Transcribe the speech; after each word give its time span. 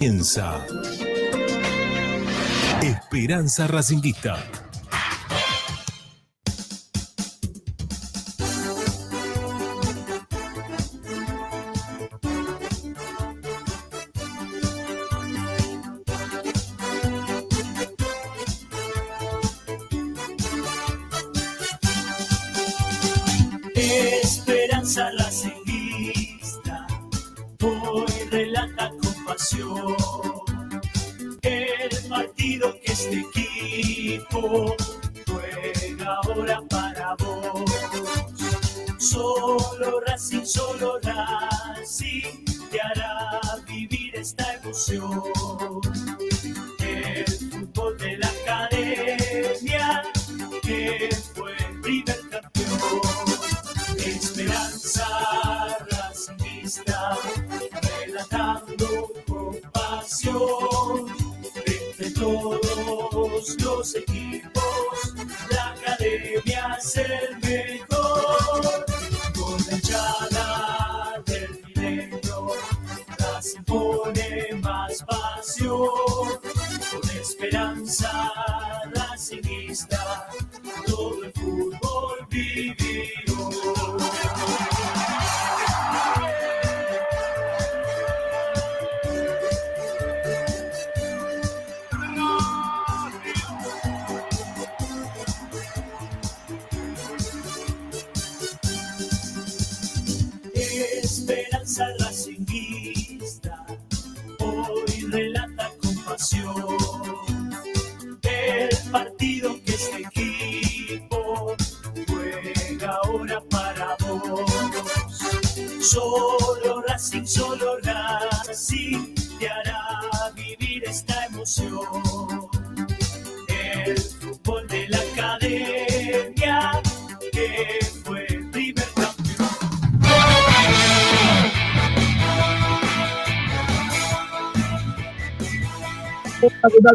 Piensa. 0.00 0.64
Esperanza 2.82 3.66
Racinguista. 3.66 4.38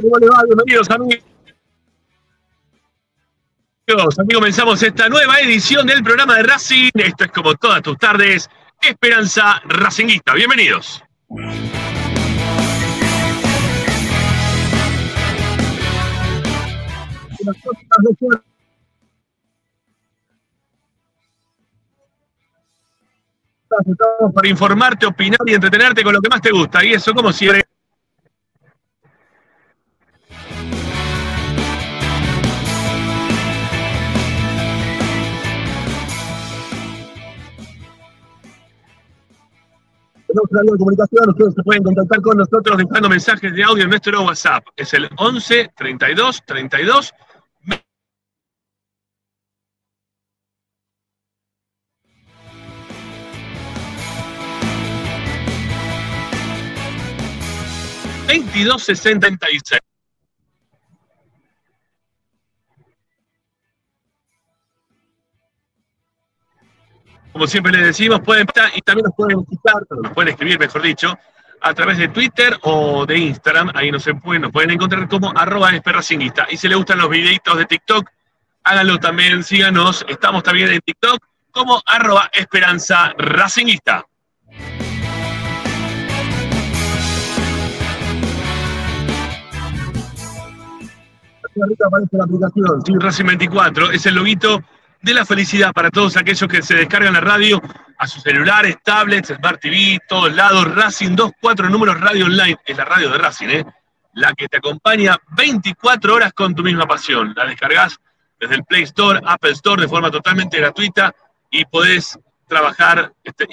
¿Cómo 0.02 0.18
les 0.18 0.30
va? 0.30 0.44
Bienvenidos 0.46 0.90
amigos. 0.90 1.24
Aquí 3.88 4.34
comenzamos 4.34 4.82
esta 4.84 5.08
nueva 5.08 5.40
edición 5.40 5.88
del 5.88 6.04
programa 6.04 6.36
de 6.36 6.44
Racing. 6.44 6.92
Esto 6.96 7.26
es 7.26 7.32
como 7.32 7.56
todas 7.56 7.82
tus 7.82 7.98
tardes. 7.98 8.50
Esperanza 8.82 9.62
Racinguista. 9.66 10.34
Bienvenidos. 10.34 11.02
Estamos 23.70 24.34
para 24.34 24.48
informarte, 24.48 25.06
opinar 25.06 25.40
y 25.46 25.54
entretenerte 25.54 26.04
con 26.04 26.14
lo 26.14 26.22
que 26.22 26.30
más 26.30 26.42
te 26.42 26.52
gusta. 26.52 26.84
Y 26.84 26.94
eso, 26.94 27.14
como 27.14 27.32
siempre, 27.32 27.66
Tenemos 40.36 40.52
una 40.52 40.72
de 40.74 40.78
comunicación, 40.78 41.30
ustedes 41.30 41.54
se 41.54 41.64
pueden 41.64 41.84
contactar 41.84 42.22
con 42.22 42.38
nosotros 42.38 42.78
dejando 42.78 43.10
mensajes 43.10 43.54
de 43.54 43.64
audio 43.64 43.84
en 43.84 43.90
nuestro 43.90 44.22
WhatsApp. 44.24 44.66
Es 44.76 44.94
el 44.94 45.10
11 45.18 45.72
32 45.78 46.44
32 46.46 47.14
22 58.28 58.90
Como 67.36 67.48
siempre 67.48 67.74
les 67.74 67.88
decimos, 67.88 68.22
pueden 68.22 68.48
y 68.76 68.82
también 68.82 69.04
nos 69.04 69.14
pueden 69.14 69.46
pero 69.90 70.02
nos 70.02 70.14
pueden 70.14 70.30
escribir, 70.30 70.58
mejor 70.58 70.82
dicho, 70.82 71.20
a 71.60 71.74
través 71.74 71.98
de 71.98 72.08
Twitter 72.08 72.58
o 72.62 73.06
de 73.06 73.18
Instagram. 73.18 73.72
Ahí 73.76 73.92
nos 73.92 74.08
pueden, 74.24 74.44
nos 74.44 74.54
pueden 74.54 74.72
encontrar 74.72 75.06
como 75.10 75.34
arroba 75.36 75.72
esperracinguista. 75.72 76.48
Y 76.50 76.56
si 76.56 76.70
les 76.70 76.78
gustan 76.78 76.98
los 76.98 77.10
videitos 77.10 77.58
de 77.58 77.66
TikTok, 77.66 78.10
háganlo 78.64 79.00
también, 79.00 79.44
síganos. 79.44 80.06
Estamos 80.08 80.44
también 80.44 80.72
en 80.72 80.80
TikTok 80.80 81.18
como 81.52 81.82
arroba 81.86 82.30
esperanza 82.32 83.14
la 92.12 92.24
aplicación, 92.24 92.82
sí, 92.86 92.94
Racing 92.98 93.26
24, 93.26 93.92
es 93.92 94.06
el 94.06 94.16
loguito 94.16 94.62
de 95.06 95.14
la 95.14 95.24
felicidad 95.24 95.72
para 95.72 95.92
todos 95.92 96.18
aquellos 96.18 96.50
que 96.50 96.64
se 96.64 96.74
descargan 96.74 97.14
la 97.14 97.22
radio 97.22 97.62
a 98.00 98.08
sus 98.08 98.24
celulares, 98.24 98.78
tablets, 98.84 99.28
Smart 99.28 99.62
TV, 99.62 100.00
todos 100.08 100.34
lados. 100.34 100.66
Racing 100.74 101.16
24 101.16 101.70
números 101.70 102.02
radio 102.02 102.26
online, 102.26 102.58
es 102.66 102.76
la 102.76 102.86
radio 102.86 103.12
de 103.12 103.20
Racing, 103.20 103.50
¿eh? 103.50 103.66
la 104.14 104.34
que 104.34 104.48
te 104.48 104.58
acompaña 104.58 105.16
24 105.38 106.16
horas 106.16 106.34
con 106.34 106.56
tu 106.56 106.64
misma 106.64 106.88
pasión. 106.88 107.36
La 107.36 107.46
descargas 107.46 108.00
desde 108.40 108.56
el 108.56 108.64
Play 108.64 108.82
Store, 108.82 109.22
Apple 109.24 109.52
Store 109.52 109.80
de 109.80 109.88
forma 109.88 110.10
totalmente 110.10 110.58
gratuita 110.58 111.14
y 111.52 111.66
podés 111.66 112.18
trabajar 112.48 113.14
este, 113.24 113.48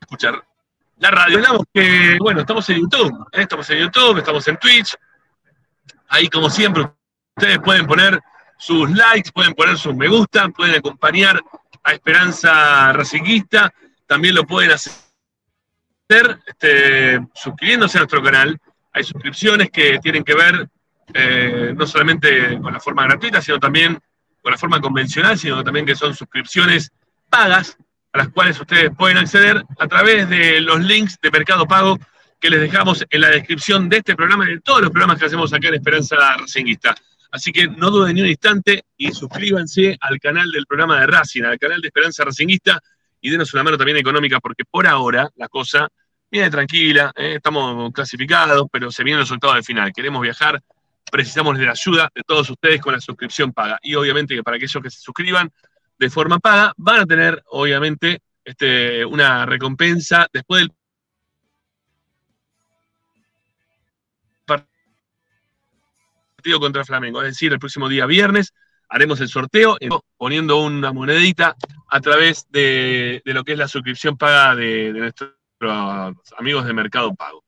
escuchar 0.00 0.42
la 0.96 1.10
radio. 1.10 1.42
Bueno, 2.20 2.40
estamos 2.40 2.70
en 2.70 2.80
YouTube, 2.80 3.28
¿eh? 3.32 3.42
estamos 3.42 3.68
en 3.68 3.78
YouTube, 3.80 4.16
estamos 4.16 4.48
en 4.48 4.56
Twitch. 4.56 4.96
Ahí, 6.08 6.28
como 6.28 6.48
siempre, 6.48 6.95
ustedes 7.36 7.58
pueden 7.58 7.86
poner 7.86 8.20
sus 8.58 8.90
likes, 8.90 9.30
pueden 9.30 9.54
poner 9.54 9.76
sus 9.76 9.94
me 9.94 10.08
gusta, 10.08 10.48
pueden 10.48 10.76
acompañar 10.76 11.40
a 11.84 11.92
Esperanza 11.92 12.92
Racinguista, 12.92 13.72
también 14.06 14.34
lo 14.34 14.44
pueden 14.44 14.70
hacer 14.70 14.94
este, 16.46 17.20
suscribiéndose 17.34 17.98
a 17.98 18.00
nuestro 18.00 18.22
canal. 18.22 18.58
Hay 18.92 19.04
suscripciones 19.04 19.70
que 19.70 19.98
tienen 19.98 20.24
que 20.24 20.34
ver 20.34 20.68
eh, 21.12 21.74
no 21.76 21.86
solamente 21.86 22.58
con 22.60 22.72
la 22.72 22.80
forma 22.80 23.04
gratuita, 23.04 23.42
sino 23.42 23.60
también 23.60 23.98
con 24.40 24.52
la 24.52 24.58
forma 24.58 24.80
convencional, 24.80 25.38
sino 25.38 25.62
también 25.62 25.84
que 25.84 25.94
son 25.94 26.14
suscripciones 26.14 26.90
pagas 27.28 27.76
a 28.12 28.18
las 28.18 28.28
cuales 28.30 28.58
ustedes 28.58 28.90
pueden 28.96 29.18
acceder 29.18 29.62
a 29.78 29.86
través 29.86 30.28
de 30.30 30.60
los 30.62 30.80
links 30.80 31.18
de 31.20 31.30
Mercado 31.30 31.66
Pago 31.66 31.98
que 32.40 32.48
les 32.48 32.60
dejamos 32.60 33.04
en 33.10 33.20
la 33.20 33.28
descripción 33.28 33.88
de 33.88 33.98
este 33.98 34.16
programa 34.16 34.46
y 34.46 34.54
de 34.54 34.60
todos 34.60 34.80
los 34.80 34.90
programas 34.90 35.18
que 35.18 35.26
hacemos 35.26 35.52
acá 35.52 35.68
en 35.68 35.74
Esperanza 35.74 36.16
Racinguista. 36.38 36.94
Así 37.36 37.52
que 37.52 37.68
no 37.68 37.90
duden 37.90 38.14
ni 38.14 38.22
un 38.22 38.28
instante 38.28 38.86
y 38.96 39.12
suscríbanse 39.12 39.94
al 40.00 40.18
canal 40.18 40.50
del 40.50 40.64
programa 40.64 40.98
de 40.98 41.06
Racing, 41.06 41.42
al 41.42 41.58
canal 41.58 41.82
de 41.82 41.88
Esperanza 41.88 42.24
Racinguista, 42.24 42.80
y 43.20 43.28
denos 43.28 43.52
una 43.52 43.62
mano 43.62 43.76
también 43.76 43.98
económica, 43.98 44.40
porque 44.40 44.64
por 44.64 44.86
ahora 44.86 45.28
la 45.36 45.46
cosa 45.48 45.86
viene 46.30 46.48
tranquila, 46.50 47.12
¿eh? 47.14 47.34
estamos 47.36 47.92
clasificados, 47.92 48.68
pero 48.72 48.90
se 48.90 49.04
viene 49.04 49.18
el 49.18 49.24
resultado 49.26 49.52
del 49.52 49.64
final. 49.64 49.92
Queremos 49.92 50.22
viajar, 50.22 50.62
precisamos 51.12 51.58
de 51.58 51.66
la 51.66 51.72
ayuda 51.72 52.08
de 52.14 52.22
todos 52.22 52.48
ustedes 52.48 52.80
con 52.80 52.94
la 52.94 53.02
suscripción 53.02 53.52
paga. 53.52 53.78
Y 53.82 53.94
obviamente 53.96 54.34
que 54.34 54.42
para 54.42 54.56
aquellos 54.56 54.82
que 54.82 54.90
se 54.90 55.00
suscriban 55.00 55.52
de 55.98 56.08
forma 56.08 56.38
paga, 56.38 56.72
van 56.78 57.00
a 57.00 57.04
tener, 57.04 57.42
obviamente, 57.50 58.20
este, 58.42 59.04
una 59.04 59.44
recompensa 59.44 60.26
después 60.32 60.62
del 60.62 60.72
partido 66.46 66.60
contra 66.60 66.84
Flamengo. 66.84 67.20
Es 67.22 67.30
decir, 67.30 67.52
el 67.52 67.58
próximo 67.58 67.88
día 67.88 68.06
viernes 68.06 68.54
haremos 68.88 69.20
el 69.20 69.28
sorteo 69.28 69.76
poniendo 70.16 70.58
una 70.58 70.92
monedita 70.92 71.56
a 71.88 72.00
través 72.00 72.46
de, 72.50 73.20
lo 73.24 73.42
que 73.42 73.52
es 73.52 73.58
la 73.58 73.66
suscripción 73.66 74.16
paga 74.16 74.54
de, 74.54 74.92
nuestros 74.92 75.32
amigos 76.38 76.64
de 76.64 76.72
Mercado 76.72 77.12
Pago. 77.16 77.42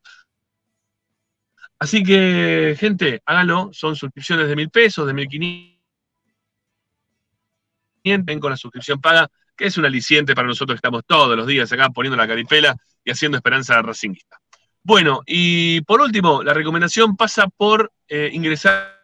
Así 1.79 2.03
que, 2.03 2.75
gente, 2.77 3.23
háganlo. 3.25 3.71
Son 3.73 3.95
suscripciones 3.95 4.49
de 4.49 4.57
mil 4.57 4.69
pesos, 4.69 5.07
de 5.07 5.15
mil 5.15 5.29
quinientos. 5.29 5.79
Con 8.41 8.51
la 8.51 8.57
suscripción 8.57 9.01
paga, 9.01 9.29
que 9.57 9.67
es 9.67 9.79
un 9.79 9.85
aliciente 9.85 10.35
para 10.35 10.49
nosotros 10.49 10.75
que 10.75 10.79
estamos 10.79 11.03
todos 11.07 11.37
los 11.37 11.47
días 11.47 11.71
acá 11.71 11.91
poniendo 11.91 12.17
la 12.17 12.27
caripela 12.27 12.75
y 13.05 13.13
haciendo 13.13 13.37
esperanza 13.37 13.81
racinguista. 13.81 14.41
Bueno, 14.89 15.21
y 15.27 15.83
por 15.83 16.01
último, 16.01 16.43
la 16.43 16.55
recomendación 16.55 17.15
pasa 17.15 17.47
por 17.47 17.93
eh, 18.09 18.31
ingresar 18.33 18.99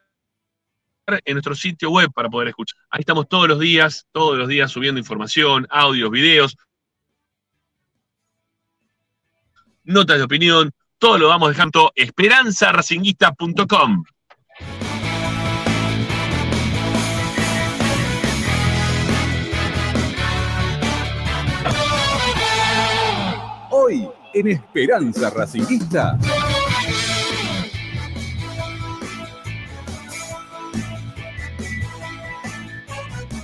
en 1.06 1.34
nuestro 1.34 1.54
sitio 1.54 1.90
web 1.90 2.10
para 2.10 2.30
poder 2.30 2.48
escuchar. 2.48 2.80
Ahí 2.88 3.00
estamos 3.00 3.28
todos 3.28 3.48
los 3.48 3.60
días, 3.60 4.06
todos 4.10 4.38
los 4.38 4.48
días 4.48 4.72
subiendo 4.72 4.98
información, 4.98 5.66
audios, 5.68 6.10
videos, 6.10 6.56
notas 9.82 10.16
de 10.16 10.24
opinión, 10.24 10.72
todo 10.96 11.18
lo 11.18 11.28
vamos 11.28 11.50
dejando 11.50 11.92
esperanzaracinguista.com. 11.94 14.04
en 24.34 24.48
Esperanza 24.48 25.30
Racinguista. 25.30 26.18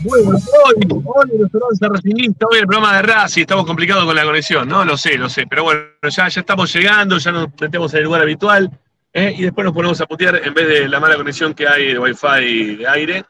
Bueno, 0.02 0.30
hoy, 0.30 0.74
hoy 0.90 1.42
Esperanza 1.44 1.88
Racinguista, 1.88 2.46
hoy 2.50 2.58
el 2.58 2.66
programa 2.66 2.96
de 2.96 3.02
Racing, 3.02 3.42
estamos 3.42 3.66
complicados 3.66 4.04
con 4.04 4.16
la 4.16 4.24
conexión, 4.24 4.68
¿no? 4.68 4.84
Lo 4.84 4.96
sé, 4.96 5.16
lo 5.16 5.28
sé, 5.28 5.46
pero 5.46 5.64
bueno, 5.64 5.82
ya, 6.02 6.28
ya 6.28 6.40
estamos 6.40 6.72
llegando, 6.72 7.18
ya 7.18 7.32
nos 7.32 7.48
metemos 7.60 7.92
en 7.92 7.98
el 7.98 8.04
lugar 8.04 8.22
habitual 8.22 8.70
¿eh? 9.12 9.34
y 9.36 9.42
después 9.42 9.64
nos 9.64 9.74
ponemos 9.74 10.00
a 10.00 10.06
putear 10.06 10.40
en 10.42 10.54
vez 10.54 10.68
de 10.68 10.88
la 10.88 11.00
mala 11.00 11.16
conexión 11.16 11.54
que 11.54 11.68
hay 11.68 11.92
de 11.92 11.98
Wi-Fi 11.98 12.40
y 12.42 12.76
de 12.76 12.88
aire, 12.88 13.24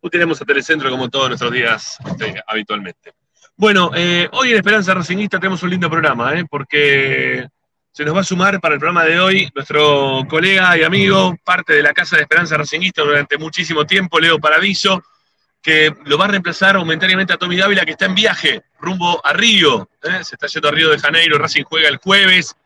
putearemos 0.00 0.40
a 0.40 0.44
Telecentro 0.44 0.88
como 0.90 1.10
todos 1.10 1.28
nuestros 1.28 1.52
días 1.52 1.98
este, 2.06 2.40
habitualmente. 2.46 3.12
Bueno, 3.56 3.90
eh, 3.94 4.28
hoy 4.32 4.50
en 4.50 4.56
Esperanza 4.56 4.94
Racingista 4.94 5.38
tenemos 5.38 5.62
un 5.62 5.70
lindo 5.70 5.90
programa, 5.90 6.34
¿eh? 6.34 6.44
porque 6.48 7.46
se 7.92 8.04
nos 8.04 8.16
va 8.16 8.20
a 8.20 8.24
sumar 8.24 8.60
para 8.60 8.74
el 8.74 8.80
programa 8.80 9.04
de 9.04 9.20
hoy 9.20 9.50
nuestro 9.54 10.24
colega 10.28 10.76
y 10.78 10.82
amigo, 10.82 11.36
parte 11.44 11.74
de 11.74 11.82
la 11.82 11.92
Casa 11.92 12.16
de 12.16 12.22
Esperanza 12.22 12.56
Racingista 12.56 13.02
durante 13.02 13.36
muchísimo 13.36 13.84
tiempo, 13.84 14.18
Leo 14.18 14.38
Paradiso, 14.38 15.04
que 15.60 15.94
lo 16.06 16.16
va 16.16 16.24
a 16.24 16.28
reemplazar 16.28 16.78
momentáneamente 16.78 17.34
a 17.34 17.36
Tommy 17.36 17.56
Dávila, 17.56 17.84
que 17.84 17.92
está 17.92 18.06
en 18.06 18.14
viaje 18.14 18.62
rumbo 18.80 19.24
a 19.24 19.34
Río. 19.34 19.88
¿eh? 20.02 20.24
Se 20.24 20.34
está 20.34 20.46
yendo 20.46 20.68
a 20.68 20.72
Río 20.72 20.90
de 20.90 20.98
Janeiro, 20.98 21.38
Racing 21.38 21.64
juega 21.64 21.88
el 21.88 21.98
jueves 21.98 22.56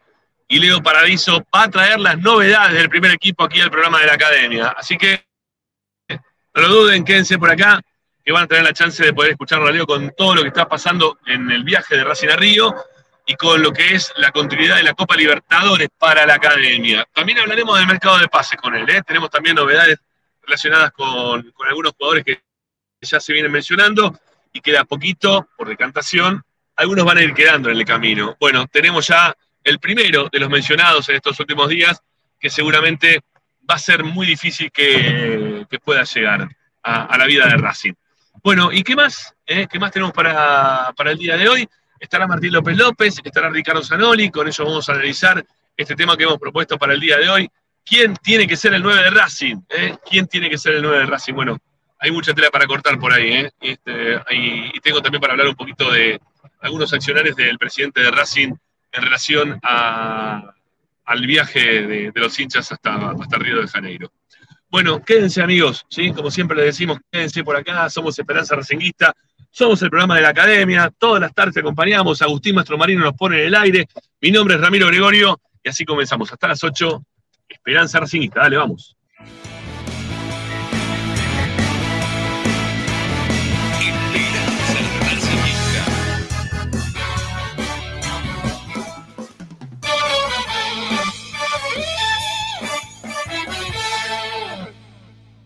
y 0.48 0.60
Leo 0.60 0.82
Paradiso 0.82 1.44
va 1.54 1.64
a 1.64 1.70
traer 1.70 1.98
las 1.98 2.16
novedades 2.18 2.74
del 2.74 2.88
primer 2.88 3.10
equipo 3.10 3.42
aquí 3.42 3.60
al 3.60 3.72
programa 3.72 4.00
de 4.00 4.06
la 4.06 4.14
academia. 4.14 4.68
Así 4.68 4.96
que 4.96 5.26
no 6.08 6.62
lo 6.62 6.68
duden, 6.68 7.04
quédense 7.04 7.38
por 7.38 7.50
acá 7.50 7.80
que 8.26 8.32
van 8.32 8.42
a 8.42 8.46
tener 8.48 8.64
la 8.64 8.72
chance 8.72 9.04
de 9.04 9.12
poder 9.12 9.30
escucharlo 9.30 9.68
a 9.68 9.70
Leo 9.70 9.86
con 9.86 10.12
todo 10.16 10.34
lo 10.34 10.42
que 10.42 10.48
está 10.48 10.68
pasando 10.68 11.20
en 11.26 11.48
el 11.48 11.62
viaje 11.62 11.96
de 11.96 12.02
Racing 12.02 12.26
a 12.26 12.34
Río 12.34 12.74
y 13.24 13.36
con 13.36 13.62
lo 13.62 13.72
que 13.72 13.94
es 13.94 14.12
la 14.16 14.32
continuidad 14.32 14.78
de 14.78 14.82
la 14.82 14.94
Copa 14.94 15.14
Libertadores 15.14 15.90
para 15.96 16.26
la 16.26 16.34
academia. 16.34 17.06
También 17.12 17.38
hablaremos 17.38 17.78
del 17.78 17.86
mercado 17.86 18.18
de 18.18 18.26
pases 18.26 18.58
con 18.60 18.74
él. 18.74 18.90
¿eh? 18.90 19.00
Tenemos 19.06 19.30
también 19.30 19.54
novedades 19.54 19.98
relacionadas 20.42 20.90
con, 20.90 21.52
algunos 21.68 21.92
jugadores 21.92 22.24
que 22.24 22.42
ya 23.00 23.20
se 23.20 23.32
vienen 23.32 23.52
mencionando 23.52 24.18
y 24.52 24.60
queda 24.60 24.84
poquito, 24.84 25.48
por 25.56 25.68
decantación, 25.68 26.42
algunos 26.74 27.04
van 27.04 27.18
a 27.18 27.22
ir 27.22 27.32
quedando 27.32 27.70
en 27.70 27.76
el 27.76 27.84
camino. 27.84 28.36
Bueno, 28.40 28.66
tenemos 28.66 29.06
ya 29.06 29.36
el 29.62 29.78
primero 29.78 30.28
de 30.32 30.40
los 30.40 30.50
mencionados 30.50 31.08
en 31.10 31.14
estos 31.14 31.38
últimos 31.38 31.68
días, 31.68 32.02
que 32.40 32.50
seguramente 32.50 33.20
va 33.70 33.76
a 33.76 33.78
ser 33.78 34.02
muy 34.02 34.26
difícil 34.26 34.72
que, 34.72 35.64
que 35.70 35.78
pueda 35.78 36.02
llegar 36.02 36.48
a 36.82 37.18
la 37.18 37.26
vida 37.26 37.46
de 37.46 37.56
Racing. 37.56 37.94
Bueno, 38.46 38.70
¿y 38.70 38.84
qué 38.84 38.94
más? 38.94 39.34
¿Eh? 39.44 39.66
¿Qué 39.68 39.76
más 39.76 39.90
tenemos 39.90 40.12
para, 40.14 40.92
para, 40.96 41.10
el 41.10 41.18
día 41.18 41.36
de 41.36 41.48
hoy? 41.48 41.68
Estará 41.98 42.28
Martín 42.28 42.52
López 42.52 42.76
López, 42.76 43.20
estará 43.24 43.50
Ricardo 43.50 43.82
Zanoli, 43.82 44.30
con 44.30 44.46
ellos 44.46 44.64
vamos 44.64 44.88
a 44.88 44.92
analizar 44.92 45.44
este 45.76 45.96
tema 45.96 46.16
que 46.16 46.22
hemos 46.22 46.38
propuesto 46.38 46.78
para 46.78 46.92
el 46.94 47.00
día 47.00 47.16
de 47.16 47.28
hoy. 47.28 47.50
¿Quién 47.84 48.14
tiene 48.14 48.46
que 48.46 48.56
ser 48.56 48.72
el 48.74 48.84
9 48.84 49.02
de 49.02 49.10
Racing? 49.10 49.56
¿Eh? 49.68 49.96
¿Quién 50.08 50.28
tiene 50.28 50.48
que 50.48 50.58
ser 50.58 50.76
el 50.76 50.82
9 50.82 50.96
de 50.96 51.06
Racing? 51.06 51.34
Bueno, 51.34 51.58
hay 51.98 52.12
mucha 52.12 52.32
tela 52.34 52.48
para 52.52 52.68
cortar 52.68 53.00
por 53.00 53.12
ahí, 53.12 53.32
¿eh? 53.32 53.50
Este, 53.60 54.20
y, 54.30 54.78
tengo 54.78 55.02
también 55.02 55.20
para 55.20 55.32
hablar 55.32 55.48
un 55.48 55.56
poquito 55.56 55.90
de 55.90 56.20
algunos 56.60 56.92
accionarios 56.92 57.34
del 57.34 57.58
presidente 57.58 58.00
de 58.00 58.12
Racing 58.12 58.52
en 58.92 59.02
relación 59.02 59.58
al 59.60 61.26
viaje 61.26 61.82
de, 61.82 62.12
de, 62.12 62.20
los 62.20 62.38
hinchas 62.38 62.70
hasta, 62.70 63.10
hasta 63.10 63.38
Río 63.38 63.60
de 63.60 63.66
Janeiro. 63.66 64.12
Bueno, 64.68 65.02
quédense 65.02 65.40
amigos, 65.40 65.86
¿sí? 65.88 66.12
Como 66.12 66.30
siempre 66.30 66.56
les 66.56 66.66
decimos, 66.66 66.98
quédense 67.10 67.44
por 67.44 67.56
acá, 67.56 67.88
somos 67.88 68.18
Esperanza 68.18 68.56
Racinguista, 68.56 69.14
somos 69.50 69.80
el 69.82 69.90
programa 69.90 70.16
de 70.16 70.22
la 70.22 70.30
Academia, 70.30 70.92
todas 70.98 71.20
las 71.20 71.32
tardes 71.32 71.56
acompañamos, 71.56 72.20
Agustín 72.20 72.56
Mastromarino 72.56 73.04
nos 73.04 73.14
pone 73.14 73.40
en 73.40 73.46
el 73.46 73.54
aire, 73.54 73.88
mi 74.20 74.30
nombre 74.30 74.56
es 74.56 74.60
Ramiro 74.60 74.88
Gregorio, 74.88 75.40
y 75.62 75.68
así 75.68 75.84
comenzamos, 75.84 76.32
hasta 76.32 76.48
las 76.48 76.62
8, 76.64 77.02
Esperanza 77.48 78.00
Racinguista, 78.00 78.40
dale, 78.40 78.56
vamos. 78.56 78.95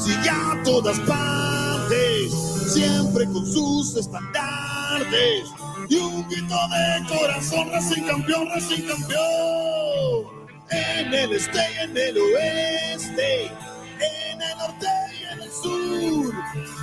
sigue 0.00 0.30
a 0.30 0.62
todas 0.64 0.98
partes, 1.00 2.32
siempre 2.72 3.26
con 3.26 3.44
sus 3.46 3.96
estandartes 3.96 5.48
y 5.88 5.96
un 5.96 6.26
grito 6.28 6.56
de 6.68 7.06
corazón, 7.08 7.70
Racing 7.70 8.04
campeón, 8.04 8.48
Racing 8.48 8.86
campeón. 8.86 10.40
En 10.70 11.12
el 11.12 11.32
este 11.32 11.58
y 11.58 11.84
en 11.84 11.96
el 11.96 12.18
oeste, 12.18 13.46
en 13.46 14.42
el 14.42 14.58
norte 14.58 14.86
y 15.18 15.32
en 15.32 15.42
el 15.42 15.50
sur, 15.50 16.34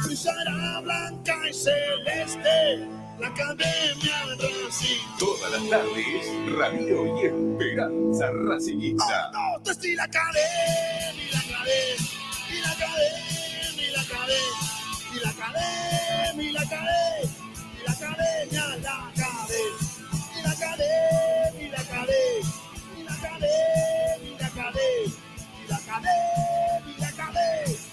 brillará 0.05 0.81
blanca 0.81 1.37
y 1.49 1.53
celeste. 1.53 2.87
La 3.19 3.29
academia 3.29 4.25
Racing. 4.39 5.01
Todas 5.17 5.51
las 5.53 5.69
tardes, 5.69 6.55
Radio 6.55 7.17
y 7.17 7.25
Esperanza 7.25 8.29
Racingista. 8.31 9.31
Oh, 9.33 9.57
no, 9.57 9.73
la 9.95 10.03
academia, 10.03 11.31
la 11.31 11.39
academia 11.39 12.17
la 12.67 12.73
academia, 12.73 13.87
y 13.87 13.91
la 13.91 14.01
academia, 14.01 14.67
y 15.13 15.19
la 15.19 15.29
academia, 15.29 16.43
y 16.43 16.51
la 16.51 16.61
academia, 16.61 17.29
y 17.73 17.83
la 17.83 17.91
academia, 17.93 18.67
la 18.67 19.07
academia, 19.07 19.77
y 20.35 20.41
la 20.41 20.51
academia, 20.51 21.61
y 21.61 21.69
la 21.69 21.79
academia, 21.79 22.47
y 22.97 23.03
la 23.03 23.13
academia, 23.13 24.17
y 24.23 24.37
la 24.37 24.47
academia, 24.47 25.13
y 25.63 25.67
la 25.67 25.77
academia, 25.77 26.83
y 26.87 27.01
la 27.01 27.07
academia, 27.07 27.86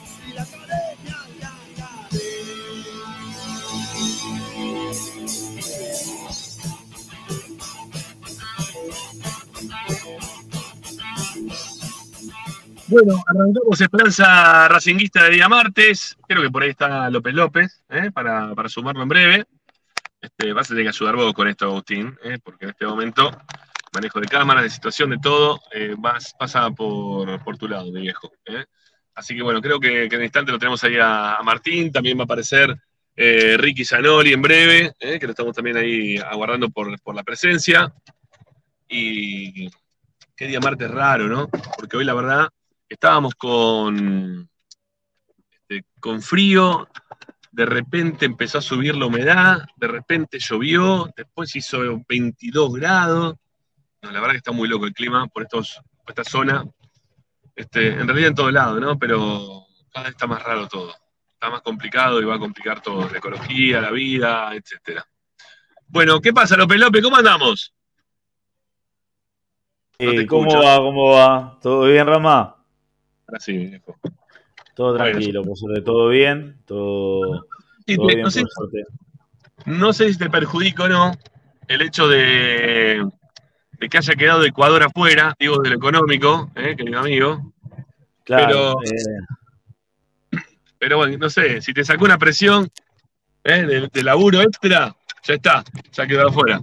Bueno, 12.86 13.14
arrancamos 13.26 13.80
Esperanza 13.80 14.68
Racinguista 14.68 15.24
de 15.24 15.30
día 15.30 15.48
martes. 15.48 16.18
Creo 16.28 16.42
que 16.42 16.50
por 16.50 16.62
ahí 16.62 16.70
está 16.70 17.08
López 17.08 17.32
López, 17.32 17.82
¿eh? 17.88 18.10
para, 18.12 18.54
para 18.54 18.68
sumarlo 18.68 19.02
en 19.02 19.08
breve. 19.08 19.44
Este, 20.20 20.52
vas 20.52 20.66
a 20.66 20.68
tener 20.68 20.84
que 20.84 20.88
ayudar 20.90 21.16
vos 21.16 21.32
con 21.32 21.48
esto, 21.48 21.64
Agustín, 21.64 22.14
¿eh? 22.22 22.38
porque 22.42 22.66
en 22.66 22.70
este 22.72 22.86
momento, 22.86 23.30
manejo 23.94 24.20
de 24.20 24.26
cámaras, 24.26 24.64
de 24.64 24.70
situación, 24.70 25.10
de 25.10 25.18
todo, 25.18 25.62
eh, 25.72 25.94
vas, 25.96 26.34
pasa 26.38 26.70
por, 26.72 27.42
por 27.42 27.56
tu 27.56 27.68
lado, 27.68 27.90
mi 27.90 28.02
viejo. 28.02 28.30
Así 29.14 29.34
que 29.34 29.42
bueno, 29.42 29.62
creo 29.62 29.80
que, 29.80 30.04
en 30.04 30.12
el 30.12 30.22
instante 30.22 30.52
lo 30.52 30.58
tenemos 30.58 30.84
ahí 30.84 30.98
a, 31.00 31.38
Martín, 31.42 31.90
también 31.90 32.18
va 32.18 32.22
a 32.22 32.24
aparecer 32.24 32.76
Ricky 33.16 33.84
Zanoli 33.84 34.32
en 34.34 34.42
breve, 34.42 34.92
que 34.98 35.24
lo 35.24 35.30
estamos 35.30 35.54
también 35.54 35.78
ahí 35.78 36.18
aguardando 36.18 36.68
por, 36.68 37.00
por 37.00 37.14
la 37.14 37.22
presencia. 37.22 37.94
Y 38.88 39.70
qué 40.36 40.48
día 40.48 40.60
martes 40.60 40.90
raro, 40.90 41.28
¿no? 41.28 41.48
Porque 41.78 41.96
hoy 41.96 42.04
la 42.04 42.14
verdad 42.14 42.48
estábamos 42.94 43.34
con, 43.34 44.48
este, 45.50 45.84
con 46.00 46.22
frío, 46.22 46.88
de 47.54 47.66
repente 47.66 48.26
empezó 48.26 48.58
a 48.58 48.62
subir 48.62 48.96
la 48.96 49.06
humedad, 49.06 49.64
de 49.76 49.86
repente 49.86 50.38
llovió, 50.40 51.08
después 51.16 51.54
hizo 51.54 51.78
22 52.08 52.72
grados. 52.74 53.36
No, 54.02 54.10
la 54.10 54.20
verdad 54.20 54.32
que 54.32 54.38
está 54.38 54.52
muy 54.52 54.68
loco 54.68 54.86
el 54.86 54.92
clima 54.92 55.26
por, 55.28 55.44
estos, 55.44 55.80
por 56.04 56.10
esta 56.10 56.24
zona. 56.24 56.64
Este, 57.54 57.88
en 57.88 58.08
realidad 58.08 58.30
en 58.30 58.34
todos 58.34 58.52
lados, 58.52 58.80
¿no? 58.80 58.98
Pero 58.98 59.66
cada 59.92 60.06
vez 60.06 60.14
está 60.14 60.26
más 60.26 60.42
raro 60.42 60.66
todo. 60.66 60.92
Está 61.32 61.48
más 61.48 61.62
complicado 61.62 62.20
y 62.20 62.24
va 62.24 62.34
a 62.34 62.40
complicar 62.40 62.82
todo, 62.82 63.08
la 63.08 63.18
ecología, 63.18 63.80
la 63.80 63.92
vida, 63.92 64.52
etcétera. 64.54 65.06
Bueno, 65.86 66.20
¿qué 66.20 66.32
pasa, 66.32 66.56
López 66.56 66.80
López? 66.80 67.02
¿Cómo 67.02 67.16
andamos? 67.16 67.72
No 70.00 70.10
Eh, 70.10 70.26
¿Cómo 70.26 70.60
va? 70.60 70.76
¿Cómo 70.78 71.10
va? 71.12 71.58
¿Todo 71.62 71.84
bien, 71.84 72.04
Rama? 72.04 72.53
Ahora 73.34 73.40
sí, 73.44 73.56
viejo. 73.58 73.96
Todo 74.76 74.94
tranquilo, 74.96 75.42
por 75.42 75.58
sobre 75.58 75.82
todo 75.82 76.08
bien, 76.08 76.56
todo, 76.66 77.48
Sí, 77.84 77.96
todo 77.96 78.06
te- 78.06 78.14
bien 78.14 78.24
no, 78.24 78.30
sé, 78.30 78.42
por 78.42 78.50
suerte. 78.52 78.84
no 79.66 79.92
sé 79.92 80.12
si 80.12 80.18
te 80.18 80.30
perjudica 80.30 80.84
o 80.84 80.88
no 80.88 81.12
el 81.66 81.82
hecho 81.82 82.06
de, 82.06 83.04
de 83.72 83.88
que 83.88 83.98
haya 83.98 84.14
quedado 84.14 84.44
Ecuador 84.44 84.84
afuera, 84.84 85.34
digo, 85.36 85.58
de 85.58 85.70
lo 85.70 85.76
económico, 85.76 86.48
¿eh, 86.54 86.76
querido 86.76 87.00
amigo. 87.00 87.52
Claro, 88.22 88.46
pero- 88.46 88.82
eh, 88.84 90.40
Pero 90.78 90.98
bueno, 90.98 91.18
no 91.18 91.28
sé, 91.30 91.60
si 91.60 91.72
te 91.74 91.82
sacó 91.84 92.04
una 92.04 92.18
presión 92.18 92.68
¿eh? 93.42 93.62
de, 93.66 93.88
de 93.92 94.02
laburo 94.04 94.42
extra, 94.42 94.94
ya 95.24 95.34
está, 95.34 95.64
ya 95.92 96.06
quedó 96.06 96.28
afuera. 96.28 96.60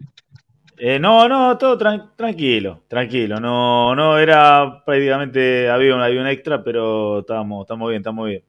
Eh, 0.84 0.98
no, 1.00 1.28
no, 1.30 1.58
todo 1.60 1.78
tran- 1.78 2.16
tranquilo, 2.16 2.84
tranquilo. 2.88 3.40
No, 3.40 3.96
no 3.96 4.18
era 4.18 4.84
prácticamente, 4.84 5.70
había 5.70 5.94
un, 5.96 6.02
había 6.02 6.32
extra, 6.32 6.64
pero 6.64 7.20
estábamos, 7.20 7.62
estamos 7.66 7.90
bien, 7.90 8.02
estamos 8.02 8.28
bien. 8.28 8.44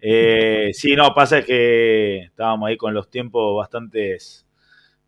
Eh, 0.00 0.70
sí, 0.74 0.94
no, 0.96 1.14
pasa 1.14 1.42
que 1.42 2.18
estábamos 2.24 2.68
ahí 2.68 2.76
con 2.76 2.92
los 2.94 3.08
tiempos 3.10 3.56
bastante 3.56 4.18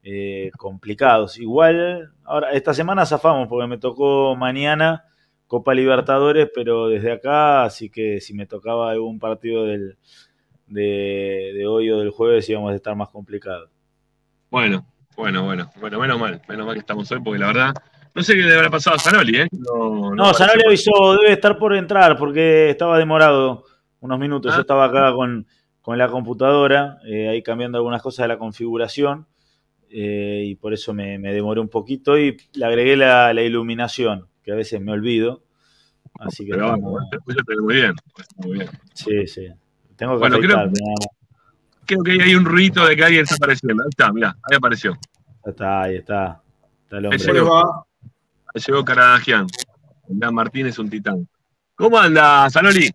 eh, 0.03 0.51
complicados. 0.57 1.39
Igual, 1.39 2.13
ahora, 2.25 2.53
esta 2.53 2.75
semana 2.75 3.07
zafamos 3.07 3.49
porque 3.49 3.67
me 3.69 3.79
tocó 3.79 4.35
mañana 4.37 5.05
Copa 5.47 5.75
Libertadores, 5.75 6.51
pero 6.55 6.89
desde 6.89 7.13
acá, 7.13 7.65
así 7.65 7.91
que 7.91 8.21
si 8.21 8.35
me 8.35 8.47
tocaba 8.47 8.91
algún 8.91 9.19
partido 9.19 9.65
del, 9.67 9.97
de, 10.67 11.53
de 11.57 11.67
hoy 11.67 11.91
o 11.91 11.99
del 12.01 12.11
jueves 12.11 12.49
íbamos 12.49 12.73
a 12.73 12.77
estar 12.77 12.97
más 12.97 13.11
complicados. 13.11 13.71
Bueno, 14.51 14.87
bueno, 15.17 15.45
bueno, 15.45 15.71
bueno, 15.81 15.99
menos 16.01 16.19
mal, 16.21 16.41
menos 16.49 16.67
mal 16.67 16.75
que 16.75 16.81
estamos 16.81 17.11
hoy, 17.13 17.21
porque 17.23 17.39
la 17.39 17.47
verdad, 17.49 17.75
no 18.15 18.23
sé 18.23 18.35
qué 18.35 18.43
le 18.43 18.55
habrá 18.55 18.71
pasado 18.71 18.97
a 18.97 18.99
Zanoli, 18.99 19.37
¿eh? 19.43 19.49
No, 19.53 20.15
No, 20.15 20.35
Zanoli 20.35 20.61
apareció. 20.63 20.93
avisó, 20.97 21.21
debe 21.21 21.33
estar 21.33 21.59
por 21.59 21.75
entrar 21.75 22.17
porque 22.19 22.71
estaba 22.71 22.99
demorado 22.99 23.65
unos 24.01 24.19
minutos. 24.19 24.53
Ah. 24.53 24.57
Yo 24.57 24.61
estaba 24.63 24.85
acá 24.87 25.13
con, 25.15 25.47
con 25.81 25.99
la 25.99 26.09
computadora, 26.09 26.99
eh, 27.07 27.29
ahí 27.29 27.43
cambiando 27.43 27.79
algunas 27.79 28.03
cosas 28.03 28.25
de 28.25 28.29
la 28.29 28.39
configuración, 28.39 29.27
eh, 29.91 30.43
y 30.47 30.55
por 30.57 30.73
eso 30.73 30.95
me, 30.95 31.19
me 31.19 31.33
demoré 31.33 31.61
un 31.61 31.69
poquito 31.69 32.19
y 32.19 32.37
le 32.55 32.65
agregué 32.65 32.97
la, 32.97 33.33
la 33.35 33.43
iluminación, 33.43 34.27
que 34.43 34.53
a 34.53 34.55
veces 34.57 34.81
me 34.81 34.93
olvido. 34.93 35.43
Así 36.19 36.45
que 36.45 36.53
Pero 36.53 36.65
estamos- 36.67 36.91
bueno, 36.93 37.09
después 37.11 37.37
yo 37.37 37.43
te 37.45 37.55
veo 37.55 37.63
muy 37.65 37.75
bien, 37.75 37.93
muy 38.37 38.53
bien. 38.59 38.69
sí, 38.95 39.27
sí. 39.27 39.47
Tengo 39.97 40.15
que 40.15 40.19
Bueno, 40.21 40.39
creo-. 40.39 40.71
Creo 41.87 42.03
que 42.03 42.13
ahí 42.13 42.21
hay 42.21 42.35
un 42.35 42.45
ruido 42.45 42.87
de 42.87 42.97
que 42.97 43.05
alguien 43.05 43.23
está 43.23 43.35
apareciendo. 43.37 43.83
Ahí 43.83 43.89
está, 43.91 44.13
mirá, 44.13 44.37
ahí 44.51 44.57
apareció. 44.57 44.93
Ya 45.45 45.51
está, 45.51 45.83
ahí 45.83 45.97
está. 45.97 46.41
Está 46.85 46.99
el 46.99 47.07
Ahí 47.07 47.13
hombre. 47.19 47.33
llegó. 47.33 47.87
Ahí 48.55 48.63
llegó 48.67 48.85
Caradagian. 48.85 49.47
Dan 50.09 50.35
Martínez, 50.35 50.79
un 50.79 50.91
titán. 50.91 51.29
¿Cómo 51.75 51.99
anda, 51.99 52.49
Zanoli? 52.51 52.91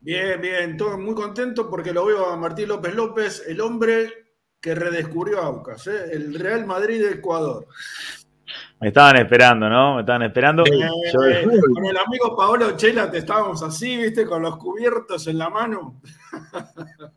Bien, 0.00 0.40
bien, 0.40 0.76
todo 0.76 0.98
muy 0.98 1.14
contento 1.14 1.68
porque 1.70 1.92
lo 1.92 2.06
veo 2.06 2.26
a 2.30 2.36
Martín 2.36 2.68
López 2.68 2.94
López, 2.94 3.44
el 3.46 3.60
hombre 3.60 4.10
que 4.60 4.74
redescubrió 4.74 5.40
a 5.40 5.46
Aucas, 5.46 5.86
¿eh? 5.86 6.10
el 6.12 6.34
Real 6.38 6.66
Madrid 6.66 7.00
de 7.04 7.12
Ecuador. 7.14 7.66
Me 8.80 8.88
estaban 8.88 9.16
esperando, 9.16 9.68
¿no? 9.68 9.94
Me 9.96 10.00
estaban 10.00 10.22
esperando. 10.22 10.64
Eh, 10.66 10.88
Yo- 11.12 11.60
con 11.74 11.84
el 11.86 11.96
amigo 11.96 12.36
Paolo 12.36 12.76
Chela 12.76 13.08
te 13.10 13.18
estábamos 13.18 13.62
así, 13.62 13.96
viste, 13.96 14.26
con 14.26 14.42
los 14.42 14.56
cubiertos 14.56 15.26
en 15.28 15.38
la 15.38 15.50
mano. 15.50 16.00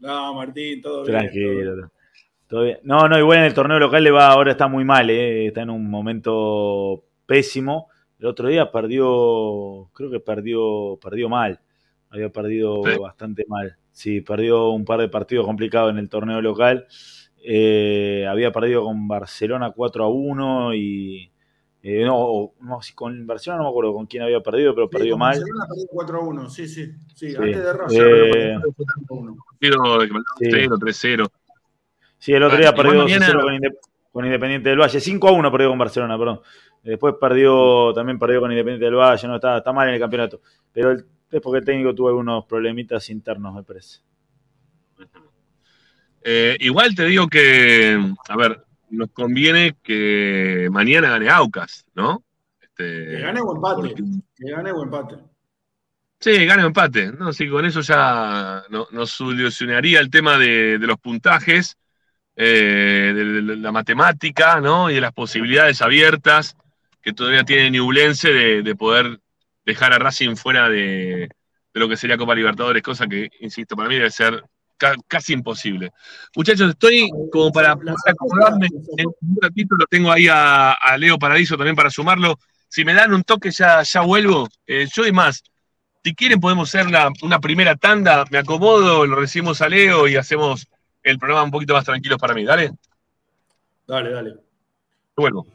no, 0.00 0.34
Martín, 0.34 0.80
todo 0.82 1.04
bien. 1.04 1.18
Tranquilo. 1.18 1.90
todo 2.46 2.62
bien. 2.64 2.78
No, 2.82 3.08
no, 3.08 3.18
igual 3.18 3.38
en 3.38 3.44
el 3.44 3.54
torneo 3.54 3.78
local 3.78 4.02
le 4.02 4.10
va, 4.10 4.28
ahora 4.28 4.52
está 4.52 4.68
muy 4.68 4.84
mal, 4.84 5.08
eh, 5.10 5.46
está 5.48 5.62
en 5.62 5.70
un 5.70 5.88
momento 5.90 7.04
pésimo. 7.26 7.88
El 8.18 8.26
otro 8.26 8.48
día 8.48 8.70
perdió, 8.72 9.90
creo 9.92 10.10
que 10.10 10.20
perdió, 10.20 10.98
perdió 11.02 11.28
mal. 11.28 11.60
Había 12.10 12.30
perdido 12.30 12.82
Sí. 12.84 12.98
bastante 12.98 13.44
mal. 13.48 13.76
Sí, 13.92 14.20
perdió 14.22 14.70
un 14.70 14.84
par 14.84 15.00
de 15.00 15.08
partidos 15.08 15.44
complicados 15.46 15.90
en 15.92 15.98
el 15.98 16.08
torneo 16.08 16.40
local. 16.40 16.86
Eh, 17.44 18.26
había 18.28 18.50
perdido 18.50 18.84
con 18.84 19.06
Barcelona 19.06 19.70
4 19.70 20.04
a 20.04 20.08
1 20.08 20.74
y 20.74 21.30
eh, 21.82 22.04
no, 22.04 22.52
no, 22.60 22.80
con 22.94 23.26
Barcelona 23.26 23.58
no 23.62 23.68
me 23.68 23.70
acuerdo 23.70 23.94
con 23.94 24.06
quién 24.06 24.22
había 24.24 24.40
perdido, 24.40 24.74
pero 24.74 24.88
Sí, 24.88 24.92
perdió 24.96 25.12
con 25.12 25.20
mal. 25.20 25.36
Barcelona 25.38 25.66
perdió 25.68 25.86
4 25.90 26.18
a 26.18 26.24
1, 26.24 26.50
sí, 26.50 26.68
sí. 26.68 26.92
Sí, 27.14 27.30
Sí. 27.30 27.36
antes 27.36 27.56
de 27.64 27.72
Racing. 27.72 27.98
Eh, 28.00 28.58
pero 28.60 28.72
4 28.76 28.94
a 29.08 29.12
1. 29.14 29.36
Partido 29.60 29.98
de 30.00 30.06
Sí. 30.08 30.50
0, 30.50 30.78
3-0. 30.78 31.26
Sí, 32.18 32.32
el 32.32 32.42
otro 32.42 32.58
día 32.58 32.74
perdió 32.74 32.94
mañana- 33.04 33.26
2-0 33.28 33.40
con, 33.42 33.58
con 34.12 34.24
Independiente 34.24 34.68
del 34.70 34.78
Valle. 34.80 35.00
5 35.00 35.28
a 35.28 35.32
1 35.32 35.52
perdió 35.52 35.68
con 35.68 35.78
Barcelona, 35.78 36.18
perdón. 36.18 36.40
Después 36.82 37.14
perdió, 37.20 37.92
también 37.94 38.18
perdió 38.18 38.40
con 38.40 38.50
Independiente 38.50 38.84
del 38.86 38.94
Valle. 38.94 39.28
No, 39.28 39.36
está, 39.36 39.58
está 39.58 39.72
mal 39.72 39.88
en 39.88 39.94
el 39.94 40.00
campeonato. 40.00 40.40
Pero 40.72 40.90
el- 40.92 41.04
es 41.30 41.40
porque 41.40 41.58
el 41.58 41.64
técnico 41.64 41.94
tuvo 41.94 42.08
algunos 42.08 42.44
problemitas 42.46 43.08
internos, 43.10 43.54
me 43.54 43.62
parece. 43.62 44.00
Eh, 46.24 46.56
igual 46.60 46.94
te 46.94 47.04
digo 47.04 47.28
que, 47.28 47.98
a 48.28 48.36
ver, 48.36 48.64
nos 48.90 49.10
conviene 49.12 49.76
que 49.82 50.68
mañana 50.70 51.10
gane 51.10 51.28
Aucas, 51.30 51.84
¿no? 51.94 52.24
Este, 52.60 53.06
Que 53.16 53.20
gane 53.20 53.40
o 53.40 53.54
empate. 53.54 53.88
porque- 53.88 54.02
Que 54.36 54.50
gane 54.50 54.72
o 54.72 54.82
empate. 54.82 55.16
Sí, 56.20 56.46
gane 56.46 56.64
o 56.64 56.66
empate. 56.66 57.12
No, 57.12 57.32
sí, 57.32 57.48
con 57.48 57.64
eso 57.64 57.80
ya 57.80 58.64
no- 58.70 58.88
nos 58.90 59.10
solucionaría 59.10 60.00
el 60.00 60.10
tema 60.10 60.36
de, 60.38 60.78
de 60.78 60.86
los 60.86 60.98
puntajes, 60.98 61.76
eh, 62.34 63.12
de, 63.14 63.24
de 63.42 63.56
la 63.56 63.72
matemática, 63.72 64.60
¿no? 64.60 64.90
Y 64.90 64.94
de 64.94 65.00
las 65.00 65.12
posibilidades 65.12 65.80
abiertas 65.82 66.56
que 67.02 67.12
todavía 67.12 67.44
tiene 67.44 67.70
Ñublense 67.70 68.32
de, 68.32 68.62
de 68.62 68.74
poder 68.74 69.20
dejar 69.64 69.92
a 69.92 69.98
Racing 69.98 70.34
fuera 70.36 70.68
de, 70.68 71.28
de 71.74 71.80
lo 71.80 71.88
que 71.88 71.96
sería 71.96 72.16
Copa 72.16 72.34
Libertadores, 72.34 72.82
cosa 72.82 73.06
que, 73.06 73.30
insisto, 73.40 73.76
para 73.76 73.88
mí 73.88 73.96
debe 73.96 74.10
ser 74.10 74.42
ca- 74.78 74.96
casi 75.06 75.34
imposible. 75.34 75.90
Muchachos, 76.34 76.70
estoy 76.70 77.10
como 77.30 77.52
para 77.52 77.72
acomodarme. 78.06 78.68
En 78.96 79.06
un 79.08 79.36
ratito 79.42 79.74
lo 79.78 79.84
tengo 79.86 80.10
ahí 80.10 80.26
a, 80.28 80.72
a 80.72 80.96
Leo 80.96 81.18
Paradiso 81.18 81.56
también 81.56 81.76
para 81.76 81.90
sumarlo. 81.90 82.38
Si 82.68 82.84
me 82.84 82.94
dan 82.94 83.12
un 83.12 83.22
toque, 83.24 83.50
ya, 83.50 83.82
ya 83.82 84.00
vuelvo. 84.00 84.48
Eh, 84.66 84.86
yo 84.94 85.06
y 85.06 85.12
más. 85.12 85.42
Si 86.04 86.14
quieren, 86.14 86.40
podemos 86.40 86.68
hacer 86.68 86.90
la- 86.90 87.10
una 87.22 87.38
primera 87.40 87.76
tanda. 87.76 88.24
Me 88.30 88.38
acomodo, 88.38 89.04
lo 89.06 89.16
recibimos 89.16 89.60
a 89.60 89.68
Leo 89.68 90.08
y 90.08 90.16
hacemos 90.16 90.66
el 91.02 91.18
programa 91.18 91.44
un 91.44 91.50
poquito 91.50 91.74
más 91.74 91.84
tranquilo 91.84 92.16
para 92.16 92.32
mí. 92.34 92.44
Dale, 92.44 92.70
Dale, 93.86 94.10
dale. 94.10 94.34
vuelvo. 95.16 95.46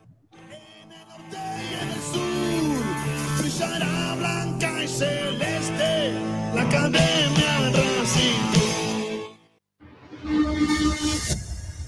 y 1.32 1.74
en 1.74 1.89
el 1.89 2.01
sur 2.01 3.39
brillará 3.39 4.15
blanca 4.15 4.84
y 4.84 4.88
celeste 4.88 6.13
la 6.56 6.62
academia 6.63 7.43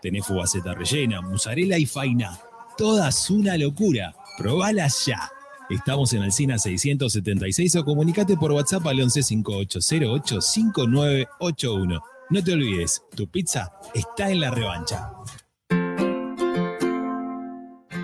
Tenés 0.00 0.26
fugaceta 0.26 0.74
rellena, 0.74 1.20
mozzarella 1.20 1.78
y 1.78 1.86
faina. 1.86 2.38
Todas 2.76 3.30
una 3.30 3.56
locura. 3.56 4.14
Probalas 4.36 5.06
ya. 5.06 5.30
Estamos 5.68 6.12
en 6.12 6.22
Alcina 6.22 6.58
676 6.58 7.76
o 7.76 7.84
comunicate 7.84 8.36
por 8.36 8.52
WhatsApp 8.52 8.86
al 8.86 9.00
11 9.00 9.22
5808 9.22 10.40
5981. 10.40 12.02
No 12.30 12.44
te 12.44 12.52
olvides, 12.52 13.02
tu 13.14 13.28
pizza 13.28 13.72
está 13.94 14.30
en 14.30 14.40
la 14.40 14.50
revancha. 14.50 15.10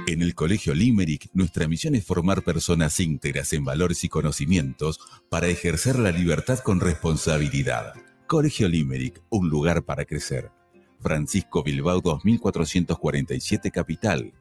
En 0.06 0.22
el 0.22 0.34
Colegio 0.34 0.74
Limerick, 0.74 1.28
nuestra 1.32 1.66
misión 1.66 1.94
es 1.94 2.04
formar 2.04 2.42
personas 2.42 3.00
íntegras 3.00 3.52
en 3.52 3.64
valores 3.64 4.04
y 4.04 4.08
conocimientos 4.08 5.00
para 5.30 5.48
ejercer 5.48 5.98
la 5.98 6.10
libertad 6.10 6.58
con 6.58 6.80
responsabilidad. 6.80 7.94
Colegio 8.26 8.68
Limerick, 8.68 9.22
un 9.30 9.48
lugar 9.48 9.84
para 9.84 10.04
crecer. 10.04 10.50
Francisco 11.04 11.62
Bilbao 11.62 12.00
2447 12.00 13.70
Capital. 13.70 14.32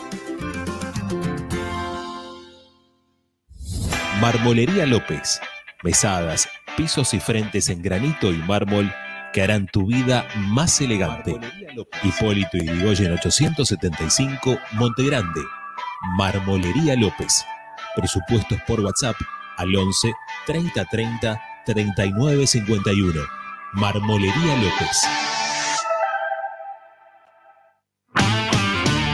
Marmolería 4.21 4.87
López. 4.87 5.41
Mesadas, 5.83 6.49
pisos 6.77 7.13
y 7.13 7.19
frentes 7.19 7.69
en 7.71 7.83
granito 7.83 8.33
y 8.33 8.37
mármol 8.37 8.93
que 9.33 9.43
harán 9.43 9.67
tu 9.67 9.87
vida 9.87 10.29
más 10.37 10.81
elegante. 10.81 11.41
Hipólito 12.05 12.57
y 12.57 12.67
Yrigoyen 12.67 13.15
875, 13.15 14.59
Montegrande. 14.75 15.41
Marmolería 16.17 16.95
López. 16.95 17.45
Presupuestos 17.95 18.59
por 18.67 18.81
WhatsApp 18.81 19.17
al 19.57 19.75
11 19.75 20.13
30 20.47 20.85
30 20.87 21.43
39 21.67 22.47
51. 22.47 23.21
Marmolería 23.75 24.57
López. 24.57 25.07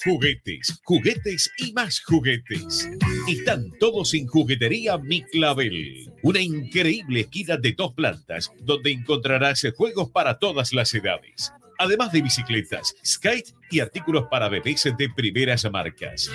Juguetes, 0.04 0.80
juguetes 0.86 1.52
y 1.58 1.74
más 1.74 2.02
juguetes. 2.02 2.90
Están 3.28 3.72
todos 3.80 4.14
en 4.16 4.28
Juguetería 4.28 4.98
Mi 4.98 5.22
Clavel. 5.22 6.12
Una 6.24 6.42
increíble 6.42 7.22
esquina 7.22 7.56
de 7.56 7.72
dos 7.72 7.94
plantas 7.94 8.52
donde 8.60 8.92
encontrarás 8.92 9.66
juegos 9.78 10.10
para 10.10 10.38
todas 10.40 10.74
las 10.74 10.94
edades. 10.94 11.54
Además 11.80 12.12
de 12.12 12.22
bicicletas, 12.22 12.94
skate 13.06 13.54
y 13.72 13.80
artículos 13.80 14.26
para 14.30 14.50
bebés 14.50 14.84
de 14.98 15.10
primeras 15.10 15.70
marcas. 15.72 16.30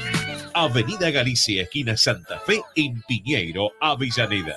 Avenida 0.54 1.10
Galicia, 1.10 1.62
esquina 1.62 1.94
Santa 1.96 2.40
Fe, 2.40 2.62
en 2.74 3.02
Piñeiro, 3.06 3.70
Avellaneda. 3.80 4.56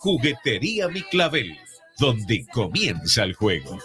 Juguetería 0.00 0.88
Mi 0.88 1.02
Clavel, 1.02 1.56
donde 1.98 2.44
comienza 2.52 3.22
el 3.22 3.34
juego. 3.34 3.78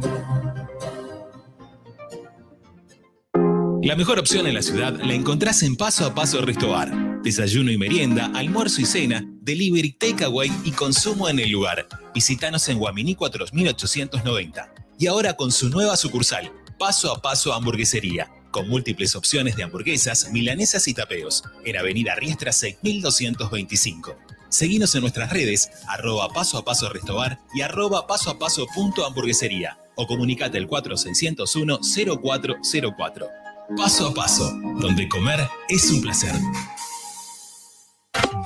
La 3.83 3.97
mejor 3.97 4.21
opción 4.21 4.47
en 4.47 4.55
la 4.55 4.63
ciudad 4.63 4.97
la 5.03 5.13
encontrás 5.13 5.65
en 5.65 5.75
Paso 5.75 6.07
a 6.07 6.15
Paso 6.15 6.41
Restobar. 6.41 7.21
Desayuno 7.25 7.73
y 7.73 7.77
merienda, 7.77 8.31
almuerzo 8.33 8.81
y 8.81 8.85
cena, 8.85 9.25
delivery, 9.41 9.91
takeaway 9.91 10.53
y 10.63 10.71
consumo 10.71 11.29
en 11.29 11.41
el 11.41 11.51
lugar. 11.51 11.89
Visítanos 12.15 12.69
en 12.69 12.79
Guaminí 12.79 13.17
4890. 13.17 14.73
Y 15.01 15.09
ahora 15.09 15.35
con 15.35 15.51
su 15.51 15.69
nueva 15.69 15.97
sucursal, 15.97 16.53
Paso 16.79 17.11
a 17.11 17.21
Paso 17.21 17.53
Hamburguesería, 17.53 18.31
con 18.53 18.69
múltiples 18.69 19.17
opciones 19.17 19.57
de 19.57 19.65
hamburguesas, 19.65 20.31
milanesas 20.31 20.87
y 20.87 20.95
tapeos, 20.95 21.43
en 21.65 21.77
Avenida 21.77 22.15
Riestra 22.15 22.53
6225. 22.53 24.17
Seguinos 24.49 24.95
en 24.95 25.01
nuestras 25.01 25.33
redes, 25.33 25.71
arroba 25.89 26.29
paso 26.29 26.57
a 26.57 26.65
paso 26.65 26.89
restobar 26.89 27.41
y 27.53 27.63
arroba 27.63 28.07
paso 28.07 28.31
a 28.31 28.39
paso 28.39 28.65
punto 28.73 29.05
hamburguesería 29.05 29.77
o 29.97 30.07
comunicate 30.07 30.57
al 30.57 30.69
4601 30.69 31.81
0404. 31.83 33.42
Paso 33.77 34.09
a 34.09 34.15
paso, 34.15 34.53
donde 34.81 35.09
comer 35.09 35.41
es 35.69 35.89
un 35.91 36.01
placer. 36.03 36.33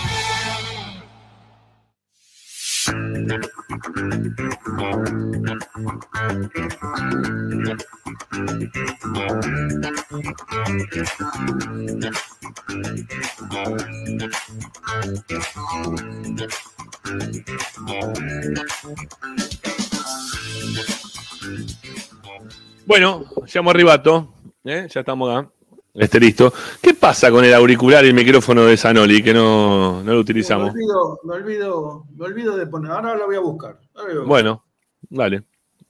Bueno, 22.85 23.23
llamo 23.53 23.69
arribato. 23.69 24.33
¿eh? 24.65 24.87
Ya 24.89 24.99
estamos 24.99 25.29
acá. 25.29 25.49
Este 25.93 26.19
listo. 26.19 26.53
¿Qué 26.81 26.93
pasa 26.93 27.29
con 27.31 27.43
el 27.43 27.53
auricular 27.53 28.05
y 28.05 28.09
el 28.09 28.13
micrófono 28.13 28.65
de 28.65 28.77
Sanoli 28.77 29.21
que 29.21 29.33
no, 29.33 30.01
no 30.03 30.13
lo 30.13 30.19
utilizamos? 30.19 30.73
Me 30.73 30.83
olvido, 30.83 31.19
me, 31.23 31.33
olvido, 31.33 32.05
me 32.15 32.25
olvido 32.25 32.57
de 32.57 32.67
poner. 32.67 32.91
Ahora 32.91 33.15
lo 33.15 33.25
voy 33.25 33.35
a 33.35 33.39
buscar. 33.39 33.79
Ahora 33.95 34.01
lo 34.01 34.03
voy 34.03 34.11
a 34.11 34.15
buscar. 34.15 34.27
Bueno, 34.27 34.63
dale. 35.09 35.43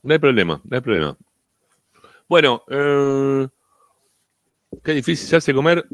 No 0.04 0.14
hay 0.14 0.20
problema, 0.20 0.60
no 0.64 0.76
hay 0.76 0.82
problema. 0.82 1.18
Bueno, 2.28 2.64
eh, 2.68 3.48
qué 4.84 4.94
difícil 4.94 5.28
se 5.28 5.36
hace 5.36 5.54
comer 5.54 5.86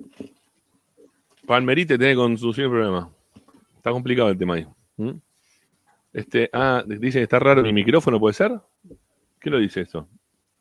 palmerite 1.48 1.98
tiene 1.98 2.16
con 2.16 2.38
su 2.38 2.52
problema. 2.52 3.10
Está 3.78 3.92
complicado 3.92 4.30
el 4.30 4.38
tema 4.38 4.56
ahí. 4.56 4.68
¿Mm? 4.98 5.12
Este, 6.14 6.50
ah, 6.54 6.84
dice 6.86 7.20
que 7.20 7.24
está 7.24 7.40
raro 7.40 7.64
mi 7.64 7.74
micrófono, 7.74 8.20
¿puede 8.20 8.34
ser? 8.34 8.60
¿Qué 9.40 9.50
lo 9.50 9.58
dice 9.58 9.82
esto? 9.82 10.08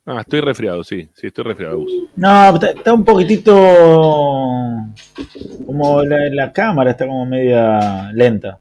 Ah, 0.09 0.21
estoy 0.21 0.41
resfriado, 0.41 0.85
sí, 0.85 1.09
sí, 1.15 1.27
estoy 1.27 1.45
resfriado. 1.45 1.85
No, 2.15 2.55
está, 2.55 2.71
está 2.71 2.95
un 2.95 3.05
poquitito. 3.05 3.53
Como 5.67 6.03
la, 6.05 6.31
la 6.31 6.53
cámara 6.53 6.93
está 6.93 7.09
como 7.09 7.27
media 7.27 8.13
lenta. 8.13 8.61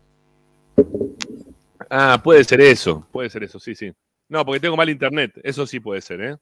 Ah, 1.88 2.20
puede 2.24 2.44
ser 2.44 2.62
eso, 2.62 3.08
puede 3.12 3.30
ser 3.30 3.44
eso, 3.44 3.60
sí, 3.60 3.76
sí. 3.76 3.94
No, 4.28 4.44
porque 4.44 4.60
tengo 4.60 4.76
mal 4.76 4.90
internet, 4.90 5.34
eso 5.44 5.68
sí 5.68 5.80
puede 5.80 6.02
ser, 6.02 6.22
¿eh? 6.22 6.36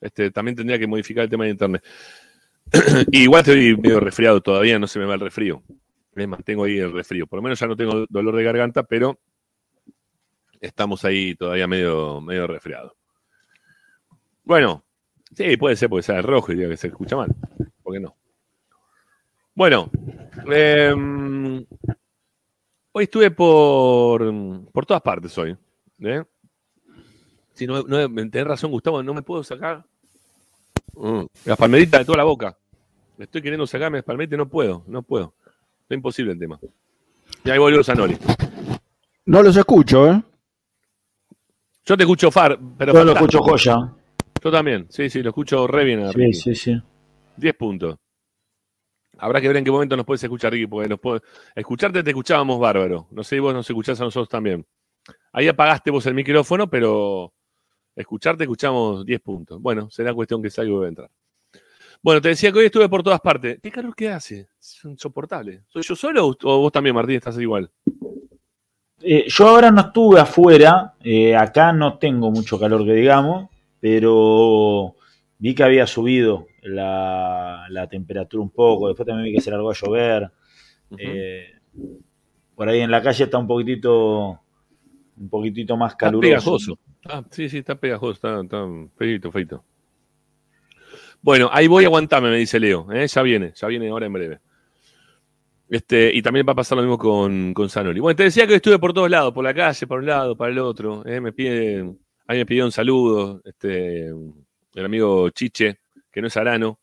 Este, 0.00 0.30
también 0.30 0.54
tendría 0.54 0.78
que 0.78 0.86
modificar 0.86 1.24
el 1.24 1.30
tema 1.30 1.44
de 1.44 1.50
internet. 1.50 1.84
Y 3.10 3.22
Igual 3.24 3.40
estoy 3.40 3.76
medio 3.76 3.98
resfriado 3.98 4.40
todavía, 4.40 4.78
no 4.78 4.86
se 4.86 5.00
me 5.00 5.06
va 5.06 5.14
el 5.14 5.20
resfrío. 5.20 5.62
Me 6.14 6.28
mantengo 6.28 6.64
ahí 6.64 6.78
el 6.78 6.92
resfrío. 6.92 7.26
Por 7.26 7.38
lo 7.38 7.42
menos 7.42 7.58
ya 7.58 7.66
no 7.66 7.74
tengo 7.74 8.06
dolor 8.08 8.36
de 8.36 8.44
garganta, 8.44 8.84
pero 8.84 9.18
estamos 10.60 11.04
ahí 11.04 11.34
todavía 11.34 11.66
medio, 11.66 12.20
medio 12.20 12.46
resfriado. 12.46 12.94
Bueno, 14.44 14.84
sí, 15.34 15.56
puede 15.56 15.76
ser 15.76 15.88
porque 15.88 16.02
sea 16.02 16.18
el 16.18 16.22
rojo 16.22 16.52
y 16.52 16.56
diga 16.56 16.68
que 16.68 16.76
se 16.76 16.88
escucha 16.88 17.16
mal. 17.16 17.34
¿Por 17.82 17.94
qué 17.94 18.00
no? 18.00 18.14
Bueno, 19.54 19.90
em, 20.50 21.64
hoy 22.92 23.04
estuve 23.04 23.30
por, 23.30 24.22
por 24.72 24.84
todas 24.84 25.02
partes 25.02 25.36
hoy. 25.38 25.56
¿eh? 26.00 26.22
Si 27.54 27.66
no, 27.66 27.82
no, 27.82 28.08
tenés 28.30 28.46
razón, 28.46 28.70
Gustavo, 28.70 29.02
no 29.02 29.14
me 29.14 29.22
puedo 29.22 29.44
sacar 29.44 29.84
mm, 30.94 31.22
las 31.44 31.56
palmeritas 31.56 32.00
de 32.00 32.04
toda 32.04 32.18
la 32.18 32.24
boca. 32.24 32.58
Estoy 33.16 33.42
queriendo 33.42 33.66
sacarme 33.66 33.98
las 33.98 34.04
palmeritas 34.04 34.36
y 34.36 34.38
no 34.38 34.48
puedo, 34.48 34.82
no 34.88 35.02
puedo. 35.02 35.34
Es 35.88 35.94
imposible 35.94 36.32
el 36.32 36.38
tema. 36.38 36.58
Y 37.44 37.50
ahí 37.50 37.58
volvió 37.58 37.84
Sanoli. 37.84 38.18
No 39.26 39.42
los 39.42 39.56
escucho, 39.56 40.10
¿eh? 40.10 40.22
Yo 41.86 41.96
te 41.96 42.02
escucho 42.02 42.30
Far, 42.30 42.58
pero. 42.76 42.92
Yo 42.92 43.04
lo 43.04 43.14
fantástico. 43.14 43.56
escucho 43.56 43.72
joya. 43.72 43.94
Yo 44.44 44.50
también, 44.50 44.86
sí, 44.90 45.08
sí, 45.08 45.22
lo 45.22 45.30
escucho 45.30 45.66
re 45.66 45.84
bien. 45.84 46.04
a 46.04 46.12
Sí, 46.12 46.32
sí, 46.34 46.54
sí. 46.54 46.82
10 47.38 47.54
puntos. 47.54 47.96
Habrá 49.16 49.40
que 49.40 49.48
ver 49.48 49.56
en 49.56 49.64
qué 49.64 49.70
momento 49.70 49.96
nos 49.96 50.04
puedes 50.04 50.22
escuchar, 50.22 50.52
Ricky, 50.52 50.66
porque 50.66 50.88
nos 50.88 51.00
puede- 51.00 51.22
escucharte 51.54 52.02
te 52.02 52.10
escuchábamos 52.10 52.60
bárbaro. 52.60 53.06
No 53.10 53.24
sé 53.24 53.36
si 53.36 53.40
vos 53.40 53.54
nos 53.54 53.68
escuchás 53.68 53.98
a 54.00 54.04
nosotros 54.04 54.28
también. 54.28 54.66
Ahí 55.32 55.48
apagaste 55.48 55.90
vos 55.90 56.04
el 56.06 56.12
micrófono, 56.14 56.68
pero 56.68 57.32
escucharte 57.96 58.44
escuchamos 58.44 59.06
10 59.06 59.20
puntos. 59.20 59.62
Bueno, 59.62 59.88
será 59.90 60.12
cuestión 60.12 60.42
que 60.42 60.50
salga 60.50 60.68
y 60.68 60.72
vuelva 60.72 60.86
a 60.86 60.88
entrar. 60.90 61.10
Bueno, 62.02 62.20
te 62.20 62.28
decía 62.28 62.52
que 62.52 62.58
hoy 62.58 62.66
estuve 62.66 62.88
por 62.90 63.02
todas 63.02 63.20
partes. 63.20 63.58
¿Qué 63.62 63.70
calor 63.70 63.94
que 63.94 64.10
hace? 64.10 64.48
Es 64.60 64.84
insoportable. 64.84 65.62
¿Soy 65.68 65.82
yo 65.82 65.96
solo 65.96 66.26
o 66.26 66.36
o 66.42 66.58
vos 66.58 66.72
también, 66.72 66.94
Martín, 66.94 67.16
estás 67.16 67.38
igual? 67.38 67.70
Eh, 69.00 69.24
yo 69.28 69.48
ahora 69.48 69.70
no 69.70 69.80
estuve 69.80 70.20
afuera, 70.20 70.94
eh, 71.02 71.34
acá 71.34 71.72
no 71.72 71.96
tengo 71.98 72.30
mucho 72.30 72.58
calor 72.58 72.84
que 72.84 72.92
digamos, 72.92 73.48
pero 73.84 74.96
vi 75.38 75.54
que 75.54 75.62
había 75.62 75.86
subido 75.86 76.46
la, 76.62 77.66
la 77.68 77.86
temperatura 77.86 78.42
un 78.42 78.48
poco, 78.48 78.88
después 78.88 79.06
también 79.06 79.26
vi 79.26 79.34
que 79.34 79.42
se 79.42 79.50
largó 79.50 79.70
a 79.72 79.74
llover. 79.74 80.30
Eh, 80.96 81.50
por 82.54 82.66
ahí 82.66 82.80
en 82.80 82.90
la 82.90 83.02
calle 83.02 83.24
está 83.24 83.36
un 83.36 83.46
poquitito, 83.46 84.40
un 85.18 85.28
poquitito 85.28 85.76
más 85.76 85.92
Está 85.92 86.06
caluroso. 86.06 86.30
pegajoso. 86.30 86.78
Ah, 87.04 87.22
sí, 87.30 87.50
sí, 87.50 87.58
está 87.58 87.74
pegajoso, 87.74 88.12
está, 88.14 88.40
está 88.40 88.66
feito, 88.96 89.30
feito. 89.30 89.62
Bueno, 91.20 91.50
ahí 91.52 91.66
voy 91.66 91.84
a 91.84 91.88
aguantarme, 91.88 92.30
me 92.30 92.38
dice 92.38 92.58
Leo. 92.58 92.90
¿eh? 92.90 93.06
Ya 93.06 93.20
viene, 93.20 93.52
ya 93.54 93.68
viene 93.68 93.90
ahora 93.90 94.06
en 94.06 94.12
breve. 94.14 94.40
Este, 95.68 96.10
y 96.14 96.22
también 96.22 96.46
va 96.48 96.52
a 96.52 96.56
pasar 96.56 96.76
lo 96.76 96.82
mismo 96.84 96.96
con, 96.96 97.52
con 97.52 97.68
Sanoli. 97.68 98.00
Bueno, 98.00 98.16
te 98.16 98.22
decía 98.22 98.46
que 98.46 98.54
estuve 98.54 98.78
por 98.78 98.94
todos 98.94 99.10
lados, 99.10 99.34
por 99.34 99.44
la 99.44 99.52
calle, 99.52 99.86
por 99.86 99.98
un 99.98 100.06
lado, 100.06 100.38
para 100.38 100.52
el 100.52 100.58
otro. 100.58 101.04
¿eh? 101.04 101.20
Me 101.20 101.34
piden, 101.34 101.98
ahí 102.26 102.38
me 102.38 102.46
pidió 102.46 102.64
un 102.64 102.72
saludo, 102.72 103.42
este, 103.44 104.08
el 104.08 104.84
amigo 104.84 105.30
Chiche, 105.30 105.78
que 106.10 106.20
no 106.20 106.28
es 106.28 106.36
Arano, 106.36 106.80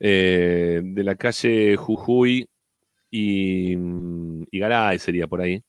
eh, 0.00 0.80
de 0.82 1.04
la 1.04 1.14
calle 1.16 1.76
Jujuy 1.76 2.48
y, 3.10 3.72
y 3.72 4.58
Garay 4.58 4.98
sería 4.98 5.26
por 5.26 5.40
ahí, 5.40 5.62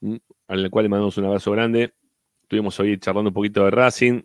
¿m? 0.00 0.20
al 0.48 0.70
cual 0.70 0.84
le 0.84 0.88
mandamos 0.88 1.16
un 1.18 1.26
abrazo 1.26 1.52
grande. 1.52 1.94
Estuvimos 2.42 2.78
hoy 2.80 2.98
charlando 2.98 3.30
un 3.30 3.34
poquito 3.34 3.64
de 3.64 3.70
Racing. 3.70 4.22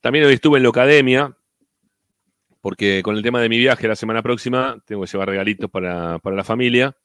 También 0.00 0.24
hoy 0.26 0.34
estuve 0.34 0.58
en 0.58 0.62
la 0.62 0.68
academia, 0.68 1.36
porque 2.60 3.02
con 3.02 3.16
el 3.16 3.22
tema 3.22 3.40
de 3.40 3.48
mi 3.48 3.58
viaje 3.58 3.88
la 3.88 3.96
semana 3.96 4.22
próxima 4.22 4.82
tengo 4.86 5.02
que 5.02 5.10
llevar 5.10 5.28
regalitos 5.28 5.70
para, 5.70 6.18
para 6.18 6.36
la 6.36 6.44
familia. 6.44 6.96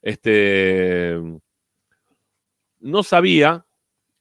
Este, 0.00 1.20
no 2.80 3.02
sabía, 3.02 3.64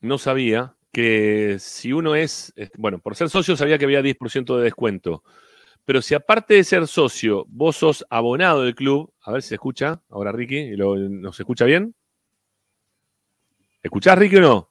no 0.01 0.17
sabía 0.17 0.75
que 0.91 1.57
si 1.59 1.93
uno 1.93 2.15
es, 2.15 2.53
bueno, 2.77 2.99
por 2.99 3.15
ser 3.15 3.29
socio 3.29 3.55
sabía 3.55 3.77
que 3.77 3.85
había 3.85 4.01
10% 4.01 4.57
de 4.57 4.63
descuento. 4.63 5.23
Pero 5.85 6.01
si 6.01 6.13
aparte 6.13 6.53
de 6.55 6.63
ser 6.63 6.87
socio, 6.87 7.45
vos 7.49 7.75
sos 7.77 8.05
abonado 8.09 8.63
del 8.63 8.75
club, 8.75 9.11
a 9.21 9.31
ver 9.31 9.41
si 9.41 9.49
se 9.49 9.55
escucha, 9.55 10.01
ahora 10.09 10.31
Ricky, 10.31 10.57
y 10.57 10.75
lo- 10.75 10.95
¿nos 10.97 11.39
escucha 11.39 11.65
bien? 11.65 11.95
¿Escuchás, 13.81 14.17
Ricky, 14.17 14.35
o 14.37 14.41
no? 14.41 14.69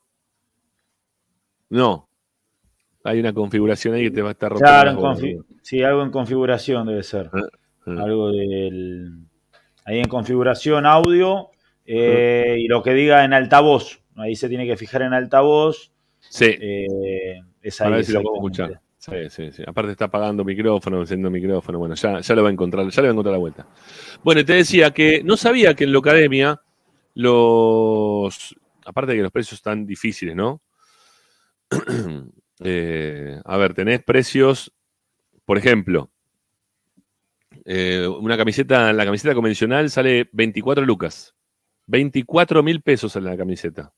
No. 1.71 2.09
Hay 3.03 3.19
una 3.19 3.33
configuración 3.33 3.95
ahí 3.95 4.05
que 4.05 4.11
te 4.11 4.23
va 4.23 4.29
a 4.29 4.33
estar 4.33 4.51
rompiendo 4.53 4.81
Claro, 4.83 4.93
sí, 5.63 5.83
algo 5.83 6.03
en 6.03 6.11
configuración 6.11 6.87
debe 6.87 7.03
ser. 7.03 7.31
Algo 7.87 8.31
del. 8.31 9.25
Ahí 9.85 9.99
en 9.99 10.09
configuración 10.09 10.85
audio 10.87 11.49
eh, 11.87 12.57
y 12.59 12.69
lo 12.69 12.83
que 12.83 12.93
diga 12.93 13.25
en 13.25 13.33
altavoz. 13.33 14.01
Ahí 14.17 14.37
se 14.37 14.49
tiene 14.49 14.67
que 14.67 14.77
fijar 14.77 15.03
en 15.03 15.15
altavoz. 15.15 15.93
Sí. 16.21 16.57
Eh, 16.61 17.41
es 17.63 17.81
ahí. 17.81 17.93
ver 17.93 18.05
si 18.05 18.13
lo 18.13 18.23
puedo 18.23 18.37
escuchar. 18.37 18.81
Sí, 18.99 19.31
sí, 19.31 19.51
sí. 19.51 19.63
Aparte 19.67 19.93
está 19.93 20.05
apagando 20.07 20.45
micrófono, 20.45 21.01
encendiendo 21.01 21.31
micrófono. 21.31 21.79
Bueno, 21.79 21.95
ya, 21.95 22.21
ya 22.21 22.35
lo 22.35 22.43
va 22.43 22.51
a 22.51 22.53
encontrar, 22.53 22.87
ya 22.89 23.03
le 23.03 23.09
va 23.09 23.13
a 23.13 23.13
encontrar 23.13 23.33
la 23.33 23.39
vuelta. 23.39 23.67
Bueno, 24.23 24.45
te 24.45 24.53
decía 24.53 24.91
que 24.91 25.23
no 25.25 25.39
sabía 25.39 25.75
que 25.75 25.85
en 25.85 25.93
la 25.93 25.99
academia 25.99 26.61
los. 27.15 28.55
Aparte 28.85 29.13
de 29.13 29.19
que 29.19 29.23
los 29.23 29.33
precios 29.33 29.55
están 29.55 29.87
difíciles, 29.87 30.37
¿no? 30.37 30.63
Eh, 32.63 33.41
a 33.43 33.57
ver, 33.57 33.73
tenés 33.73 34.03
precios, 34.03 34.71
por 35.47 35.57
ejemplo, 35.57 36.11
eh, 37.65 38.07
una 38.07 38.37
camiseta, 38.37 38.93
la 38.93 39.05
camiseta 39.07 39.35
convencional 39.35 39.89
sale 39.89 40.29
24 40.33 40.85
lucas. 40.85 41.35
24 41.87 42.63
mil 42.63 42.83
pesos 42.83 43.17
en 43.17 43.25
la 43.25 43.37
camiseta. 43.37 43.95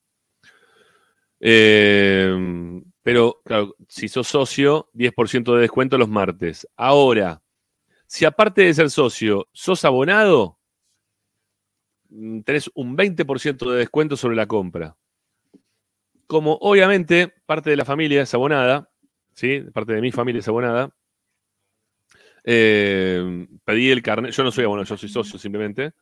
Eh, 1.44 2.80
pero, 3.02 3.40
claro, 3.44 3.74
si 3.88 4.08
sos 4.08 4.28
socio, 4.28 4.88
10% 4.94 5.54
de 5.54 5.62
descuento 5.62 5.98
los 5.98 6.08
martes. 6.08 6.68
Ahora, 6.76 7.42
si 8.06 8.24
aparte 8.24 8.62
de 8.62 8.74
ser 8.74 8.90
socio, 8.90 9.48
sos 9.52 9.84
abonado, 9.84 10.58
mm, 12.10 12.40
tenés 12.42 12.70
un 12.74 12.96
20% 12.96 13.70
de 13.70 13.78
descuento 13.78 14.16
sobre 14.16 14.36
la 14.36 14.46
compra. 14.46 14.96
Como 16.26 16.58
obviamente 16.60 17.32
parte 17.46 17.70
de 17.70 17.76
la 17.76 17.84
familia 17.84 18.22
es 18.22 18.32
abonada, 18.34 18.88
¿sí? 19.34 19.60
Parte 19.74 19.94
de 19.94 20.00
mi 20.00 20.12
familia 20.12 20.38
es 20.40 20.48
abonada, 20.48 20.94
eh, 22.44 23.46
pedí 23.64 23.90
el 23.90 24.02
carnet, 24.02 24.32
yo 24.32 24.44
no 24.44 24.50
soy 24.50 24.64
abonado, 24.64 24.86
yo 24.86 24.96
soy 24.96 25.08
socio 25.08 25.38
simplemente. 25.38 25.92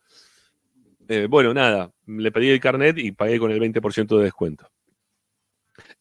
Eh, 1.08 1.26
bueno, 1.28 1.52
nada, 1.54 1.92
le 2.06 2.30
pedí 2.30 2.50
el 2.50 2.60
carnet 2.60 2.98
y 2.98 3.12
pagué 3.12 3.38
con 3.38 3.50
el 3.50 3.58
20% 3.60 4.18
de 4.18 4.24
descuento. 4.24 4.70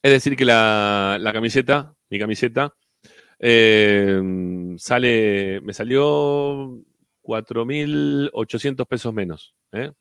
Es 0.02 0.12
decir, 0.12 0.36
que 0.36 0.44
la, 0.44 1.30
camiseta, 1.32 1.94
mi 2.08 2.18
camiseta, 2.18 2.74
eh, 3.38 4.20
sale, 4.78 5.60
me 5.62 5.74
salió 5.74 6.80
4.800 7.22 8.86
pesos 8.86 9.12
menos. 9.12 9.54
¿eh? 9.72 9.92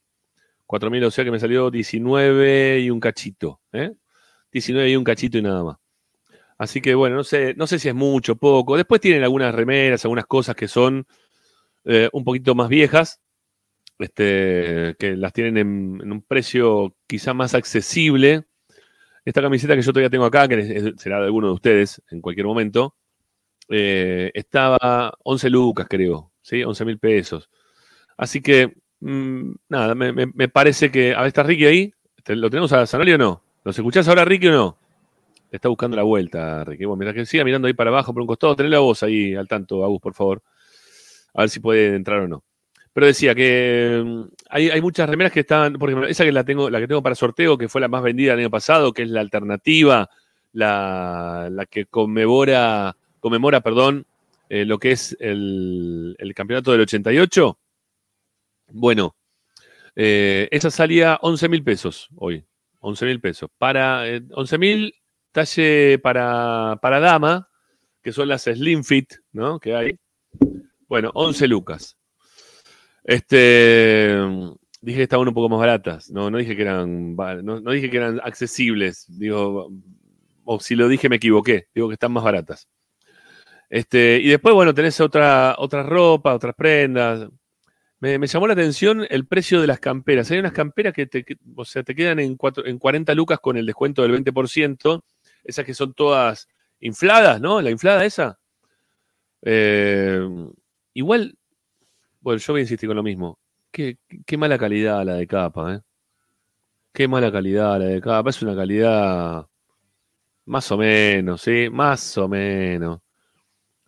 4.000, 0.67 1.05
o 1.05 1.11
sea 1.11 1.25
que 1.25 1.31
me 1.31 1.39
salió 1.39 1.69
19 1.69 2.79
y 2.79 2.89
un 2.89 2.99
cachito. 2.99 3.59
¿eh? 3.73 3.91
19 4.51 4.89
y 4.89 4.95
un 4.95 5.03
cachito 5.03 5.37
y 5.37 5.41
nada 5.41 5.63
más. 5.63 5.77
Así 6.57 6.81
que 6.81 6.93
bueno, 6.95 7.17
no 7.17 7.23
sé, 7.23 7.53
no 7.55 7.67
sé 7.67 7.79
si 7.79 7.89
es 7.89 7.95
mucho, 7.95 8.35
poco. 8.35 8.77
Después 8.77 9.01
tienen 9.01 9.23
algunas 9.23 9.53
remeras, 9.53 10.05
algunas 10.05 10.25
cosas 10.25 10.55
que 10.55 10.67
son 10.67 11.05
eh, 11.85 12.09
un 12.13 12.23
poquito 12.23 12.55
más 12.55 12.69
viejas, 12.69 13.21
este, 13.97 14.95
que 14.99 15.15
las 15.15 15.33
tienen 15.33 15.57
en, 15.57 15.99
en 16.03 16.11
un 16.11 16.21
precio 16.21 16.95
quizá 17.07 17.33
más 17.33 17.53
accesible. 17.53 18.48
Esta 19.29 19.43
camiseta 19.43 19.75
que 19.75 19.83
yo 19.83 19.93
todavía 19.93 20.09
tengo 20.09 20.25
acá, 20.25 20.47
que 20.47 20.91
será 20.97 21.19
de 21.19 21.25
alguno 21.25 21.49
de 21.49 21.53
ustedes 21.53 22.01
en 22.09 22.19
cualquier 22.19 22.47
momento, 22.47 22.95
eh, 23.69 24.31
estaba 24.33 25.13
11 25.23 25.51
lucas, 25.51 25.85
creo, 25.87 26.31
¿sí? 26.41 26.63
11 26.63 26.83
mil 26.83 26.97
pesos. 26.97 27.47
Así 28.17 28.41
que, 28.41 28.73
mm, 29.01 29.51
nada, 29.69 29.93
me, 29.93 30.49
parece 30.49 30.89
que. 30.89 31.13
A 31.13 31.19
ver, 31.19 31.27
¿está 31.27 31.43
Ricky 31.43 31.65
ahí? 31.67 31.93
¿Te- 32.23 32.35
¿Lo 32.35 32.49
tenemos 32.49 32.73
a 32.73 32.87
Zanoli 32.87 33.13
o 33.13 33.17
no? 33.19 33.43
¿Los 33.63 33.77
escuchás 33.77 34.07
ahora, 34.07 34.25
Ricky, 34.25 34.47
o 34.47 34.51
no? 34.51 34.77
Está 35.51 35.69
buscando 35.69 35.95
la 35.95 36.01
vuelta, 36.03 36.63
Ricky. 36.63 36.85
Bueno, 36.85 36.97
mientras 36.97 37.13
que 37.13 37.27
siga 37.29 37.43
mirando 37.43 37.67
ahí 37.67 37.75
para 37.75 37.91
abajo 37.91 38.11
por 38.11 38.21
un 38.21 38.27
costado, 38.27 38.55
tenés 38.55 38.71
la 38.71 38.79
voz 38.79 39.03
ahí 39.03 39.35
al 39.35 39.47
tanto, 39.47 39.85
Agus, 39.85 40.01
por 40.01 40.15
favor. 40.15 40.41
A 41.35 41.41
ver 41.41 41.49
si 41.51 41.59
puede 41.59 41.95
entrar 41.95 42.21
o 42.21 42.27
no. 42.27 42.43
Pero 42.99 43.07
decía 43.07 43.33
que 43.33 44.03
mm, 44.05 44.23
hay, 44.49 44.71
hay 44.71 44.81
muchas 44.81 45.09
remeras 45.09 45.31
que 45.31 45.39
están, 45.39 45.75
por 45.75 45.87
ejemplo, 45.87 46.09
esa 46.09 46.25
que 46.25 46.33
la 46.33 46.43
tengo, 46.43 46.69
la 46.69 46.81
que 46.81 46.87
tengo 46.89 47.01
para 47.01 47.15
sorteo, 47.15 47.57
que 47.57 47.69
fue 47.69 47.79
la 47.79 47.87
más 47.87 48.03
vendida 48.03 48.33
el 48.33 48.39
año 48.39 48.49
pasado, 48.49 48.91
que 48.91 49.03
es 49.03 49.09
la 49.09 49.21
alternativa, 49.21 50.09
la, 50.51 51.47
la 51.49 51.65
que 51.65 51.85
conmemora, 51.85 52.97
conmemora, 53.21 53.61
perdón, 53.61 54.05
eh, 54.49 54.65
lo 54.65 54.79
que 54.79 54.91
es 54.91 55.15
el, 55.21 56.13
el 56.19 56.33
campeonato 56.33 56.73
del 56.73 56.81
88. 56.81 57.57
Bueno, 58.73 59.15
eh, 59.95 60.49
esa 60.51 60.69
salía 60.69 61.19
11 61.21 61.47
mil 61.47 61.63
pesos 61.63 62.09
hoy. 62.17 62.43
11 62.81 63.05
mil 63.05 63.21
pesos. 63.21 63.49
Para 63.57 64.09
eh, 64.09 64.23
11 64.29 64.57
mil, 64.57 64.93
talle 65.31 65.99
para, 65.99 66.77
para 66.81 66.99
dama, 66.99 67.47
que 68.03 68.11
son 68.11 68.27
las 68.27 68.43
Slim 68.43 68.83
Fit, 68.83 69.13
¿no? 69.31 69.57
Que 69.57 69.73
hay. 69.73 69.97
Bueno, 70.89 71.11
11 71.13 71.47
lucas. 71.47 71.95
Este, 73.09 74.15
dije 74.81 74.97
que 74.97 75.03
estaban 75.03 75.27
un 75.27 75.33
poco 75.33 75.49
más 75.49 75.57
baratas. 75.59 76.11
No, 76.11 76.29
no 76.29 76.37
dije 76.37 76.55
que 76.55 76.61
eran, 76.61 77.15
no, 77.15 77.71
dije 77.71 77.89
que 77.89 77.97
eran 77.97 78.21
accesibles. 78.23 79.07
Digo, 79.09 79.71
o 80.45 80.59
si 80.59 80.75
lo 80.75 80.87
dije 80.87 81.09
me 81.09 81.15
equivoqué. 81.15 81.69
Digo 81.73 81.87
que 81.87 81.95
están 81.95 82.11
más 82.11 82.23
baratas. 82.23 82.67
Este, 83.67 84.19
y 84.21 84.27
después, 84.29 84.53
bueno, 84.53 84.75
tenés 84.75 85.01
otra, 85.01 85.55
otra 85.57 85.81
ropa, 85.81 86.35
otras 86.35 86.53
prendas. 86.53 87.27
Me, 87.99 88.19
llamó 88.27 88.45
la 88.45 88.53
atención 88.53 89.07
el 89.09 89.25
precio 89.25 89.59
de 89.59 89.65
las 89.65 89.79
camperas. 89.79 90.29
Hay 90.29 90.37
unas 90.37 90.53
camperas 90.53 90.93
que 90.93 91.07
te, 91.07 91.25
o 91.55 91.65
sea, 91.65 91.81
te 91.81 91.95
quedan 91.95 92.19
en, 92.19 92.35
cuatro- 92.37 92.63
en 92.67 92.77
40 92.77 93.15
lucas 93.15 93.39
con 93.39 93.57
el 93.57 93.65
descuento 93.65 94.03
del 94.03 94.11
20%. 94.23 95.03
Esas 95.43 95.65
que 95.65 95.73
son 95.73 95.95
todas 95.95 96.47
infladas, 96.79 97.41
¿no? 97.41 97.59
La 97.59 97.71
inflada 97.71 98.05
esa. 98.05 98.39
Eh, 99.41 100.21
igual, 100.93 101.38
bueno, 102.21 102.39
yo 102.39 102.53
voy 102.53 102.59
a 102.61 102.63
insistir 102.63 102.87
con 102.89 102.95
lo 102.97 103.03
mismo. 103.03 103.37
Qué, 103.71 103.97
qué 104.25 104.37
mala 104.37 104.57
calidad 104.57 105.05
la 105.05 105.15
de 105.15 105.27
capa, 105.27 105.75
¿eh? 105.75 105.79
Qué 106.93 107.07
mala 107.07 107.31
calidad 107.31 107.79
la 107.79 107.85
de 107.85 108.01
capa. 108.01 108.29
Es 108.29 108.41
una 108.41 108.55
calidad 108.55 109.45
más 110.45 110.71
o 110.71 110.77
menos, 110.77 111.41
¿sí? 111.41 111.69
Más 111.71 112.17
o 112.17 112.27
menos. 112.27 112.99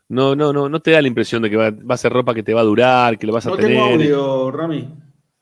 No, 0.09 0.35
no, 0.35 0.51
no, 0.51 0.67
no 0.69 0.79
te 0.81 0.91
da 0.91 1.01
la 1.01 1.07
impresión 1.07 1.41
de 1.41 1.49
que 1.49 1.55
va, 1.55 1.71
va 1.71 1.95
a 1.95 1.97
ser 1.97 2.11
ropa 2.11 2.33
que 2.33 2.43
te 2.43 2.53
va 2.53 2.61
a 2.61 2.65
durar, 2.65 3.17
que 3.17 3.25
lo 3.25 3.33
vas 3.33 3.45
a 3.47 3.49
No 3.49 3.55
tener. 3.55 3.71
tengo 3.71 3.81
audio, 3.93 4.51
Rami. 4.51 4.89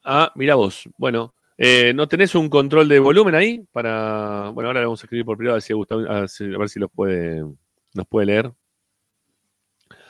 Ah, 0.03 0.31
mira 0.35 0.55
vos. 0.55 0.87
Bueno, 0.97 1.33
eh, 1.57 1.91
¿no 1.93 2.07
tenés 2.07 2.35
un 2.35 2.49
control 2.49 2.87
de 2.87 2.99
volumen 2.99 3.35
ahí? 3.35 3.65
Para. 3.71 4.49
Bueno, 4.53 4.69
ahora 4.69 4.79
le 4.81 4.85
vamos 4.85 5.01
a 5.01 5.05
escribir 5.05 5.25
por 5.25 5.37
privado 5.37 5.55
a 5.55 5.57
ver 5.57 5.61
si, 5.63 5.73
a 6.07 6.27
si- 6.27 6.53
a 6.55 6.57
ver 6.57 6.69
si 6.69 6.79
los 6.79 6.89
puede, 6.91 7.43
nos 7.93 8.07
puede 8.07 8.27
leer. 8.27 8.51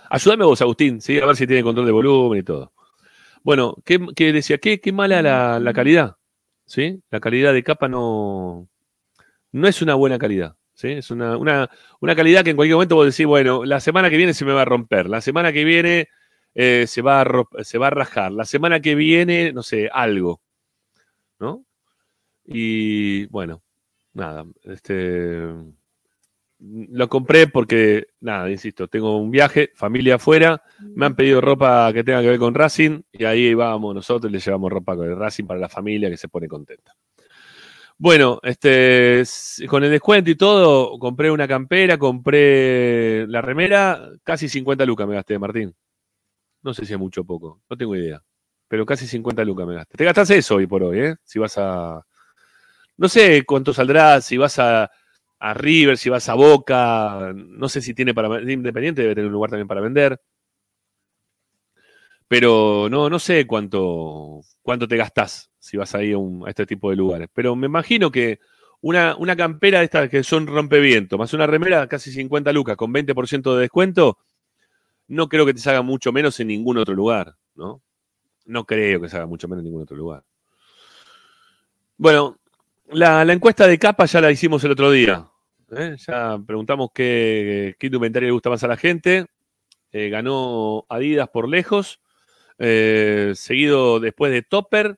Ayúdame 0.09 0.45
vos, 0.45 0.61
Agustín, 0.61 1.01
¿sí? 1.01 1.19
A 1.19 1.25
ver 1.25 1.35
si 1.35 1.45
tiene 1.45 1.63
control 1.63 1.85
de 1.85 1.91
volumen 1.91 2.39
y 2.39 2.43
todo. 2.43 2.73
Bueno, 3.43 3.75
¿qué, 3.85 4.33
decía? 4.33 4.57
¿Qué, 4.57 4.79
mala 4.91 5.21
la, 5.59 5.73
calidad? 5.73 6.17
¿Sí? 6.65 7.01
La 7.09 7.19
calidad 7.19 7.53
de 7.53 7.63
capa 7.63 7.87
no. 7.87 8.67
No 9.51 9.67
es 9.67 9.81
una 9.81 9.95
buena 9.95 10.17
calidad. 10.17 10.55
¿sí? 10.73 10.89
Es 10.89 11.11
una, 11.11 11.37
una, 11.37 11.69
una 11.99 12.15
calidad 12.15 12.43
que 12.43 12.51
en 12.51 12.55
cualquier 12.55 12.75
momento 12.75 12.95
vos 12.95 13.05
decís, 13.05 13.25
bueno, 13.25 13.65
la 13.65 13.79
semana 13.79 14.09
que 14.09 14.17
viene 14.17 14.33
se 14.33 14.45
me 14.45 14.53
va 14.53 14.63
a 14.63 14.65
romper. 14.65 15.09
La 15.09 15.21
semana 15.21 15.53
que 15.53 15.63
viene 15.63 16.09
eh, 16.55 16.85
se, 16.87 17.01
va 17.01 17.21
a, 17.21 17.45
se 17.63 17.77
va 17.77 17.87
a 17.87 17.91
rajar. 17.91 18.31
La 18.31 18.45
semana 18.45 18.79
que 18.79 18.95
viene, 18.95 19.53
no 19.53 19.63
sé, 19.63 19.89
algo. 19.91 20.41
¿No? 21.39 21.65
Y 22.45 23.27
bueno, 23.27 23.61
nada, 24.13 24.45
este 24.63 25.47
lo 26.59 27.07
compré 27.07 27.47
porque, 27.47 28.07
nada, 28.19 28.49
insisto, 28.49 28.87
tengo 28.87 29.17
un 29.17 29.31
viaje, 29.31 29.71
familia 29.75 30.15
afuera, 30.15 30.61
me 30.79 31.05
han 31.05 31.15
pedido 31.15 31.39
ropa 31.39 31.91
que 31.93 32.03
tenga 32.03 32.21
que 32.21 32.29
ver 32.29 32.39
con 32.39 32.53
Racing 32.53 33.01
y 33.11 33.23
ahí 33.23 33.53
vamos 33.53 33.95
nosotros 33.95 34.31
le 34.31 34.39
llevamos 34.39 34.71
ropa 34.71 34.95
con 34.95 35.07
el 35.07 35.17
Racing 35.17 35.45
para 35.45 35.59
la 35.59 35.69
familia 35.69 36.09
que 36.09 36.17
se 36.17 36.27
pone 36.27 36.47
contenta. 36.47 36.93
Bueno, 37.97 38.39
este, 38.43 39.23
con 39.67 39.83
el 39.83 39.91
descuento 39.91 40.29
y 40.31 40.35
todo, 40.35 40.97
compré 40.99 41.31
una 41.31 41.47
campera, 41.47 41.97
compré 41.97 43.27
la 43.27 43.41
remera, 43.41 44.09
casi 44.23 44.47
50 44.47 44.85
lucas 44.85 45.07
me 45.07 45.15
gasté, 45.15 45.37
Martín. 45.37 45.75
No 46.61 46.73
sé 46.73 46.85
si 46.85 46.93
es 46.93 46.99
mucho 46.99 47.21
o 47.21 47.25
poco, 47.25 47.61
no 47.69 47.77
tengo 47.77 47.95
idea. 47.95 48.21
Pero 48.69 48.85
casi 48.85 49.07
50 49.07 49.43
lucas 49.43 49.67
me 49.67 49.75
gasté. 49.75 49.97
Te 49.97 50.05
gastás 50.05 50.29
eso 50.29 50.55
hoy 50.55 50.67
por 50.67 50.83
hoy, 50.83 50.99
¿eh? 50.99 51.15
Si 51.23 51.39
vas 51.39 51.57
a. 51.57 52.05
No 52.97 53.09
sé 53.09 53.43
cuánto 53.45 53.73
saldrá, 53.73 54.21
si 54.21 54.37
vas 54.37 54.59
a, 54.59 54.89
a 55.39 55.53
River, 55.53 55.97
si 55.97 56.09
vas 56.09 56.29
a 56.29 56.33
Boca. 56.35 57.33
No 57.35 57.69
sé 57.69 57.81
si 57.81 57.93
tiene 57.93 58.13
para. 58.13 58.41
Independiente 58.41 59.01
debe 59.01 59.15
tener 59.15 59.27
un 59.27 59.33
lugar 59.33 59.51
también 59.51 59.67
para 59.67 59.81
vender. 59.81 60.19
Pero 62.27 62.87
no, 62.89 63.09
no 63.09 63.19
sé 63.19 63.47
cuánto, 63.47 64.41
cuánto 64.61 64.87
te 64.87 64.97
gastás 64.97 65.49
si 65.57 65.77
vas 65.77 65.95
ahí 65.95 66.11
a, 66.13 66.17
un- 66.17 66.47
este 66.47 66.65
tipo 66.65 66.89
de 66.89 66.95
lugares. 66.95 67.29
Pero 67.33 67.55
me 67.55 67.65
imagino 67.67 68.11
que 68.11 68.39
una, 68.81 69.15
una 69.17 69.35
campera 69.35 69.79
de 69.79 69.85
estas 69.85 70.09
que 70.09 70.23
son 70.23 70.45
rompeviento, 70.47 71.17
más 71.17 71.33
una 71.33 71.47
remera 71.47 71.87
casi 71.87 72.11
50 72.11 72.53
lucas 72.53 72.77
con 72.77 72.93
20% 72.93 73.55
de 73.55 73.61
descuento, 73.61 74.17
no 75.07 75.29
creo 75.29 75.45
que 75.45 75.53
te 75.55 75.61
salga 75.61 75.83
mucho 75.83 76.11
menos 76.13 76.39
en 76.39 76.47
ningún 76.49 76.77
otro 76.77 76.95
lugar, 76.95 77.35
¿no? 77.55 77.81
No 78.45 78.65
creo 78.65 79.01
que 79.01 79.09
se 79.09 79.17
haga 79.17 79.27
mucho 79.27 79.47
menos 79.47 79.61
en 79.61 79.65
ningún 79.67 79.83
otro 79.83 79.97
lugar. 79.97 80.23
Bueno, 81.97 82.39
la, 82.91 83.23
la 83.25 83.33
encuesta 83.33 83.67
de 83.67 83.77
capa 83.77 84.05
ya 84.05 84.21
la 84.21 84.31
hicimos 84.31 84.63
el 84.63 84.71
otro 84.71 84.91
día. 84.91 85.27
¿eh? 85.75 85.95
Ya 86.07 86.39
preguntamos 86.45 86.89
qué, 86.93 87.75
qué 87.79 87.87
indumentaria 87.87 88.27
le 88.27 88.33
gusta 88.33 88.49
más 88.49 88.63
a 88.63 88.67
la 88.67 88.77
gente. 88.77 89.25
Eh, 89.91 90.09
ganó 90.09 90.85
Adidas 90.89 91.29
por 91.29 91.47
lejos. 91.49 91.99
eh, 92.57 93.31
seguido 93.35 93.99
después 93.99 94.31
de 94.31 94.41
Topper. 94.41 94.97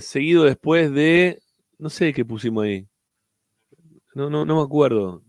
seguido 0.00 0.44
después 0.44 0.92
de. 0.92 1.40
No 1.78 1.90
sé 1.90 2.12
qué 2.12 2.24
pusimos 2.24 2.64
ahí. 2.64 2.86
No, 4.14 4.28
no, 4.28 4.44
no 4.44 4.56
me 4.56 4.62
acuerdo. 4.62 5.22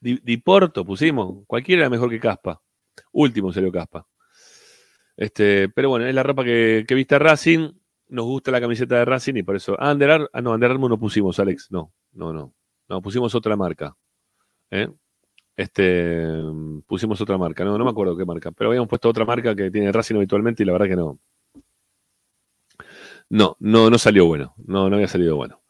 Di, 0.00 0.20
Diporto 0.22 0.84
pusimos. 0.84 1.44
Cualquiera 1.46 1.82
era 1.82 1.90
mejor 1.90 2.10
que 2.10 2.20
Caspa. 2.20 2.60
Último 3.12 3.52
salió 3.52 3.72
Caspa. 3.72 4.06
Este, 5.16 5.68
pero 5.68 5.88
bueno, 5.90 6.06
es 6.06 6.14
la 6.14 6.22
ropa 6.22 6.44
que, 6.44 6.84
que 6.86 6.94
viste 6.94 7.18
Racing. 7.18 7.70
Nos 8.14 8.26
gusta 8.26 8.50
la 8.52 8.60
camiseta 8.60 8.96
de 8.96 9.04
Racing 9.04 9.34
y 9.34 9.42
por 9.42 9.56
eso. 9.56 9.76
Ah, 9.78 9.90
Under 9.92 10.10
Ar- 10.10 10.30
ah, 10.32 10.40
no, 10.40 10.52
Under 10.52 10.70
Armour 10.70 10.90
no 10.90 10.98
pusimos, 10.98 11.38
Alex. 11.40 11.68
No, 11.70 11.92
no, 12.12 12.32
no. 12.32 12.54
No, 12.88 13.02
pusimos 13.02 13.34
otra 13.34 13.56
marca. 13.56 13.96
¿eh? 14.70 14.88
Este, 15.56 16.24
pusimos 16.86 17.20
otra 17.20 17.38
marca. 17.38 17.64
No, 17.64 17.76
no 17.76 17.84
me 17.84 17.90
acuerdo 17.90 18.16
qué 18.16 18.24
marca. 18.24 18.52
Pero 18.52 18.70
habíamos 18.70 18.88
puesto 18.88 19.08
otra 19.08 19.24
marca 19.24 19.54
que 19.56 19.70
tiene 19.70 19.90
Racing 19.90 20.16
habitualmente 20.16 20.62
y 20.62 20.66
la 20.66 20.72
verdad 20.72 20.86
que 20.86 20.96
no. 20.96 21.18
No, 23.30 23.56
no, 23.58 23.90
no 23.90 23.98
salió 23.98 24.26
bueno. 24.26 24.54
No, 24.64 24.88
no 24.88 24.96
había 24.96 25.08
salido 25.08 25.36
bueno. 25.36 25.60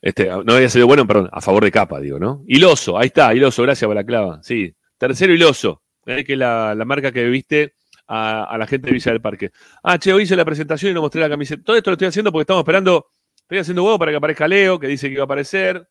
Este, 0.00 0.26
no 0.28 0.52
había 0.54 0.68
salido 0.68 0.86
bueno, 0.86 1.06
perdón, 1.06 1.28
a 1.32 1.40
favor 1.40 1.64
de 1.64 1.70
capa, 1.72 2.00
digo, 2.00 2.18
¿no? 2.18 2.44
Hiloso, 2.46 2.96
ahí 2.98 3.06
está, 3.08 3.34
Hiloso, 3.34 3.62
gracias 3.62 3.88
Balaclava. 3.88 4.40
Sí. 4.42 4.74
Tercero 4.96 5.32
Hiloso, 5.32 5.82
¿eh? 6.06 6.24
que 6.24 6.36
la, 6.36 6.74
la 6.74 6.84
marca 6.84 7.10
que 7.12 7.24
viste 7.28 7.74
a, 8.08 8.44
a 8.44 8.58
la 8.58 8.66
gente 8.66 8.86
de 8.88 8.92
Villa 8.94 9.12
del 9.12 9.20
Parque. 9.20 9.50
Ah, 9.82 9.98
che, 9.98 10.12
hoy 10.12 10.24
hice 10.24 10.34
la 10.34 10.44
presentación 10.44 10.90
y 10.90 10.94
no 10.94 11.02
mostré 11.02 11.20
la 11.20 11.28
camiseta. 11.28 11.62
Todo 11.62 11.76
esto 11.76 11.90
lo 11.90 11.94
estoy 11.94 12.08
haciendo 12.08 12.32
porque 12.32 12.42
estamos 12.42 12.62
esperando, 12.62 13.06
estoy 13.36 13.58
haciendo 13.58 13.84
huevo 13.84 13.98
para 13.98 14.10
que 14.12 14.16
aparezca 14.16 14.48
Leo, 14.48 14.78
que 14.78 14.86
dice 14.88 15.08
que 15.08 15.14
iba 15.14 15.22
a 15.22 15.26
aparecer. 15.26 15.88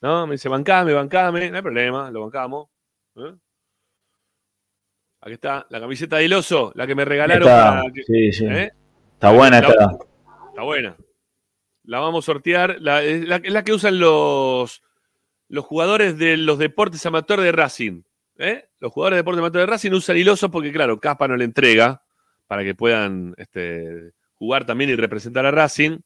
¿No? 0.00 0.26
Me 0.26 0.32
dice, 0.34 0.48
bancame, 0.48 0.92
bancame, 0.92 1.50
no 1.50 1.56
hay 1.56 1.62
problema, 1.62 2.10
lo 2.10 2.20
bancamos. 2.22 2.68
¿eh? 3.16 3.34
Aquí 5.20 5.32
está, 5.32 5.66
la 5.70 5.80
camiseta 5.80 6.16
de 6.16 6.24
Hiloso, 6.26 6.72
la 6.76 6.86
que 6.86 6.94
me 6.94 7.04
regalaron. 7.04 7.42
Está, 7.48 7.70
para 7.80 7.92
que- 7.92 8.02
sí, 8.04 8.32
sí. 8.32 8.44
¿eh? 8.46 8.70
Está 9.14 9.32
buena 9.32 9.60
La- 9.60 9.68
esta. 9.68 9.90
Está 10.50 10.62
buena. 10.62 10.96
La 11.84 11.98
vamos 12.00 12.24
a 12.24 12.26
sortear. 12.26 12.76
La, 12.80 13.02
es, 13.02 13.26
la, 13.26 13.36
es 13.36 13.52
la 13.52 13.64
que 13.64 13.72
usan 13.72 13.98
los, 13.98 14.82
los 15.48 15.64
jugadores 15.64 16.18
de 16.18 16.36
los 16.36 16.58
deportes 16.58 17.04
amateur 17.06 17.40
de 17.40 17.50
Racing. 17.50 18.02
¿Eh? 18.38 18.68
Los 18.80 18.92
jugadores 18.92 19.24
de 19.24 19.30
amateur 19.30 19.60
de 19.60 19.66
Racing 19.66 19.92
usan 19.92 20.16
hilosos 20.16 20.50
porque, 20.50 20.72
claro, 20.72 20.98
Caspa 20.98 21.28
no 21.28 21.36
le 21.36 21.44
entrega 21.44 22.02
para 22.46 22.64
que 22.64 22.74
puedan 22.74 23.34
este, 23.36 24.12
jugar 24.34 24.64
también 24.64 24.90
y 24.90 24.96
representar 24.96 25.44
a 25.44 25.50
Racing. 25.50 25.98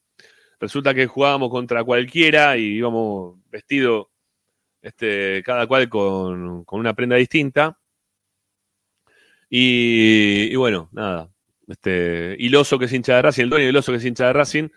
Resulta 0.58 0.94
que 0.94 1.06
jugábamos 1.06 1.50
contra 1.50 1.84
cualquiera 1.84 2.56
y 2.56 2.76
íbamos 2.76 3.36
vestidos 3.50 4.06
este, 4.80 5.42
cada 5.44 5.66
cual 5.66 5.88
con, 5.88 6.64
una 6.68 6.94
prenda 6.94 7.16
distinta. 7.16 7.78
Y, 9.48 10.54
bueno, 10.56 10.88
nada. 10.92 11.30
Este, 11.68 12.36
que 12.38 12.84
es 12.84 12.92
hincha 12.92 13.16
de 13.16 13.22
Racing, 13.22 13.44
el 13.44 13.50
dueño 13.50 13.72
de 13.72 13.82
que 13.82 13.94
es 13.96 14.04
hincha 14.04 14.26
de 14.26 14.32
Racing, 14.32 14.68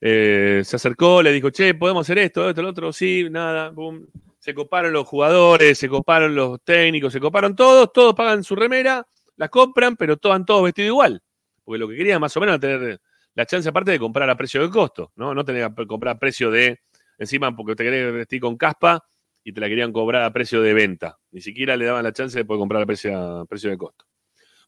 eh, 0.00 0.62
se 0.64 0.76
acercó, 0.76 1.22
le 1.22 1.32
dijo, 1.32 1.50
che, 1.50 1.74
¿podemos 1.74 2.04
hacer 2.06 2.18
esto, 2.18 2.48
esto, 2.48 2.62
lo 2.62 2.70
otro? 2.70 2.92
Sí, 2.92 3.28
nada, 3.30 3.70
boom. 3.70 4.08
Se 4.42 4.54
coparon 4.54 4.92
los 4.92 5.06
jugadores, 5.06 5.78
se 5.78 5.88
coparon 5.88 6.34
los 6.34 6.60
técnicos, 6.64 7.12
se 7.12 7.20
coparon 7.20 7.54
todos, 7.54 7.92
todos 7.92 8.12
pagan 8.12 8.42
su 8.42 8.56
remera, 8.56 9.06
la 9.36 9.48
compran, 9.48 9.94
pero 9.94 10.16
todos 10.16 10.44
todos 10.44 10.64
vestido 10.64 10.88
igual. 10.88 11.22
Porque 11.62 11.78
lo 11.78 11.86
que 11.86 11.94
querían 11.94 12.20
más 12.20 12.36
o 12.36 12.40
menos 12.40 12.54
era 12.54 12.60
tener 12.60 13.00
la 13.34 13.46
chance 13.46 13.68
aparte 13.68 13.92
de 13.92 14.00
comprar 14.00 14.28
a 14.28 14.36
precio 14.36 14.60
de 14.60 14.68
costo, 14.68 15.12
¿no? 15.14 15.32
No 15.32 15.44
tener 15.44 15.72
que 15.72 15.86
comprar 15.86 16.16
a 16.16 16.18
precio 16.18 16.50
de, 16.50 16.80
encima 17.18 17.54
porque 17.54 17.76
te 17.76 17.84
querés 17.84 18.12
vestir 18.12 18.40
con 18.40 18.56
caspa 18.56 19.06
y 19.44 19.52
te 19.52 19.60
la 19.60 19.68
querían 19.68 19.92
cobrar 19.92 20.24
a 20.24 20.32
precio 20.32 20.60
de 20.60 20.74
venta. 20.74 21.20
Ni 21.30 21.40
siquiera 21.40 21.76
le 21.76 21.84
daban 21.84 22.02
la 22.02 22.12
chance 22.12 22.36
de 22.36 22.44
poder 22.44 22.58
comprar 22.58 22.82
a 22.82 22.86
precio, 22.86 23.46
precio 23.48 23.70
de 23.70 23.78
costo. 23.78 24.06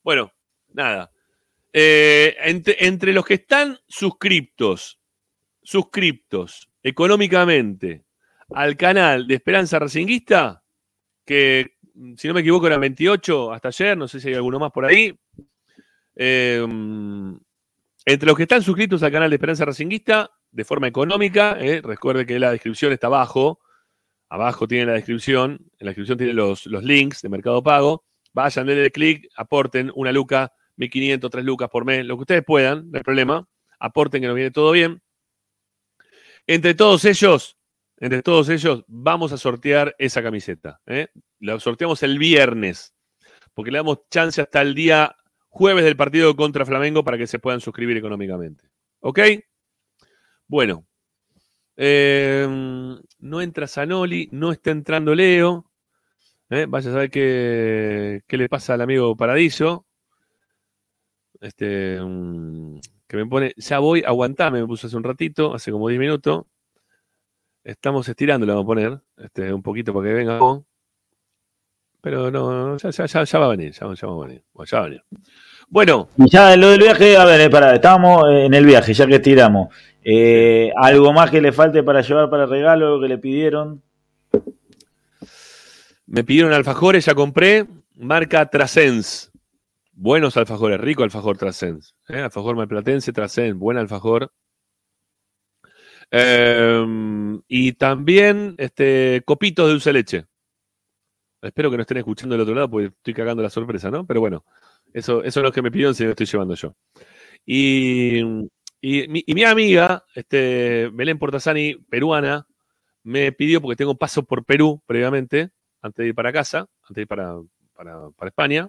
Bueno, 0.04 0.30
nada. 0.68 1.10
Eh, 1.72 2.36
entre, 2.44 2.76
entre 2.86 3.12
los 3.12 3.26
que 3.26 3.34
están 3.34 3.76
suscriptos, 3.88 5.00
suscriptos 5.64 6.70
económicamente 6.80 8.03
al 8.54 8.76
canal 8.76 9.26
de 9.26 9.34
Esperanza 9.34 9.78
Racinguista, 9.78 10.62
que 11.24 11.74
si 12.16 12.28
no 12.28 12.34
me 12.34 12.40
equivoco 12.40 12.66
eran 12.66 12.80
28 12.80 13.52
hasta 13.52 13.68
ayer, 13.68 13.96
no 13.96 14.08
sé 14.08 14.20
si 14.20 14.28
hay 14.28 14.34
alguno 14.34 14.58
más 14.58 14.70
por 14.70 14.84
ahí. 14.84 15.18
Eh, 16.16 16.64
entre 18.06 18.26
los 18.26 18.36
que 18.36 18.42
están 18.44 18.62
suscritos 18.62 19.02
al 19.02 19.12
canal 19.12 19.30
de 19.30 19.36
Esperanza 19.36 19.64
Racinguista, 19.64 20.30
de 20.50 20.64
forma 20.64 20.86
económica, 20.86 21.56
eh, 21.58 21.80
recuerde 21.82 22.26
que 22.26 22.38
la 22.38 22.52
descripción 22.52 22.92
está 22.92 23.08
abajo, 23.08 23.60
abajo 24.28 24.68
tiene 24.68 24.86
la 24.86 24.92
descripción, 24.92 25.58
en 25.78 25.86
la 25.86 25.90
descripción 25.90 26.18
tiene 26.18 26.32
los, 26.32 26.66
los 26.66 26.84
links 26.84 27.22
de 27.22 27.28
Mercado 27.28 27.62
Pago, 27.62 28.04
vayan, 28.32 28.66
denle 28.66 28.90
clic, 28.90 29.28
aporten 29.36 29.90
una 29.94 30.12
luca, 30.12 30.52
1500, 30.76 31.30
3 31.30 31.44
lucas 31.44 31.70
por 31.70 31.84
mes, 31.84 32.04
lo 32.04 32.16
que 32.16 32.22
ustedes 32.22 32.44
puedan, 32.44 32.90
no 32.90 32.98
hay 32.98 33.04
problema, 33.04 33.48
aporten 33.78 34.20
que 34.20 34.26
nos 34.28 34.36
viene 34.36 34.50
todo 34.50 34.70
bien. 34.72 35.00
Entre 36.46 36.74
todos 36.74 37.04
ellos, 37.04 37.56
entre 38.04 38.22
todos 38.22 38.50
ellos, 38.50 38.84
vamos 38.86 39.32
a 39.32 39.38
sortear 39.38 39.96
esa 39.98 40.22
camiseta. 40.22 40.78
¿eh? 40.84 41.08
La 41.40 41.58
sorteamos 41.58 42.02
el 42.02 42.18
viernes, 42.18 42.94
porque 43.54 43.70
le 43.70 43.78
damos 43.78 44.00
chance 44.10 44.42
hasta 44.42 44.60
el 44.60 44.74
día 44.74 45.16
jueves 45.48 45.84
del 45.86 45.96
partido 45.96 46.36
contra 46.36 46.66
Flamengo 46.66 47.02
para 47.02 47.16
que 47.16 47.26
se 47.26 47.38
puedan 47.38 47.62
suscribir 47.62 47.96
económicamente. 47.96 48.68
¿Ok? 49.00 49.20
Bueno. 50.46 50.86
eh, 51.76 52.46
no 53.20 53.40
entra 53.40 53.66
Zanoli, 53.66 54.28
no 54.32 54.52
está 54.52 54.70
entrando 54.70 55.14
Leo. 55.14 55.70
¿eh? 56.50 56.66
Vaya 56.68 56.90
a 56.90 56.92
saber 56.92 57.10
qué, 57.10 58.20
qué 58.26 58.36
le 58.36 58.50
pasa 58.50 58.74
al 58.74 58.82
amigo 58.82 59.16
Paradiso. 59.16 59.86
Este, 61.40 61.98
mm, 62.02 62.80
que 63.08 63.16
me 63.16 63.26
pone, 63.26 63.54
ya 63.56 63.78
voy, 63.78 64.02
aguantame, 64.04 64.60
me 64.60 64.66
puso 64.66 64.88
hace 64.88 64.96
un 64.96 65.04
ratito, 65.04 65.54
hace 65.54 65.72
como 65.72 65.88
10 65.88 65.98
minutos. 66.00 66.44
Estamos 67.64 68.06
estirando, 68.06 68.44
le 68.44 68.52
vamos 68.52 68.64
a 68.64 68.66
poner 68.66 68.98
este, 69.16 69.52
un 69.52 69.62
poquito 69.62 69.94
para 69.94 70.06
que 70.06 70.14
venga. 70.14 70.38
Pero 72.02 72.30
no, 72.30 72.76
ya, 72.76 72.90
ya, 72.90 73.06
ya, 73.06 73.24
ya 73.24 73.38
va 73.38 73.46
a 73.46 73.48
venir, 73.48 73.72
ya, 73.72 73.92
ya 73.94 74.06
va 74.06 74.22
a 74.22 74.26
venir. 74.26 74.44
Bueno, 74.52 74.70
ya 74.70 74.78
va 74.78 74.84
a 74.84 74.88
venir. 74.88 75.02
Bueno, 75.68 76.08
Y 76.18 76.28
ya 76.28 76.54
lo 76.56 76.68
del 76.68 76.80
viaje, 76.80 77.16
a 77.16 77.24
ver, 77.24 77.40
eh, 77.40 77.48
pará, 77.48 77.74
estábamos 77.74 78.24
en 78.28 78.52
el 78.52 78.66
viaje, 78.66 78.92
ya 78.92 79.06
que 79.06 79.18
tiramos. 79.18 79.74
Eh, 80.04 80.70
¿Algo 80.76 81.14
más 81.14 81.30
que 81.30 81.40
le 81.40 81.52
falte 81.52 81.82
para 81.82 82.02
llevar 82.02 82.28
para 82.28 82.44
el 82.44 82.50
regalo 82.50 83.00
que 83.00 83.08
le 83.08 83.16
pidieron? 83.16 83.82
me 86.06 86.22
pidieron 86.22 86.52
alfajores, 86.52 87.06
ya 87.06 87.14
compré, 87.14 87.66
marca 87.96 88.48
Trasens. 88.50 89.32
Buenos 89.92 90.36
alfajores, 90.36 90.80
rico 90.80 91.02
alfajor 91.02 91.38
Trasens. 91.38 91.94
¿eh? 92.08 92.20
Alfajor 92.20 92.56
malplatense 92.56 93.12
Trasens, 93.12 93.56
buen 93.56 93.78
alfajor. 93.78 94.30
Em, 96.10 97.40
y 97.48 97.72
también 97.72 98.54
este, 98.58 99.22
copitos 99.26 99.66
de 99.66 99.72
dulce 99.72 99.92
leche. 99.92 100.26
Espero 101.42 101.70
que 101.70 101.76
no 101.76 101.82
estén 101.82 101.98
escuchando 101.98 102.34
del 102.34 102.42
otro 102.42 102.54
lado 102.54 102.70
porque 102.70 102.86
estoy 102.86 103.12
cagando 103.14 103.42
la 103.42 103.50
sorpresa, 103.50 103.90
¿no? 103.90 104.06
Pero 104.06 104.20
bueno, 104.20 104.44
eso, 104.94 105.22
eso 105.22 105.40
es 105.40 105.44
lo 105.44 105.52
que 105.52 105.60
me 105.62 105.70
pidieron, 105.70 105.94
si 105.94 106.04
lo 106.04 106.10
estoy 106.10 106.26
llevando 106.26 106.54
yo. 106.54 106.74
Y, 107.46 108.20
y 108.80 109.08
mi, 109.34 109.44
amiga, 109.44 110.04
este, 110.14 110.90
Belén 110.92 111.18
Portasani, 111.18 111.76
peruana, 111.90 112.46
me 113.04 113.32
pidió, 113.32 113.60
porque 113.62 113.76
tengo 113.76 113.96
paso 113.96 114.24
por 114.24 114.44
Perú 114.44 114.82
previamente, 114.86 115.50
antes 115.82 116.04
de 116.04 116.08
ir 116.10 116.14
para 116.14 116.32
casa, 116.32 116.60
antes 116.82 116.96
de 116.96 117.02
ir 117.02 117.08
para, 117.08 117.36
para- 117.74 118.10
para 118.12 118.28
España. 118.30 118.68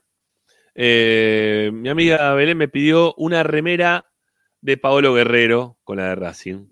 eh, 0.75 1.71
mi 1.73 1.89
amiga 1.89 2.33
Belén 2.35 2.57
me 2.57 2.67
pidió 2.69 3.13
una 3.15 3.43
remera 3.43 4.05
de 4.61 4.77
Paolo 4.77 5.13
Guerrero 5.15 5.77
con 5.83 5.97
la 5.97 6.09
de 6.09 6.15
Racing. 6.15 6.67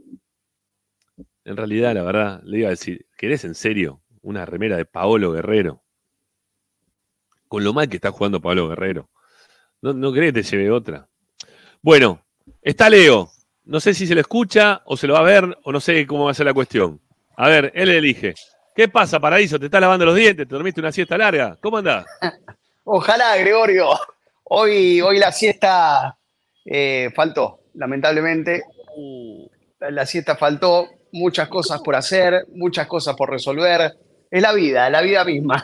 En 1.45 1.57
realidad, 1.57 1.93
la 1.93 2.03
verdad, 2.03 2.41
le 2.43 2.59
iba 2.59 2.67
a 2.67 2.71
decir, 2.71 3.05
¿querés 3.17 3.43
en 3.43 3.55
serio 3.55 4.01
una 4.21 4.45
remera 4.45 4.77
de 4.77 4.85
Paolo 4.85 5.31
Guerrero? 5.31 5.83
Con 7.47 7.63
lo 7.63 7.73
mal 7.73 7.89
que 7.89 7.97
está 7.97 8.11
jugando 8.11 8.41
Paolo 8.41 8.69
Guerrero. 8.69 9.09
No, 9.81 9.93
no 9.93 10.13
querés 10.13 10.33
que 10.33 10.41
te 10.41 10.49
lleve 10.49 10.71
otra. 10.71 11.07
Bueno, 11.81 12.25
está 12.61 12.89
Leo. 12.89 13.29
No 13.65 13.79
sé 13.79 13.93
si 13.93 14.07
se 14.07 14.15
lo 14.15 14.21
escucha 14.21 14.81
o 14.85 14.95
se 14.95 15.07
lo 15.07 15.13
va 15.13 15.19
a 15.19 15.23
ver 15.23 15.57
o 15.63 15.71
no 15.71 15.79
sé 15.79 16.05
cómo 16.07 16.25
va 16.25 16.31
a 16.31 16.33
ser 16.33 16.45
la 16.45 16.53
cuestión. 16.53 17.01
A 17.35 17.49
ver, 17.49 17.71
él 17.75 17.89
elige. 17.89 18.33
¿Qué 18.75 18.87
pasa, 18.87 19.19
Paraíso? 19.19 19.59
¿Te 19.59 19.65
estás 19.65 19.81
lavando 19.81 20.05
los 20.05 20.15
dientes? 20.15 20.47
¿Te 20.47 20.53
dormiste 20.55 20.79
una 20.81 20.91
siesta 20.91 21.17
larga? 21.17 21.57
¿Cómo 21.61 21.77
andás? 21.77 22.05
Ojalá, 22.85 23.35
Gregorio. 23.37 23.89
Hoy, 24.45 24.99
hoy 25.01 25.19
la 25.19 25.31
siesta 25.31 26.17
eh, 26.65 27.11
faltó, 27.15 27.61
lamentablemente. 27.75 28.63
La 29.79 30.05
siesta 30.05 30.35
faltó, 30.35 30.89
muchas 31.13 31.47
cosas 31.47 31.81
por 31.81 31.95
hacer, 31.95 32.45
muchas 32.53 32.85
cosas 32.87 33.15
por 33.15 33.29
resolver. 33.29 33.95
Es 34.29 34.41
la 34.41 34.51
vida, 34.53 34.89
la 34.89 35.01
vida 35.01 35.23
misma. 35.23 35.63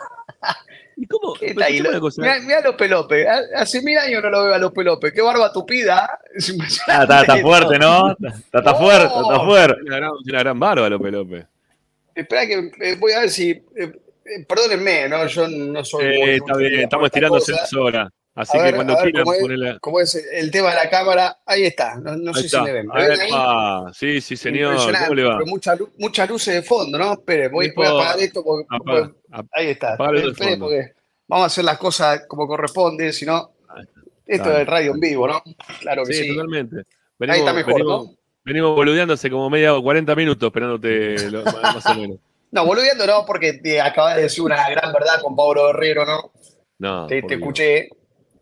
¿Y 0.95 1.05
cómo? 1.07 1.33
¿Qué 1.33 1.47
está 1.51 1.65
ahí? 1.65 1.77
escuchame 1.77 1.89
una 1.95 1.99
cosa. 1.99 2.21
Mirá, 2.21 2.39
mirá 2.41 2.57
a 2.59 2.61
los 2.61 2.75
Pelope. 2.75 3.27
Hace 3.55 3.81
mil 3.81 3.97
años 3.97 4.21
no 4.23 4.29
lo 4.29 4.43
veo 4.45 4.53
a 4.53 4.57
los 4.59 4.71
Pelope. 4.71 5.11
Qué 5.11 5.21
barba 5.21 5.51
tupida. 5.51 6.19
Es 6.33 6.55
Ah, 6.87 7.01
está, 7.03 7.21
está 7.21 7.37
fuerte, 7.37 7.77
¿no? 7.79 8.11
Está, 8.11 8.59
está 8.59 8.75
fuerte, 8.75 9.05
está 9.07 9.39
fuerte. 9.39 9.81
Una 9.85 9.95
gran, 9.97 10.11
una 10.11 10.39
gran 10.39 10.59
barba, 10.59 10.89
López 10.89 11.11
López. 11.11 11.45
Espera 12.15 12.45
que 12.45 12.71
eh, 12.81 12.95
voy 12.99 13.11
a 13.13 13.19
ver 13.21 13.29
si. 13.29 13.49
eh, 13.51 13.63
eh, 13.75 14.45
perdónenme, 14.47 15.07
¿no? 15.09 15.25
Yo 15.25 15.47
no 15.47 15.83
soy. 15.83 16.05
Eh, 16.05 16.19
muy- 16.19 16.29
está 16.31 16.53
muy 16.53 16.69
bien, 16.69 16.81
estamos 16.81 17.05
esta 17.07 17.17
estirando 17.17 17.39
cosa. 17.39 18.09
Así 18.39 18.57
A 18.57 18.61
que 18.61 18.65
ver, 18.67 18.75
cuando 18.75 18.95
quieran 18.97 19.23
ponela. 19.25 19.77
cómo 19.81 19.99
es 19.99 20.15
el 20.15 20.49
tema 20.49 20.69
de 20.69 20.75
la 20.75 20.89
cámara. 20.89 21.37
Ahí 21.45 21.63
está. 21.65 21.95
No, 21.95 22.15
no 22.15 22.31
Ahí 22.33 22.41
sé 22.41 22.45
está. 22.45 22.59
si 22.59 22.63
me 22.63 22.71
ven. 22.71 22.87
¿Me 22.87 22.93
A 22.93 22.97
ver, 22.97 23.09
ven 23.09 23.19
ahí? 23.21 23.31
pa. 23.31 23.91
Sí, 23.93 24.21
sí, 24.21 24.37
señor. 24.37 24.75
¿Cómo 24.77 25.13
le 25.13 25.23
va? 25.23 25.39
mucha 25.45 25.77
muchas 25.97 26.29
luces 26.29 26.53
de 26.53 26.61
fondo, 26.61 26.97
¿no? 26.97 27.13
Espere, 27.13 27.49
voy, 27.49 27.67
a 27.67 27.89
apagar 27.89 28.19
esto 28.19 28.41
porque, 28.43 28.65
Apaga, 28.69 29.01
porque- 29.07 29.19
ap- 29.31 29.47
ahí 29.51 29.67
está. 29.71 29.93
Espere, 29.93 30.57
porque 30.57 30.93
vamos 31.27 31.43
a 31.43 31.47
hacer 31.47 31.65
las 31.65 31.77
cosas 31.77 32.21
como 32.29 32.47
corresponde, 32.47 33.11
si 33.11 33.25
no, 33.25 33.51
esto 34.25 34.57
es 34.57 34.65
radio 34.65 34.93
en 34.93 34.99
vivo, 35.01 35.27
¿no? 35.27 35.43
Claro 35.81 36.03
que 36.05 36.13
Sí, 36.13 36.23
sí. 36.23 36.29
totalmente. 36.29 36.77
Ahí 36.77 36.83
Venimos, 37.19 37.39
está 37.39 37.53
mejor, 37.53 37.73
venimos, 37.73 38.05
¿no? 38.07 38.15
venimos 38.45 38.75
boludeando 38.75 39.13
hace 39.15 39.29
como 39.29 39.49
media 39.49 39.75
o 39.75 39.83
40 39.83 40.15
minutos 40.15 40.47
esperándote 40.47 41.29
lo- 41.29 41.43
más, 41.43 41.85
o 41.85 41.95
menos. 41.95 42.17
No, 42.51 42.65
boludeando 42.65 43.05
no, 43.05 43.25
porque 43.27 43.53
te 43.53 43.79
acabas 43.79 44.15
de 44.15 44.23
decir 44.23 44.43
una 44.43 44.67
gran 44.71 44.91
verdad 44.91 45.21
con 45.21 45.35
Pablo 45.35 45.67
Guerrero, 45.67 46.03
¿no? 46.05 46.31
No, 46.79 47.05
te, 47.05 47.19
escuché 47.19 47.89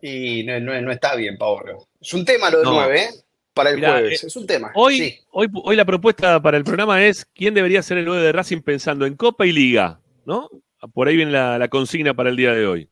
y 0.01 0.43
no, 0.43 0.60
no- 0.60 0.81
no 0.81 0.91
está 0.91 1.15
bien, 1.15 1.38
Pablo. 1.38 1.88
Es 1.99 2.13
un 2.13 2.25
tema 2.25 2.49
lo 2.49 2.57
del 2.60 2.65
No. 2.65 2.73
9, 2.73 3.01
¿eh? 3.01 3.10
Para 3.53 3.71
el 3.71 3.77
Mirá, 3.77 3.93
jueves. 3.93 4.23
eh, 4.23 4.27
es 4.27 4.36
un 4.36 4.45
tema. 4.45 4.71
Hoy, 4.75 4.97
sí. 4.97 5.19
hoy, 5.31 5.47
hoy 5.63 5.75
la 5.75 5.86
propuesta 5.86 6.39
para 6.41 6.57
el 6.57 6.63
programa 6.63 7.03
es 7.03 7.25
quién 7.33 7.53
debería 7.55 7.81
ser 7.81 7.97
el 7.97 8.05
9 8.05 8.21
de 8.21 8.31
Racing 8.31 8.62
pensando 8.62 9.05
en 9.07 9.15
Copa 9.15 9.45
y 9.47 9.51
Liga, 9.51 9.99
¿no? 10.25 10.49
Por 10.93 11.07
ahí 11.07 11.15
viene 11.15 11.31
la, 11.31 11.57
la 11.57 11.67
consigna 11.67 12.13
para 12.13 12.29
el 12.29 12.36
día 12.36 12.53
de 12.53 12.67
hoy. 12.67 12.89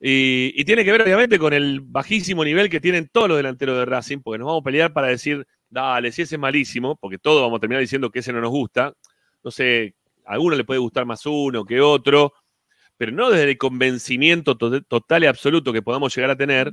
Y, 0.00 0.52
y 0.54 0.64
tiene 0.64 0.84
que 0.84 0.92
ver, 0.92 1.00
obviamente, 1.02 1.38
con 1.38 1.54
el 1.54 1.80
bajísimo 1.80 2.44
nivel 2.44 2.68
que 2.68 2.80
tienen 2.80 3.08
todos 3.10 3.28
los 3.28 3.36
delanteros 3.38 3.78
de 3.78 3.86
Racing, 3.86 4.18
porque 4.18 4.38
nos 4.38 4.46
vamos 4.46 4.60
a 4.60 4.64
pelear 4.64 4.92
para 4.92 5.06
decir, 5.08 5.46
dale, 5.70 6.12
si 6.12 6.22
ese 6.22 6.34
es 6.34 6.38
malísimo, 6.38 6.96
porque 6.96 7.16
todos 7.18 7.40
vamos 7.40 7.56
a 7.56 7.60
terminar 7.60 7.80
diciendo 7.80 8.10
que 8.10 8.18
ese 8.18 8.32
no 8.32 8.40
nos 8.42 8.50
gusta. 8.50 8.92
No 9.42 9.50
sé, 9.50 9.94
a 10.26 10.34
alguno 10.34 10.56
le 10.56 10.64
puede 10.64 10.80
gustar 10.80 11.06
más 11.06 11.24
uno 11.24 11.64
que 11.64 11.80
otro, 11.80 12.34
pero 12.96 13.12
no 13.12 13.30
desde 13.30 13.50
el 13.50 13.58
convencimiento 13.58 14.56
to- 14.56 14.82
total 14.82 15.24
y 15.24 15.26
absoluto 15.26 15.72
que 15.72 15.82
podamos 15.82 16.14
llegar 16.14 16.30
a 16.30 16.36
tener, 16.36 16.72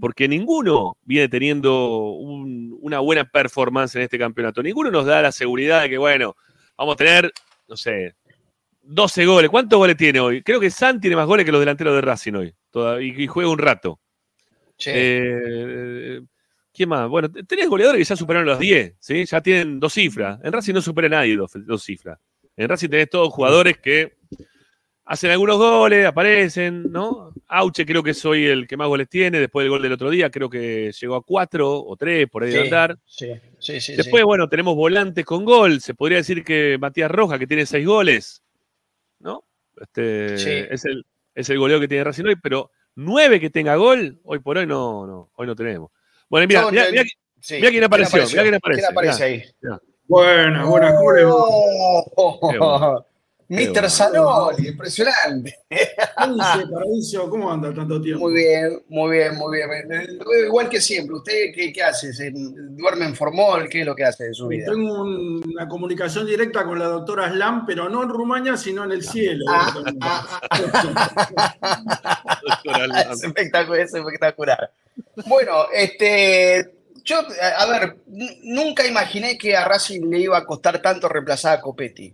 porque 0.00 0.28
ninguno 0.28 0.96
viene 1.02 1.28
teniendo 1.28 2.12
un- 2.12 2.76
una 2.80 3.00
buena 3.00 3.24
performance 3.24 3.96
en 3.96 4.02
este 4.02 4.18
campeonato. 4.18 4.62
Ninguno 4.62 4.90
nos 4.90 5.04
da 5.06 5.20
la 5.22 5.32
seguridad 5.32 5.82
de 5.82 5.90
que, 5.90 5.98
bueno, 5.98 6.36
vamos 6.76 6.94
a 6.94 6.96
tener, 6.96 7.32
no 7.68 7.76
sé, 7.76 8.14
12 8.82 9.26
goles. 9.26 9.50
¿Cuántos 9.50 9.78
goles 9.78 9.96
tiene 9.96 10.20
hoy? 10.20 10.42
Creo 10.42 10.60
que 10.60 10.70
San 10.70 11.00
tiene 11.00 11.16
más 11.16 11.26
goles 11.26 11.44
que 11.44 11.52
los 11.52 11.60
delanteros 11.60 11.94
de 11.94 12.00
Racing 12.00 12.32
hoy. 12.34 12.54
toda- 12.70 13.02
y, 13.02 13.08
y 13.22 13.26
juega 13.26 13.50
un 13.50 13.58
rato. 13.58 13.98
Eh, 14.94 16.20
¿Quién 16.72 16.88
más? 16.90 17.08
Bueno, 17.08 17.28
tenés 17.30 17.66
goleadores 17.68 17.98
que 17.98 18.04
ya 18.04 18.14
superaron 18.16 18.46
los 18.46 18.58
10, 18.58 18.94
¿sí? 19.00 19.24
Ya 19.24 19.40
tienen 19.40 19.80
dos 19.80 19.92
cifras. 19.94 20.38
En 20.44 20.52
Racing 20.52 20.74
no 20.74 20.80
supera 20.82 21.08
nadie 21.08 21.36
dos, 21.36 21.50
dos 21.66 21.82
cifras. 21.82 22.18
En 22.56 22.68
Racing 22.68 22.88
tenés 22.90 23.10
todos 23.10 23.32
jugadores 23.32 23.78
que 23.78 24.17
hacen 25.10 25.30
algunos 25.30 25.56
goles, 25.56 26.04
aparecen, 26.06 26.92
¿no? 26.92 27.32
Auche 27.48 27.86
creo 27.86 28.02
que 28.02 28.12
soy 28.12 28.44
el 28.46 28.68
que 28.68 28.76
más 28.76 28.88
goles 28.88 29.08
tiene, 29.08 29.40
después 29.40 29.64
del 29.64 29.70
gol 29.70 29.80
del 29.82 29.92
otro 29.92 30.10
día 30.10 30.30
creo 30.30 30.50
que 30.50 30.92
llegó 30.92 31.16
a 31.16 31.22
cuatro 31.22 31.82
o 31.82 31.96
tres, 31.96 32.28
por 32.28 32.42
ahí 32.44 32.50
de 32.50 32.58
Sí, 32.58 32.64
andar. 32.64 32.98
Sí, 33.06 33.32
sí, 33.58 33.80
sí. 33.80 33.96
Después, 33.96 34.20
sí. 34.20 34.26
bueno, 34.26 34.48
tenemos 34.50 34.76
volantes 34.76 35.24
con 35.24 35.46
gol. 35.46 35.80
Se 35.80 35.94
podría 35.94 36.18
decir 36.18 36.44
que 36.44 36.76
Matías 36.78 37.10
Roja, 37.10 37.38
que 37.38 37.46
tiene 37.46 37.64
seis 37.64 37.86
goles, 37.86 38.42
¿no? 39.20 39.44
Este, 39.80 40.36
Sí. 40.36 40.50
es, 40.70 40.84
el, 40.84 41.06
es 41.34 41.48
el 41.48 41.58
goleo 41.58 41.80
que 41.80 41.88
tiene 41.88 42.04
Racing 42.04 42.24
hoy, 42.26 42.36
pero 42.36 42.70
nueve 42.94 43.40
que 43.40 43.48
tenga 43.48 43.76
gol, 43.76 44.20
hoy 44.24 44.40
por 44.40 44.58
hoy 44.58 44.66
no, 44.66 45.06
no, 45.06 45.30
hoy 45.36 45.46
no 45.46 45.56
tenemos. 45.56 45.90
Bueno, 46.28 46.46
mira, 46.46 46.70
mira, 46.70 46.84
mira, 46.90 47.04
sí. 47.40 47.54
mira 47.54 47.70
quién 47.70 47.84
apareció, 47.84 48.26
mira 48.26 48.42
quién 48.42 48.54
aparece. 48.56 48.80
¿Quién 48.82 48.92
aparece 48.92 49.24
ahí? 49.24 49.42
mirá. 49.62 49.80
Buenas, 50.06 50.66
buenas, 50.68 50.94
¿cómo 50.96 51.12
le 51.12 51.24
va? 51.24 51.32
Oh, 51.34 52.38
bueno. 52.42 53.06
Mr. 53.50 53.88
Zanoli, 53.88 54.68
impresionante. 54.68 55.58
¿Cómo 57.30 57.50
anda 57.50 57.72
tanto 57.72 58.00
tiempo? 58.00 58.24
Muy 58.28 58.34
bien, 58.34 58.82
muy 58.88 59.16
bien, 59.16 59.36
muy 59.36 59.56
bien. 59.56 59.70
Eh, 59.92 60.18
Igual 60.46 60.68
que 60.68 60.80
siempre, 60.80 61.16
¿usted 61.16 61.32
qué, 61.54 61.72
qué 61.72 61.82
hace? 61.82 62.12
¿Se 62.12 62.30
¿Duerme 62.32 63.06
en 63.06 63.16
formol? 63.16 63.66
¿Qué 63.68 63.80
es 63.80 63.86
lo 63.86 63.94
que 63.94 64.04
hace 64.04 64.24
de 64.24 64.34
su 64.34 64.48
vida? 64.48 64.66
Tengo 64.70 65.02
un- 65.02 65.42
una 65.50 65.66
comunicación 65.66 66.26
directa 66.26 66.64
con 66.64 66.78
la 66.78 66.86
doctora 66.86 67.30
Slam, 67.30 67.64
pero 67.64 67.88
no 67.88 68.02
en 68.02 68.10
Rumania, 68.10 68.56
sino 68.58 68.84
en 68.84 68.92
el 68.92 69.02
cielo. 69.02 69.46
es 73.12 73.24
espectacular, 73.24 73.80
es 73.80 73.94
espectacular. 73.94 74.70
Bueno, 75.26 75.66
este, 75.72 76.70
yo, 77.04 77.20
a 77.56 77.66
ver, 77.66 77.96
nunca 78.42 78.86
imaginé 78.86 79.38
que 79.38 79.56
a 79.56 79.64
Racing 79.66 80.08
le 80.10 80.18
iba 80.18 80.36
a 80.38 80.44
costar 80.44 80.80
tanto 80.82 81.08
reemplazar 81.08 81.58
a 81.58 81.60
Copetti. 81.60 82.12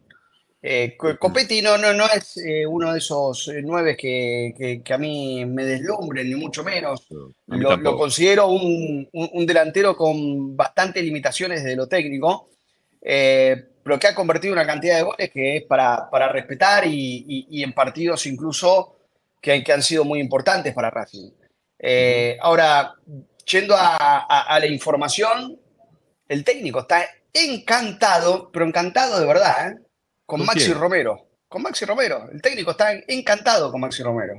Eh, 0.67 0.97
Co- 0.97 1.19
Copetti 1.19 1.61
no, 1.61 1.77
no, 1.77 1.93
no 1.93 2.07
es 2.07 2.39
eh, 2.39 2.65
uno 2.67 2.93
de 2.95 2.99
esos 2.99 3.49
eh, 3.49 3.61
nueve 3.63 3.95
que, 3.99 4.55
que- 4.57 4.83
que 4.83 4.95
a 4.95 4.97
mí 4.99 5.45
me 5.45 5.63
deslumbren, 5.63 6.27
ni 6.27 6.37
mucho 6.37 6.65
menos. 6.65 7.07
Lo, 7.47 7.77
lo 7.77 7.97
considero 7.99 8.47
un, 8.49 9.07
un- 9.13 9.31
un 9.31 9.45
delantero 9.47 9.95
con 9.95 10.57
bastantes 10.57 11.05
limitaciones 11.05 11.63
de 11.65 11.77
lo 11.77 11.87
técnico, 11.87 12.49
eh, 13.03 13.63
pero 13.83 13.99
que 13.99 14.07
ha 14.07 14.15
convertido 14.15 14.55
una 14.55 14.65
cantidad 14.65 14.97
de 14.97 15.03
goles 15.03 15.31
que 15.31 15.59
es 15.59 15.65
para, 15.65 16.09
para 16.09 16.29
respetar 16.33 16.87
y, 16.87 17.27
y- 17.29 17.47
y 17.51 17.63
en 17.63 17.75
partidos 17.75 18.25
incluso 18.25 18.97
que, 19.43 19.63
que 19.63 19.71
han 19.73 19.83
sido 19.83 20.05
muy 20.07 20.19
importantes 20.19 20.73
para 20.73 20.89
Racing. 20.89 21.31
Ahora, 22.41 22.95
yendo 23.45 23.77
a, 23.77 23.97
a- 23.99 24.47
a 24.55 24.59
la 24.61 24.67
información, 24.67 25.61
el 26.27 26.43
técnico 26.43 26.81
está 26.81 27.05
encantado, 27.35 28.51
pero 28.51 28.65
encantado 28.65 29.21
de 29.21 29.27
verdad, 29.27 29.73
¿eh? 29.73 29.79
Con 30.27 30.39
¿Con 30.41 30.47
Maxi 30.47 30.67
quién? 30.67 30.79
Romero. 30.79 31.29
Con 31.49 31.63
Maxi 31.63 31.85
Romero. 31.85 32.29
El 32.33 32.41
técnico 32.43 32.73
está 32.73 32.93
encantado 33.09 33.71
con 33.71 33.81
Maxi 33.81 34.03
Romero. 34.03 34.35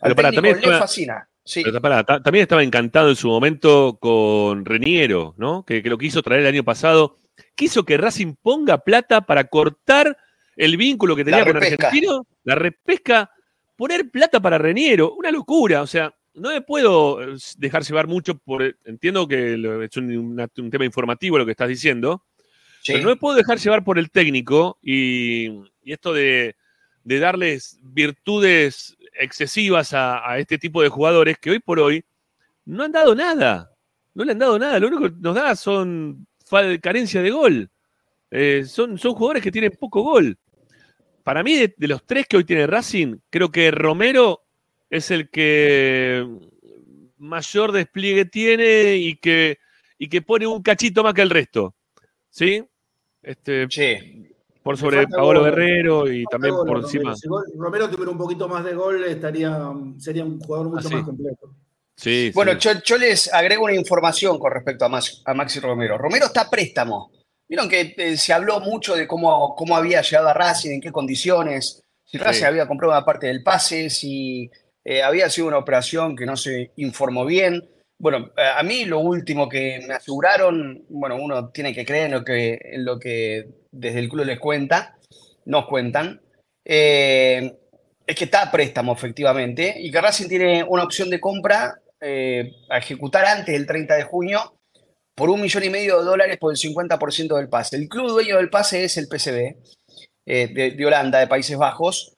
Al 0.00 0.14
pará, 0.14 0.30
técnico 0.30 0.54
le 0.54 0.60
estaba- 0.60 0.78
fascina. 0.80 1.26
Sí. 1.42 1.62
Pero 1.64 1.80
también 2.04 2.42
estaba 2.42 2.62
encantado 2.62 3.08
en 3.08 3.16
su 3.16 3.26
momento 3.28 3.98
con 4.00 4.64
Reniero, 4.64 5.34
¿no? 5.38 5.64
Que, 5.64 5.82
que 5.82 5.88
lo 5.88 5.98
quiso 5.98 6.22
traer 6.22 6.42
el 6.42 6.46
año 6.46 6.64
pasado. 6.64 7.16
Quiso 7.56 7.84
que 7.84 7.96
Racing 7.96 8.34
ponga 8.40 8.78
plata 8.78 9.22
para 9.22 9.44
cortar 9.44 10.16
el 10.56 10.76
vínculo 10.76 11.16
que 11.16 11.24
tenía 11.24 11.44
con. 11.44 11.56
Argentino, 11.56 12.26
la 12.44 12.54
repesca, 12.54 13.30
poner 13.76 14.10
plata 14.10 14.38
para 14.40 14.58
Reniero, 14.58 15.14
una 15.14 15.30
locura. 15.30 15.80
O 15.82 15.86
sea, 15.86 16.14
no 16.34 16.50
me 16.50 16.60
puedo 16.60 17.22
eh, 17.22 17.36
dejar 17.56 17.82
llevar 17.82 18.06
mucho 18.06 18.36
por. 18.38 18.62
Entiendo 18.84 19.26
que 19.26 19.54
es 19.84 19.96
un, 19.96 20.46
un 20.56 20.70
tema 20.70 20.84
informativo 20.84 21.38
lo 21.38 21.46
que 21.46 21.52
estás 21.52 21.68
diciendo, 21.68 22.26
Pero 22.86 23.00
no 23.00 23.08
me 23.10 23.16
puedo 23.16 23.36
dejar 23.36 23.58
llevar 23.58 23.84
por 23.84 23.98
el 23.98 24.10
técnico 24.10 24.78
y, 24.82 25.62
esto 25.84 26.12
de, 26.12 26.56
darles 27.04 27.78
virtudes 27.82 28.96
excesivas 29.18 29.92
a, 29.92 30.38
este 30.38 30.58
tipo 30.58 30.82
de 30.82 30.88
jugadores 30.88 31.38
que 31.38 31.50
hoy 31.50 31.58
por 31.58 31.80
hoy 31.80 32.04
no 32.64 32.84
han 32.84 32.92
dado 32.92 33.14
nada. 33.14 33.72
No 34.14 34.24
le 34.24 34.32
han 34.32 34.38
dado 34.38 34.58
nada. 34.58 34.78
Lo 34.78 34.88
único 34.88 35.04
que 35.04 35.16
nos 35.20 35.34
da 35.34 35.54
son 35.56 36.26
carencia 36.80 37.22
de 37.22 37.30
gol. 37.30 37.70
Eh, 38.30 38.64
son, 38.66 38.96
jugadores 38.96 39.42
que 39.42 39.52
tienen 39.52 39.72
poco 39.72 40.02
gol. 40.02 40.38
Para 41.22 41.42
mí, 41.42 41.56
de, 41.56 41.88
los 41.88 42.04
tres 42.04 42.26
que 42.26 42.38
hoy 42.38 42.44
tiene 42.44 42.66
Racing, 42.66 43.18
creo 43.28 43.50
que 43.50 43.70
Romero 43.70 44.42
es 44.88 45.10
el 45.10 45.28
que 45.30 46.26
mayor 47.18 47.72
despliegue 47.72 48.24
tiene 48.24 48.96
y 48.96 49.16
que 49.16 49.58
pone 50.26 50.46
un 50.46 50.62
cachito 50.62 51.02
más 51.02 51.14
que 51.14 51.22
el 51.22 51.30
resto. 51.30 51.74
¿Sí? 52.30 52.64
Este, 53.22 53.68
Por 54.62 54.76
sobre 54.76 55.06
Paolo 55.08 55.40
gol, 55.40 55.50
Guerrero 55.50 56.10
y 56.12 56.24
también 56.24 56.54
gol 56.54 56.66
por 56.66 56.76
Romero. 56.82 56.86
encima. 56.88 57.16
Si 57.16 57.28
gol- 57.28 57.44
Romero 57.56 57.88
tuviera 57.90 58.10
un 58.10 58.18
poquito 58.18 58.48
más 58.48 58.64
de 58.64 58.74
gol, 58.74 59.04
estaría, 59.04 59.58
sería 59.98 60.24
un 60.24 60.38
jugador 60.40 60.68
mucho 60.68 60.86
Ah, 60.86 60.90
sí. 60.90 60.94
más 60.96 61.04
completo. 61.04 61.54
Sí, 61.96 62.30
Bueno, 62.34 62.52
sí. 62.52 62.58
yo, 62.60 62.72
yo 62.84 62.96
les 62.98 63.32
agrego 63.32 63.64
una 63.64 63.74
información 63.74 64.38
con 64.38 64.52
respecto 64.52 64.84
a, 64.86 64.88
Max- 64.88 65.22
a 65.24 65.34
Maxi 65.34 65.60
Romero. 65.60 65.98
Romero 65.98 66.26
está 66.26 66.42
a 66.42 66.50
préstamo. 66.50 67.10
Vieron 67.48 67.68
que 67.68 67.94
eh, 67.96 68.16
se 68.16 68.32
habló 68.32 68.60
mucho 68.60 68.94
de 68.94 69.06
cómo, 69.06 69.54
cómo 69.54 69.76
había 69.76 70.00
llegado 70.02 70.28
a 70.28 70.34
Racing, 70.34 70.70
en 70.72 70.80
qué 70.80 70.92
condiciones, 70.92 71.82
si 72.04 72.16
Sí. 72.16 72.24
Racing 72.24 72.44
había 72.44 72.66
comprado 72.66 72.92
una 72.92 73.04
parte 73.04 73.26
del 73.26 73.42
pase, 73.42 73.90
si 73.90 74.50
eh, 74.84 75.02
había 75.02 75.28
sido 75.28 75.48
una 75.48 75.58
operación 75.58 76.16
que 76.16 76.24
no 76.26 76.36
se 76.36 76.70
informó 76.76 77.24
bien. 77.26 77.68
Bueno, 78.00 78.30
eh, 78.34 78.50
a 78.56 78.62
mí 78.62 78.86
lo 78.86 79.00
último 79.00 79.46
que 79.46 79.84
me 79.86 79.92
aseguraron, 79.92 80.86
bueno, 80.88 81.16
uno 81.16 81.50
tiene 81.50 81.74
que 81.74 81.84
creer 81.84 82.06
en 82.06 82.82
lo 82.86 82.98
que, 82.98 83.46
desde 83.70 83.98
el 83.98 84.08
club 84.08 84.24
les 84.24 84.40
cuenta, 84.40 84.96
nos 85.44 85.66
cuentan, 85.66 86.18
eh, 86.64 87.58
es 88.06 88.16
que 88.16 88.24
está 88.24 88.44
a 88.44 88.50
préstamo 88.50 88.94
efectivamente 88.94 89.74
y 89.78 89.90
que 89.90 90.00
Racing 90.00 90.28
tiene 90.28 90.64
una 90.64 90.84
opción 90.84 91.10
de 91.10 91.20
compra 91.20 91.78
eh, 92.00 92.50
a 92.70 92.78
ejecutar 92.78 93.26
antes 93.26 93.52
del 93.52 93.66
30 93.66 93.94
de 93.96 94.04
junio 94.04 94.54
por 95.14 95.28
un 95.28 95.42
millón 95.42 95.64
y 95.64 95.68
medio 95.68 95.98
de 95.98 96.04
dólares 96.06 96.38
por 96.38 96.52
el 96.54 96.58
50% 96.58 97.36
del 97.36 97.50
pase. 97.50 97.76
El 97.76 97.86
club 97.86 98.08
dueño 98.08 98.38
del 98.38 98.48
pase 98.48 98.82
es 98.82 98.96
el 98.96 99.08
de, 100.24 100.74
de 100.74 100.86
Holanda, 100.86 101.18
de 101.18 101.26
Países 101.26 101.58
Bajos, 101.58 102.16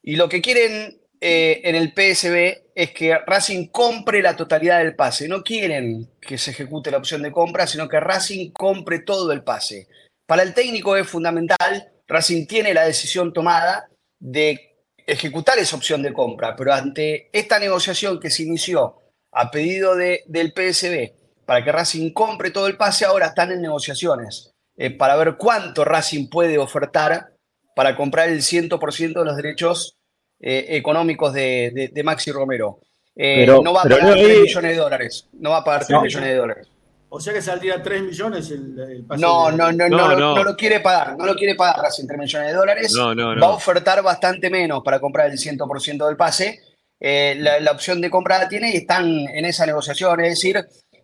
y 0.00 0.14
lo 0.14 0.28
que 0.28 0.40
quieren 0.40 1.00
eh, 1.26 1.62
en 1.64 1.74
el 1.74 1.94
PSV 1.94 2.64
es 2.74 2.90
que 2.90 3.16
Racing 3.26 3.68
compre 3.68 4.20
la 4.20 4.36
totalidad 4.36 4.78
del 4.80 4.94
pase. 4.94 5.26
No 5.26 5.42
quieren 5.42 6.10
que 6.20 6.36
se 6.36 6.50
ejecute 6.50 6.90
la 6.90 6.98
opción 6.98 7.22
de 7.22 7.32
compra, 7.32 7.66
sino 7.66 7.88
que 7.88 7.98
Racing 7.98 8.50
compre 8.52 8.98
todo 8.98 9.32
el 9.32 9.42
pase. 9.42 9.88
Para 10.26 10.42
el 10.42 10.52
técnico 10.52 10.94
es 10.98 11.08
fundamental, 11.08 11.92
Racing 12.06 12.46
tiene 12.46 12.74
la 12.74 12.84
decisión 12.84 13.32
tomada 13.32 13.88
de 14.20 14.76
ejecutar 15.06 15.58
esa 15.58 15.76
opción 15.76 16.02
de 16.02 16.12
compra, 16.12 16.54
pero 16.56 16.74
ante 16.74 17.30
esta 17.32 17.58
negociación 17.58 18.20
que 18.20 18.28
se 18.28 18.42
inició 18.42 18.98
a 19.32 19.50
pedido 19.50 19.96
de- 19.96 20.24
del 20.26 20.52
PSB 20.52 21.14
para 21.46 21.64
que 21.64 21.72
Racing 21.72 22.12
compre 22.12 22.50
todo 22.50 22.66
el 22.66 22.76
pase, 22.76 23.06
ahora 23.06 23.28
están 23.28 23.50
en 23.50 23.62
negociaciones 23.62 24.50
eh, 24.76 24.90
para 24.90 25.16
ver 25.16 25.36
cuánto 25.38 25.86
Racing 25.86 26.28
puede 26.28 26.58
ofertar 26.58 27.32
para 27.74 27.96
comprar 27.96 28.28
el 28.28 28.42
100% 28.42 29.20
de 29.20 29.24
los 29.24 29.36
derechos 29.36 29.96
eh, 30.46 30.66
económicos 30.76 31.32
de, 31.32 31.70
de- 31.74 31.88
de 31.88 32.02
Maxi 32.02 32.30
Romero. 32.30 32.78
Eh, 33.16 33.44
Pero- 33.46 33.62
no 33.62 33.72
va 33.72 33.80
a 33.80 33.84
pagar 33.84 34.02
Leo, 34.04 34.12
3 34.14 34.26
ahí- 34.36 34.42
millones 34.42 34.70
de 34.72 34.76
dólares. 34.76 35.28
No 35.32 35.50
va 35.50 35.56
a 35.58 35.64
pagar 35.64 35.86
3 35.86 35.90
No. 35.96 36.02
millones 36.02 36.28
de 36.28 36.34
dólares. 36.36 36.68
O 37.08 37.20
sea 37.20 37.32
que 37.32 37.40
saldría 37.40 37.80
3 37.82 38.02
millones 38.02 38.50
el, 38.50 38.78
el 38.78 39.04
pase. 39.04 39.22
No, 39.22 39.50
de- 39.50 39.56
no, 39.56 39.72
no, 39.72 39.88
No, 39.88 39.96
no, 39.98 40.08
lo- 40.10 40.18
no. 40.18 40.34
no 40.36 40.44
lo 40.44 40.56
quiere 40.56 40.80
pagar. 40.80 41.16
No 41.16 41.24
lo 41.24 41.34
quiere 41.36 41.54
pagar 41.54 41.80
Racing 41.80 42.06
3 42.06 42.18
millones 42.18 42.48
de 42.48 42.54
dólares. 42.54 42.92
No, 42.92 43.14
no, 43.14 43.28
Va 43.28 43.32
a 43.32 43.36
no. 43.36 43.54
ofertar 43.54 44.02
bastante 44.02 44.50
menos 44.50 44.82
para 44.84 45.00
comprar 45.00 45.30
el 45.30 45.38
100% 45.38 46.06
del 46.06 46.16
pase. 46.16 46.60
Eh, 47.00 47.36
la, 47.38 47.60
la 47.60 47.70
opción 47.72 48.00
de 48.00 48.10
compra 48.10 48.38
la 48.38 48.48
tiene 48.48 48.70
y 48.72 48.76
están 48.78 49.06
en 49.06 49.44
esa 49.44 49.64
negociación. 49.64 50.20
Es 50.24 50.30
decir, 50.30 50.56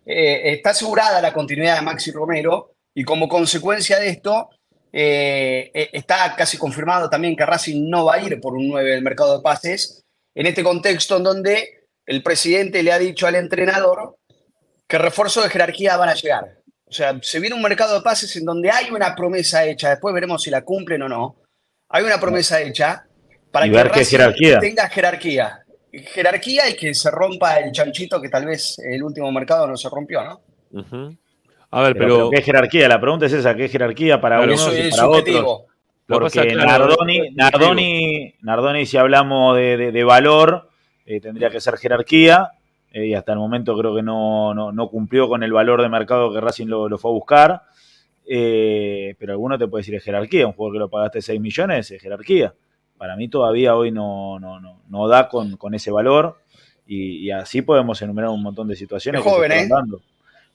eh, 0.05 0.41
está 0.53 0.71
asegurada 0.71 1.21
la 1.21 1.31
continuidad 1.33 1.75
de 1.75 1.81
Maxi 1.81 2.11
Romero 2.11 2.73
y 2.93 3.03
como 3.03 3.27
consecuencia 3.29 3.97
de 3.99 4.09
esto, 4.09 4.49
eh, 4.93 5.71
eh, 5.73 5.89
está 5.93 6.35
casi 6.35 6.57
confirmado 6.57 7.09
también 7.09 7.35
que 7.35 7.45
Racing 7.45 7.89
no 7.89 8.05
va 8.05 8.15
a 8.15 8.21
ir 8.21 8.39
por 8.39 8.53
un 8.55 8.67
9 8.67 8.89
del 8.89 9.01
mercado 9.01 9.37
de 9.37 9.43
pases. 9.43 10.03
En 10.33 10.45
este 10.45 10.63
contexto 10.63 11.17
en 11.17 11.23
donde 11.23 11.87
el 12.05 12.23
presidente 12.23 12.83
le 12.83 12.91
ha 12.91 12.99
dicho 12.99 13.27
al 13.27 13.35
entrenador 13.35 14.17
que 14.87 14.97
refuerzos 14.97 15.43
de 15.43 15.49
jerarquía 15.49 15.97
van 15.97 16.09
a 16.09 16.15
llegar. 16.15 16.57
O 16.85 16.91
sea, 16.93 17.17
se 17.21 17.39
viene 17.39 17.55
un 17.55 17.61
mercado 17.61 17.95
de 17.95 18.01
pases 18.01 18.35
en 18.35 18.43
donde 18.43 18.69
hay 18.69 18.91
una 18.91 19.15
promesa 19.15 19.63
hecha, 19.65 19.89
después 19.89 20.13
veremos 20.13 20.43
si 20.43 20.49
la 20.49 20.61
cumplen 20.63 21.01
o 21.03 21.09
no. 21.09 21.37
Hay 21.89 22.03
una 22.03 22.19
promesa 22.19 22.61
hecha 22.61 23.05
para 23.51 23.67
Y 23.67 23.71
que 23.71 23.83
Racing 23.83 24.17
jerarquía. 24.17 24.59
tenga 24.59 24.89
jerarquía. 24.89 25.65
Jerarquía 25.91 26.69
y 26.69 26.75
que 26.75 26.93
se 26.93 27.11
rompa 27.11 27.59
el 27.59 27.71
chanchito 27.71 28.21
que 28.21 28.29
tal 28.29 28.45
vez 28.45 28.77
el 28.79 29.03
último 29.03 29.31
mercado 29.31 29.67
no 29.67 29.75
se 29.77 29.89
rompió, 29.89 30.23
¿no? 30.23 30.41
Ujú. 30.71 31.17
A 31.71 31.81
ver, 31.83 31.97
Pero, 31.97 32.29
¿qué 32.29 32.41
jerarquía? 32.41 32.87
La 32.89 32.99
pregunta 32.99 33.25
es 33.25 33.33
esa, 33.33 33.55
¿qué 33.55 33.69
jerarquía 33.69 34.19
para 34.19 34.37
Claro, 34.37 34.51
unos 34.53 34.67
Eso 34.67 34.75
y 34.77 34.87
es 34.87 34.95
para 34.95 35.09
otros? 35.09 35.61
Porque 36.05 36.47
claro, 36.47 36.87
Nardoni. 36.87 37.29
Nardoni, 37.31 38.33
Nardoni, 38.41 38.85
si 38.85 38.97
hablamos 38.97 39.55
de, 39.55 39.77
de- 39.77 39.91
de 39.93 40.03
valor, 40.03 40.69
eh, 41.05 41.21
tendría 41.21 41.49
que 41.49 41.61
ser 41.61 41.77
jerarquía, 41.77 42.49
eh, 42.91 43.05
y 43.07 43.13
hasta 43.13 43.31
el 43.31 43.39
momento 43.39 43.77
creo 43.77 43.95
que 43.95 44.01
no, 44.03 44.53
no- 44.53 44.73
no 44.73 44.89
cumplió 44.89 45.29
con 45.29 45.43
el 45.43 45.53
valor 45.53 45.81
de 45.81 45.87
mercado 45.87 46.33
que 46.33 46.41
Racing 46.41 46.67
lo, 46.67 46.89
lo 46.89 46.97
fue 46.97 47.11
a 47.11 47.13
buscar. 47.13 47.61
Eh, 48.27 49.15
pero 49.17 49.31
alguno 49.33 49.57
te 49.57 49.67
puede 49.67 49.81
decir 49.81 49.95
es 49.95 50.03
jerarquía, 50.03 50.45
un 50.47 50.53
jugador 50.53 50.73
que 50.75 50.79
lo 50.79 50.89
pagaste 50.89 51.21
6 51.21 51.39
millones 51.39 51.89
es 51.91 52.01
jerarquía. 52.01 52.53
Para 52.97 53.15
mí 53.15 53.27
todavía 53.29 53.75
hoy 53.75 53.91
no, 53.91 54.39
no, 54.39 54.59
no, 54.59 54.81
no 54.89 55.07
da 55.07 55.27
con, 55.27 55.57
con 55.57 55.73
ese 55.73 55.89
valor, 55.91 56.37
y, 56.85 57.25
y 57.25 57.31
así 57.31 57.61
podemos 57.61 58.01
enumerar 58.01 58.29
un 58.29 58.43
montón 58.43 58.67
de 58.67 58.75
situaciones 58.75 59.19
Es 59.19 59.25
que 59.25 59.29
joven, 59.31 59.49
fueron 59.51 59.65
¿eh? 59.65 59.69
dando. 59.69 60.01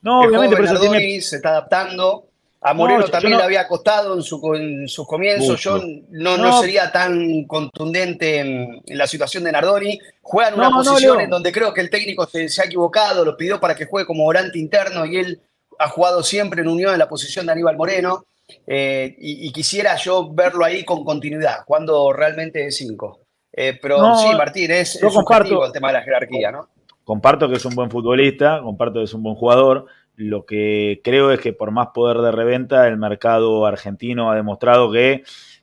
No, 0.02 0.22
Es 0.22 0.28
obviamente, 0.28 0.56
pero 0.56 0.80
tiene, 0.80 1.20
se 1.20 1.36
está 1.36 1.50
adaptando. 1.50 2.24
A 2.62 2.74
Moreno 2.74 3.00
No, 3.00 3.08
también 3.08 3.32
no- 3.32 3.38
le 3.38 3.44
había 3.44 3.68
costado 3.68 4.14
en, 4.16 4.22
su, 4.22 4.54
en 4.54 4.88
sus 4.88 5.06
comienzos. 5.06 5.60
Yo 5.60 5.78
no, 6.10 6.36
no 6.36 6.50
No. 6.50 6.60
sería 6.60 6.90
tan 6.90 7.44
contundente 7.44 8.38
en, 8.40 8.82
en 8.86 8.98
la 8.98 9.06
situación 9.06 9.44
de 9.44 9.52
Nardoni. 9.52 9.98
Juega 10.22 10.48
en 10.48 10.54
una 10.56 10.70
No, 10.70 10.82
no, 10.82 10.90
posición 10.90 11.20
en 11.20 11.30
donde 11.30 11.52
creo 11.52 11.72
que 11.72 11.80
el 11.80 11.90
técnico 11.90 12.26
se, 12.26 12.48
se 12.48 12.62
ha 12.62 12.64
equivocado, 12.64 13.24
lo 13.24 13.36
pidió 13.36 13.60
para 13.60 13.74
que 13.76 13.84
juegue 13.86 14.06
como 14.06 14.24
volante 14.24 14.58
interno 14.58 15.04
y 15.06 15.16
él 15.16 15.40
ha 15.78 15.88
jugado 15.88 16.22
siempre 16.22 16.62
en 16.62 16.68
unión 16.68 16.92
en 16.92 16.98
la 16.98 17.08
posición 17.08 17.46
de 17.46 17.52
Aníbal 17.52 17.76
Moreno. 17.76 18.24
eh, 18.66 19.14
y, 19.18 19.46
y 19.48 19.52
quisiera 19.52 19.94
yo 19.96 20.32
verlo 20.32 20.64
ahí 20.64 20.84
con 20.84 21.04
continuidad, 21.04 21.64
jugando 21.66 22.12
realmente 22.12 22.60
de 22.60 22.70
cinco. 22.72 23.20
Eh, 23.52 23.78
pero 23.80 23.98
No, 23.98 24.18
sí, 24.18 24.28
Martín, 24.36 24.70
es, 24.70 24.96
es 24.96 25.12
subjetivo 25.12 25.64
el 25.66 25.72
tema 25.72 25.88
de 25.88 25.94
la 25.94 26.02
jerarquía, 26.02 26.50
¿no? 26.50 26.68
Comparto 27.06 27.48
que 27.48 27.54
es 27.54 27.64
un 27.64 27.76
buen 27.76 27.88
futbolista, 27.88 28.60
comparto 28.62 28.98
que 28.98 29.04
es 29.04 29.14
un 29.14 29.22
buen 29.22 29.36
jugador. 29.36 29.86
Lo 30.16 30.44
que 30.44 31.00
creo 31.04 31.30
es 31.30 31.40
que 31.40 31.52
por 31.52 31.70
más 31.70 31.88
poder 31.94 32.18
de 32.18 32.32
reventa, 32.32 32.88
el 32.88 32.96
mercado 32.98 33.64
argentino 33.64 34.30
ha 34.30 34.34
demostrado 34.34 34.90
que 34.90 35.22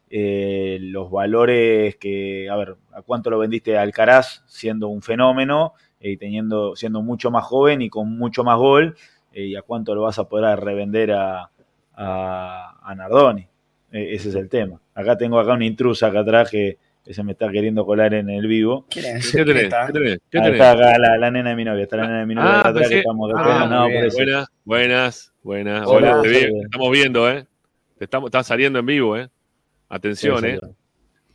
eh, 0.10 0.78
los 0.80 1.12
valores 1.12 1.98
que, 1.98 2.50
a 2.50 2.56
ver, 2.56 2.78
¿a 2.94 3.02
cuánto 3.02 3.30
lo 3.30 3.40
vendiste 3.40 3.78
a 3.78 3.82
Alcaraz 3.82 4.44
siendo 4.46 4.88
un 4.88 5.02
fenómeno 5.02 5.74
eh, 6.00 6.12
y 6.12 6.18
teniendo, 6.18 6.78
siendo 6.78 7.02
mucho 7.02 7.30
más 7.30 7.44
joven 7.44 7.82
y 7.82 7.90
con 7.90 8.18
mucho 8.18 8.46
más 8.46 8.58
gol? 8.58 8.96
eh, 9.34 9.48
¿Y 9.48 9.56
a 9.58 9.64
cuánto 9.64 9.94
lo 9.96 10.04
vas 10.04 10.20
a 10.20 10.30
poder 10.30 10.60
revender 10.62 11.12
a, 11.12 11.50
a, 11.96 12.80
a 12.90 12.96
Nardoni? 12.96 13.48
Eh, 13.92 14.14
ese 14.14 14.30
es 14.30 14.36
el 14.36 14.48
tema. 14.48 14.80
Acá 14.94 15.18
tengo 15.18 15.40
acá 15.40 15.54
una 15.54 15.66
intrusa 15.66 16.08
acá 16.08 16.22
atrás 16.22 16.50
que, 16.50 16.78
que 17.04 17.14
se 17.14 17.24
me 17.24 17.34
está 17.34 17.52
queriendo 17.52 17.86
colar 17.86 18.14
en 18.14 18.30
el 18.30 18.48
vivo. 18.48 18.86
¿Quién 18.90 19.18
es? 19.18 19.32
¿Qué 19.32 19.44
tenés? 19.44 19.64
¿Qué 19.88 19.94
tenés? 19.94 20.20
¿Qué 20.30 20.40
tenés? 20.40 20.52
está 20.54 20.72
acá 20.72 20.98
la, 21.00 21.18
la 21.18 21.32
nena 21.32 21.50
de 21.50 21.56
mi 21.56 21.66
novia, 21.66 21.84
está 21.84 21.98
la 21.98 22.04
nena 22.08 22.20
de 22.20 22.26
mi 22.26 22.36
novia 22.36 22.60
acá 22.62 22.70
atrás 22.70 22.90
que 22.90 22.98
estamos 23.00 23.32
ah, 23.36 23.68
no, 23.70 23.84
por 23.86 24.06
eso. 24.06 24.18
buenas, 24.18 24.48
buenas, 24.64 25.34
buenas. 25.44 25.88
Hola, 25.88 26.12
Hola, 26.14 26.22
te, 26.22 26.28
vi- 26.30 26.36
saludos. 26.36 26.60
te 26.62 26.66
estamos 26.66 26.92
viendo, 26.92 27.30
¿eh? 27.30 27.46
Te 27.98 28.04
estamos, 28.06 28.28
estás 28.30 28.48
saliendo 28.48 28.80
en 28.80 28.86
vivo, 28.86 29.18
¿eh? 29.18 29.30
Atención, 29.90 30.40
Sí, 30.40 30.48
¿eh? 30.48 30.60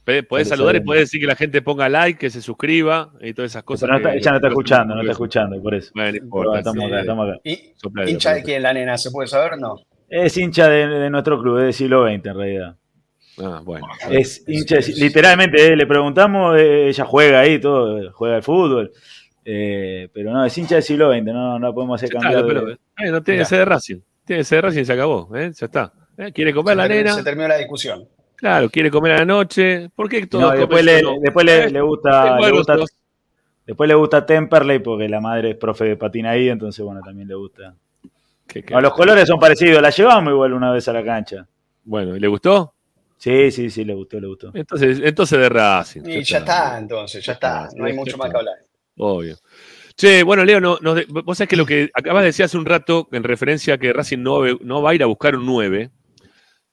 Pe- 0.04 0.22
Podés 0.22 0.48
saludar 0.48 0.74
y 0.76 0.80
podés 0.80 1.02
decir 1.02 1.20
que 1.20 1.26
la 1.26 1.36
gente 1.36 1.60
ponga 1.60 1.86
like, 1.90 2.18
que 2.18 2.30
se 2.30 2.40
suscriba 2.40 3.12
y 3.20 3.34
todas 3.34 3.52
esas 3.52 3.62
cosas. 3.62 3.82
Pero 3.82 3.92
no 3.92 3.98
está- 3.98 4.12
que- 4.12 4.18
ella 4.18 4.30
no 4.30 4.36
está 4.38 4.48
escuchando, 4.48 4.94
no 4.94 5.00
está 5.02 5.12
escuchando, 5.12 5.62
por 5.62 5.74
eso. 5.74 5.90
Bueno, 5.94 6.16
importa. 6.16 6.58
estamos 6.60 6.84
sí. 6.84 6.86
acá, 6.90 7.00
estamos 7.02 7.28
acá. 7.28 7.40
¿Y- 7.44 8.10
¿Hincha 8.10 8.32
de 8.32 8.42
quién 8.42 8.62
la 8.62 8.72
nena? 8.72 8.96
¿Se 8.96 9.10
puede 9.10 9.28
saber? 9.28 9.58
No. 9.58 9.76
Es 10.08 10.34
hincha 10.38 10.66
de, 10.70 10.86
de 10.88 11.10
nuestro 11.10 11.38
club, 11.38 11.58
es 11.58 11.64
del 11.64 11.72
siglo 11.74 12.06
XX 12.08 12.24
en 12.26 12.36
realidad. 12.36 12.76
Ah, 13.40 13.60
bueno. 13.64 13.86
Es 14.10 14.42
hincha, 14.48 14.76
de- 14.76 14.92
literalmente, 14.96 15.66
eh, 15.72 15.76
le 15.76 15.86
preguntamos, 15.86 16.58
eh, 16.58 16.88
ella 16.88 17.04
juega 17.04 17.40
ahí, 17.40 17.60
todo, 17.60 18.10
juega 18.12 18.36
al 18.36 18.42
fútbol. 18.42 18.92
eh, 19.50 20.08
pero 20.12 20.30
no, 20.32 20.44
es 20.44 20.58
hincha 20.58 20.74
del 20.74 20.84
siglo 20.84 21.10
XX, 21.10 21.24
no, 21.32 21.58
no 21.58 21.72
podemos 21.74 21.94
hacer 22.02 22.10
Claro, 22.10 22.40
cambiar. 22.46 22.46
pero, 22.64 22.70
eh, 22.72 23.10
no 23.10 23.22
tiene 23.22 23.40
que 23.40 23.46
ser 23.46 23.60
de 23.60 23.64
Racing. 23.64 23.96
Tiene 24.26 24.40
que 24.40 24.44
ser 24.44 24.56
de 24.56 24.62
Racing 24.68 24.80
y 24.82 24.84
se 24.84 24.92
acabó. 24.92 25.34
¿eh? 25.34 25.50
Ya 25.58 25.64
está. 25.66 25.92
¿eh? 26.18 26.32
Quiere 26.32 26.52
comer 26.52 26.76
la 26.76 26.82
se, 26.82 26.88
terminó, 26.90 27.04
nena. 27.10 27.16
se 27.16 27.24
terminó 27.24 27.48
la 27.48 27.56
discusión. 27.56 28.04
Claro, 28.36 28.68
quiere 28.68 28.90
comer 28.90 29.12
a 29.12 29.18
la 29.20 29.24
noche. 29.24 29.88
¿Por 29.96 30.08
qué 30.08 30.26
todos 30.26 30.44
No, 30.44 30.50
después 30.58 30.84
le, 30.84 31.02
después 31.22 31.46
le, 31.46 31.70
le 31.70 31.80
gusta, 31.80 32.38
le 32.38 32.50
gusta, 32.50 32.76
después 33.66 33.88
le 33.88 33.94
gusta 33.94 34.26
Temperley 34.26 34.80
porque 34.80 35.08
la 35.08 35.20
madre 35.20 35.50
es 35.52 35.56
profe 35.56 35.84
de 35.86 35.96
patina 35.96 36.30
ahí, 36.32 36.48
entonces 36.50 36.84
bueno, 36.84 37.00
también 37.02 37.26
le 37.28 37.34
gusta. 37.34 37.74
¿Qué- 38.46 38.62
qué- 38.62 38.74
No, 38.74 38.80
los 38.82 38.92
colores 38.92 39.26
son 39.26 39.40
parecidos, 39.40 39.80
la 39.80 39.90
llevamos 39.90 40.30
igual 40.32 40.52
una 40.52 40.70
vez 40.72 40.86
a 40.88 40.92
la 40.92 41.02
cancha. 41.02 41.46
Bueno, 41.84 42.14
¿y 42.14 42.20
le 42.20 42.28
gustó? 42.28 42.74
Sí, 43.18 43.50
sí, 43.50 43.68
sí, 43.68 43.84
le 43.84 43.94
gustó, 43.94 44.20
le 44.20 44.28
gustó. 44.28 44.50
Entonces, 44.54 45.00
entonces 45.02 45.38
de 45.38 45.48
Racing. 45.48 46.02
Y 46.06 46.22
ya 46.22 46.38
está, 46.38 46.78
entonces, 46.78 47.24
ya 47.24 47.32
está. 47.32 47.68
No 47.74 47.84
hay 47.84 47.92
mucho 47.92 48.16
más 48.16 48.30
que 48.30 48.36
hablar. 48.36 48.54
Obvio. 48.96 49.36
Che, 49.96 50.22
bueno, 50.22 50.44
Leo, 50.44 50.60
no, 50.60 50.78
no- 50.80 50.94
vos 51.24 51.36
sabés 51.38 51.48
que 51.48 51.56
lo 51.56 51.66
que 51.66 51.90
acabas 51.92 52.22
de 52.22 52.26
decir 52.26 52.44
hace 52.44 52.56
un 52.56 52.64
rato, 52.64 53.08
en 53.10 53.24
referencia 53.24 53.74
a 53.74 53.78
que 53.78 53.92
Racing 53.92 54.18
no, 54.22 54.42
no 54.60 54.80
va 54.82 54.90
a 54.90 54.94
ir 54.94 55.02
a 55.02 55.06
buscar 55.06 55.34
un 55.36 55.44
9, 55.46 55.90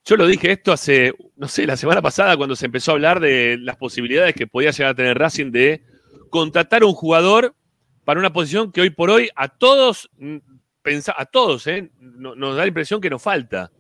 yo 0.06 0.16
lo 0.18 0.28
dije 0.28 0.52
esto 0.52 0.72
hace, 0.72 1.16
no 1.36 1.48
sé, 1.48 1.66
la 1.66 1.76
semana 1.78 2.04
pasada 2.04 2.38
cuando 2.38 2.56
se 2.56 2.68
empezó 2.68 2.92
a 2.92 2.94
hablar 2.94 3.20
de 3.20 3.58
las 3.60 3.76
posibilidades 3.78 4.36
que 4.36 4.46
podía 4.46 4.70
llegar 4.70 4.92
a 4.92 4.96
tener 4.96 5.18
Racing 5.18 5.52
de 5.52 5.82
contratar 6.30 6.84
un 6.84 6.94
jugador 6.94 7.56
para 8.04 8.20
una 8.20 8.32
posición 8.32 8.72
que 8.72 8.82
hoy 8.82 8.92
por 8.92 9.10
hoy 9.10 9.30
a 9.36 9.48
todos, 9.48 10.12
mm, 10.20 10.38
pensa- 10.84 11.16
a 11.18 11.26
todos, 11.26 11.66
eh, 11.66 11.90
no- 12.00 12.36
nos 12.36 12.56
da 12.56 12.62
la 12.62 12.68
impresión 12.68 13.02
que 13.02 13.10
nos 13.10 13.24
falta. 13.24 13.72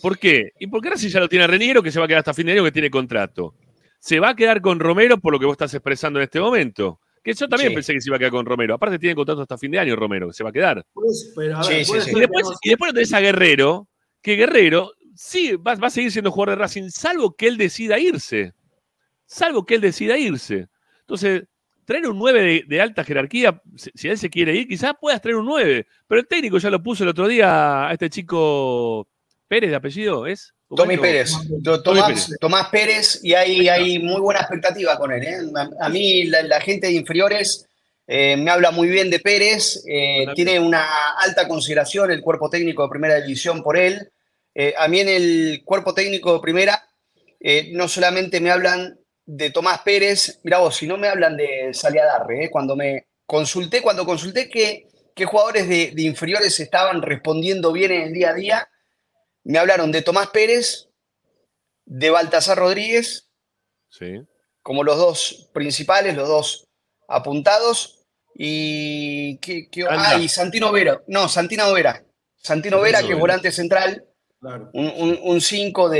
¿Por 0.00 0.18
qué? 0.18 0.52
Y 0.58 0.66
porque 0.68 0.90
Racing 0.90 1.08
ya 1.08 1.20
lo 1.20 1.28
tiene 1.28 1.44
a 1.44 1.48
Reniero, 1.48 1.82
que 1.82 1.90
se 1.90 1.98
va 1.98 2.04
a 2.04 2.08
quedar 2.08 2.20
hasta 2.20 2.34
fin 2.34 2.46
de 2.46 2.52
año, 2.52 2.64
que 2.64 2.72
tiene 2.72 2.90
contrato. 2.90 3.54
Se 3.98 4.20
va 4.20 4.30
a 4.30 4.36
quedar 4.36 4.60
con 4.60 4.78
Romero 4.78 5.18
por 5.18 5.32
lo 5.32 5.40
que 5.40 5.46
vos 5.46 5.54
estás 5.54 5.74
expresando 5.74 6.18
en 6.20 6.24
este 6.24 6.40
momento. 6.40 7.00
Que 7.22 7.34
yo 7.34 7.48
también 7.48 7.70
Sí. 7.70 7.74
pensé 7.74 7.92
que 7.94 8.00
se 8.00 8.08
iba 8.08 8.16
a 8.16 8.18
quedar 8.18 8.30
con 8.30 8.46
Romero. 8.46 8.74
Aparte 8.74 8.98
tiene 8.98 9.14
contrato 9.16 9.42
hasta 9.42 9.58
fin 9.58 9.72
de 9.72 9.78
año 9.80 9.96
Romero, 9.96 10.28
que 10.28 10.32
se 10.34 10.44
va 10.44 10.50
a 10.50 10.52
quedar. 10.52 10.86
Pues, 10.92 11.32
pero 11.34 11.58
a 11.58 11.62
Sí, 11.64 11.72
ver, 11.74 11.84
sí, 11.84 11.90
puede 11.90 12.02
sí. 12.02 12.10
ser 12.10 12.16
Y 12.16 12.20
después, 12.20 12.46
y 12.62 12.68
después 12.68 12.88
lo 12.90 12.94
tenés 12.94 13.12
a 13.12 13.20
Guerrero, 13.20 13.88
que 14.22 14.36
Guerrero 14.36 14.92
sí 15.16 15.56
va, 15.56 15.74
va 15.74 15.88
a 15.88 15.90
seguir 15.90 16.12
siendo 16.12 16.30
jugador 16.30 16.56
de 16.56 16.62
Racing, 16.62 16.90
salvo 16.90 17.34
que 17.34 17.48
él 17.48 17.56
decida 17.56 17.98
irse. 17.98 18.52
Salvo 19.26 19.66
que 19.66 19.74
él 19.74 19.80
decida 19.80 20.16
irse. 20.16 20.68
Entonces, 21.00 21.44
traer 21.84 22.06
un 22.08 22.18
9 22.18 22.40
de, 22.42 22.64
de 22.66 22.80
alta 22.80 23.02
jerarquía, 23.02 23.60
si, 23.76 23.90
si 23.94 24.08
él 24.08 24.16
se 24.16 24.30
quiere 24.30 24.54
ir, 24.54 24.68
quizás 24.68 24.92
puedas 25.00 25.20
traer 25.20 25.36
un 25.36 25.46
9. 25.46 25.86
Pero 26.06 26.20
el 26.20 26.26
técnico 26.28 26.58
ya 26.58 26.70
lo 26.70 26.82
puso 26.82 27.02
el 27.02 27.10
otro 27.10 27.26
día 27.26 27.88
a 27.88 27.92
este 27.92 28.08
chico 28.10 29.08
Pérez 29.48 29.70
de 29.70 29.76
apellido, 29.76 30.26
¿es? 30.26 30.52
¿Cómo 30.68 30.82
Tommy 30.82 30.94
es? 30.94 31.00
Pérez, 31.00 31.32
Tommy 31.64 31.82
Tomás, 31.82 32.06
Pérez. 32.06 32.38
Tomás 32.40 32.68
Pérez, 32.68 33.20
y 33.22 33.32
hay, 33.34 33.68
hay 33.68 33.98
muy 33.98 34.20
buena 34.20 34.40
expectativa 34.40 34.98
con 34.98 35.12
él. 35.12 35.22
¿eh? 35.24 35.38
A, 35.56 35.86
a 35.86 35.88
mí, 35.88 36.24
la, 36.24 36.42
la 36.42 36.60
gente 36.60 36.88
de 36.88 36.92
inferiores 36.92 37.66
eh, 38.06 38.36
me 38.36 38.50
habla 38.50 38.70
muy 38.70 38.88
bien 38.88 39.10
de 39.10 39.18
Pérez, 39.20 39.82
eh, 39.88 40.26
tiene 40.34 40.60
una 40.60 41.14
alta 41.18 41.48
consideración 41.48 42.10
el 42.10 42.20
cuerpo 42.20 42.50
técnico 42.50 42.82
de 42.82 42.90
primera 42.90 43.20
división 43.20 43.62
por 43.62 43.76
él. 43.78 44.10
Eh, 44.54 44.74
a 44.76 44.88
mí 44.88 45.00
en 45.00 45.08
el 45.08 45.62
cuerpo 45.64 45.94
técnico 45.94 46.34
de 46.34 46.40
primera, 46.40 46.84
eh, 47.40 47.70
no 47.72 47.86
solamente 47.88 48.40
me 48.40 48.50
hablan 48.50 48.98
de 49.24 49.50
Tomás 49.50 49.80
Pérez, 49.82 50.40
mira 50.42 50.58
vos, 50.58 50.76
sino 50.76 50.96
me 50.96 51.08
hablan 51.08 51.36
de 51.36 51.70
Saliadarre. 51.72 52.44
¿eh? 52.44 52.50
Cuando 52.50 52.74
me 52.76 53.06
consulté, 53.24 53.80
cuando 53.82 54.04
consulté 54.04 54.48
qué, 54.48 54.88
qué 55.14 55.24
jugadores 55.26 55.68
de, 55.68 55.92
de 55.94 56.02
inferiores 56.02 56.58
estaban 56.60 57.02
respondiendo 57.02 57.72
bien 57.72 57.92
en 57.92 58.02
el 58.02 58.12
día 58.12 58.30
a 58.30 58.34
día, 58.34 58.68
me 59.44 59.58
hablaron 59.58 59.92
de 59.92 60.02
Tomás 60.02 60.28
Pérez, 60.28 60.88
de 61.84 62.10
Baltasar 62.10 62.58
Rodríguez, 62.58 63.28
Sí. 63.88 64.20
como 64.62 64.84
los 64.84 64.96
dos 64.98 65.50
principales, 65.54 66.14
los 66.16 66.28
dos 66.28 66.68
apuntados, 67.08 68.06
y, 68.34 69.38
¿qué- 69.38 69.68
ah, 69.88 70.16
y 70.20 70.28
Santino 70.28 70.70
Vera, 70.70 71.02
no, 71.08 71.28
Santino 71.28 71.72
Vera, 71.72 72.04
Santino 72.36 72.80
Vera, 72.80 73.02
que 73.02 73.12
es 73.14 73.18
volante 73.18 73.50
central, 73.50 74.04
Claro. 74.40 74.70
un 74.72 75.40
5 75.40 75.88
de, 75.88 75.98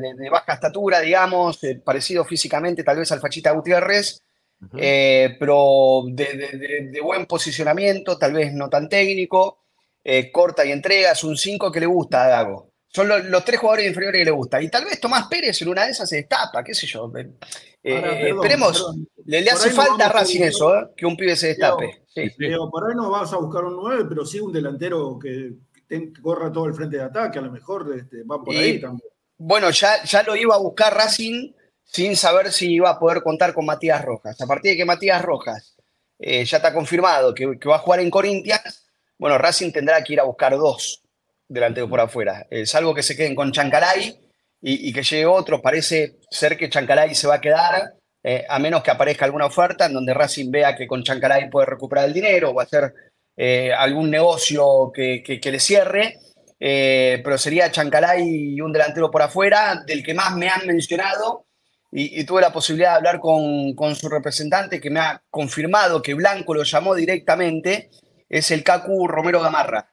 de- 0.00 0.14
de 0.16 0.30
baja 0.30 0.54
estatura, 0.54 1.00
digamos, 1.00 1.62
eh, 1.64 1.74
parecido 1.84 2.24
físicamente 2.24 2.82
tal 2.82 2.96
vez 2.96 3.12
al 3.12 3.20
Fachita 3.20 3.50
Gutiérrez, 3.50 4.22
eh, 4.78 5.36
pero 5.38 6.04
de, 6.08 6.24
de- 6.32 6.56
de- 6.58 6.88
de 6.90 7.00
buen 7.02 7.26
posicionamiento, 7.26 8.16
tal 8.16 8.32
vez 8.32 8.54
no 8.54 8.70
tan 8.70 8.88
técnico, 8.88 9.65
eh, 10.08 10.30
corta 10.30 10.64
y 10.64 10.70
entrega, 10.70 11.10
es 11.12 11.24
un 11.24 11.36
5 11.36 11.72
que 11.72 11.80
le 11.80 11.86
gusta 11.86 12.24
a 12.24 12.28
Dago. 12.28 12.70
Son 12.88 13.08
lo- 13.08 13.18
los 13.18 13.44
tres 13.44 13.58
jugadores 13.58 13.88
inferiores 13.88 14.20
que 14.20 14.24
le 14.26 14.30
gusta. 14.30 14.62
Y 14.62 14.68
tal 14.70 14.84
vez 14.84 15.00
Tomás 15.00 15.26
Pérez 15.26 15.60
en 15.62 15.68
una 15.68 15.84
de 15.84 15.90
esas 15.90 16.08
se 16.08 16.16
destapa, 16.16 16.62
qué 16.62 16.74
sé 16.74 16.86
yo. 16.86 17.10
Eh, 17.16 17.28
eh, 17.82 17.96
Ahora, 17.96 18.10
perdón, 18.10 18.36
esperemos, 18.36 18.72
perdón. 18.78 19.08
le, 19.24 19.50
hace 19.50 19.70
falta 19.70 20.06
a 20.06 20.08
Racing 20.12 20.42
eso, 20.42 20.74
¿eh? 20.78 20.86
que 20.96 21.06
un 21.06 21.16
pibe 21.16 21.34
se 21.34 21.48
destape. 21.48 22.02
Sí. 22.06 22.30
Digo, 22.38 22.70
por 22.70 22.88
ahí 22.88 22.94
no 22.96 23.10
vas 23.10 23.32
a 23.32 23.36
buscar 23.38 23.64
un 23.64 23.76
9, 23.76 24.04
pero 24.08 24.24
sí 24.24 24.38
un 24.38 24.52
delantero 24.52 25.18
que, 25.18 25.54
ten- 25.88 26.12
que 26.12 26.22
corra 26.22 26.50
todo 26.52 26.66
el 26.66 26.74
frente 26.74 26.96
de 26.98 27.02
ataque, 27.02 27.38
a 27.40 27.42
lo 27.42 27.50
mejor 27.50 27.92
este, 27.98 28.22
va 28.22 28.42
por 28.42 28.54
Y- 28.54 28.58
ahí 28.58 28.80
también. 28.80 29.08
Bueno, 29.38 29.70
ya, 29.70 30.02
ya 30.04 30.22
lo 30.22 30.34
iba 30.36 30.54
a 30.54 30.58
buscar 30.58 30.94
Racing 30.94 31.52
sin 31.84 32.16
saber 32.16 32.50
si 32.52 32.72
iba 32.72 32.88
a 32.90 32.98
poder 32.98 33.22
contar 33.22 33.52
con 33.52 33.66
Matías 33.66 34.02
Rojas. 34.04 34.40
A 34.40 34.46
partir 34.46 34.70
de 34.70 34.76
que 34.78 34.84
Matías 34.86 35.20
Rojas 35.20 35.76
eh, 36.18 36.44
ya 36.46 36.56
está 36.56 36.72
confirmado 36.72 37.34
que, 37.34 37.58
que 37.60 37.68
va 37.68 37.76
a 37.76 37.80
jugar 37.80 38.00
en 38.00 38.08
Corinthians, 38.10 38.85
bueno, 39.18 39.38
Racing 39.38 39.72
tendrá 39.72 40.02
que 40.04 40.12
ir 40.14 40.20
a 40.20 40.24
buscar 40.24 40.52
dos 40.56 41.02
delanteros 41.48 41.88
por 41.88 42.00
afuera. 42.00 42.46
Eh, 42.50 42.66
salvo 42.66 42.94
que 42.94 43.02
se 43.02 43.16
queden 43.16 43.34
con 43.34 43.52
Chancalay 43.52 44.18
y, 44.60 44.88
y 44.88 44.92
que 44.92 45.02
llegue 45.02 45.26
otro. 45.26 45.62
Parece 45.62 46.16
ser 46.30 46.56
que 46.56 46.68
Chancalay 46.70 47.14
se 47.14 47.26
va 47.28 47.36
a 47.36 47.40
quedar, 47.40 47.92
eh, 48.22 48.44
a 48.48 48.58
menos 48.58 48.82
que 48.82 48.90
aparezca 48.90 49.24
alguna 49.24 49.46
oferta 49.46 49.86
en 49.86 49.94
donde 49.94 50.12
Racing 50.14 50.50
vea 50.50 50.74
que 50.76 50.86
con 50.86 51.02
Chancalay 51.04 51.48
puede 51.50 51.66
recuperar 51.66 52.06
el 52.06 52.12
dinero 52.12 52.50
o 52.50 52.60
hacer 52.60 52.92
eh, 53.36 53.72
algún 53.72 54.10
negocio 54.10 54.90
que, 54.92 55.22
que- 55.22 55.40
que 55.40 55.52
le 55.52 55.60
cierre. 55.60 56.18
Eh, 56.58 57.20
pero 57.22 57.36
sería 57.38 57.70
Chancalay 57.70 58.22
y 58.54 58.60
un 58.60 58.72
delantero 58.72 59.10
por 59.10 59.22
afuera, 59.22 59.82
del 59.86 60.02
que 60.02 60.14
más 60.14 60.34
me 60.36 60.48
han 60.48 60.66
mencionado. 60.66 61.44
Y, 61.92 62.20
y 62.20 62.24
tuve 62.24 62.40
la 62.40 62.52
posibilidad 62.52 62.90
de 62.92 62.96
hablar 62.96 63.20
con, 63.20 63.74
con 63.74 63.94
su 63.94 64.08
representante 64.08 64.80
que 64.80 64.90
me 64.90 65.00
ha 65.00 65.22
confirmado 65.30 66.02
que 66.02 66.14
Blanco 66.14 66.52
lo 66.54 66.64
llamó 66.64 66.94
directamente. 66.94 67.90
Es 68.28 68.50
el 68.50 68.62
Cacu 68.64 69.06
Romero 69.06 69.40
Gamarra. 69.40 69.90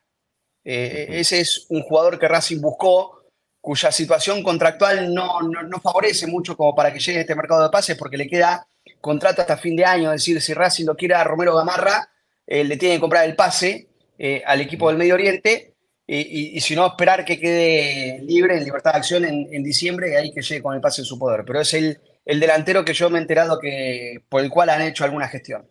Eh, 0.63 1.07
ese 1.11 1.39
es 1.41 1.65
un 1.69 1.81
jugador 1.83 2.17
que 2.19 2.27
Racing 2.27 2.61
buscó, 2.61 3.23
cuya 3.61 3.91
situación 3.91 4.43
contractual 4.43 5.13
no, 5.13 5.41
no, 5.41 5.63
no 5.63 5.79
favorece 5.81 6.27
mucho 6.27 6.55
como 6.57 6.75
para 6.75 6.91
que 6.93 6.99
llegue 6.99 7.19
a 7.19 7.21
este 7.21 7.35
mercado 7.35 7.63
de 7.63 7.69
pases, 7.69 7.97
porque 7.97 8.17
le 8.17 8.27
queda 8.27 8.65
contrato 9.01 9.41
hasta 9.41 9.57
fin 9.57 9.75
de 9.75 9.85
año. 9.85 10.11
Es 10.13 10.21
decir, 10.21 10.41
si 10.41 10.53
Racing 10.53 10.85
lo 10.85 10.95
quiere 10.95 11.15
a 11.15 11.23
Romero 11.23 11.55
Gamarra, 11.55 12.09
eh, 12.47 12.63
le 12.63 12.77
tiene 12.77 12.95
que 12.95 13.01
comprar 13.01 13.25
el 13.25 13.35
pase 13.35 13.87
eh, 14.17 14.41
al 14.45 14.61
equipo 14.61 14.87
del 14.89 14.97
Medio 14.97 15.13
Oriente. 15.15 15.69
y, 16.05 16.17
y- 16.17 16.57
y 16.57 16.61
si 16.61 16.75
no, 16.75 16.85
esperar 16.87 17.23
que 17.23 17.39
quede 17.39 18.19
libre 18.23 18.57
en 18.57 18.63
libertad 18.65 18.91
de 18.93 18.97
acción 18.97 19.23
en, 19.25 19.47
en 19.53 19.63
diciembre 19.63 20.11
y 20.11 20.15
ahí 20.15 20.33
que 20.33 20.41
llegue 20.41 20.61
con 20.61 20.75
el 20.75 20.81
pase 20.81 21.01
en 21.01 21.05
su 21.05 21.17
poder. 21.17 21.43
Pero 21.45 21.61
es 21.61 21.73
el, 21.73 21.99
el 22.25 22.39
delantero 22.41 22.83
que 22.83 22.93
yo 22.93 23.09
me 23.09 23.19
he 23.19 23.21
enterado 23.21 23.57
que, 23.59 24.21
por 24.29 24.41
el 24.41 24.49
cual 24.49 24.69
han 24.69 24.81
hecho 24.81 25.05
alguna 25.05 25.27
gestión. 25.29 25.65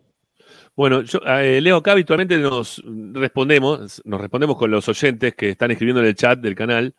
Bueno, 0.75 1.03
yo, 1.03 1.21
eh, 1.27 1.61
Leo, 1.61 1.77
acá 1.77 1.93
habitualmente 1.93 2.39
nos 2.39 2.83
respondemos, 3.13 4.01
nos 4.05 4.21
respondemos 4.21 4.57
con 4.57 4.71
los 4.71 4.89
oyentes 4.89 5.35
que 5.35 5.51
están 5.51 5.71
escribiendo 5.71 6.01
en 6.01 6.07
el 6.07 6.15
chat 6.15 6.39
del 6.39 6.55
canal. 6.55 6.95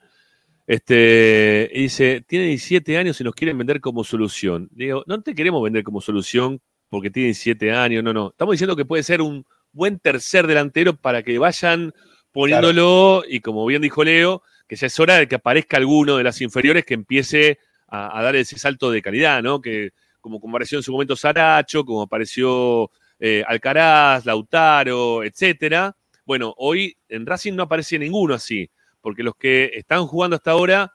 Este, 0.67 1.69
y 1.73 1.83
dice, 1.83 2.21
tiene 2.21 2.45
17 2.45 2.97
años 2.97 3.19
y 3.19 3.23
nos 3.23 3.33
quieren 3.33 3.57
vender 3.57 3.81
como 3.81 4.03
solución. 4.03 4.69
Digo, 4.71 5.03
no 5.07 5.21
te 5.21 5.33
queremos 5.33 5.63
vender 5.63 5.83
como 5.83 6.01
solución 6.01 6.61
porque 6.89 7.09
tiene 7.09 7.27
17 7.27 7.71
años, 7.71 8.03
no, 8.03 8.13
no. 8.13 8.29
Estamos 8.29 8.53
diciendo 8.53 8.75
que 8.75 8.85
puede 8.85 9.01
ser 9.01 9.21
un 9.21 9.43
buen 9.71 9.97
tercer 9.97 10.45
delantero 10.45 10.95
para 10.95 11.23
que 11.23 11.37
vayan 11.39 11.93
poniéndolo 12.31 13.23
y 13.27 13.39
como 13.39 13.65
bien 13.65 13.81
dijo 13.81 14.03
Leo, 14.03 14.43
que 14.67 14.75
ya 14.75 14.87
es 14.87 14.99
hora 14.99 15.15
de 15.15 15.27
que 15.27 15.35
aparezca 15.35 15.77
alguno 15.77 16.17
de 16.17 16.23
las 16.23 16.39
inferiores 16.41 16.85
que 16.85 16.93
empiece 16.93 17.57
a, 17.87 18.19
a 18.19 18.21
dar 18.21 18.35
ese 18.35 18.59
salto 18.59 18.91
de 18.91 19.01
calidad, 19.01 19.41
¿no? 19.41 19.59
Que 19.59 19.91
como, 20.21 20.39
como 20.39 20.53
apareció 20.53 20.77
en 20.77 20.83
su 20.83 20.91
momento 20.91 21.15
Saracho, 21.15 21.83
como 21.83 22.03
apareció 22.03 22.91
eh, 23.25 23.41
Alcaraz, 23.47 24.25
Lautaro, 24.25 25.23
etcétera. 25.23 25.95
Bueno, 26.25 26.53
hoy 26.57 26.93
en 27.07 27.25
Racing 27.25 27.53
no 27.53 27.63
aparece 27.63 27.97
ninguno 27.97 28.33
así, 28.33 28.69
porque 28.99 29.23
los 29.23 29.37
que 29.37 29.71
están 29.75 30.05
jugando 30.07 30.35
hasta 30.35 30.51
ahora 30.51 30.93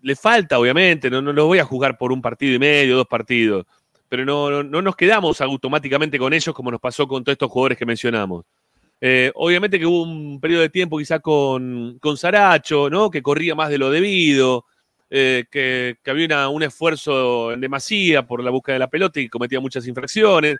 le 0.00 0.14
falta, 0.14 0.60
obviamente, 0.60 1.10
no, 1.10 1.20
no 1.20 1.32
los 1.32 1.44
voy 1.44 1.58
a 1.58 1.64
jugar 1.64 1.98
por 1.98 2.12
un 2.12 2.22
partido 2.22 2.54
y 2.54 2.60
medio, 2.60 2.98
dos 2.98 3.08
partidos, 3.08 3.66
pero 4.08 4.24
no, 4.24 4.48
no, 4.48 4.62
no 4.62 4.80
nos 4.80 4.94
quedamos 4.94 5.40
automáticamente 5.40 6.20
con 6.20 6.32
ellos 6.32 6.54
como 6.54 6.70
nos 6.70 6.80
pasó 6.80 7.08
con 7.08 7.24
todos 7.24 7.34
estos 7.34 7.50
jugadores 7.50 7.76
que 7.76 7.84
mencionamos. 7.84 8.44
Eh, 9.00 9.32
obviamente 9.34 9.80
que 9.80 9.86
hubo 9.86 10.04
un 10.04 10.38
periodo 10.40 10.62
de 10.62 10.70
tiempo 10.70 10.98
quizá 10.98 11.18
con, 11.18 11.98
con 11.98 12.16
Saracho, 12.16 12.88
¿no? 12.88 13.10
Que 13.10 13.22
corría 13.22 13.56
más 13.56 13.70
de 13.70 13.78
lo 13.78 13.90
debido, 13.90 14.66
eh, 15.10 15.46
que, 15.50 15.96
había 16.06 16.48
un 16.48 16.62
esfuerzo 16.62 17.52
en 17.52 17.60
demasía 17.60 18.24
por 18.24 18.40
la 18.44 18.50
búsqueda 18.50 18.74
de 18.74 18.80
la 18.80 18.90
pelota 18.90 19.18
y 19.18 19.28
cometía 19.28 19.58
muchas 19.58 19.84
infracciones, 19.88 20.58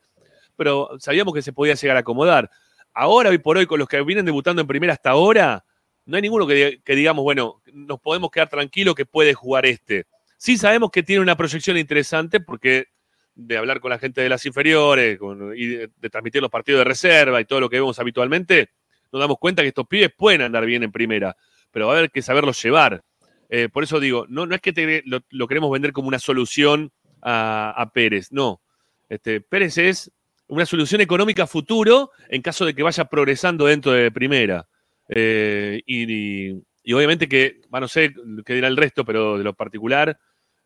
pero 0.57 0.91
sabíamos 0.99 1.35
que 1.35 1.43
se 1.43 1.53
podía 1.53 1.75
llegar 1.75 1.97
a 1.97 2.01
acomodar. 2.01 2.51
Ahora, 2.93 3.31
hoy 3.31 3.39
por 3.39 3.59
hoy, 3.59 3.67
con 3.67 3.79
los 3.79 3.89
que 3.89 4.01
vienen 4.03 4.25
debutando 4.25 4.63
en 4.63 4.67
primera 4.67 4.95
hasta 4.95 5.11
ahora, 5.11 5.65
no 6.07 6.17
hay 6.17 6.23
ninguno 6.23 6.47
que, 6.47 6.81
digamos, 6.87 7.23
bueno, 7.25 7.61
nos 7.73 8.01
podemos 8.01 8.31
quedar 8.31 8.49
tranquilos 8.49 8.95
que 8.95 9.05
puede 9.05 9.35
jugar 9.35 9.67
este. 9.67 10.07
Sí 10.39 10.57
sabemos 10.57 10.91
que 10.91 11.03
tiene 11.03 11.21
una 11.21 11.37
proyección 11.37 11.77
interesante 11.77 12.41
porque 12.41 12.87
de 13.35 13.59
hablar 13.59 13.81
con 13.81 13.91
la 13.91 13.99
gente 13.99 14.23
de 14.23 14.29
las 14.29 14.47
inferiores 14.47 15.19
y 15.57 15.67
de, 15.67 15.91
transmitir 16.11 16.41
los 16.41 16.51
partidos 16.51 16.79
de 16.79 16.85
reserva 16.85 17.41
y 17.41 17.45
todo 17.45 17.61
lo 17.61 17.69
que 17.69 17.77
vemos 17.77 17.99
habitualmente, 17.99 18.71
nos 19.13 19.21
damos 19.21 19.37
cuenta 19.39 19.63
que 19.63 19.69
estos 19.69 19.87
pibes 19.87 20.11
pueden 20.17 20.41
andar 20.41 20.65
bien 20.65 20.83
en 20.83 20.93
primera, 20.93 21.37
pero 21.71 21.89
va 21.89 21.95
a 21.95 21.99
haber 21.99 22.11
que 22.11 22.23
saberlos 22.23 22.63
llevar. 22.63 23.05
Eh, 23.49 23.69
por 23.69 23.85
eso 23.85 24.01
digo, 24.01 24.27
no, 24.29 24.47
no 24.47 24.55
es 24.55 24.61
que 24.61 25.03
lo 25.31 25.49
queremos 25.49 25.71
vender 25.71 25.93
como 25.93 26.09
una 26.09 26.19
solución 26.19 26.93
a, 27.21 27.75
a 27.77 27.91
Pérez, 27.91 28.33
no. 28.33 28.63
Este, 29.09 29.41
Pérez 29.41 29.77
es 29.79 30.11
una 30.49 30.67
solución 30.67 31.01
económica 31.01 31.45
a 31.45 31.47
futuro 31.47 32.11
en 32.29 32.43
caso 32.43 32.65
de 32.65 32.75
que 32.75 32.83
vaya 32.83 33.05
progresando 33.07 33.67
dentro 33.67 33.93
de 33.93 34.11
primera. 34.11 34.67
Eh, 35.09 35.83
y, 35.87 36.53
obviamente 36.93 37.29
que, 37.29 37.61
bueno, 37.69 37.85
no 37.85 37.89
sé 37.89 38.15
qué 38.45 38.55
dirá 38.55 38.69
el 38.69 38.77
resto, 38.77 39.05
pero 39.05 39.39
de 39.39 39.45
lo 39.45 39.55
particular, 39.55 40.19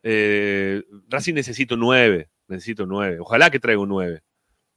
eh, 0.03 0.83
Racing 1.09 1.33
necesita 1.33 1.75
un 1.75 1.81
9, 1.81 2.29
necesito 2.47 2.85
9. 2.85 3.17
Ojalá 3.19 3.49
que 3.49 3.59
traiga 3.59 3.81
un 3.81 3.89
9. 3.89 4.21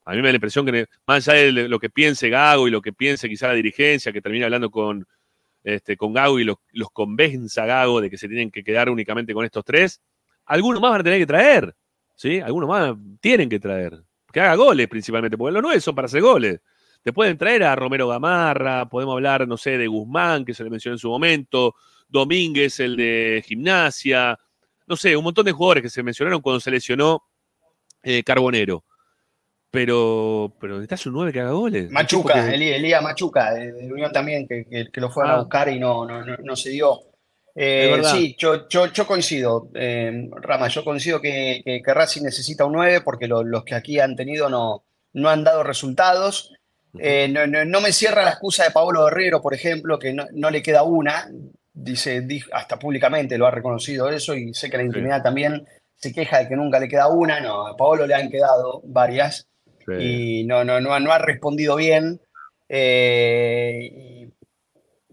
A 0.06 0.10
mí 0.12 0.16
me 0.18 0.24
da 0.24 0.32
la 0.32 0.36
impresión 0.36 0.66
que, 0.66 0.86
más 1.06 1.28
allá 1.28 1.40
de 1.40 1.68
lo 1.68 1.78
que 1.78 1.90
piense 1.90 2.28
Gago 2.28 2.68
y 2.68 2.70
lo 2.70 2.82
que 2.82 2.92
piense 2.92 3.28
quizá 3.28 3.48
la 3.48 3.54
dirigencia, 3.54 4.12
que 4.12 4.20
termine 4.20 4.44
hablando 4.44 4.70
con, 4.70 5.06
este, 5.62 5.96
con 5.96 6.12
Gago 6.12 6.38
y 6.38 6.44
los, 6.44 6.56
los 6.72 6.90
convenza 6.90 7.64
Gago 7.64 8.00
de 8.00 8.10
que 8.10 8.18
se 8.18 8.28
tienen 8.28 8.50
que 8.50 8.62
quedar 8.62 8.90
únicamente 8.90 9.32
con 9.32 9.44
estos 9.44 9.64
tres, 9.64 10.02
algunos 10.44 10.80
más 10.80 10.90
van 10.90 11.00
a 11.00 11.04
tener 11.04 11.18
que 11.18 11.26
traer. 11.26 11.74
¿sí? 12.14 12.40
Algunos 12.40 12.68
más 12.68 12.94
tienen 13.20 13.48
que 13.48 13.58
traer. 13.58 14.02
Que 14.34 14.40
haga 14.40 14.56
goles 14.56 14.88
principalmente, 14.88 15.38
porque 15.38 15.52
los 15.52 15.62
nueve 15.62 15.80
son 15.80 15.94
para 15.94 16.06
hacer 16.06 16.20
goles. 16.20 16.60
Te 17.04 17.12
pueden 17.12 17.38
traer 17.38 17.62
a 17.62 17.76
Romero 17.76 18.08
Gamarra, 18.08 18.88
podemos 18.88 19.12
hablar, 19.14 19.46
no 19.46 19.56
sé, 19.56 19.78
de 19.78 19.86
Guzmán, 19.86 20.44
que 20.44 20.52
se 20.54 20.64
le 20.64 20.70
mencionó 20.70 20.94
en 20.96 20.98
su 20.98 21.08
momento, 21.08 21.74
Domínguez, 22.08 22.80
el 22.80 22.96
de 22.96 23.44
gimnasia, 23.46 24.36
no 24.86 24.96
sé, 24.96 25.16
un 25.16 25.22
montón 25.24 25.44
de 25.46 25.52
jugadores 25.52 25.82
que 25.84 25.88
se 25.90 26.02
mencionaron 26.02 26.40
cuando 26.42 26.58
se 26.60 26.70
lesionó 26.72 27.22
eh, 28.02 28.22
Carbonero. 28.24 28.84
Pero, 29.70 30.54
pero 30.60 30.74
necesitas 30.74 31.06
un 31.06 31.14
9 31.14 31.32
que 31.32 31.40
haga 31.40 31.50
goles. 31.50 31.90
Machuca, 31.90 32.52
Elías 32.54 33.02
Machuca, 33.02 33.52
de, 33.54 33.72
de 33.72 33.92
Unión 33.92 34.12
también, 34.12 34.46
que, 34.46 34.64
que- 34.66 34.88
que 34.92 35.00
lo 35.00 35.10
fueron 35.10 35.32
Ah. 35.32 35.34
a 35.36 35.38
buscar 35.40 35.68
y 35.68 35.80
no, 35.80 36.06
no, 36.06 36.24
no, 36.24 36.36
no 36.42 36.56
se 36.56 36.70
dio. 36.70 37.00
Eh, 37.56 37.86
sí, 38.10 38.34
yo, 38.38 38.68
yo, 38.68 38.86
yo 38.86 39.06
coincido, 39.06 39.68
eh, 39.74 40.28
Rama, 40.42 40.68
yo 40.68 40.82
coincido 40.84 41.20
que, 41.20 41.62
que, 41.64 41.80
que 41.82 41.94
Racing 41.94 42.22
necesita 42.22 42.64
un 42.64 42.72
9 42.72 43.00
porque 43.02 43.28
lo- 43.28 43.44
los 43.44 43.62
que 43.64 43.74
aquí 43.76 44.00
han 44.00 44.16
tenido 44.16 44.48
no, 44.50 44.84
no 45.12 45.28
han 45.28 45.44
dado 45.44 45.62
resultados. 45.62 46.52
Eh, 46.98 47.28
no, 47.28 47.46
no- 47.46 47.64
no 47.64 47.80
me 47.80 47.92
cierra 47.92 48.22
la 48.24 48.30
excusa 48.30 48.64
de 48.64 48.70
Pablo 48.70 49.06
Herrero, 49.08 49.40
por 49.40 49.54
ejemplo, 49.54 49.98
que 49.98 50.12
no, 50.12 50.26
no 50.32 50.50
le 50.50 50.62
queda 50.62 50.82
una, 50.84 51.28
dice, 51.72 52.20
di- 52.22 52.42
hasta 52.52 52.78
públicamente 52.78 53.36
lo 53.38 53.46
ha 53.46 53.50
reconocido 53.50 54.08
eso 54.10 54.34
y 54.34 54.52
sé 54.54 54.68
que 54.70 54.76
la 54.76 54.84
intimidad 54.84 55.22
también 55.22 55.64
se 55.96 56.12
queja 56.12 56.38
de 56.40 56.48
que 56.48 56.56
nunca 56.56 56.78
le 56.80 56.88
queda 56.88 57.08
una, 57.08 57.40
no, 57.40 57.66
a 57.66 57.76
Pablo 57.76 58.06
le 58.06 58.14
han 58.14 58.30
quedado 58.30 58.80
varias 58.84 59.46
y 60.02 60.44
no, 60.44 60.64
no, 60.64 60.80
no 60.80 61.12
ha 61.12 61.18
respondido 61.18 61.76
bien. 61.76 62.20
eh, 62.68 64.13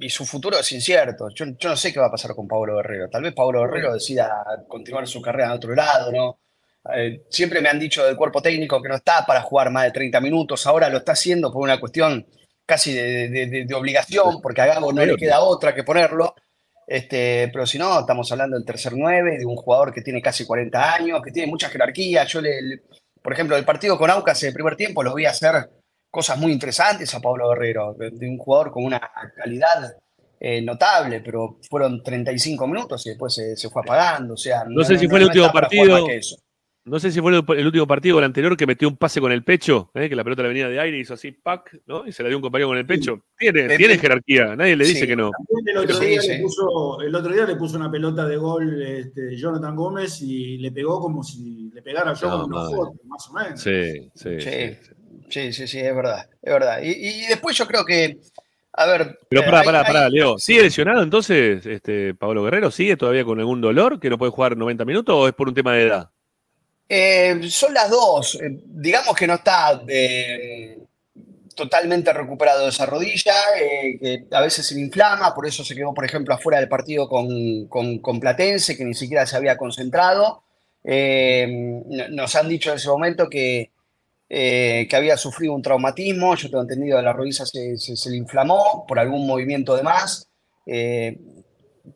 y, 0.06 0.10
su 0.10 0.26
futuro 0.26 0.58
es 0.60 0.72
incierto. 0.72 1.30
Yo, 1.34 1.46
yo 1.58 1.70
no 1.70 1.76
sé 1.78 1.92
qué 1.94 2.00
va 2.00 2.08
a 2.08 2.12
pasar 2.12 2.36
con 2.36 2.48
Pablo 2.48 2.78
Guerrero. 2.78 3.10
Tal 3.10 3.24
vez 3.24 3.34
Pablo 3.34 3.62
Guerrero 3.62 3.94
decida 3.94 4.44
continuar 4.68 5.08
su 5.08 5.22
carrera 5.22 5.46
en 5.48 5.52
otro 5.54 5.74
lado, 5.76 6.12
¿no? 6.12 6.40
Eh, 6.96 7.24
siempre 7.30 7.62
me 7.62 7.70
han 7.70 7.80
dicho 7.80 8.04
del 8.06 8.16
cuerpo 8.18 8.42
técnico 8.42 8.82
que 8.82 8.90
no 8.90 8.96
está 8.96 9.26
para 9.26 9.42
jugar 9.42 9.70
más 9.72 9.84
de 9.86 9.92
30 9.92 10.20
minutos. 10.20 10.66
Ahora 10.66 10.90
lo 10.90 10.98
está 10.98 11.12
haciendo 11.12 11.52
por 11.52 11.62
una 11.62 11.80
cuestión 11.80 12.26
casi 12.66 12.94
de, 12.94 13.30
de- 13.30 13.46
de- 13.48 13.66
de 13.66 13.74
obligación, 13.76 14.42
porque 14.42 14.62
a 14.62 14.66
Gago 14.66 14.92
no 14.92 15.02
le 15.06 15.16
queda 15.18 15.42
otra 15.42 15.76
que 15.76 15.84
ponerlo. 15.84 16.34
Este, 16.88 17.50
pero 17.54 17.66
si 17.66 17.78
no, 17.78 18.00
estamos 18.00 18.32
hablando 18.32 18.58
del 18.58 18.66
tercer 18.66 18.94
9, 18.96 19.38
de 19.38 19.46
un 19.46 19.56
jugador 19.56 19.94
que 19.94 20.02
tiene 20.02 20.22
casi 20.22 20.46
40 20.46 20.94
años, 20.96 21.22
que 21.24 21.32
tiene 21.32 21.48
mucha 21.50 21.70
jerarquía. 21.70 22.24
Yo, 22.26 22.42
le, 22.42 22.62
le- 22.62 22.82
por 23.22 23.34
ejemplo, 23.34 23.56
el 23.56 23.64
partido 23.66 23.98
con 23.98 24.10
Aucas 24.10 24.42
en 24.44 24.48
el 24.48 24.54
primer 24.54 24.76
tiempo 24.76 25.04
lo 25.04 25.14
vi 25.14 25.26
hacer 25.26 25.70
cosas 26.12 26.38
muy 26.38 26.52
interesantes 26.52 27.14
a 27.16 27.20
Pablo 27.22 27.50
Guerrero, 27.50 27.96
de, 27.98 28.12
de 28.12 28.30
un 28.30 28.38
jugador 28.38 28.72
con 28.72 28.84
una 28.84 29.00
calidad 29.36 29.98
eh, 30.40 30.62
notable, 30.62 31.22
pero 31.22 31.58
fueron 31.70 32.04
35 32.04 32.68
minutos 32.68 33.06
y 33.06 33.10
después 33.10 33.34
se, 33.34 33.56
se 33.56 33.70
fue 33.70 33.82
apagando. 33.82 34.34
O 34.34 34.38
sea, 34.38 34.66
No 34.68 34.84
sé 34.84 34.98
si 34.98 35.08
fue 35.08 35.20
el 35.20 35.26
último 35.26 35.52
partido. 35.52 36.06
No 36.84 37.00
sé 37.00 37.12
si 37.12 37.22
fue 37.22 37.32
el, 37.32 37.44
el 37.60 37.66
último 37.68 37.86
partido 37.86 38.16
o 38.16 38.20
el 38.20 38.26
anterior 38.26 38.58
que 38.58 38.66
metió 38.66 38.88
un 38.88 38.98
pase 38.98 39.22
con 39.22 39.32
el 39.32 39.44
pecho, 39.44 39.92
¿eh? 39.94 40.10
que 40.10 40.16
la 40.16 40.24
pelota 40.24 40.42
le 40.42 40.48
venía 40.48 40.68
de 40.68 40.80
aire 40.80 40.98
y 40.98 41.02
hizo 41.02 41.14
así, 41.14 41.32
pac, 41.32 41.80
¿no? 41.86 42.08
Y 42.08 42.12
se 42.12 42.24
la 42.24 42.30
dio 42.30 42.40
un 42.40 42.42
compañero 42.42 42.70
con 42.70 42.78
el 42.80 42.88
pecho. 42.88 43.22
Tiene, 43.38 43.72
Eh, 43.72 43.78
tiene 43.78 44.00
jerarquía, 44.00 44.56
nadie 44.56 44.76
le 44.76 44.86
dice 44.86 45.02
sí. 45.02 45.06
que 45.08 45.16
no. 45.16 45.30
El 45.64 45.78
otro, 45.78 45.96
Sí, 45.98 46.06
día 46.08 46.22
sí. 46.24 46.30
Le 46.30 46.40
puso, 46.40 47.02
el 47.02 47.14
otro 47.14 47.32
día 47.32 47.46
le 47.46 47.56
puso 47.56 47.78
una 47.78 47.92
pelota 47.92 48.28
de 48.28 48.36
gol 48.36 48.82
este, 48.82 49.38
Jonathan 49.38 49.76
Gómez 49.76 50.24
y 50.24 50.58
le 50.58 50.72
pegó 50.72 51.00
como 51.00 51.22
si 51.22 51.70
le 51.72 51.84
pegara 51.84 52.16
yo 52.16 52.30
No, 52.30 52.50
con 52.50 52.76
fotos, 52.76 52.96
más 53.06 53.30
o 53.30 53.34
menos. 53.34 53.62
Sí, 53.62 54.10
sí. 54.16 54.40
Sí, 55.32 55.52
sí, 55.54 55.68
sí, 55.68 55.80
es 55.80 55.96
verdad, 55.96 56.28
es 56.42 56.54
verdad. 56.54 56.82
Y, 56.84 56.92
y 56.92 57.26
después 57.28 57.58
yo 57.58 57.66
creo 57.66 57.84
que, 57.86 58.20
a 58.74 58.86
ver... 58.86 59.18
Pero 59.30 59.42
eh, 59.42 59.46
pará, 59.46 59.64
pará, 59.64 59.80
hay- 59.80 59.86
pará, 59.86 60.10
Leo. 60.10 60.38
¿Sigue 60.38 60.62
lesionado 60.64 61.02
entonces 61.02 61.66
este 61.66 62.14
Pablo 62.14 62.44
Guerrero? 62.44 62.70
¿Sigue 62.70 62.98
todavía 62.98 63.24
con 63.24 63.40
algún 63.40 63.62
dolor 63.62 64.00
que 64.00 64.10
no 64.10 64.18
puede 64.18 64.32
jugar 64.32 64.58
90 64.58 64.86
minutos 64.86 65.16
o 65.18 65.28
es 65.28 65.34
por 65.34 65.48
un 65.48 65.56
tema 65.56 65.74
de 65.74 65.84
edad? 65.88 66.10
Eh, 66.90 67.40
son 67.50 67.74
las 67.74 67.90
dos. 67.90 68.36
Eh, 68.36 68.60
digamos 68.66 69.16
que 69.16 69.26
no 69.26 69.36
está 69.36 69.82
eh, 69.88 70.78
totalmente 71.56 72.12
recuperado 72.12 72.64
de 72.64 72.70
esa 72.70 72.86
rodilla, 72.86 73.34
que 73.58 74.26
a 74.32 74.42
veces 74.42 74.66
se 74.68 74.76
le 74.76 74.82
inflama, 74.82 75.34
por 75.34 75.48
eso 75.48 75.64
se 75.64 75.76
quedó, 75.76 75.94
por 75.94 76.04
ejemplo, 76.06 76.34
afuera 76.34 76.60
del 76.60 76.68
partido 76.70 77.08
con, 77.08 77.68
con- 77.68 78.00
con 78.00 78.20
Platense, 78.20 78.76
que 78.76 78.84
ni 78.84 78.94
siquiera 78.94 79.26
se 79.26 79.38
había 79.38 79.56
concentrado. 79.58 80.44
No- 80.84 82.08
nos 82.10 82.36
han 82.36 82.50
dicho 82.50 82.72
en 82.72 82.76
ese 82.78 82.90
momento 82.90 83.30
que, 83.30 83.72
eh, 84.34 84.88
que 84.90 84.96
había 84.96 85.18
sufrido 85.18 85.54
un 85.54 85.62
traumatismo, 85.62 86.36
yo 86.36 86.50
tengo 86.50 86.62
entendido 86.64 86.98
que 86.98 87.04
la 87.04 87.12
rodilla 87.14 87.46
se, 87.46 87.78
se- 87.78 87.98
se 87.98 88.10
le 88.10 88.18
inflamó 88.18 88.86
por 88.88 88.98
algún 89.00 89.28
movimiento 89.28 89.76
de 89.76 89.84
más. 89.84 90.30
Eh, 90.66 91.18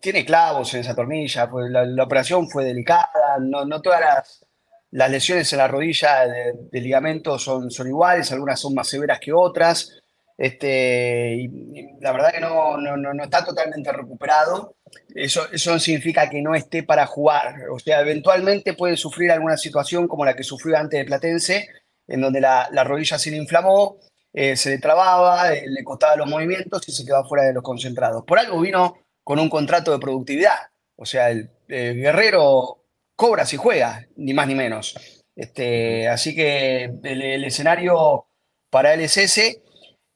tiene 0.01 0.25
clavos 0.25 0.73
en 0.73 0.81
esa 0.81 0.95
tornilla, 0.95 1.49
pues 1.49 1.69
la, 1.71 1.85
la 1.85 2.03
operación 2.03 2.49
fue 2.49 2.65
delicada, 2.65 3.37
no, 3.39 3.65
no 3.65 3.81
todas 3.81 4.01
las, 4.01 4.45
las 4.91 5.11
lesiones 5.11 5.51
en 5.53 5.59
la 5.59 5.67
rodilla 5.67 6.27
de, 6.27 6.53
de 6.71 6.81
ligamento 6.81 7.37
son, 7.39 7.69
son 7.71 7.87
iguales, 7.87 8.31
algunas 8.31 8.59
son 8.59 8.73
más 8.73 8.87
severas 8.87 9.19
que 9.19 9.31
otras. 9.33 10.01
Este, 10.37 11.35
y, 11.35 11.45
y 11.45 11.87
la 12.01 12.11
verdad 12.11 12.33
que 12.33 12.41
no, 12.41 12.77
no, 12.77 12.97
no, 12.97 13.23
está 13.23 13.45
totalmente 13.45 13.91
recuperado. 13.91 14.75
Eso, 15.13 15.49
eso 15.51 15.71
no 15.73 15.79
significa 15.79 16.29
que 16.29 16.41
no 16.41 16.55
esté 16.55 16.83
para 16.83 17.05
jugar. 17.05 17.55
O 17.71 17.79
sea, 17.79 18.01
eventualmente 18.01 18.73
puede 18.73 18.97
sufrir 18.97 19.31
alguna 19.31 19.55
situación 19.57 20.07
como 20.07 20.25
la 20.25 20.35
que 20.35 20.43
sufrió 20.43 20.77
antes 20.77 20.99
de 20.99 21.05
Platense, 21.05 21.67
en 22.07 22.21
donde 22.21 22.41
la, 22.41 22.69
la 22.71 22.83
rodilla 22.83 23.17
se 23.19 23.31
le 23.31 23.37
inflamó. 23.37 23.97
eh, 24.33 24.57
se 24.57 24.71
le 24.71 24.79
trababa, 24.79 25.53
eh, 25.53 25.63
le 25.67 25.83
costaba 25.83 26.17
los 26.17 26.27
movimientos 26.27 26.87
y 26.89 26.91
se 26.91 27.05
quedaba 27.05 27.27
fuera 27.27 27.45
de 27.45 27.53
los 27.53 27.63
concentrados. 27.63 28.25
Por 28.25 28.37
algo 28.37 28.59
vino 28.59 28.97
con 29.23 29.39
un 29.39 29.49
contrato 29.49 29.91
de 29.91 29.99
productividad. 29.99 30.57
O 30.97 31.05
sea, 31.05 31.29
el, 31.31 31.49
Guerrero 31.67 32.83
cobra 33.15 33.45
si 33.45 33.57
juega, 33.57 34.05
ni 34.17 34.33
más 34.33 34.47
ni 34.47 34.55
menos. 34.55 34.95
Este, 35.35 36.07
así 36.09 36.35
que 36.35 36.83
el, 37.03 37.43
escenario 37.45 38.27
para 38.69 38.93
él 38.93 39.01
es 39.01 39.17
ese. 39.17 39.63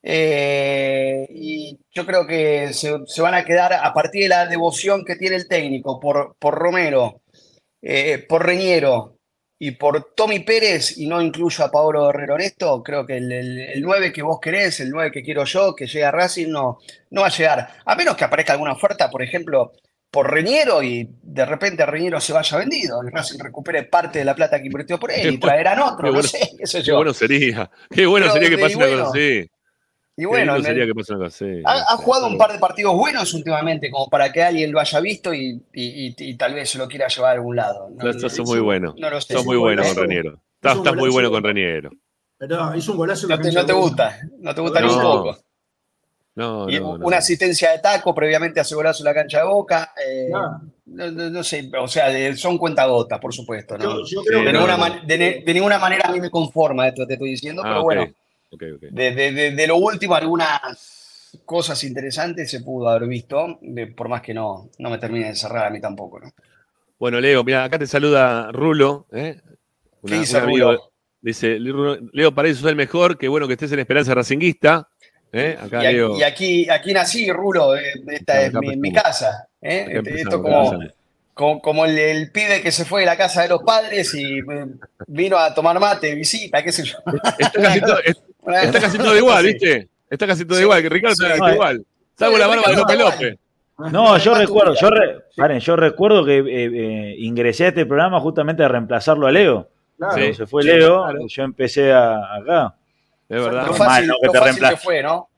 Eh, 0.03 1.27
y 1.31 1.79
yo 1.91 2.05
creo 2.05 2.27
que 2.27 2.73
se, 2.73 2.93
se 3.05 3.21
van 3.21 3.33
a 3.35 3.45
quedar 3.45 3.73
a 3.73 3.93
partir 3.93 4.23
de 4.23 4.29
la 4.29 4.47
devoción 4.47 5.05
que 5.05 5.15
tiene 5.15 5.37
el 5.37 5.47
técnico 5.47 5.99
por, 5.99 6.35
por 6.39 6.55
Romero, 6.55 7.21
por 8.27 8.45
Reñero 8.45 9.18
y 9.61 9.71
por 9.71 10.13
Tommy 10.15 10.39
Pérez, 10.39 10.97
y 10.97 11.05
no 11.05 11.21
incluyo 11.21 11.65
a 11.65 11.69
Pablo 11.69 12.07
Guerrero 12.07 12.35
en 12.35 12.41
esto, 12.41 12.81
creo 12.81 13.05
que 13.05 13.17
el, 13.17 13.29
el, 13.31 13.59
el 13.59 13.81
9 13.81 14.13
que 14.13 14.21
vos 14.21 14.39
querés, 14.39 14.79
el 14.79 14.89
9 14.89 15.11
que 15.11 15.21
quiero 15.21 15.43
yo, 15.43 15.75
que 15.75 15.85
llegue 15.85 16.05
a 16.05 16.11
Racing, 16.11 16.47
no, 16.47 16.79
no 17.09 17.21
va 17.21 17.27
a 17.27 17.31
llegar. 17.31 17.67
A 17.85 17.95
menos 17.95 18.15
que 18.15 18.23
aparezca 18.23 18.53
alguna 18.53 18.71
oferta, 18.71 19.09
por 19.09 19.21
ejemplo, 19.21 19.73
por 20.09 20.31
Reñero 20.31 20.81
y 20.81 21.09
de 21.21 21.45
repente 21.45 21.85
Reñero 21.85 22.21
se 22.21 22.31
vaya 22.33 22.57
vendido, 22.57 23.01
el 23.01 23.11
Racing 23.11 23.39
recupere 23.39 23.83
parte 23.83 24.19
de 24.19 24.25
la 24.25 24.33
plata 24.33 24.59
que 24.59 24.67
invirtió 24.67 24.97
por 24.97 25.11
él 25.11 25.33
y 25.33 25.37
traerán 25.37 25.79
otro, 25.81 25.97
Qué 26.03 26.07
no 26.07 26.13
bueno, 26.13 26.29
sé, 26.29 26.49
qué 26.57 26.65
sé 26.65 26.77
qué 26.79 26.83
yo. 26.85 26.95
bueno 26.95 27.13
sería. 27.13 27.69
Qué 27.91 28.05
bueno 28.05 28.27
Pero 28.27 28.33
sería 28.33 28.49
que 28.49 28.57
pase 28.57 28.75
una 28.77 28.87
cosa 28.87 29.09
así. 29.09 29.45
Y 30.21 30.25
bueno, 30.25 30.55
el- 30.57 30.63
que 30.63 31.61
ha, 31.65 31.71
ha 31.93 31.97
jugado 31.97 32.27
un 32.27 32.37
par 32.37 32.51
de 32.51 32.59
partidos 32.59 32.93
buenos 32.95 33.33
últimamente, 33.33 33.89
como 33.89 34.09
para 34.09 34.31
que 34.33 34.43
alguien 34.43 34.71
lo 34.71 34.79
haya 34.81 34.99
visto 34.99 35.33
y, 35.33 35.63
y- 35.73 36.07
y- 36.07 36.15
y 36.17 36.35
tal 36.35 36.53
vez 36.55 36.69
se 36.71 36.77
lo 36.77 36.87
quiera 36.89 37.07
llevar 37.07 37.31
a 37.31 37.33
algún 37.35 37.55
lado. 37.55 37.89
No, 37.95 38.13
Sos, 38.13 38.33
sos 38.33 38.47
muy 38.49 38.59
bueno. 38.59 38.93
no 38.97 39.09
lo 39.09 39.21
sé. 39.21 39.33
Sos 39.33 39.45
muy 39.45 39.55
bueno 39.55 39.81
con 39.83 39.95
Reniero. 39.95 40.41
Estás, 40.61 40.95
muy 40.95 41.09
bueno 41.09 41.31
con 41.31 41.41
Reniero. 41.43 41.89
¿Verdad? 42.37 42.73
Hizo 42.75 42.91
un 42.91 42.97
golazo 42.97 43.27
No 43.27 43.39
te, 43.39 43.51
no 43.51 43.65
te 43.65 43.73
gusta, 43.73 44.19
no 44.39 44.53
te 44.55 44.61
gusta 44.61 44.81
ni 44.81 44.87
un 44.89 44.97
No. 44.97 45.01
poco. 45.01 45.37
No, 46.35 46.69
Y 46.69 46.79
no, 46.79 46.97
no. 46.97 47.05
una 47.05 47.17
asistencia 47.17 47.71
de 47.71 47.79
taco 47.79 48.13
previamente 48.15 48.59
hace 48.61 48.75
golazo 48.75 49.01
en 49.03 49.05
la 49.05 49.13
cancha 49.13 49.39
de 49.39 49.43
Boca. 49.45 49.93
eh, 50.05 50.29
no, 50.31 51.11
no- 51.11 51.29
no 51.29 51.43
sé, 51.43 51.69
o 51.81 51.87
sea, 51.87 52.09
de- 52.09 52.35
son 52.37 52.57
cuentagotas, 52.57 53.19
por 53.19 53.33
supuesto. 53.33 53.77
¿no? 53.77 53.83
Yo, 53.83 54.05
yo 54.05 54.21
creo 54.23 54.39
Sí, 54.39 54.45
de, 54.45 54.51
que 54.51 54.53
no, 54.53 54.59
ninguna 54.67 54.73
no. 54.73 54.77
man- 54.79 55.07
de 55.07 55.53
ninguna 55.53 55.79
manera 55.79 56.07
a 56.07 56.11
mí 56.11 56.19
me 56.21 56.29
conforma 56.29 56.87
esto 56.87 57.03
que 57.03 57.07
te 57.07 57.13
estoy 57.13 57.29
diciendo, 57.31 57.61
Ah, 57.65 57.69
pero 57.69 57.83
bueno, 57.83 58.07
De, 58.51 59.11
de- 59.11 59.31
de- 59.31 59.51
de 59.51 59.67
lo 59.67 59.77
último, 59.77 60.15
algunas 60.15 61.31
cosas 61.45 61.83
interesantes 61.83 62.49
se 62.49 62.61
pudo 62.61 62.89
haber 62.89 63.07
visto, 63.07 63.59
por 63.95 64.09
más 64.09 64.21
que 64.21 64.33
no, 64.33 64.69
no 64.79 64.89
me 64.89 64.97
termine 64.97 65.27
de 65.27 65.35
cerrar 65.35 65.67
a 65.67 65.69
mí 65.69 65.79
tampoco. 65.79 66.19
¿no? 66.19 66.31
Bueno, 66.97 67.19
Leo, 67.21 67.43
mira, 67.43 67.63
acá 67.63 67.77
te 67.77 67.85
saluda 67.87 68.51
Rulo. 68.51 69.05
¿eh? 69.11 69.39
¿Qué 69.43 70.13
Una- 70.13 70.19
dice 70.19 70.37
un 70.37 70.43
amigo. 70.43 70.67
Rulo? 70.71 70.91
Dice, 71.21 71.59
Leo, 71.59 72.33
para 72.33 72.47
eso 72.47 72.61
sos 72.61 72.69
el 72.69 72.75
mejor. 72.77 73.17
Qué 73.17 73.27
bueno 73.27 73.45
que 73.47 73.53
estés 73.53 73.71
en 73.73 73.79
Esperanza 73.79 74.15
Racinguista. 74.15 74.87
¿eh? 75.33 75.57
Acá, 75.61 75.83
Y, 75.83 75.87
a- 75.87 75.91
Leo. 75.91 76.17
y 76.17 76.23
aquí, 76.23 76.69
aquí 76.69 76.93
nací, 76.93 77.31
Rulo, 77.31 77.75
eh, 77.75 77.93
esta 78.07 78.41
es 78.41 78.53
mi, 78.53 78.91
casa. 78.93 79.47
¿eh? 79.61 79.81
Este- 79.87 79.97
empezamos, 79.97 80.21
Esto 80.21 80.41
como, 80.41 80.79
como, 81.33 81.61
como 81.61 81.85
el, 81.85 81.97
el 81.97 82.31
pibe 82.31 82.61
que 82.61 82.71
se 82.71 82.85
fue 82.85 83.01
de 83.01 83.05
la 83.05 83.17
casa 83.17 83.41
de 83.43 83.49
los 83.49 83.61
padres 83.63 84.13
y 84.15 84.39
vino 85.07 85.37
a 85.37 85.53
tomar 85.53 85.79
mate, 85.79 86.15
visita, 86.15 86.63
qué 86.63 86.71
sé 86.71 86.83
yo. 86.85 86.97
Casi 87.53 87.81
todo, 87.81 87.97
está 88.53 88.79
casi 88.81 88.97
todo 88.97 89.17
igual. 89.17 89.45
¿viste? 89.45 89.87
Está 90.09 90.27
casi 90.27 90.45
todo 90.45 90.57
Sí, 90.57 90.63
igual, 90.63 90.81
que 90.81 90.89
Ricardo 90.89 91.15
sí. 91.15 91.23
está 91.23 91.35
No, 91.35 91.39
casi 91.43 91.51
eh. 91.51 91.55
igual. 91.55 91.85
Salvo 92.17 92.37
la 92.37 92.47
barba 92.47 92.63
de 92.69 92.75
López 92.75 92.97
López. 92.99 93.37
No, 93.91 94.17
yo 94.17 94.33
recuerdo, 94.33 94.73
yo, 94.75 94.89
re- 94.89 95.19
paren, 95.37 95.59
yo 95.61 95.75
recuerdo 95.77 96.25
que 96.25 96.39
eh, 96.39 96.43
eh, 96.47 97.15
ingresé 97.19 97.65
a 97.65 97.67
este 97.69 97.85
programa 97.85 98.19
justamente 98.19 98.61
a 98.63 98.67
reemplazarlo 98.67 99.25
a 99.27 99.31
Leo. 99.31 99.69
Claro. 99.97 100.13
Cuando 100.15 100.33
se 100.33 100.47
fue 100.47 100.63
Sí, 100.63 100.69
Leo, 100.69 101.03
claro. 101.03 101.19
yo 101.27 101.43
empecé 101.43 101.91
a- 101.93 102.35
acá. 102.35 102.75
Es 103.29 103.41
verdad. 103.41 103.67
Lo 103.67 103.73
fácil, 103.73 104.07
¿no? 104.07 104.15
que 104.21 104.59
te 104.59 104.77
fue, 104.77 105.01
¿no? 105.01 105.29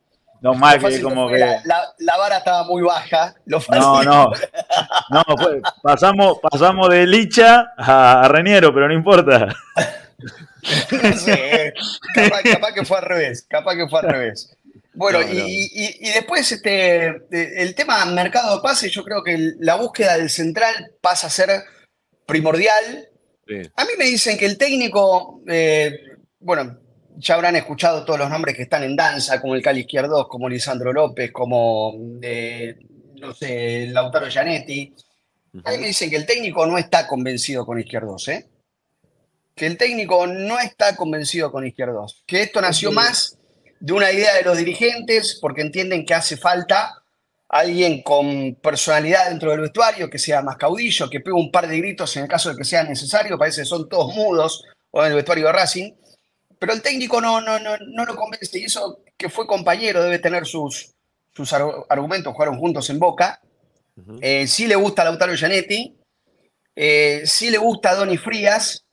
No 0.42 0.56
mal 0.56 0.80
que 0.80 1.00
como 1.04 1.28
que. 1.30 1.38
la, 1.38 1.62
la- 1.66 1.94
la 2.00 2.18
vara 2.18 2.38
estaba 2.38 2.64
muy 2.64 2.82
baja. 2.82 3.36
Lo 3.46 3.60
fácil 3.60 3.84
No, 3.84 4.02
no. 4.04 4.32
No, 5.12 5.24
pasamos, 5.84 6.40
pasamos 6.42 6.90
de 6.90 7.06
Licha 7.06 7.74
a, 7.78 8.24
a 8.24 8.28
Reniero, 8.28 8.74
pero 8.74 8.88
no 8.88 8.94
importa. 8.96 9.56
No 10.92 11.18
sé, 11.18 11.74
capaz, 12.14 12.42
capaz 12.44 12.74
que 12.74 12.86
fue 12.86 12.98
al 12.98 13.04
revés, 13.04 13.46
capaz 13.48 13.76
que 13.76 13.88
fue 13.88 14.00
al 14.00 14.10
revés. 14.10 14.56
Bueno, 14.94 15.20
No, 15.22 15.26
no. 15.28 15.48
Y, 15.48 15.70
y- 15.74 15.98
y 16.10 16.12
después 16.12 16.52
este, 16.52 17.22
el 17.62 17.74
tema 17.76 18.06
mercado 18.06 18.58
de 18.58 18.62
pases, 18.62 18.92
yo 18.92 19.04
creo 19.04 19.24
que 19.24 19.54
la 19.60 19.76
búsqueda 19.76 20.18
del 20.18 20.30
central 20.30 20.92
pasa 21.02 21.28
a 21.28 21.30
ser 21.30 21.50
primordial. 22.26 23.08
Sí. 23.48 23.62
A 23.76 23.86
mí 23.86 23.92
me 23.98 24.06
dicen 24.06 24.38
que 24.38 24.46
el 24.46 24.58
técnico, 24.58 25.42
eh, 25.48 25.98
bueno, 26.40 26.78
ya 27.18 27.36
habrán 27.36 27.56
escuchado 27.56 28.04
todos 28.06 28.20
los 28.20 28.30
nombres 28.30 28.56
que 28.56 28.64
están 28.64 28.84
en 28.84 28.96
danza, 28.96 29.42
como 29.42 29.56
el 29.56 29.62
Cali 29.62 29.82
Izquierdos, 29.82 30.28
como 30.28 30.48
Lisandro 30.50 30.92
López, 30.94 31.32
como, 31.32 31.94
eh, 32.22 32.76
no 33.20 33.34
sé, 33.34 33.88
Lautaro 33.88 34.28
Gianetti. 34.30 34.94
A 35.66 35.72
mí 35.72 35.78
me 35.80 35.88
dicen 35.88 36.10
que 36.10 36.16
el 36.16 36.26
técnico 36.26 36.66
no 36.66 36.78
está 36.78 37.08
convencido 37.08 37.66
con 37.66 37.80
Izquierdos, 37.80 38.28
¿eh? 38.30 38.48
Que 39.62 39.68
el 39.68 39.78
técnico 39.78 40.26
no 40.26 40.58
está 40.58 40.96
convencido 40.96 41.52
con 41.52 41.68
Izquierdos. 41.68 42.24
Que 42.26 42.42
esto 42.42 42.60
nació 42.62 42.92
más 42.92 43.38
de 43.80 43.94
una 43.94 44.12
idea 44.12 44.34
de 44.34 44.42
los 44.42 44.58
dirigentes 44.58 45.38
porque 45.40 45.62
entienden 45.62 46.04
que 46.04 46.16
hace 46.16 46.36
falta 46.36 47.04
alguien 47.48 48.02
con 48.02 48.56
personalidad 48.56 49.30
dentro 49.30 49.52
del 49.52 49.60
vestuario, 49.60 50.10
que 50.10 50.18
sea 50.18 50.42
más 50.42 50.58
caudillo, 50.58 51.08
que 51.12 51.20
pegue 51.20 51.36
un 51.36 51.52
par 51.52 51.68
de 51.68 51.78
gritos 51.78 52.18
en 52.18 52.24
el 52.24 52.28
caso 52.28 52.50
de 52.50 52.56
que 52.58 52.64
sea 52.64 52.84
necesario. 52.84 53.38
Parece 53.38 53.62
que 53.62 53.66
son 53.68 53.88
todos 53.88 54.16
mudos 54.16 54.64
o 54.90 55.04
en 55.04 55.12
el 55.12 55.16
vestuario 55.18 55.46
de 55.46 55.52
Racing. 55.54 55.94
Pero 56.58 56.74
el 56.74 56.82
técnico 56.82 57.22
no, 57.22 57.40
no, 57.40 57.60
no, 57.60 57.78
no 57.78 58.06
lo 58.06 58.16
convence. 58.16 58.58
Y 58.58 58.64
eso 58.64 59.02
que 59.16 59.30
fue 59.30 59.46
compañero 59.46 60.02
debe 60.02 60.18
tener 60.18 60.48
sus, 60.48 60.92
sus 61.36 61.54
ar- 61.54 61.86
argumentos. 61.88 62.34
Jugaron 62.34 62.58
juntos 62.58 62.90
en 62.90 62.98
Boca. 62.98 63.40
Eh, 64.22 64.48
sí 64.48 64.66
le 64.66 64.76
gusta 64.76 65.04
Lautaro 65.04 65.36
Gianetti, 65.36 65.96
eh, 66.76 67.22
sí 67.26 67.52
le 67.52 67.60
gusta 67.60 67.94
Donny 67.94 68.18
Frías, 68.18 68.86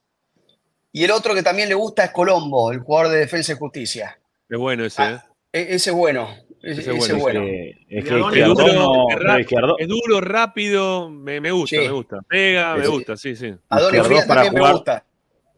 y 0.92 1.04
el 1.04 1.10
otro 1.10 1.34
que 1.34 1.42
también 1.42 1.68
le 1.68 1.74
gusta 1.74 2.04
es 2.04 2.10
Colombo, 2.12 2.72
el 2.72 2.80
jugador 2.80 3.12
de 3.12 3.18
Defensa 3.20 3.52
y 3.52 3.56
Justicia. 3.56 4.18
Es 4.48 4.58
bueno 4.58 4.84
ese, 4.84 5.02
¿eh? 5.02 5.18
E- 5.52 5.66
ese 5.76 5.90
es 5.90 5.96
bueno, 5.96 6.28
ese, 6.62 6.80
Ese 6.82 6.90
es 6.92 6.96
ese 7.04 7.12
es 7.16 7.18
bueno, 7.22 7.42
es 7.44 7.48
que 7.48 7.86
Es 7.88 8.04
Izquierdo 8.04 8.54
duro, 8.54 8.72
no. 8.72 9.76
es, 9.78 9.88
duro, 9.88 10.20
rápido, 10.20 11.08
me, 11.10 11.40
me 11.40 11.50
gusta, 11.52 11.76
Sí. 11.76 11.82
me 11.82 11.90
gusta. 11.90 12.18
Pega, 12.28 12.76
me 12.76 12.86
gusta, 12.88 13.16
sí, 13.16 13.36
sí. 13.36 13.54
A 13.68 13.80
Donny 13.80 13.86
Izquierdo 13.98 14.08
Frías 14.08 14.26
para 14.26 14.42
también 14.42 14.54
me 14.54 14.60
jugar- 14.60 14.74
gusta. 14.74 15.04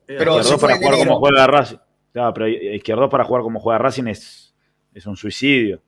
Eh, 0.08 0.14
Pero 0.18 0.36
para 0.60 0.76
jugar 0.76 0.98
como 0.98 1.18
juega 1.20 1.46
Racing. 1.46 1.76
Claro, 2.12 2.34
pero 2.34 2.48
Izquierdo 2.48 3.08
para 3.08 3.22
jugar 3.24 3.42
como 3.42 3.60
juega 3.60 3.78
Racing 3.78 4.08
es, 4.08 4.52
es 4.92 5.06
un 5.06 5.16
suicidio. 5.16 5.80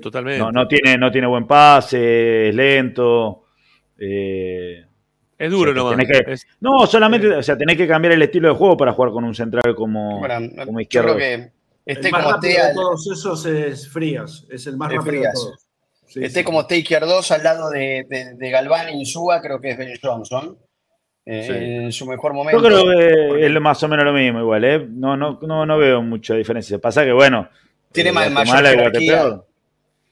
Totalmente. 0.00 0.38
No, 0.38 0.50
no 0.52 0.66
tiene, 0.68 0.96
no 0.96 1.10
tiene 1.10 1.26
buen 1.26 1.46
pase, 1.46 2.48
es 2.48 2.54
lento. 2.54 3.42
eh, 3.98 4.85
es 5.38 5.50
duro 5.50 5.70
o 5.70 5.74
sea, 5.74 5.82
nomás. 5.82 5.96
tenés 6.06 6.24
que- 6.26 6.32
Es- 6.32 6.46
no, 6.60 6.86
solamente, 6.86 7.28
o 7.28 7.42
sea, 7.42 7.56
tenés 7.56 7.76
que 7.76 7.86
cambiar 7.86 8.14
el 8.14 8.22
estilo 8.22 8.48
de 8.48 8.54
juego 8.54 8.76
para 8.76 8.92
jugar 8.92 9.12
con 9.12 9.24
un 9.24 9.34
central 9.34 9.74
como, 9.74 10.18
Bueno, 10.20 10.50
como 10.64 10.78
yo 10.78 10.82
izquierdo. 10.82 11.14
creo 11.16 11.18
que 11.18 11.50
el 11.86 12.10
más 12.10 12.22
como 12.22 12.34
rápido 12.34 12.66
de 12.66 12.74
todos 12.74 13.10
esos 13.12 13.46
es 13.46 13.88
Frías. 13.88 14.44
Es 14.50 14.66
el 14.66 14.76
más 14.76 14.90
Es 14.90 14.96
rápido 14.98 15.12
Frías. 15.12 15.34
de 15.34 15.40
todos. 15.40 15.66
Sí, 16.06 16.24
esté 16.24 16.40
sí. 16.40 16.44
como 16.44 16.60
esté 16.62 16.76
Izquierdos 16.78 17.30
al 17.32 17.42
lado 17.42 17.68
de, 17.70 18.06
de, 18.08 18.34
de 18.34 18.50
Galván 18.50 18.88
y 18.90 19.00
Insúa, 19.00 19.40
creo 19.42 19.60
que 19.60 19.70
es 19.70 19.78
Ben 19.78 19.92
Johnson. 20.02 20.56
eh, 21.28 21.42
Sí. 21.44 21.52
En 21.84 21.92
su 21.92 22.06
mejor 22.06 22.32
momento. 22.34 22.60
Yo 22.62 22.66
creo 22.68 22.84
que 23.36 23.44
es 23.46 23.60
más 23.60 23.82
o 23.82 23.88
menos 23.88 24.04
lo 24.04 24.12
mismo 24.12 24.38
igual, 24.40 24.64
¿eh? 24.64 24.86
No, 24.88 25.16
no, 25.16 25.38
no, 25.42 25.66
no 25.66 25.76
veo 25.78 26.00
mucha 26.00 26.34
diferencia. 26.34 26.78
Pasa 26.78 27.04
que, 27.04 27.12
bueno, 27.12 27.48
Tiene 27.90 28.10
eh, 28.10 28.12
ma- 28.12 28.28
mayor 28.30 28.64
jerarquía. 28.64 29.40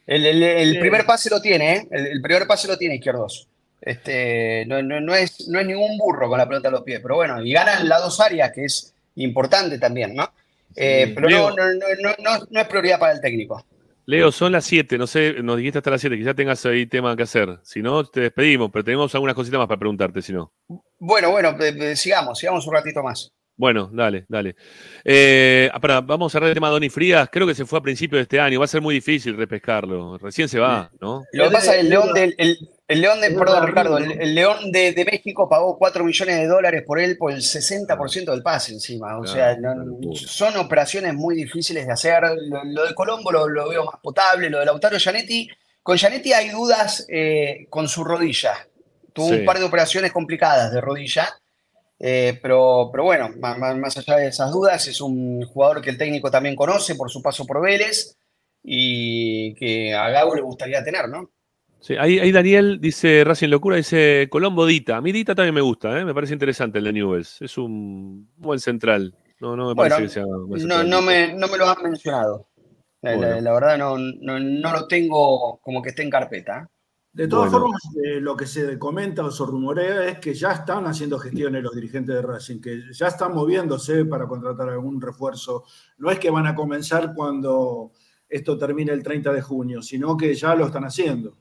El, 0.06 0.26
el- 0.26 0.42
el 0.42 0.78
primer 0.80 1.06
pase 1.06 1.30
lo 1.30 1.40
tiene, 1.40 1.76
¿eh? 1.76 1.88
El, 1.90 2.06
el 2.08 2.20
primer 2.20 2.46
pase 2.48 2.66
lo 2.68 2.76
tiene 2.76 2.96
Izquierdos. 2.96 3.48
Este, 3.86 4.64
no, 4.66 4.82
no- 4.82 5.00
no 5.00 5.14
es, 5.14 5.46
no 5.48 5.60
es 5.60 5.66
ningún 5.66 5.98
burro 5.98 6.28
con 6.28 6.38
la 6.38 6.48
pelota 6.48 6.68
a 6.68 6.72
los 6.72 6.82
pies, 6.82 7.00
pero 7.02 7.16
bueno, 7.16 7.42
y 7.44 7.52
ganan 7.52 7.86
las 7.88 8.02
dos 8.02 8.18
áreas, 8.20 8.50
que 8.52 8.64
es 8.64 8.94
importante 9.16 9.78
también, 9.78 10.14
¿no? 10.14 10.32
Eh, 10.74 11.12
pero 11.14 11.28
Leo. 11.28 11.50
no, 11.50 11.56
no, 11.56 11.64
no, 11.74 11.86
no, 12.00 12.14
no- 12.38 12.46
no 12.50 12.60
es 12.60 12.66
prioridad 12.68 12.98
para 12.98 13.12
el 13.12 13.20
técnico. 13.20 13.64
Leo, 14.06 14.32
son 14.32 14.52
las 14.52 14.64
7, 14.64 14.98
no 14.98 15.06
sé, 15.06 15.34
nos 15.42 15.56
dijiste 15.58 15.78
hasta 15.78 15.90
las 15.90 16.00
7, 16.00 16.16
quizás 16.16 16.34
tengas 16.34 16.64
ahí 16.66 16.86
tema 16.86 17.14
que 17.16 17.22
hacer. 17.24 17.58
Si 17.62 17.80
no, 17.82 18.04
te 18.04 18.20
despedimos, 18.20 18.70
pero 18.72 18.84
tenemos 18.84 19.14
algunas 19.14 19.34
cositas 19.34 19.58
más 19.58 19.68
para 19.68 19.78
preguntarte, 19.78 20.20
si 20.22 20.32
no. 20.32 20.52
Bueno, 20.98 21.30
bueno, 21.30 21.50
eh, 21.60 21.74
eh, 21.92 21.96
sigamos, 21.96 22.38
sigamos 22.38 22.66
un 22.66 22.74
ratito 22.74 23.02
más. 23.02 23.30
Bueno, 23.56 23.88
dale, 23.92 24.24
dale. 24.28 24.56
Eh, 25.04 25.70
ah, 25.72 25.78
pará, 25.78 26.00
vamos 26.00 26.30
a 26.30 26.34
cerrar 26.34 26.48
el 26.48 26.54
tema 26.54 26.66
de 26.68 26.72
Donny 26.72 26.88
Frías. 26.90 27.28
Creo 27.30 27.46
que 27.46 27.54
se 27.54 27.64
fue 27.64 27.78
a 27.78 27.82
principios 27.82 28.18
de 28.18 28.22
este 28.22 28.40
año. 28.40 28.58
Va 28.58 28.64
a 28.64 28.68
ser 28.68 28.80
muy 28.82 28.94
difícil 28.96 29.36
repescarlo. 29.36 30.18
Recién 30.18 30.48
se 30.48 30.58
va, 30.58 30.90
¿no? 31.00 31.22
Lo 31.32 31.44
que 31.44 31.50
pasa 31.52 31.70
es 31.70 31.76
que 31.76 31.80
el 31.82 31.88
León 31.90 32.12
de, 32.14 32.34
el, 32.36 32.58
el 32.86 33.00
León 33.00 33.20
de, 33.20 33.30
perdón, 33.30 33.66
Ricardo, 33.66 33.98
el, 33.98 34.20
el 34.20 34.34
León 34.34 34.70
de, 34.70 34.92
de 34.92 35.04
México 35.06 35.48
pagó 35.48 35.78
4 35.78 36.04
millones 36.04 36.36
de 36.36 36.46
dólares 36.46 36.82
por 36.86 36.98
él 37.00 37.16
por 37.16 37.32
el 37.32 37.40
60% 37.40 38.30
del 38.30 38.42
pase 38.42 38.72
encima. 38.72 39.18
O 39.18 39.22
Claro, 39.22 39.32
sea, 39.34 39.56
no- 39.56 40.14
son 40.14 40.56
operaciones 40.58 41.14
muy 41.14 41.34
difíciles 41.34 41.86
de 41.86 41.92
hacer. 41.92 42.22
Lo, 42.48 42.62
lo 42.64 42.86
de 42.86 42.94
Colombo 42.94 43.32
lo, 43.32 43.48
lo 43.48 43.68
veo 43.70 43.84
más 43.84 43.96
potable, 44.02 44.50
lo 44.50 44.58
de 44.58 44.66
Lautaro 44.66 44.98
Gianetti. 44.98 45.48
Con 45.82 45.96
Gianetti 45.96 46.32
hay 46.32 46.50
dudas 46.50 47.06
eh, 47.08 47.66
con 47.70 47.88
su 47.88 48.04
rodilla. 48.04 48.54
Tuvo 49.12 49.28
Sí. 49.28 49.34
un 49.36 49.44
par 49.44 49.58
de 49.58 49.64
operaciones 49.64 50.12
complicadas 50.12 50.72
de 50.72 50.80
rodilla. 50.80 51.28
Eh, 51.98 52.38
pero, 52.42 52.90
pero 52.92 53.04
bueno, 53.04 53.30
más, 53.38 53.56
más- 53.78 53.96
allá 53.96 54.16
de 54.16 54.26
esas 54.28 54.50
dudas, 54.50 54.86
es 54.88 55.00
un 55.00 55.42
jugador 55.46 55.80
que 55.80 55.90
el 55.90 55.96
técnico 55.96 56.30
también 56.30 56.56
conoce 56.56 56.96
por 56.96 57.10
su 57.10 57.22
paso 57.22 57.46
por 57.46 57.62
Vélez 57.62 58.16
y 58.62 59.54
que 59.54 59.94
a 59.94 60.08
Gago 60.10 60.34
le 60.34 60.42
gustaría 60.42 60.82
tener, 60.82 61.08
¿no? 61.08 61.30
Sí, 61.84 61.96
ahí, 61.98 62.18
ahí 62.18 62.32
Daniel 62.32 62.80
dice, 62.80 63.24
Racing 63.24 63.48
Locura, 63.50 63.76
dice 63.76 64.26
Colombo 64.30 64.64
Dita. 64.64 64.96
A 64.96 65.00
mí 65.02 65.12
Dita 65.12 65.34
también 65.34 65.54
me 65.54 65.60
gusta, 65.60 66.00
¿eh? 66.00 66.04
me 66.06 66.14
parece 66.14 66.32
interesante 66.32 66.78
el 66.78 66.84
de 66.84 66.92
Newells. 66.94 67.42
Es 67.42 67.58
un 67.58 68.26
buen 68.38 68.58
central. 68.58 69.14
No, 69.38 69.54
no 69.54 69.68
me 69.68 69.74
Bueno, 69.74 69.94
parece 69.96 70.02
que 70.02 70.08
sea 70.08 70.22
no, 70.24 70.82
no 70.82 71.02
me, 71.02 71.34
no 71.34 71.46
me 71.46 71.58
lo 71.58 71.68
han 71.68 71.82
mencionado. 71.82 72.48
La, 73.02 73.10
la- 73.10 73.16
Bueno. 73.18 73.40
la 73.42 73.52
verdad 73.52 73.76
no, 73.78 73.98
no, 73.98 74.40
no 74.40 74.72
lo 74.72 74.86
tengo 74.88 75.58
como 75.60 75.82
que 75.82 75.90
esté 75.90 76.02
en 76.04 76.08
carpeta. 76.08 76.66
De 77.12 77.28
todas 77.28 77.50
Bueno. 77.50 77.66
formas, 77.66 77.82
eh, 78.02 78.18
lo 78.18 78.34
que 78.34 78.46
se 78.46 78.78
comenta 78.78 79.22
o 79.22 79.30
se 79.30 79.44
rumorea 79.44 80.08
es 80.08 80.18
que 80.20 80.32
ya 80.32 80.52
están 80.52 80.86
haciendo 80.86 81.18
gestiones 81.18 81.62
los 81.62 81.74
dirigentes 81.74 82.14
de 82.14 82.22
Racing, 82.22 82.62
que 82.62 82.80
ya 82.92 83.08
están 83.08 83.34
moviéndose 83.34 84.06
para 84.06 84.26
contratar 84.26 84.70
algún 84.70 85.02
refuerzo. 85.02 85.64
No 85.98 86.10
es 86.10 86.18
que 86.18 86.30
van 86.30 86.46
a 86.46 86.54
comenzar 86.54 87.12
cuando 87.14 87.92
esto 88.26 88.56
termine 88.56 88.92
el 88.92 89.02
30 89.02 89.34
de 89.34 89.42
junio, 89.42 89.82
sino 89.82 90.16
que 90.16 90.34
ya 90.34 90.54
lo 90.54 90.64
están 90.64 90.84
haciendo. 90.84 91.36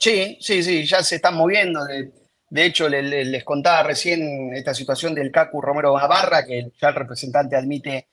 Sí, 0.00 0.38
sí, 0.40 0.62
sí, 0.62 0.86
ya 0.86 1.02
se 1.02 1.16
están 1.16 1.34
moviendo. 1.36 1.84
De, 1.84 2.64
hecho, 2.64 2.88
le- 2.88 3.02
le- 3.02 3.24
les 3.24 3.44
contaba 3.44 3.82
recién 3.82 4.52
esta 4.54 4.74
situación 4.74 5.14
del 5.14 5.30
Cacu 5.30 5.60
Romero 5.60 5.96
Navarra, 5.96 6.44
que 6.44 6.70
ya 6.80 6.88
el 6.88 6.94
representante 6.94 7.54
admite 7.56 8.08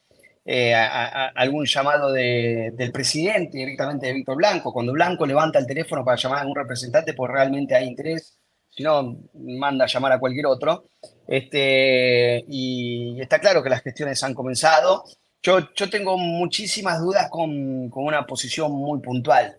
eh, 0.49 0.73
algún 0.73 1.65
llamado 1.65 2.11
de- 2.13 2.71
del 2.73 2.91
presidente 2.93 3.57
directamente 3.57 4.07
de 4.07 4.13
Víctor 4.13 4.37
Blanco. 4.37 4.71
Cuando 4.71 4.93
Blanco 4.93 5.25
levanta 5.25 5.59
el 5.59 5.67
teléfono 5.67 6.05
para 6.05 6.15
llamar 6.17 6.37
a 6.39 6.41
algún 6.41 6.55
representante, 6.55 7.13
pues 7.13 7.29
realmente 7.31 7.75
hay 7.75 7.87
interés. 7.87 8.37
Si 8.69 8.81
no, 8.83 9.17
manda 9.33 9.83
a 9.85 9.87
llamar 9.87 10.13
a 10.13 10.19
cualquier 10.19 10.45
otro. 10.45 10.85
Este, 11.27 12.45
y 12.47 13.19
está 13.21 13.39
claro 13.39 13.61
que 13.63 13.69
las 13.69 13.81
gestiones 13.81 14.23
han 14.23 14.33
comenzado. 14.33 15.03
Yo, 15.41 15.59
yo 15.75 15.89
tengo 15.89 16.17
muchísimas 16.17 16.99
dudas 16.99 17.29
con, 17.29 17.89
con 17.89 18.05
una 18.05 18.25
posición 18.25 18.71
muy 18.71 18.99
puntual 19.01 19.57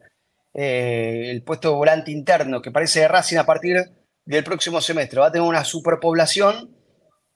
eh, 0.60 1.30
el 1.30 1.44
puesto 1.44 1.68
de 1.68 1.76
volante 1.76 2.10
interno, 2.10 2.60
que 2.60 2.72
parece 2.72 2.98
de 2.98 3.06
Racing 3.06 3.36
a 3.36 3.46
partir 3.46 3.76
del 4.24 4.42
próximo 4.42 4.80
semestre. 4.80 5.20
Va 5.20 5.28
a 5.28 5.30
tener 5.30 5.46
una 5.46 5.62
superpoblación, 5.62 6.74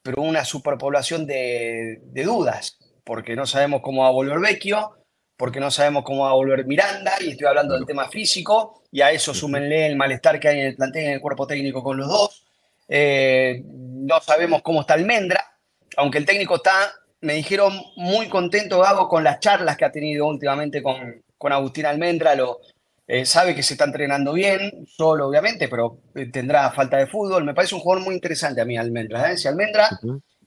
pero 0.03 0.23
una 0.23 0.45
superpoblación 0.45 1.25
de, 1.25 2.01
de 2.03 2.25
dudas, 2.25 2.81
porque 3.05 3.37
no 3.37 3.47
sabemos 3.47 3.81
cómo 3.81 4.03
va 4.03 4.09
a 4.09 4.11
volver 4.11 4.41
Vecchio, 4.41 4.97
porque 5.37 5.61
no 5.61 5.71
sabemos 5.71 6.03
cómo 6.03 6.25
va 6.25 6.31
a 6.31 6.35
volver 6.35 6.67
Miranda, 6.67 7.13
y 7.21 7.31
estoy 7.31 7.47
hablando 7.47 7.75
del 7.75 7.87
tema 7.87 8.09
físico, 8.09 8.83
y 8.91 9.03
a 9.03 9.13
eso 9.13 9.33
súmenle 9.33 9.87
el 9.87 9.95
malestar 9.95 10.41
que 10.41 10.49
hay 10.49 10.59
en 10.59 10.67
el 10.67 10.75
plantel 10.75 11.05
y 11.05 11.07
en 11.07 11.13
el 11.13 11.21
cuerpo 11.21 11.47
técnico 11.47 11.81
con 11.81 11.99
los 11.99 12.09
dos. 12.09 12.45
Eh, 12.89 13.63
no 13.65 14.21
sabemos 14.21 14.63
cómo 14.63 14.81
está 14.81 14.95
Almendra, 14.95 15.59
aunque 15.97 16.19
el 16.19 16.27
técnico 16.27 16.57
está, 16.57 16.93
me 17.21 17.35
dijeron, 17.35 17.73
muy 17.95 18.29
contento, 18.29 18.81
Gabo, 18.81 19.09
con 19.09 19.23
las 19.23 19.39
charlas 19.39 19.77
que 19.77 19.85
ha 19.85 19.93
tenido 19.93 20.27
últimamente 20.27 20.83
con, 20.83 21.23
con 21.39 21.53
Agustín 21.53 21.87
Almendra, 21.87 22.35
lo, 22.35 22.59
eh, 23.07 23.27
sabe 23.27 23.55
que 23.55 23.63
se 23.63 23.75
está 23.75 23.85
entrenando 23.85 24.33
bien, 24.33 24.85
solo 24.87 25.27
obviamente, 25.29 25.69
pero 25.69 26.01
eh, 26.15 26.27
tendrá 26.31 26.71
falta 26.71 26.97
de 26.99 27.07
fútbol. 27.07 27.45
Me 27.45 27.55
parece 27.55 27.75
un 27.75 27.81
jugador 27.81 28.05
muy 28.05 28.15
interesante 28.15 28.61
a 28.61 28.65
mí, 28.65 28.77
Almendra. 28.79 29.33
¿eh? 29.33 29.37
Si 29.37 29.49
Almendra 29.49 29.89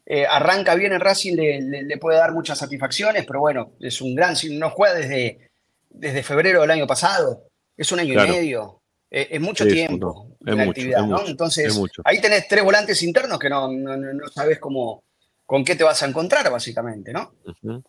eh, 0.05 0.25
arranca 0.25 0.75
bien 0.75 0.93
en 0.93 0.99
Racing, 1.01 1.35
le, 1.35 1.61
le- 1.61 1.83
le 1.83 1.97
puede 1.97 2.17
dar 2.17 2.31
muchas 2.33 2.57
satisfacciones, 2.57 3.25
pero 3.25 3.39
bueno, 3.41 3.73
es 3.79 4.01
un 4.01 4.15
gran. 4.15 4.35
si 4.35 4.57
No 4.57 4.69
juega 4.69 4.95
desde, 4.95 5.49
desde 5.89 6.23
febrero 6.23 6.61
del 6.61 6.71
año 6.71 6.87
pasado, 6.87 7.43
es 7.75 7.91
un 7.91 7.99
año 7.99 8.13
Claro. 8.13 8.33
y 8.33 8.35
medio. 8.37 8.81
Es 9.09 9.39
mucho 9.39 9.63
Sí, 9.63 9.71
tiempo 9.71 10.35
de 10.41 10.55
mucho, 10.55 10.69
actividad, 10.71 11.01
es 11.01 11.07
¿no? 11.07 11.17
mucho, 11.17 11.31
Entonces, 11.31 11.77
mucho. 11.77 12.01
ahí 12.03 12.19
tenés 12.19 12.47
tres 12.49 12.63
volantes 12.63 13.01
internos 13.03 13.39
que 13.39 13.49
no, 13.49 13.71
no, 13.71 13.95
no- 13.95 14.27
sabes 14.33 14.59
cómo, 14.59 15.03
con 15.45 15.63
qué 15.63 15.75
te 15.75 15.83
vas 15.85 16.01
a 16.03 16.07
encontrar, 16.07 16.51
básicamente, 16.51 17.13
¿no? 17.13 17.33
Ujú. 17.45 17.83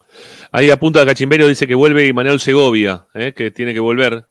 Ahí 0.52 0.70
apunta 0.70 1.00
a 1.02 1.06
Cachimberio, 1.06 1.48
dice 1.48 1.66
que 1.66 1.74
vuelve 1.74 2.12
Manuel 2.12 2.38
Segovia, 2.38 3.06
¿eh? 3.14 3.32
que 3.34 3.50
tiene 3.50 3.74
que 3.74 3.80
volver. 3.80 4.26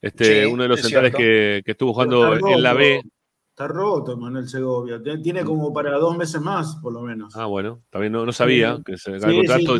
Este, 0.00 0.44
Sí, 0.44 0.52
uno 0.52 0.62
de 0.62 0.68
los 0.68 0.78
es 0.78 0.84
centrales 0.86 1.14
que, 1.14 1.62
que 1.64 1.72
estuvo 1.72 1.92
jugando 1.92 2.34
en 2.34 2.62
la 2.62 2.72
B. 2.74 3.02
Está 3.50 3.66
roto 3.66 4.16
Manuel 4.16 4.48
Segovia. 4.48 5.00
Tiene 5.20 5.42
como 5.42 5.72
para 5.72 5.98
dos 5.98 6.16
meses 6.16 6.40
más, 6.40 6.76
por 6.80 6.92
lo 6.92 7.00
menos. 7.02 7.34
Ah, 7.34 7.46
bueno, 7.46 7.82
también 7.90 8.12
no, 8.12 8.24
no 8.24 8.30
sabía 8.30 8.76
Sí. 8.76 8.82
que 8.86 8.96
se 8.96 9.16
acaba 9.16 9.32
Sí, 9.32 9.38
el 9.40 9.46
contrato. 9.66 9.78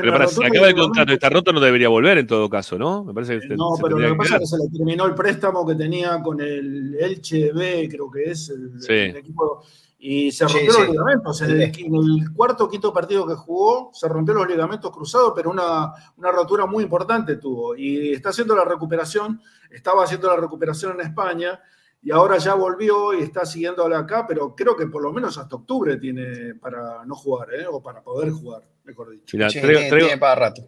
Pero 0.00 0.12
para, 0.12 0.26
si 0.26 0.34
rotura 0.36 0.48
acaba 0.48 0.68
el 0.68 0.74
contrato 0.74 1.10
y 1.10 1.14
está 1.14 1.28
roto, 1.28 1.52
no 1.52 1.60
debería 1.60 1.90
volver 1.90 2.16
en 2.16 2.26
todo 2.26 2.48
caso, 2.48 2.78
¿no? 2.78 3.04
Me 3.04 3.12
parece 3.12 3.34
que 3.40 3.48
se- 3.48 3.56
No, 3.56 3.74
se 3.76 3.82
pero 3.82 3.98
lo 3.98 4.08
que 4.08 4.14
pasa 4.16 4.36
es 4.36 4.40
que 4.40 4.46
se 4.46 4.56
le 4.56 4.70
terminó 4.70 5.04
el 5.04 5.14
préstamo 5.14 5.66
que 5.66 5.74
tenía 5.74 6.22
con 6.22 6.40
el 6.40 6.96
Elche 6.98 7.52
B, 7.52 7.88
creo 7.90 8.10
que 8.10 8.30
es 8.30 8.48
el 8.48 9.16
equipo, 9.16 9.62
y 10.06 10.30
se 10.32 10.44
rompió 10.44 10.72
sí. 10.72 10.80
los 10.80 10.90
ligamentos. 10.90 11.40
En 11.40 11.50
el, 11.50 11.62
en 11.62 11.94
el 11.94 12.32
cuarto 12.34 12.64
o 12.64 12.68
quinto 12.68 12.92
partido 12.92 13.26
que 13.26 13.34
jugó, 13.34 13.90
se 13.94 14.06
rompió 14.08 14.34
los 14.34 14.46
ligamentos 14.46 14.90
cruzados, 14.90 15.32
pero 15.34 15.50
una, 15.50 15.92
una 16.18 16.30
rotura 16.30 16.66
muy 16.66 16.84
importante 16.84 17.36
tuvo. 17.36 17.74
Y 17.74 18.12
está 18.12 18.28
haciendo 18.28 18.54
la 18.54 18.64
recuperación, 18.64 19.40
estaba 19.70 20.04
haciendo 20.04 20.28
la 20.28 20.36
recuperación 20.36 20.92
en 21.00 21.06
España, 21.06 21.58
y 22.02 22.10
ahora 22.10 22.36
ya 22.36 22.52
volvió 22.54 23.14
y 23.14 23.22
está 23.22 23.46
siguiéndola 23.46 23.98
acá, 24.00 24.26
pero 24.28 24.54
creo 24.54 24.76
que 24.76 24.86
por 24.88 25.02
lo 25.02 25.10
menos 25.10 25.38
hasta 25.38 25.56
octubre 25.56 25.96
tiene 25.96 26.54
para 26.56 27.04
no 27.06 27.14
jugar, 27.14 27.48
¿eh? 27.54 27.64
o 27.66 27.82
para 27.82 28.02
poder 28.02 28.30
jugar, 28.30 28.60
mejor 28.84 29.08
dicho. 29.10 29.34
Mirá, 29.38 29.48
Sí, 29.48 29.58
traigo, 29.62 29.78
tiene- 29.80 29.90
traigo- 29.90 30.06
tiene 30.08 30.20
para 30.20 30.34
rato. 30.34 30.62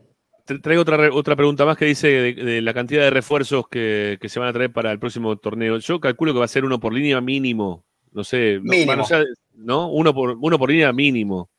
tra- 0.47 0.63
traigo 0.63 0.81
otra, 0.81 1.11
otra 1.13 1.37
pregunta 1.37 1.67
más 1.67 1.77
que 1.77 1.85
dice 1.85 2.09
de, 2.09 2.33
de 2.35 2.63
la 2.63 2.73
cantidad 2.73 3.03
de 3.03 3.11
refuerzos 3.11 3.69
que, 3.69 4.17
que 4.19 4.31
se 4.31 4.41
van 4.41 4.49
a 4.49 4.53
traer 4.55 4.73
para 4.73 4.91
el 4.93 4.99
próximo 4.99 5.37
torneo. 5.37 5.77
Yo 5.77 6.01
calculo 6.01 6.33
que 6.33 6.39
va 6.39 6.47
a 6.47 6.49
ser 6.49 6.65
uno 6.65 6.81
por 6.81 6.95
línea 6.95 7.21
mínimo. 7.21 7.85
No 8.17 8.25
sé, 8.25 8.59
Mínimo. 8.63 8.87
bueno, 8.87 9.03
o 9.03 9.07
sea, 9.07 9.23
¿no? 9.57 9.91
Uno 9.91 10.15
por, 10.15 10.39
uno 10.41 10.59
por 10.59 10.71
línea 10.71 10.91
mínimo. 10.91 11.51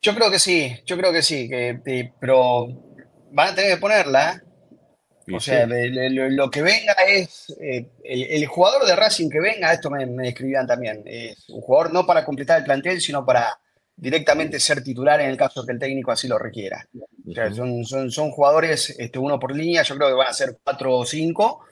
Yo 0.00 0.14
creo 0.14 0.30
que 0.30 0.38
sí, 0.38 0.72
yo 0.86 0.96
creo 0.96 1.12
que 1.12 1.20
sí, 1.20 1.48
que, 1.48 1.80
que- 1.84 2.12
pero 2.20 2.68
van 3.32 3.48
a 3.48 3.54
tener 3.56 3.74
que 3.74 3.80
ponerla. 3.80 4.40
¿eh? 5.26 5.34
O 5.34 5.40
sea, 5.40 5.64
sí. 5.64 5.70
de- 5.72 5.90
de- 5.90 6.10
lo, 6.30 6.48
que 6.48 6.62
venga 6.62 6.92
es. 7.08 7.52
eh, 7.60 7.88
el, 8.04 8.22
el 8.22 8.46
jugador 8.46 8.86
de 8.86 8.94
Racing 8.94 9.28
que 9.28 9.40
venga, 9.40 9.72
esto 9.72 9.90
me, 9.90 10.06
me 10.06 10.26
describían 10.26 10.66
también. 10.68 11.02
Es 11.06 11.48
un 11.48 11.60
jugador 11.60 11.92
no 11.92 12.06
para 12.06 12.24
completar 12.24 12.58
el 12.58 12.64
plantel, 12.64 13.00
sino 13.00 13.26
para 13.26 13.58
directamente 13.96 14.60
ser 14.60 14.84
titular 14.84 15.20
en 15.20 15.28
el 15.30 15.36
caso 15.36 15.66
que 15.66 15.72
el 15.72 15.78
técnico 15.80 16.12
así 16.12 16.28
lo 16.28 16.38
requiera. 16.38 16.86
O 17.28 17.32
sea, 17.34 17.52
son, 17.52 17.84
son, 17.84 18.12
son 18.12 18.30
jugadores, 18.30 18.90
este, 18.96 19.18
uno 19.18 19.40
por 19.40 19.54
línea, 19.56 19.82
yo 19.82 19.96
creo 19.96 20.08
que 20.08 20.14
van 20.14 20.28
a 20.28 20.32
ser 20.34 20.56
cuatro 20.64 20.96
o 20.98 21.04
cinco, 21.04 21.64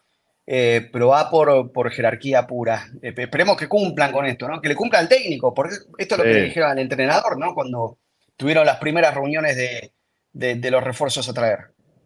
eh, 0.51 0.89
pero 0.91 1.09
va 1.09 1.29
por, 1.29 1.71
por 1.73 1.91
jerarquía 1.91 2.47
pura. 2.47 2.87
Eh, 3.03 3.13
esperemos 3.17 3.57
que 3.57 3.69
cumplan 3.69 4.11
con 4.13 4.25
esto, 4.25 4.49
¿no? 4.49 4.63
Que 4.63 4.69
le 4.71 4.75
cumpla 4.75 4.99
al 4.99 5.09
técnico, 5.09 5.53
porque 5.53 5.75
esto 5.99 6.15
es 6.15 6.19
lo 6.19 6.25
que 6.25 6.31
le 6.31 6.43
dijeron 6.47 6.71
al 6.71 6.79
entrenador, 6.79 7.39
¿no? 7.39 7.53
Cuando 7.55 7.99
tuvieron 8.37 8.65
las 8.65 8.79
primeras 8.79 9.15
reuniones 9.15 9.57
de, 9.57 9.93
de- 10.33 10.55
de 10.55 10.71
los 10.71 10.83
refuerzos 10.83 11.29
a 11.29 11.35
traer. 11.35 11.59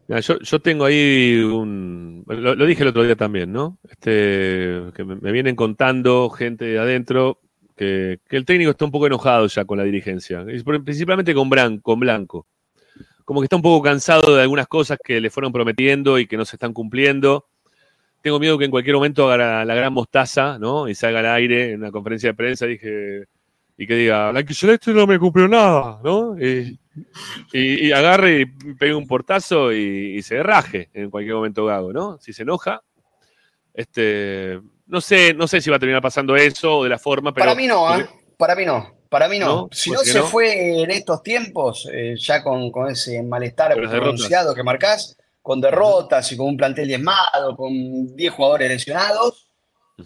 Mira, 0.09 0.21
yo, 0.21 0.41
yo 0.41 0.61
tengo 0.61 0.85
ahí 0.87 1.39
un. 1.41 2.25
Lo, 2.27 2.57
lo 2.57 2.67
dije 2.67 2.83
el 2.83 2.89
otro 2.89 3.05
día 3.05 3.15
también, 3.15 3.53
¿no? 3.53 3.79
Este, 3.89 4.83
que 4.97 5.05
me, 5.05 5.15
me 5.15 5.31
vienen 5.31 5.55
contando 5.55 6.29
gente 6.31 6.65
de 6.65 6.79
adentro 6.81 7.39
que, 7.77 8.19
que 8.29 8.37
el 8.37 8.45
técnico 8.45 8.73
está 8.73 8.85
un 8.85 8.91
poco 8.91 9.07
enojado 9.07 9.47
ya 9.47 9.65
con 9.65 9.79
la 9.79 9.85
dirigencia, 9.85 10.45
principalmente 10.85 11.33
con, 11.33 11.49
Bran- 11.49 11.81
con 11.81 12.01
Blanco. 12.01 12.47
Como 13.25 13.41
que 13.41 13.45
está 13.45 13.55
un 13.57 13.63
poco 13.63 13.83
cansado 13.85 14.35
de 14.35 14.43
algunas 14.43 14.67
cosas 14.67 14.99
que 15.03 15.21
le 15.21 15.31
fueron 15.31 15.53
prometiendo 15.53 16.19
y 16.19 16.27
que 16.27 16.37
no 16.37 16.45
se 16.45 16.57
están 16.57 16.73
cumpliendo. 16.73 17.47
Tengo 18.23 18.39
miedo 18.39 18.57
que 18.57 18.65
en 18.65 18.71
cualquier 18.71 18.97
momento 18.97 19.31
haga 19.31 19.37
la, 19.37 19.65
la 19.65 19.75
gran 19.75 19.93
mostaza, 19.93 20.59
¿no? 20.59 20.89
Y 20.89 20.95
salga 20.95 21.19
al 21.19 21.27
aire 21.27 21.73
en 21.73 21.81
una 21.81 21.91
conferencia 21.91 22.31
de 22.31 22.35
prensa 22.35 22.67
dije, 22.67 23.25
y 23.77 23.87
que 23.87 23.95
diga, 23.95 24.33
la 24.33 24.45
que 24.45 24.55
Celeste 24.55 24.93
no 24.93 25.07
me 25.07 25.19
cumplió 25.19 25.49
nada, 25.49 26.01
¿no? 26.05 26.39
Y, 26.39 26.79
y, 27.53 27.89
y 27.89 27.93
agarre 27.93 28.43
y 28.43 28.47
pegue 28.75 28.95
un 28.95 29.07
portazo 29.07 29.73
y, 29.73 30.17
y 30.17 30.23
se 30.23 30.43
raje 30.43 30.89
en 30.95 31.11
cualquier 31.11 31.35
momento 31.35 31.67
Gago, 31.67 31.93
¿no? 31.93 32.19
Si 32.21 32.33
se 32.33 32.43
enoja. 32.43 32.83
Este, 33.75 34.61
no 34.87 35.01
sé, 35.01 35.35
no 35.35 35.49
sé 35.49 35.61
si 35.61 35.71
va 35.71 35.77
a 35.77 35.81
terminar 35.81 36.03
pasando 36.03 36.37
eso 36.37 36.79
o 36.79 36.85
de 36.85 36.91
la 36.91 36.99
forma, 36.99 37.33
pero. 37.33 37.45
Para 37.47 37.57
mí 37.57 37.67
no, 37.67 37.99
¿eh? 37.99 38.07
Para 38.37 38.55
mí 38.55 38.65
no. 38.65 38.95
Para 39.09 39.29
mí 39.29 39.39
no. 39.39 39.47
¿No? 39.47 39.69
Si 39.73 39.91
¿Por 39.91 39.99
no 39.99 40.05
se 40.05 40.19
no? 40.19 40.25
fue 40.27 40.83
en 40.83 40.91
estos 40.91 41.23
tiempos, 41.23 41.89
eh, 41.93 42.15
ya 42.19 42.43
con, 42.43 42.71
con 42.71 42.91
ese 42.91 43.23
malestar 43.23 43.75
pronunciado 43.75 44.55
que 44.55 44.63
marcás, 44.63 45.17
con 45.43 45.61
derrotas 45.61 46.31
y 46.33 46.37
con 46.37 46.47
un 46.47 46.57
plantel 46.57 46.89
diezmado, 46.89 47.57
con 47.57 48.15
10 48.15 48.33
jugadores 48.33 48.69
lesionados, 48.71 49.51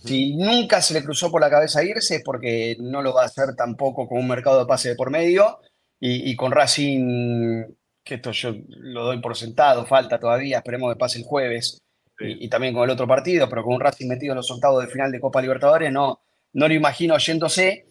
si 0.02 0.34
nunca 0.36 0.82
se 0.82 0.94
le 0.94 1.04
cruzó 1.04 1.30
por 1.30 1.40
la 1.40 1.50
cabeza 1.50 1.84
irse 1.84 2.16
es 2.16 2.22
porque 2.24 2.76
no 2.80 3.02
lo 3.02 3.14
va 3.14 3.22
a 3.22 3.26
hacer 3.26 3.54
tampoco 3.54 4.08
con 4.08 4.18
un 4.18 4.28
mercado 4.28 4.58
de 4.58 4.66
pase 4.66 4.90
de 4.90 4.94
por 4.96 5.10
medio 5.10 5.60
y, 6.00 6.30
y 6.30 6.36
con 6.36 6.52
Racing, 6.52 7.64
que 8.02 8.14
esto 8.16 8.32
yo 8.32 8.54
lo 8.68 9.04
doy 9.04 9.20
por 9.20 9.36
sentado, 9.36 9.86
falta 9.86 10.18
todavía, 10.18 10.58
esperemos 10.58 10.92
que 10.92 10.98
pase 10.98 11.18
el 11.18 11.24
jueves, 11.24 11.82
y, 12.18 12.46
y 12.46 12.48
también 12.48 12.74
con 12.74 12.84
el 12.84 12.90
otro 12.90 13.06
partido, 13.06 13.48
pero 13.48 13.62
con 13.62 13.74
un 13.74 13.80
Racing 13.80 14.08
metido 14.08 14.32
en 14.32 14.36
los 14.36 14.50
octavos 14.50 14.84
de 14.84 14.90
final 14.90 15.12
de 15.12 15.20
Copa 15.20 15.40
Libertadores, 15.40 15.92
no, 15.92 16.20
no 16.52 16.68
lo 16.68 16.74
imagino 16.74 17.16
yéndose. 17.18 17.86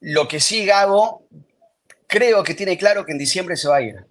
Lo 0.00 0.28
que 0.28 0.40
sí, 0.40 0.64
Gago, 0.64 1.26
creo 2.06 2.42
que 2.42 2.54
tiene 2.54 2.78
claro 2.78 3.04
que 3.04 3.12
en 3.12 3.18
diciembre 3.18 3.56
se 3.56 3.68
va 3.68 3.76
a 3.76 3.82
ir. 3.82 4.06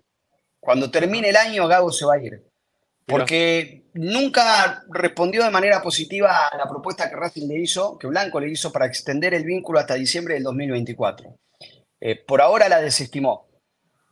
Cuando 0.60 0.92
termine 0.92 1.30
el 1.30 1.38
año, 1.38 1.68
Gago 1.68 1.92
se 1.92 2.06
va 2.06 2.16
a 2.16 2.22
ir. 2.22 2.44
Porque 3.08 3.84
nunca 3.94 4.84
respondió 4.90 5.44
de 5.44 5.52
manera 5.52 5.82
positiva 5.82 6.48
a 6.52 6.58
la 6.58 6.68
propuesta 6.68 7.10
que 7.10 7.16
Racing 7.16 7.48
le 7.48 7.60
hizo, 7.60 7.98
que 8.00 8.08
Blanco 8.08 8.40
le 8.40 8.50
hizo 8.50 8.72
para 8.72 8.86
extender 8.88 9.34
el 9.34 9.44
vínculo 9.44 9.80
hasta 9.80 9.94
diciembre 9.94 10.34
del 10.34 10.44
2024. 10.44 11.36
Eh, 12.02 12.24
por 12.26 12.42
ahora 12.42 12.68
la 12.68 12.82
desestimó. 12.82 13.48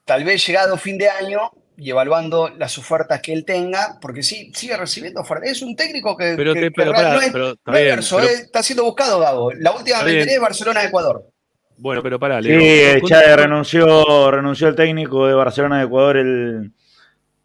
Tal 0.06 0.24
vez 0.24 0.46
llegado 0.46 0.78
fin 0.78 0.98
de 0.98 1.10
año 1.10 1.52
y 1.76 1.90
evaluando 1.90 2.50
las 2.50 2.78
ofertas 2.78 3.20
que 3.22 3.34
él 3.34 3.46
tenga, 3.46 3.98
porque 4.00 4.22
sí, 4.22 4.52
sigue 4.54 4.78
recibiendo 4.78 5.22
ofertas. 5.22 5.50
Es 5.50 5.62
un 5.64 5.76
técnico 5.76 6.16
que, 6.16 6.36
Pero 6.38 6.54
que- 6.54 6.62
te- 6.62 6.72
pero 6.72 6.92
real- 6.92 7.04
pará, 7.04 7.16
no 7.16 7.22
es, 7.22 7.32
pero 7.32 7.50
está 7.54 7.72
no 7.72 7.78
es 7.78 7.84
bien, 7.84 7.96
verso, 7.96 8.18
pero- 8.18 8.30
está 8.30 8.64
siendo 8.64 8.84
buscado 8.84 9.20
Gago. 9.20 9.52
La 9.54 9.72
última 9.72 10.04
vez 10.04 10.16
bien. 10.16 10.30
es 10.30 10.40
Barcelona-Ecuador. 10.40 11.30
Bueno, 11.78 12.04
pero 12.04 12.20
pará, 12.20 12.42
Sí, 12.42 12.50
Leo. 12.50 12.60
eh, 12.62 12.90
¿Cuánto- 13.00 13.08
Chávez 13.08 13.36
renunció, 13.38 14.30
renunció 14.32 14.68
el 14.68 14.76
técnico 14.76 15.26
de 15.28 15.34
Barcelona 15.34 15.80
de 15.80 15.86
Ecuador 15.86 16.18
el, 16.18 16.72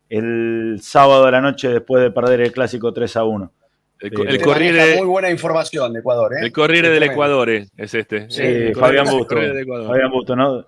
el 0.08 0.78
sábado 0.82 1.26
de 1.26 1.32
la 1.32 1.40
noche 1.40 1.68
después 1.68 2.02
de 2.02 2.10
perder 2.10 2.40
el 2.40 2.52
clásico 2.52 2.92
3 2.92 3.16
a 3.16 3.24
1. 3.24 3.52
El, 4.00 4.12
Eh, 4.28 4.40
Corriere, 4.40 4.96
muy 4.98 5.06
buena 5.08 5.28
información 5.30 5.92
de 5.92 5.98
Ecuador, 6.00 6.32
¿eh? 6.34 6.46
el 6.46 6.52
Corriere 6.52 6.88
del. 6.88 7.02
Ecuador 7.02 7.50
eh, 7.50 7.66
es 7.76 7.94
este. 7.94 8.30
Sí, 8.30 8.42
Corriere- 8.42 8.74
Fabián 8.74 9.06
Busto. 9.10 9.36
Fabián 9.36 10.10
Busto, 10.10 10.36
¿no? 10.36 10.64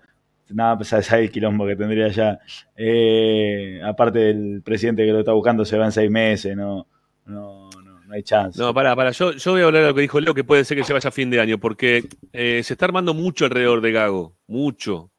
Nada, 0.53 0.77
pues 0.77 0.89
sabes 0.89 1.13
el 1.13 1.31
quilombo 1.31 1.65
que 1.65 1.77
tendría 1.77 2.09
ya. 2.09 2.41
Eh, 2.77 3.81
aparte 3.85 4.19
del 4.19 4.63
presidente 4.65 5.07
que 5.07 5.13
lo 5.13 5.21
está 5.21 5.33
buscando 5.33 5.65
se 5.65 5.79
va 5.79 5.85
en 5.85 5.93
seis 5.93 6.11
meses, 6.11 6.57
no, 6.57 6.89
no, 7.27 7.71
no, 7.71 8.01
no 8.05 8.15
hay 8.15 8.25
chance. 8.25 8.61
No, 8.61 8.75
pará, 8.75 8.97
pará. 8.97 9.13
Yo, 9.13 9.31
yo 9.31 9.53
voy 9.53 9.63
a 9.63 9.67
hablar 9.67 9.83
de 9.83 9.89
lo 9.91 9.95
que 9.95 10.01
dijo 10.01 10.19
Leo, 10.21 10.35
que 10.35 10.43
puede 10.43 10.65
ser 10.65 10.77
que 10.77 10.83
se 10.83 10.93
vaya 10.93 11.07
a 11.09 11.13
fin 11.13 11.31
de 11.31 11.39
año, 11.41 11.59
porque 11.59 12.03
eh, 12.33 12.63
se 12.65 12.75
está 12.75 12.85
armando 12.87 13.15
mucho 13.15 13.45
alrededor 13.45 13.81
de 13.81 13.93
Gago. 13.93 14.35
Mucho. 14.49 15.13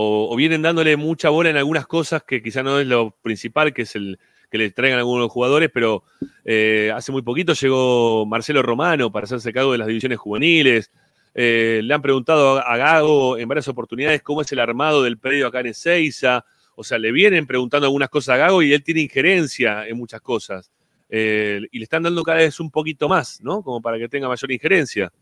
O, 0.00 0.32
o 0.32 0.36
vienen 0.36 0.62
dándole 0.62 0.96
mucha 0.96 1.28
bola 1.28 1.50
en 1.50 1.56
algunas 1.56 1.84
cosas 1.88 2.22
que 2.22 2.40
quizá 2.40 2.62
no 2.62 2.78
es 2.78 2.86
lo 2.86 3.10
principal, 3.20 3.74
que 3.74 3.82
es 3.82 3.96
el 3.96 4.20
que 4.48 4.56
le 4.56 4.70
traigan 4.70 5.00
algunos 5.00 5.28
jugadores, 5.28 5.70
pero 5.74 6.04
eh, 6.44 6.92
hace 6.94 7.10
muy 7.10 7.22
poquito 7.22 7.52
llegó 7.52 8.24
Marcelo 8.24 8.62
Romano 8.62 9.10
para 9.10 9.24
hacerse 9.24 9.52
cargo 9.52 9.72
de 9.72 9.78
las 9.78 9.88
divisiones 9.88 10.18
juveniles. 10.18 10.92
Eh, 11.34 11.80
le 11.82 11.92
han 11.92 12.00
preguntado 12.00 12.58
a 12.58 12.76
Gago 12.76 13.38
en 13.38 13.48
varias 13.48 13.66
oportunidades 13.66 14.22
cómo 14.22 14.40
es 14.42 14.52
el 14.52 14.60
armado 14.60 15.02
del 15.02 15.18
predio 15.18 15.48
acá 15.48 15.60
en 15.60 15.66
Ezeiza. 15.66 16.44
O 16.76 16.84
sea, 16.84 16.96
le 16.98 17.10
vienen 17.10 17.48
preguntando 17.48 17.86
algunas 17.88 18.08
cosas 18.08 18.36
a 18.36 18.38
Gago 18.38 18.62
y 18.62 18.72
él 18.72 18.84
tiene 18.84 19.00
injerencia 19.00 19.84
en 19.88 19.96
muchas 19.96 20.20
cosas. 20.20 20.70
Eh, 21.08 21.60
y 21.72 21.78
le 21.78 21.82
están 21.82 22.04
dando 22.04 22.22
cada 22.22 22.38
vez 22.38 22.60
un 22.60 22.70
poquito 22.70 23.08
más, 23.08 23.40
¿no? 23.42 23.62
Como 23.62 23.82
para 23.82 23.98
que 23.98 24.08
tenga 24.08 24.28
mayor 24.28 24.52
injerencia. 24.52 25.12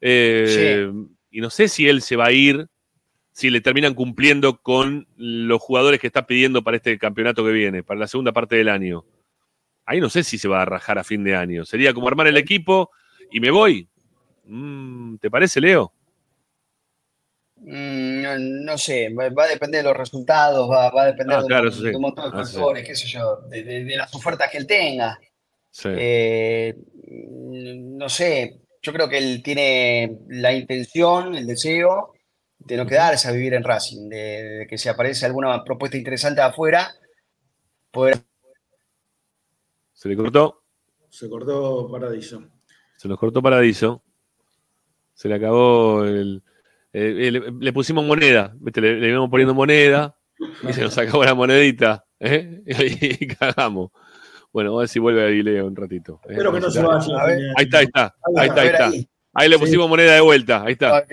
Eh, 0.00 0.90
Y 1.30 1.40
no 1.40 1.50
sé 1.50 1.68
si 1.68 1.86
él 1.86 2.00
se 2.00 2.16
va 2.16 2.26
a 2.26 2.32
ir, 2.32 2.66
si 3.34 3.50
le 3.50 3.60
terminan 3.60 3.94
cumpliendo 3.94 4.62
con 4.62 5.08
los 5.16 5.60
jugadores 5.60 5.98
que 6.00 6.06
está 6.06 6.24
pidiendo 6.24 6.62
para 6.62 6.76
este 6.76 6.96
campeonato 6.98 7.44
que 7.44 7.50
viene, 7.50 7.82
para 7.82 7.98
la 7.98 8.06
segunda 8.06 8.30
parte 8.32 8.54
del 8.54 8.68
año. 8.68 9.04
Ahí 9.84 10.00
no 10.00 10.08
sé 10.08 10.22
si 10.22 10.38
se 10.38 10.46
va 10.46 10.62
a 10.62 10.64
rajar 10.64 10.98
a 10.98 11.04
fin 11.04 11.24
de 11.24 11.34
año. 11.34 11.64
Sería 11.64 11.92
como 11.92 12.06
armar 12.06 12.28
el 12.28 12.36
equipo 12.36 12.90
y 13.32 13.40
me 13.40 13.50
voy. 13.50 13.88
Mm, 14.44 15.16
¿Te 15.16 15.30
parece, 15.32 15.60
Leo? 15.60 15.92
Mm, 17.56 18.22
no, 18.22 18.38
no 18.38 18.78
sé, 18.78 19.08
va, 19.12 19.24
a 19.44 19.48
depender 19.48 19.82
de 19.82 19.88
los 19.88 19.96
resultados, 19.96 20.70
va, 20.70 20.90
va 20.90 21.02
a 21.02 21.06
depender 21.06 21.36
Ah, 21.38 21.42
de, 21.42 21.46
claro, 21.48 21.68
un, 21.68 21.72
sí. 21.72 21.82
de 21.84 21.96
un 21.96 22.02
montón 22.02 22.30
de 22.30 22.38
Ah, 22.40 22.44
sí. 22.44 22.52
factores, 22.54 22.86
qué 22.86 22.94
sé 22.94 23.08
yo, 23.08 23.40
de, 23.48 23.62
de- 23.64 23.84
de 23.84 23.96
las 23.96 24.14
ofertas 24.14 24.50
que 24.50 24.58
él 24.58 24.66
tenga. 24.66 25.18
Sí. 25.70 25.88
Eh, 25.90 26.74
no 27.10 28.08
sé, 28.08 28.60
yo 28.80 28.92
creo 28.92 29.08
que 29.08 29.18
él 29.18 29.42
tiene 29.42 30.18
la 30.28 30.52
intención, 30.52 31.34
el 31.34 31.46
deseo 31.46 32.13
de 32.58 32.76
no 32.76 32.86
quedarse 32.86 33.28
a 33.28 33.32
vivir 33.32 33.54
en 33.54 33.64
Racing, 33.64 34.08
de, 34.08 34.16
de 34.58 34.66
que 34.66 34.78
si 34.78 34.88
aparece 34.88 35.26
alguna 35.26 35.62
propuesta 35.64 35.96
interesante 35.96 36.40
de 36.40 36.46
afuera, 36.46 36.90
poder 37.90 38.18
Se 39.92 40.08
le 40.08 40.16
cortó. 40.16 40.62
Se 41.08 41.28
cortó 41.28 41.88
Paradiso. 41.90 42.42
Se 42.96 43.08
nos 43.08 43.18
cortó 43.18 43.40
Paradiso. 43.42 44.02
Se 45.14 45.28
le 45.28 45.34
acabó 45.36 46.04
el. 46.04 46.42
eh, 46.92 47.28
eh, 47.28 47.30
le, 47.30 47.52
le 47.52 47.72
pusimos 47.72 48.04
moneda. 48.04 48.52
¿viste? 48.58 48.80
Le, 48.80 48.98
le 48.98 49.08
íbamos 49.10 49.30
poniendo 49.30 49.54
moneda 49.54 50.16
y 50.68 50.72
se 50.72 50.82
nos 50.82 50.96
acabó 50.98 51.24
la 51.24 51.34
monedita. 51.34 52.04
¿eh? 52.20 52.62
Y, 52.66 53.26
cagamos. 53.28 53.90
Bueno, 54.52 54.70
vamos 54.70 54.80
a 54.80 54.82
ver 54.82 54.88
si 54.88 54.98
vuelve 54.98 55.24
ahí 55.24 55.42
Leo 55.42 55.66
un 55.66 55.76
ratito. 55.76 56.20
¿eh? 56.24 56.32
Espero 56.32 56.52
que 56.52 56.60
no 56.60 56.70
se 56.70 56.80
Ahí 56.80 56.86
vaya. 56.86 57.20
A 57.20 57.26
ver. 57.26 57.40
está, 57.58 57.78
ahí 57.78 57.84
está. 57.84 58.14
Ahí 58.36 58.48
está, 58.48 58.60
A 58.60 58.64
ahí 58.64 58.68
está. 58.68 58.90
Ahí. 59.34 59.48
Le 59.48 59.56
Sí. 59.56 59.60
pusimos 59.60 59.88
moneda 59.88 60.14
de 60.14 60.20
vuelta. 60.20 60.62
Ahí 60.64 60.72
está. 60.72 61.04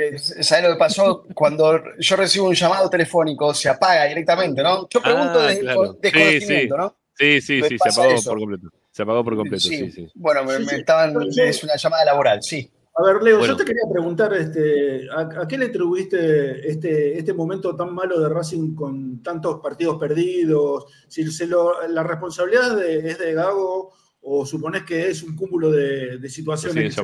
¿Sabes 0.41 0.63
lo 0.65 0.73
que 0.73 0.79
pasó? 0.79 1.25
Cuando 1.33 1.81
yo 1.99 2.15
recibo 2.15 2.47
un 2.47 2.55
llamado 2.55 2.89
telefónico, 2.89 3.53
se 3.53 3.69
apaga 3.69 4.05
directamente, 4.05 4.61
¿no? 4.63 4.87
Yo 4.89 5.01
pregunto 5.01 5.39
Ah, 5.39 5.47
desde 5.47 5.61
claro. 5.61 5.93
desconocimiento, 6.01 6.75
Sí, 6.75 6.81
¿no? 6.81 6.95
Sí, 7.17 7.41
sí, 7.41 7.61
sí, 7.63 7.77
se 7.77 7.89
apagó 7.89 8.11
eso. 8.13 8.29
por 8.31 8.39
completo. 8.39 8.67
Se 8.91 9.03
apagó 9.03 9.23
por 9.23 9.35
completo, 9.35 9.59
sí, 9.61 9.91
sí. 9.91 10.07
Bueno, 10.15 10.43
me, 10.43 10.57
Sí, 10.57 10.63
me 10.63 10.69
sí. 10.69 10.75
estaban, 10.77 11.15
es 11.37 11.63
una 11.63 11.75
llamada 11.75 12.05
laboral, 12.05 12.41
sí. 12.41 12.69
A 12.93 13.03
ver, 13.05 13.23
Leo, 13.23 13.37
Bueno. 13.39 13.53
yo 13.53 13.57
te 13.57 13.63
quería 13.63 13.83
preguntar, 13.89 14.33
este, 14.33 15.07
¿a, 15.09 15.41
a 15.43 15.47
qué 15.47 15.57
le 15.57 15.67
atribuiste 15.67 16.69
este, 16.69 17.17
este 17.17 17.33
momento 17.33 17.73
tan 17.73 17.93
malo 17.93 18.19
de 18.19 18.27
Racing 18.27 18.75
con 18.75 19.23
tantos 19.23 19.61
partidos 19.61 19.97
perdidos? 19.97 20.85
Si 21.07 21.25
se 21.31 21.47
lo- 21.47 21.87
la 21.87 22.03
responsabilidad 22.03 22.75
de- 22.75 23.11
es 23.11 23.17
de 23.17 23.33
Gago 23.33 23.93
o 24.23 24.45
suponés 24.45 24.83
que 24.83 25.07
es 25.09 25.23
un 25.23 25.37
cúmulo 25.37 25.71
de, 25.71 26.17
de 26.17 26.29
situaciones 26.29 26.83
que 26.83 26.91
se? 26.91 27.01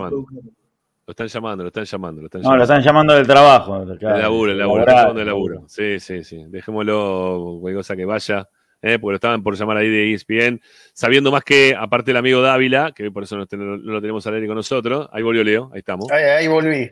Lo 1.08 1.12
están 1.12 1.28
llamando, 1.28 1.64
lo 1.64 1.68
están 1.70 1.86
llamando, 1.86 2.22
lo 2.22 2.26
están 2.28 2.41
No, 2.41 2.49
lo 2.49 2.53
llamando. 2.55 2.64
están 2.74 2.84
llamando 2.84 3.14
del 3.16 3.26
trabajo. 3.28 3.82
El 3.82 3.88
laburo, 4.22 4.51
el 4.51 4.58
laburo, 4.58 4.80
Laboral. 4.86 4.88
está 4.89 4.95
llamando 5.03 5.22
el 5.22 5.28
laburo. 5.28 5.64
Sí, 5.70 5.99
sí, 6.01 6.24
sí. 6.26 6.43
Dejémoslo, 6.49 7.60
cualquier 7.62 7.80
cosa 7.80 7.95
que 7.95 8.03
vaya, 8.03 8.49
¿eh? 8.82 8.99
porque 8.99 9.12
lo 9.14 9.16
estaban 9.16 9.41
por 9.41 9.55
llamar 9.55 9.78
ahí 9.78 9.88
de 9.89 10.14
ESPN, 10.14 10.60
sabiendo 10.93 11.32
más 11.32 11.45
que, 11.45 11.74
aparte 11.80 12.12
el 12.12 12.18
amigo 12.18 12.41
Dávila, 12.41 12.91
que 12.93 13.10
por 13.10 13.24
eso 13.24 13.38
no, 13.38 13.45
ten- 13.47 13.60
no 13.66 13.78
lo 13.78 14.01
tenemos 14.01 14.28
al 14.28 14.34
aire 14.36 14.47
con 14.47 14.58
nosotros, 14.58 15.08
ahí 15.14 15.24
volvió 15.24 15.45
Leo, 15.45 15.70
ahí 15.74 15.80
estamos. 15.80 16.12
Ahí, 16.12 16.24
ahí 16.26 16.47
volví. 16.49 16.91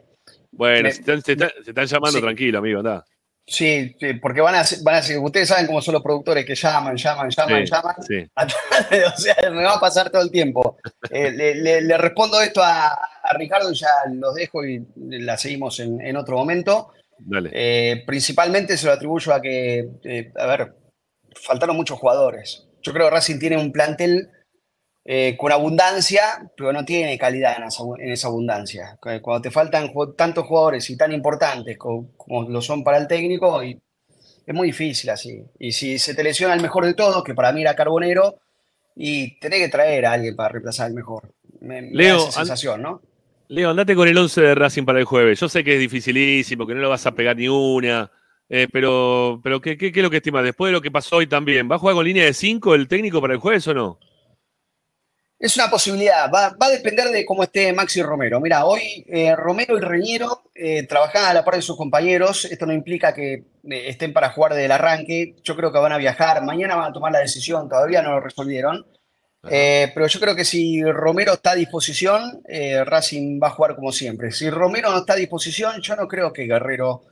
Bueno, 0.49 0.83
Me- 0.83 0.91
se 0.93 1.01
están, 1.01 1.21
se 1.21 1.33
están- 1.33 1.51
se 1.61 1.71
están 1.71 1.85
llamando, 1.85 2.17
Sí. 2.17 2.21
tranquilo, 2.23 2.59
amigo, 2.59 2.79
anda. 2.79 3.03
Sí, 3.47 3.95
sí, 3.99 4.13
porque 4.15 4.41
van 4.41 4.55
a, 4.55 4.63
van 4.81 4.95
a 4.95 5.01
ser, 5.03 5.19
ustedes 5.19 5.47
saben 5.49 5.67
cómo 5.67 5.79
son 5.79 5.93
los 5.93 6.01
productores 6.01 6.45
que 6.45 6.55
llaman, 6.55 6.95
llaman, 6.97 7.29
llaman, 7.29 7.65
Sí, 7.65 7.71
llaman. 7.71 7.95
sí. 8.01 8.27
o 9.05 9.17
sea, 9.17 9.35
me 9.51 9.63
va 9.63 9.75
a 9.75 9.79
pasar 9.79 10.09
todo 10.09 10.23
el 10.23 10.31
tiempo. 10.31 10.77
Eh, 11.11 11.29
le, 11.31 11.53
le- 11.55 11.81
le 11.81 11.97
respondo 11.97 12.41
esto 12.41 12.63
a, 12.63 12.87
a 12.87 13.33
Ricardo 13.37 13.71
y 13.71 13.75
ya 13.75 13.87
los 14.13 14.33
dejo 14.33 14.65
y 14.65 14.83
la 14.95 15.37
seguimos 15.37 15.79
en, 15.79 16.01
en 16.01 16.17
otro 16.17 16.37
momento. 16.37 16.91
Dale. 17.19 17.51
Eh, 17.53 18.03
principalmente 18.07 18.77
se 18.77 18.87
lo 18.87 18.93
atribuyo 18.93 19.31
a 19.33 19.41
que, 19.41 19.89
eh, 20.03 20.31
a 20.37 20.45
ver, 20.47 20.73
faltaron 21.35 21.75
muchos 21.75 21.99
jugadores. 21.99 22.67
Yo 22.81 22.93
creo 22.93 23.05
que 23.09 23.15
Racing 23.15 23.37
tiene 23.39 23.57
un 23.57 23.71
plantel 23.71 24.29
eh, 25.05 25.35
con 25.37 25.51
abundancia, 25.51 26.51
pero 26.57 26.73
no 26.73 26.83
tiene 26.85 27.17
calidad 27.17 27.57
en 27.57 27.65
esa, 28.11 28.27
abundancia. 28.27 28.97
Cu- 28.99 29.21
Cuando 29.21 29.43
te 29.43 29.51
faltan 29.51 29.91
tantos 30.17 30.45
jugadores 30.47 30.89
y 30.89 30.97
tan 30.97 31.13
importantes 31.13 31.77
co- 31.77 32.07
como, 32.17 32.49
lo 32.49 32.61
son 32.61 32.83
para 32.83 32.97
el 32.97 33.07
técnico, 33.07 33.63
y 33.63 33.79
es 34.45 34.55
muy 34.55 34.67
difícil 34.67 35.09
así. 35.11 35.43
Y 35.59 35.71
si 35.73 35.99
se 35.99 36.15
te 36.15 36.23
lesiona 36.23 36.53
el 36.55 36.61
mejor 36.61 36.85
de 36.85 36.93
todos, 36.95 37.23
que 37.23 37.35
para 37.35 37.51
mí 37.53 37.61
era 37.61 37.75
Carbonero, 37.75 38.35
y 38.95 39.39
tenés 39.39 39.59
que 39.61 39.69
traer 39.69 40.05
a 40.05 40.13
alguien 40.13 40.35
para 40.35 40.49
reemplazar 40.49 40.87
al 40.87 40.93
mejor. 40.93 41.33
Me, 41.61 41.81
me 41.81 42.05
da 42.05 42.15
Leo, 42.15 42.17
esa 42.17 42.31
sensación, 42.31 42.81
¿no? 42.81 43.01
Leo, 43.47 43.69
andate 43.69 43.95
con 43.95 44.07
el 44.07 44.17
11 44.17 44.41
de 44.41 44.55
Racing 44.55 44.85
para 44.85 44.99
el 44.99 45.05
jueves. 45.05 45.39
Yo 45.39 45.49
sé 45.49 45.63
que 45.63 45.75
es 45.75 45.79
dificilísimo, 45.79 46.65
que 46.65 46.73
no 46.73 46.81
lo 46.81 46.89
vas 46.89 47.05
a 47.05 47.13
pegar 47.13 47.37
ni 47.37 47.47
una, 47.47 48.11
eh, 48.49 48.67
pero, 48.71 49.39
pero 49.43 49.61
¿qué, 49.61 49.77
qué, 49.77 49.91
qué 49.91 49.99
es 49.99 50.03
lo 50.03 50.09
que 50.09 50.17
estimas? 50.17 50.43
Después 50.43 50.69
de 50.69 50.73
lo 50.73 50.81
que 50.81 50.91
pasó 50.91 51.17
hoy 51.17 51.27
también, 51.27 51.69
¿va 51.69 51.75
a 51.75 51.79
jugar 51.79 51.95
con 51.95 52.05
línea 52.05 52.25
de 52.25 52.33
5 52.33 52.73
el 52.75 52.87
técnico 52.87 53.21
para 53.21 53.33
el 53.33 53.39
jueves 53.39 53.67
o 53.67 53.73
no? 53.73 53.99
Es 55.45 55.55
una 55.57 55.69
posibilidad, 55.69 56.27
va, 56.33 56.55
va 56.59 56.65
a 56.65 56.71
depender 56.71 57.09
de 57.09 57.23
cómo 57.23 57.43
esté 57.43 57.71
Maxi 57.71 58.01
Romero. 58.01 58.41
Mira, 58.41 58.65
hoy 58.65 59.05
eh, 59.07 59.35
Romero 59.35 59.77
y 59.77 59.79
Reñero 59.79 60.49
eh, 60.55 60.87
trabajan 60.87 61.25
a 61.25 61.35
la 61.35 61.45
par 61.45 61.53
de 61.53 61.61
sus 61.61 61.77
compañeros. 61.77 62.45
Esto 62.45 62.65
no 62.65 62.73
implica 62.73 63.13
que 63.13 63.33
eh, 63.33 63.43
estén 63.85 64.11
para 64.11 64.31
jugar 64.31 64.55
del 64.55 64.71
arranque. 64.71 65.35
Yo 65.43 65.55
creo 65.55 65.71
que 65.71 65.77
van 65.77 65.91
a 65.91 65.99
viajar. 65.99 66.43
Mañana 66.43 66.75
van 66.75 66.89
a 66.89 66.93
tomar 66.93 67.11
la 67.11 67.19
decisión, 67.19 67.69
todavía 67.69 68.01
no 68.01 68.13
lo 68.13 68.21
resolvieron. 68.21 68.87
Eh, 69.47 69.91
pero 69.93 70.07
yo 70.07 70.19
creo 70.19 70.35
que 70.35 70.45
si 70.45 70.81
Romero 70.81 71.33
está 71.33 71.51
a 71.51 71.55
disposición, 71.55 72.41
Racing 72.83 73.39
va 73.39 73.49
a 73.49 73.51
jugar 73.51 73.75
como 73.75 73.91
siempre. 73.91 74.31
Si 74.31 74.49
Romero 74.49 74.89
no 74.89 74.97
está 74.97 75.13
a 75.13 75.17
disposición, 75.17 75.79
yo 75.79 75.95
no 75.95 76.07
creo 76.07 76.33
que 76.33 76.47
Guerrero 76.47 77.03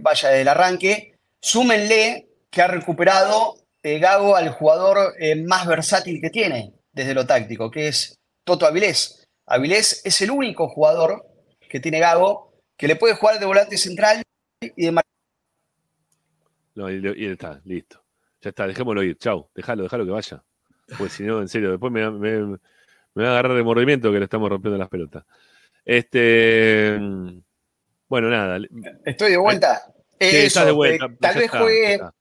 vaya 0.00 0.30
del 0.30 0.48
arranque. 0.48 1.18
Súmenle 1.38 2.30
que 2.50 2.62
ha 2.62 2.66
recuperado 2.66 3.56
Gago 3.82 4.36
al 4.36 4.48
jugador 4.48 5.12
más 5.44 5.66
versátil 5.66 6.18
que 6.22 6.30
tiene 6.30 6.77
desde 6.98 7.14
lo 7.14 7.26
táctico, 7.26 7.70
que 7.70 7.88
es 7.88 8.18
Toto 8.44 8.66
Avilés. 8.66 9.26
Avilés 9.46 10.02
es 10.04 10.20
el 10.20 10.30
único 10.30 10.68
jugador 10.68 11.24
que 11.68 11.80
tiene 11.80 12.00
Gago 12.00 12.52
que 12.76 12.88
le 12.88 12.96
puede 12.96 13.14
jugar 13.14 13.38
de 13.38 13.46
volante 13.46 13.76
central 13.78 14.22
y 14.60 14.86
de 14.86 15.00
No, 16.74 16.90
y, 16.90 17.26
está, 17.26 17.60
listo. 17.64 18.02
Ya 18.40 18.50
está, 18.50 18.66
dejémoslo 18.66 19.02
ir. 19.02 19.16
Chau, 19.18 19.48
déjalo, 19.54 19.84
déjalo 19.84 20.04
que 20.04 20.10
vaya. 20.12 20.42
Pues 20.96 21.12
si 21.12 21.22
no, 21.24 21.40
en 21.40 21.48
serio, 21.48 21.70
después 21.70 21.92
me, 21.92 22.08
me- 22.10 22.58
me 23.14 23.22
va 23.24 23.28
a 23.28 23.32
agarrar 23.32 23.56
de 23.56 23.62
mordimiento 23.62 24.12
que 24.12 24.18
le 24.18 24.24
estamos 24.24 24.48
rompiendo 24.48 24.78
las 24.78 24.88
pelotas. 24.88 25.24
Este. 25.84 26.98
Bueno, 28.08 28.30
nada. 28.30 28.58
Estoy 29.04 29.30
de 29.32 29.36
vuelta. 29.36 29.82
Sí, 30.20 30.26
Eso, 30.36 30.46
estás 30.46 30.66
de 30.66 30.72
vuelta. 30.72 31.06
eh, 31.06 31.16
tal 31.20 31.34
vez 31.34 31.44
está, 31.44 31.58
juegue, 31.60 31.92
está. 31.94 32.14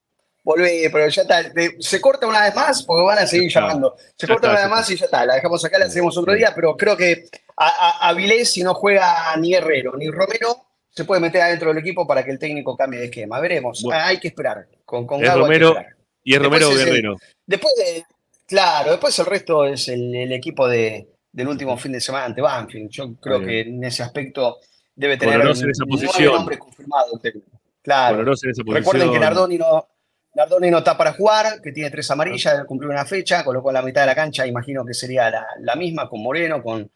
Volvé, 0.48 0.90
pero 0.92 1.10
ya 1.10 1.22
está. 1.24 1.44
Se 1.80 2.00
corta 2.00 2.26
una 2.26 2.42
vez 2.44 2.56
más 2.56 2.84
porque 2.84 3.04
van 3.04 3.20
a 3.20 3.28
seguir 3.28 3.52
llamando. 3.52 3.96
Se 4.16 4.26
corta 4.28 4.50
una 4.50 4.62
vez 4.62 4.70
más 4.70 4.90
y 4.90 4.96
ya 4.96 5.06
está. 5.06 5.26
La 5.26 5.36
dejamos 5.36 5.64
acá, 5.66 5.78
la 5.78 5.86
hacemos 5.86 6.18
otro 6.18 6.34
día, 6.34 6.54
pero 6.56 6.78
creo 6.78 6.96
que 6.96 7.26
a, 7.58 7.68
a, 7.68 8.10
Avilés, 8.10 8.52
si 8.52 8.64
no 8.64 8.74
juega 8.74 9.36
ni 9.38 9.52
Guerrero 9.52 9.98
ni 9.98 10.10
Romero, 10.10 10.66
se 10.90 11.04
puede 11.04 11.20
meter 11.20 11.42
adentro 11.42 11.70
del 11.70 11.80
equipo 11.80 12.08
para 12.08 12.24
que 12.24 12.32
el 12.32 12.40
técnico 12.40 12.78
cambie 12.78 13.00
de 13.00 13.06
esquema. 13.08 13.40
Veremos. 13.42 13.84
Bueno. 13.84 14.00
Ah, 14.00 14.08
hay 14.08 14.20
que 14.20 14.30
esperar. 14.30 14.68
Con, 14.86 15.06
con 15.06 15.22
Es 15.22 15.28
Gago 15.28 15.46
hay 15.46 15.52
que 15.52 15.60
Romero 15.60 15.68
esperar. 15.70 15.96
y 16.24 16.34
es 16.34 16.40
Después 16.40 16.62
Romero 16.62 16.80
el- 16.80 16.86
Guerrero. 16.86 17.18
Después 17.46 17.74
de, 17.76 18.04
claro, 18.46 18.92
después 18.92 19.20
el 19.20 19.26
resto 19.26 19.66
es 19.66 19.88
el, 19.90 20.16
el 20.16 20.32
equipo 20.32 20.68
de, 20.68 21.08
del 21.32 21.48
último 21.50 21.78
fin 21.78 21.92
de 21.92 22.00
semana 22.00 22.26
ante 22.26 22.42
Banfield. 22.42 22.90
Yo 22.90 23.16
creo 23.16 23.42
que 23.42 23.62
en 23.62 23.84
ese 23.84 24.02
aspecto 24.02 24.60
debe 24.96 25.18
tener 25.18 25.42
en 25.42 25.48
esa 25.50 25.86
posición. 25.86 26.46
confirmados 26.58 27.12
el 27.16 27.20
técnico. 27.20 27.60
Claro. 27.84 28.22
En 28.22 28.30
esa 28.30 28.48
Recuerden 28.66 29.12
que. 29.12 29.20
Nardoni 29.20 29.58
no, 29.58 29.88
Nardoni 30.36 30.70
no 30.70 30.80
está 30.80 30.96
para 30.98 31.14
jugar, 31.14 31.62
que 31.62 31.72
tiene 31.72 31.90
tres 31.90 32.10
amarillas, 32.12 32.54
debe 32.54 32.66
cumplir 32.68 32.90
una 32.92 33.06
fecha, 33.06 33.44
con 33.44 33.56
lo 33.56 33.62
cual 33.64 33.74
la 33.74 33.82
mitad 33.82 34.02
de 34.02 34.08
la 34.08 34.16
cancha 34.16 34.46
imagino 34.46 34.86
que 34.86 34.94
sería 34.94 35.30
la, 35.32 35.48
la 35.62 35.76
misma, 35.76 36.08
con 36.08 36.22
Moreno, 36.22 36.62
con, 36.62 36.90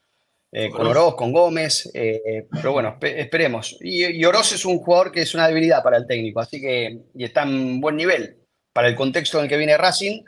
eh, 0.52 0.70
con 0.70 0.86
Oroz, 0.86 1.16
con 1.16 1.32
Gómez, 1.32 1.90
eh, 1.94 2.48
pero 2.52 2.74
bueno, 2.74 2.98
espe- 3.00 3.16
esperemos. 3.18 3.78
Y, 3.82 4.06
y 4.06 4.26
Oroz 4.26 4.52
es 4.52 4.64
un 4.66 4.78
jugador 4.78 5.12
que 5.12 5.22
es 5.22 5.34
una 5.34 5.48
debilidad 5.48 5.82
para 5.82 5.98
el 5.98 6.06
técnico, 6.06 6.40
así 6.40 6.62
que 6.62 7.00
y 7.16 7.24
está 7.24 7.44
en 7.44 7.82
buen 7.82 7.96
nivel. 7.96 8.38
Para 8.74 8.88
el 8.88 8.96
contexto 8.96 9.38
en 9.40 9.46
el 9.46 9.50
que 9.50 9.58
viene 9.58 9.76
Racing, 9.78 10.24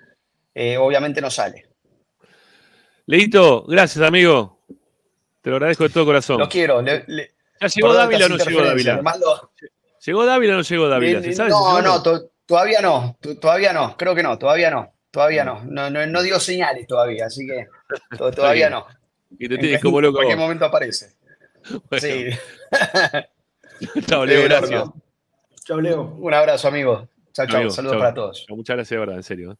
eh, 0.56 0.78
obviamente 0.78 1.22
no 1.22 1.30
sale. 1.30 1.68
Leito, 3.06 3.64
gracias, 3.68 4.04
amigo. 4.06 4.60
Te 5.42 5.50
lo 5.50 5.58
agradezco 5.58 5.84
de 5.84 5.90
todo 5.90 6.06
corazón. 6.06 6.40
Lo 6.40 6.50
quiero. 6.50 6.82
le- 6.82 7.04
le- 7.08 7.32
¿Ya 7.62 7.68
llegó 7.68 7.94
Dávila 7.94 8.26
o 8.26 8.30
no 8.30 8.38
llegó 8.38 8.64
Dávila? 8.64 9.02
¿Llegó 10.06 10.26
Dávila 10.26 10.54
o 10.54 10.58
no 10.58 10.64
llegó 10.64 10.88
Dávila? 10.88 11.22
¿Se 11.22 11.34
sabe 11.34 11.50
no, 11.50 11.82
no, 11.82 12.04
to- 12.04 12.32
todavía 12.46 12.82
no, 12.82 13.18
to- 13.22 13.38
todavía 13.40 13.74
no, 13.74 13.96
creo 13.98 14.14
que 14.16 14.24
no, 14.24 14.38
todavía 14.38 14.70
no, 14.72 14.94
todavía 15.12 15.44
no, 15.46 15.64
no, 15.66 15.90
no, 15.90 16.06
no 16.08 16.22
dio 16.22 16.40
señales 16.40 16.88
todavía, 16.88 17.26
así 17.28 17.46
que 17.48 17.68
to- 18.18 18.32
todavía 18.32 18.70
no. 18.70 18.86
Y 19.40 19.48
te 19.48 19.56
En 19.56 19.60
tienes 19.62 19.82
cualquier- 19.82 19.82
como 19.82 20.02
loco. 20.02 20.16
cualquier 20.18 20.38
momento 20.38 20.66
aparece. 20.66 21.14
Bueno. 21.90 22.02
Sí. 22.06 22.28
Chao, 24.08 24.26
Leo, 24.26 24.44
gracias. 24.44 24.84
Chao, 25.66 25.80
Leo. 25.80 26.02
Un 26.20 26.34
abrazo, 26.34 26.68
amigo. 26.68 27.08
Chao, 27.32 27.48
chao. 27.48 27.70
Saludos 27.70 27.94
chao. 27.94 28.00
para 28.02 28.14
todos. 28.14 28.46
Muchas 28.50 28.76
gracias, 28.76 28.90
de 28.92 28.98
verdad, 29.00 29.16
en 29.16 29.24
serio. 29.24 29.52
¿eh? 29.54 29.56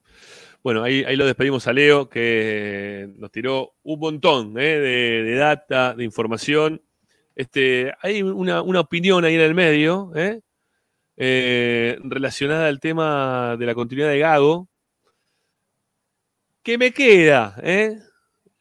Bueno, 0.64 0.84
ahí, 0.84 1.04
ahí 1.06 1.16
lo 1.16 1.26
despedimos 1.26 1.66
a 1.68 1.74
Leo, 1.74 2.10
que 2.10 3.10
nos 3.18 3.32
tiró 3.32 3.74
un 3.84 4.00
montón 4.00 4.58
¿eh? 4.60 4.80
de, 4.80 5.24
de 5.24 5.36
data, 5.36 5.94
de 5.94 6.04
información. 6.04 6.82
Este, 7.36 7.94
hay 8.02 8.22
una, 8.22 8.62
una 8.62 8.82
opinión 8.82 9.26
ahí 9.26 9.36
en 9.36 9.42
el 9.42 9.56
medio, 9.56 10.12
¿eh? 10.16 10.42
Eh, 11.16 11.98
relacionada 12.04 12.68
al 12.68 12.80
tema 12.80 13.56
de 13.58 13.66
la 13.66 13.76
continuidad 13.76 14.10
de 14.10 14.20
Gago, 14.20 14.68
que 16.64 16.78
me 16.78 16.92
queda, 16.92 17.56
¿eh? 17.62 18.00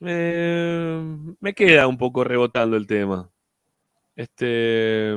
Me 0.01 1.55
queda 1.55 1.87
un 1.87 1.97
poco 1.97 2.25
rebotando 2.25 2.77
el 2.77 2.87
tema. 2.87 3.31
Este, 4.17 5.13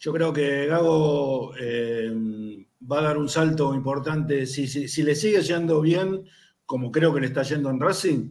Yo 0.00 0.12
creo 0.12 0.32
que 0.32 0.66
Gago 0.66 1.54
eh, 1.58 2.10
va 2.90 2.98
a 2.98 3.02
dar 3.02 3.18
un 3.18 3.28
salto 3.28 3.74
importante. 3.74 4.46
Si, 4.46 4.66
si- 4.66 4.88
si 4.88 5.02
le 5.02 5.14
sigue 5.14 5.40
yendo 5.42 5.80
bien, 5.80 6.24
como 6.66 6.90
creo 6.90 7.12
que 7.14 7.20
le 7.20 7.26
está 7.26 7.42
yendo 7.42 7.70
en 7.70 7.80
Racing, 7.80 8.30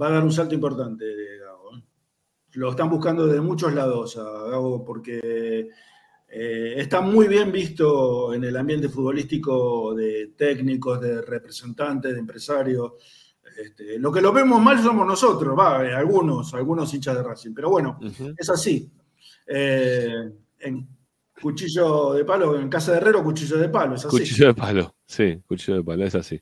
va 0.00 0.08
a 0.08 0.12
dar 0.12 0.22
un 0.24 0.32
salto 0.32 0.54
importante 0.54 1.04
de. 1.04 1.36
¿eh? 1.36 1.38
Lo 2.54 2.70
están 2.70 2.90
buscando 2.90 3.26
de 3.26 3.40
muchos 3.40 3.72
lados 3.72 4.16
a 4.18 4.22
Gago 4.50 4.84
porque 4.84 5.68
eh, 6.34 6.80
está 6.80 7.02
muy 7.02 7.28
bien 7.28 7.52
visto 7.52 8.32
en 8.32 8.42
el 8.44 8.56
ambiente 8.56 8.88
futbolístico 8.88 9.94
de 9.94 10.32
técnicos, 10.34 10.98
de 10.98 11.20
representantes, 11.20 12.14
de 12.14 12.18
empresarios. 12.18 12.92
Este, 13.62 13.98
lo 13.98 14.10
que 14.10 14.22
lo 14.22 14.32
vemos 14.32 14.58
mal 14.58 14.82
somos 14.82 15.06
nosotros, 15.06 15.54
va, 15.58 15.86
eh, 15.86 15.92
algunos, 15.92 16.54
algunos 16.54 16.92
hinchas 16.94 17.16
de 17.16 17.22
Racing. 17.22 17.52
Pero 17.52 17.68
bueno, 17.68 18.00
es 18.34 18.48
así. 18.48 18.90
Eh, 19.46 20.30
en 20.60 20.88
cuchillo 21.38 22.14
de 22.14 22.24
palo, 22.24 22.58
en 22.58 22.70
casa 22.70 22.92
de 22.92 22.96
herrero, 22.96 23.22
cuchillo 23.22 23.58
de 23.58 23.68
palo, 23.68 23.96
es 23.96 24.06
así. 24.06 24.16
Cuchillo 24.16 24.46
de 24.46 24.54
palo, 24.54 24.94
sí, 25.04 25.38
cuchillo 25.46 25.76
de 25.76 25.84
palo, 25.84 26.06
es 26.06 26.14
así. 26.14 26.40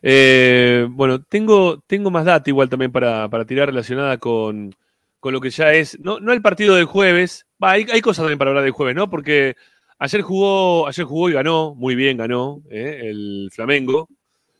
Eh, 0.00 0.86
bueno, 0.90 1.20
tengo, 1.24 1.80
tengo 1.88 2.08
más 2.12 2.24
data 2.24 2.48
igual 2.48 2.68
también 2.68 2.92
para, 2.92 3.28
para 3.28 3.44
tirar 3.44 3.66
relacionada 3.66 4.18
con, 4.18 4.72
con 5.18 5.32
lo 5.32 5.40
que 5.40 5.50
ya 5.50 5.72
es, 5.72 5.98
no, 5.98 6.20
no 6.20 6.32
el 6.32 6.40
partido 6.40 6.76
del 6.76 6.84
jueves, 6.84 7.43
hay, 7.60 7.86
hay 7.92 8.00
cosas 8.00 8.24
también 8.24 8.38
para 8.38 8.50
hablar 8.50 8.64
del 8.64 8.72
jueves, 8.72 8.94
¿no? 8.94 9.08
Porque 9.08 9.56
ayer 9.98 10.22
jugó, 10.22 10.86
ayer 10.86 11.04
jugó 11.04 11.30
y 11.30 11.32
ganó, 11.32 11.74
muy 11.74 11.94
bien 11.94 12.16
ganó, 12.16 12.62
¿eh? 12.70 13.00
el 13.04 13.50
Flamengo, 13.52 14.08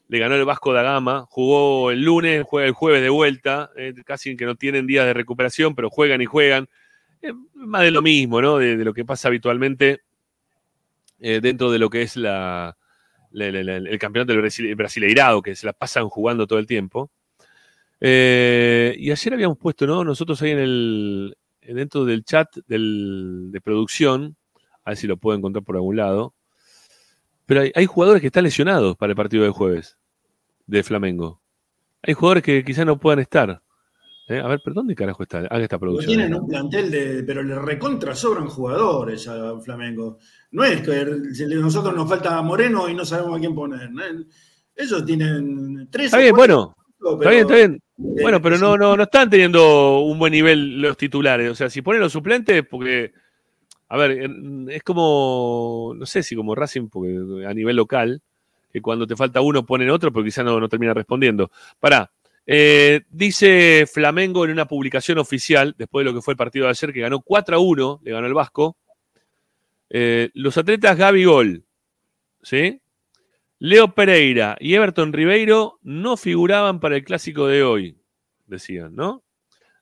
le 0.08 0.18
ganó 0.18 0.34
el 0.34 0.44
Vasco 0.44 0.72
da 0.72 0.82
Gama, 0.82 1.26
jugó 1.28 1.90
el 1.90 2.02
lunes, 2.02 2.44
juega 2.46 2.68
el 2.68 2.74
jueves 2.74 3.02
de 3.02 3.08
vuelta, 3.08 3.70
eh, 3.76 3.94
casi 4.04 4.36
que 4.36 4.44
no 4.44 4.54
tienen 4.54 4.86
días 4.86 5.06
de 5.06 5.14
recuperación, 5.14 5.74
pero 5.74 5.90
juegan 5.90 6.20
y 6.20 6.26
juegan. 6.26 6.68
Eh, 7.22 7.32
más 7.54 7.82
de 7.82 7.90
lo 7.90 8.02
mismo, 8.02 8.40
¿no? 8.40 8.58
De, 8.58 8.76
lo 8.76 8.92
que 8.92 9.04
pasa 9.04 9.28
habitualmente 9.28 10.02
eh, 11.20 11.40
dentro 11.42 11.70
de 11.70 11.78
lo 11.78 11.88
que 11.88 12.02
es 12.02 12.16
la, 12.16 12.76
el 13.32 13.98
campeonato 13.98 14.32
del 14.32 14.42
Brasil- 14.42 14.74
Brasileirado, 14.74 15.40
que 15.40 15.56
se 15.56 15.66
la 15.66 15.72
pasan 15.72 16.08
jugando 16.08 16.46
todo 16.46 16.58
el 16.58 16.66
tiempo. 16.66 17.10
Y 18.00 19.10
ayer 19.10 19.32
habíamos 19.32 19.56
puesto, 19.56 19.86
¿no? 19.86 20.04
Nosotros 20.04 20.40
ahí 20.42 20.50
en 20.50 20.58
el, 20.58 21.36
dentro 21.72 22.04
del 22.04 22.24
chat 22.24 22.48
del- 22.66 23.48
de 23.50 23.60
producción, 23.60 24.36
a 24.84 24.90
ver 24.90 24.96
si 24.96 25.06
lo 25.06 25.16
puedo 25.16 25.36
encontrar 25.38 25.64
por 25.64 25.76
algún 25.76 25.96
lado, 25.96 26.34
pero 27.46 27.60
hay, 27.62 27.72
hay 27.74 27.86
jugadores 27.86 28.20
que 28.20 28.28
están 28.28 28.44
lesionados 28.44 28.96
para 28.96 29.10
el 29.12 29.16
partido 29.16 29.42
del 29.44 29.52
jueves 29.52 29.96
de 30.66 30.82
Flamengo. 30.82 31.40
Hay 32.02 32.14
jugadores 32.14 32.42
que 32.42 32.64
quizás 32.64 32.84
no 32.86 32.98
puedan 32.98 33.18
estar. 33.20 33.62
Eh, 34.28 34.38
A 34.40 34.46
ver, 34.48 34.60
¿pero 34.64 34.74
dónde 34.74 34.94
carajo 34.94 35.22
está? 35.22 35.38
Haga 35.40 35.62
esta 35.62 35.78
producción. 35.78 36.16
tienen 36.16 36.34
un 36.34 36.48
plantel 36.48 36.90
de. 36.90 37.22
Pero 37.24 37.42
le 37.42 37.58
recontra 37.58 38.14
sobran 38.14 38.46
jugadores 38.46 39.28
a 39.28 39.60
Flamengo. 39.60 40.18
No 40.52 40.64
es 40.64 40.80
que 40.80 41.04
nosotros 41.56 41.94
nos 41.94 42.08
falta 42.08 42.40
Moreno 42.40 42.88
y 42.88 42.94
no 42.94 43.04
sabemos 43.04 43.36
a 43.36 43.40
quién 43.40 43.54
poner. 43.54 43.90
¿no? 43.90 44.02
Ellos 44.74 45.04
tienen 45.04 45.86
tres. 45.90 46.06
Está 46.06 46.18
bien, 46.18 46.34
bueno. 46.34 46.74
Pero- 47.18 47.30
Está 47.30 47.30
bien, 47.30 47.40
está 47.42 47.54
bien. 47.54 47.74
Eh, 48.18 48.22
Bueno, 48.22 48.42
pero 48.42 48.58
no, 48.58 48.76
no, 48.76 48.96
no 48.96 49.02
están 49.04 49.30
teniendo 49.30 50.00
un 50.00 50.18
buen 50.18 50.32
nivel 50.32 50.80
los 50.82 50.96
titulares. 50.96 51.50
O 51.50 51.54
sea, 51.54 51.70
si 51.70 51.82
ponen 51.82 52.00
los 52.00 52.12
suplentes, 52.12 52.64
porque. 52.68 53.12
A 53.88 53.96
ver, 53.96 54.28
es 54.70 54.82
como. 54.82 55.92
No 55.96 56.06
sé 56.06 56.22
si 56.22 56.34
como 56.34 56.54
Racing, 56.54 56.88
porque 56.88 57.44
a 57.46 57.54
nivel 57.54 57.76
local, 57.76 58.20
que 58.72 58.80
cuando 58.82 59.06
te 59.06 59.14
falta 59.14 59.40
uno 59.40 59.64
ponen 59.64 59.90
otro, 59.90 60.12
pero 60.12 60.24
quizás 60.24 60.44
no, 60.44 60.58
no 60.58 60.68
termina 60.68 60.92
respondiendo. 60.94 61.50
Pará. 61.78 62.10
eh, 62.46 63.02
dice 63.10 63.86
Flamengo 63.90 64.44
en 64.44 64.50
una 64.50 64.66
publicación 64.66 65.18
oficial, 65.18 65.74
después 65.78 66.04
de 66.04 66.10
lo 66.10 66.16
que 66.18 66.22
fue 66.22 66.32
el 66.32 66.38
partido 66.38 66.64
de 66.64 66.70
ayer, 66.70 66.92
que 66.92 67.00
ganó 67.00 67.20
4 67.20 67.56
a 67.56 67.58
1, 67.60 68.00
le 68.02 68.10
ganó 68.12 68.26
el 68.26 68.34
Vasco. 68.34 68.76
eh, 69.90 70.30
los 70.34 70.58
atletas 70.58 70.96
Gaby 70.98 71.24
Gol, 71.24 71.64
¿sí? 72.42 72.80
Leo 73.64 73.94
Pereira 73.94 74.58
y 74.60 74.74
Everton 74.74 75.14
Ribeiro 75.14 75.78
no 75.80 76.18
figuraban 76.18 76.80
para 76.80 76.96
el 76.96 77.02
clásico 77.02 77.46
de 77.46 77.62
hoy, 77.62 77.96
decían, 78.44 78.94
¿no? 78.94 79.24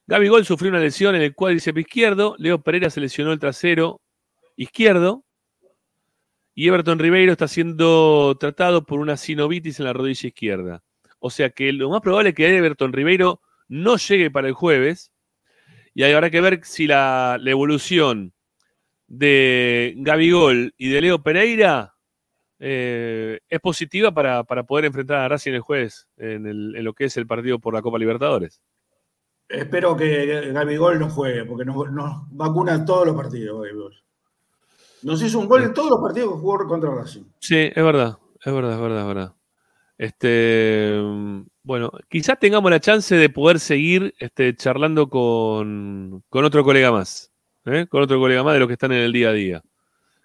Gaby 0.07 0.29
Gol 0.29 0.47
sufrió 0.47 0.71
una 0.71 0.79
lesión 0.79 1.17
en 1.17 1.23
el 1.23 1.35
cuádriceps 1.35 1.81
izquierdo, 1.81 2.37
Leo 2.39 2.63
Pereira 2.63 2.91
se 2.91 3.01
lesionó 3.01 3.33
el 3.33 3.41
trasero 3.41 4.01
izquierdo 4.55 5.25
y 6.55 6.69
Everton 6.69 7.01
Ribeiro 7.01 7.33
está 7.33 7.49
siendo 7.49 8.37
tratado 8.39 8.87
por 8.87 9.01
una 9.01 9.17
sinovitis 9.17 9.81
en 9.81 9.87
la 9.87 9.93
rodilla 9.93 10.29
izquierda. 10.29 10.85
O 11.19 11.29
sea 11.29 11.51
que 11.51 11.73
lo 11.73 11.91
más 11.91 12.03
probable 12.03 12.29
es 12.29 12.37
que 12.37 12.57
Everton 12.57 12.93
Ribeiro 12.93 13.41
no 13.67 13.97
llegue 13.97 14.31
para 14.31 14.47
el 14.47 14.55
jueves 14.55 15.11
y 15.93 16.05
habrá 16.05 16.31
que 16.31 16.41
ver 16.41 16.61
si 16.63 16.87
la, 16.87 17.37
evolución 17.45 18.33
de 19.09 19.95
Gabigol 19.97 20.73
y 20.79 20.89
de 20.89 21.01
Leo 21.01 21.21
Pereira 21.21 21.92
eh, 22.65 23.41
es 23.49 23.59
positiva 23.61 24.13
para, 24.13 24.45
para 24.45 24.63
poder 24.63 24.85
enfrentar 24.85 25.19
a 25.19 25.29
Racing 25.29 25.53
el 25.53 25.61
jueves 25.61 26.07
en, 26.17 26.47
el- 26.47 26.77
en 26.77 26.85
lo 26.85 26.95
que 26.95 27.07
es 27.07 27.17
el 27.17 27.27
partido 27.27 27.59
por 27.59 27.75
la 27.75 27.83
Copa 27.83 27.99
Libertadores. 27.99 28.61
Espero 29.49 29.97
que 29.97 30.53
Gabigol 30.53 30.99
no 31.01 31.11
juegue, 31.11 31.45
porque 31.45 31.65
nos, 31.65 31.91
nos 31.91 32.23
vacuna 32.31 32.85
todos 32.85 33.05
los 33.07 33.17
partidos. 33.17 33.61
Gabigol. 33.61 33.95
Nos 35.03 35.21
hizo 35.23 35.41
un 35.41 35.49
gol 35.49 35.65
en 35.65 35.75
todos 35.75 35.91
los 35.91 36.01
partidos 36.01 36.33
que 36.35 36.39
jugó 36.41 36.67
contra 36.69 36.95
Racing. 36.95 37.25
Sí, 37.41 37.57
es 37.75 37.85
verdad, 37.85 38.17
es 38.45 38.53
verdad, 38.55 38.75
es 38.75 38.81
verdad, 38.81 39.01
es 39.01 39.07
verdad. 39.09 39.33
Este, 39.99 40.93
bueno, 41.63 41.91
quizás 42.09 42.39
tengamos 42.39 42.71
la 42.71 42.81
chance 42.81 43.15
de 43.15 43.29
poder 43.29 43.59
seguir 43.61 44.15
este, 44.19 44.55
charlando 44.57 45.09
con, 45.09 46.23
con 46.29 46.45
otro 46.45 46.65
colega 46.65 46.91
más, 46.93 47.31
¿eh? 47.67 47.87
con 47.89 48.03
otro 48.03 48.19
colega 48.19 48.43
más 48.43 48.55
de 48.55 48.61
los 48.61 48.69
que 48.69 48.75
están 48.75 48.93
en 48.93 48.99
el 49.03 49.13
día 49.13 49.29
a 49.31 49.33
día. 49.33 49.63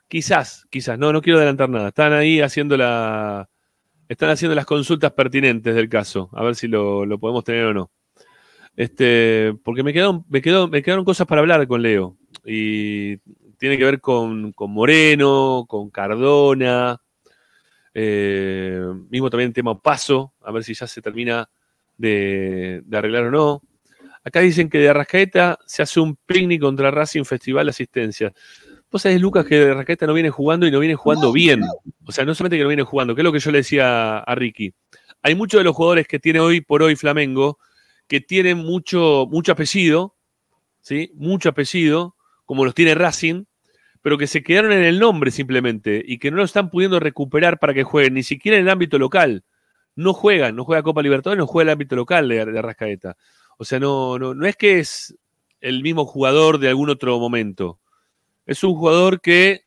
Quizás, 0.08 0.66
quizás, 0.70 0.98
no, 0.98 1.12
no 1.12 1.22
quiero 1.22 1.38
adelantar 1.38 1.70
nada. 1.70 1.90
Están 1.90 2.14
ahí 2.14 2.40
haciendo 2.40 2.78
la, 2.78 3.50
están 4.08 4.30
haciendo 4.30 4.56
las 4.56 4.66
consultas 4.66 5.12
pertinentes 5.12 5.76
del 5.76 5.90
caso, 5.90 6.30
a 6.34 6.44
ver 6.44 6.56
si 6.56 6.68
lo, 6.68 7.06
podemos 7.20 7.44
tener 7.44 7.66
o 7.66 7.74
no. 7.74 7.92
Este, 8.76 9.54
porque 9.64 9.84
me 9.84 9.92
quedaron, 9.92 10.24
me 10.30 10.42
me 10.70 10.82
quedaron 10.82 11.04
cosas 11.04 11.28
para 11.28 11.42
hablar 11.42 11.68
con 11.68 11.82
Leo. 11.82 12.16
Y 12.46 13.18
tiene 13.58 13.78
que 13.78 13.84
ver 13.84 14.00
con, 14.00 14.54
con 14.54 14.72
Moreno, 14.72 15.66
con 15.68 15.90
Cardona, 15.90 17.02
eh, 17.94 18.80
mismo 19.10 19.30
también 19.30 19.50
el 19.50 19.54
tema 19.54 19.82
Paso, 19.82 20.34
a 20.42 20.52
ver 20.52 20.64
si 20.64 20.74
ya 20.74 20.88
se 20.88 21.02
termina 21.02 21.50
de, 21.98 22.82
de 22.86 22.98
arreglar 22.98 23.26
o 23.26 23.32
no. 23.32 23.62
Acá 24.24 24.40
dicen 24.42 24.70
que 24.70 24.78
de 24.78 24.90
Arrascaeta 24.90 25.58
se 25.66 25.82
hace 25.82 26.00
un 26.00 26.16
picnic 26.16 26.62
contra 26.62 26.92
Racing 26.92 27.24
Festival 27.24 27.66
de 27.66 27.70
Asistencia. 27.72 28.34
Vos 28.90 29.02
sabés, 29.02 29.20
Lucas, 29.20 29.46
que 29.46 29.56
de 29.56 30.08
no 30.08 30.14
viene 30.14 30.30
jugando 30.30 30.66
y 30.66 30.72
no 30.72 30.80
viene 30.80 30.96
jugando 30.96 31.34
bien. 31.34 31.62
O 32.06 32.12
sea, 32.12 32.24
no 32.24 32.34
solamente 32.34 32.58
que 32.58 32.64
no 32.64 32.70
viene 32.70 32.84
jugando, 32.84 33.16
que 33.16 33.22
es 33.22 33.26
lo 33.26 33.34
que 33.34 33.40
yo 33.40 33.52
le 33.52 33.58
decía 33.58 34.20
a 34.20 34.36
Ricky. 34.36 34.74
Hay 35.22 35.36
muchos 35.36 35.60
de 35.60 35.66
los 35.66 35.76
jugadores 35.76 36.08
que 36.08 36.20
tiene 36.20 36.40
hoy 36.40 36.62
por 36.62 36.82
hoy 36.82 36.96
Flamengo 36.96 37.60
que 38.08 38.22
tienen 38.22 38.58
mucho, 38.60 39.28
mucho 39.30 39.52
apellido, 39.52 40.16
¿sí? 40.80 41.12
Mucho 41.16 41.50
apellido, 41.50 42.16
como 42.46 42.64
los 42.64 42.74
tiene 42.74 42.96
Racing, 42.96 43.44
pero 44.02 44.18
que 44.18 44.28
se 44.28 44.42
quedaron 44.42 44.72
en 44.72 44.84
el 44.84 45.00
nombre 45.00 45.32
simplemente 45.32 46.02
y 46.06 46.18
que 46.18 46.32
no 46.32 46.38
lo 46.38 46.44
están 46.44 46.70
pudiendo 46.70 47.02
recuperar 47.02 47.60
para 47.60 47.74
que 47.74 47.84
jueguen, 47.84 48.14
ni 48.14 48.24
siquiera 48.24 48.58
en 48.58 48.64
el 48.64 48.70
ámbito 48.70 48.98
local. 48.98 49.44
No 49.96 50.14
juegan, 50.14 50.56
no 50.56 50.64
juega 50.64 50.84
Copa 50.84 51.02
Libertadores, 51.02 51.40
no 51.40 51.48
juega 51.48 51.72
el 51.72 51.74
ámbito 51.74 51.98
local 51.98 52.30
de, 52.30 52.46
de 52.46 52.60
Arrascaeta. 52.60 53.18
O 53.58 53.66
sea, 53.66 53.80
no, 53.80 54.18
no, 54.18 54.34
no 54.34 54.46
es 54.46 54.56
que 54.56 54.80
es 54.80 55.18
el 55.60 55.82
mismo 55.82 56.06
jugador 56.06 56.60
de 56.60 56.70
algún 56.70 56.90
otro 56.90 57.20
momento. 57.20 57.80
Es 58.48 58.64
un 58.64 58.74
jugador 58.76 59.22
que 59.22 59.66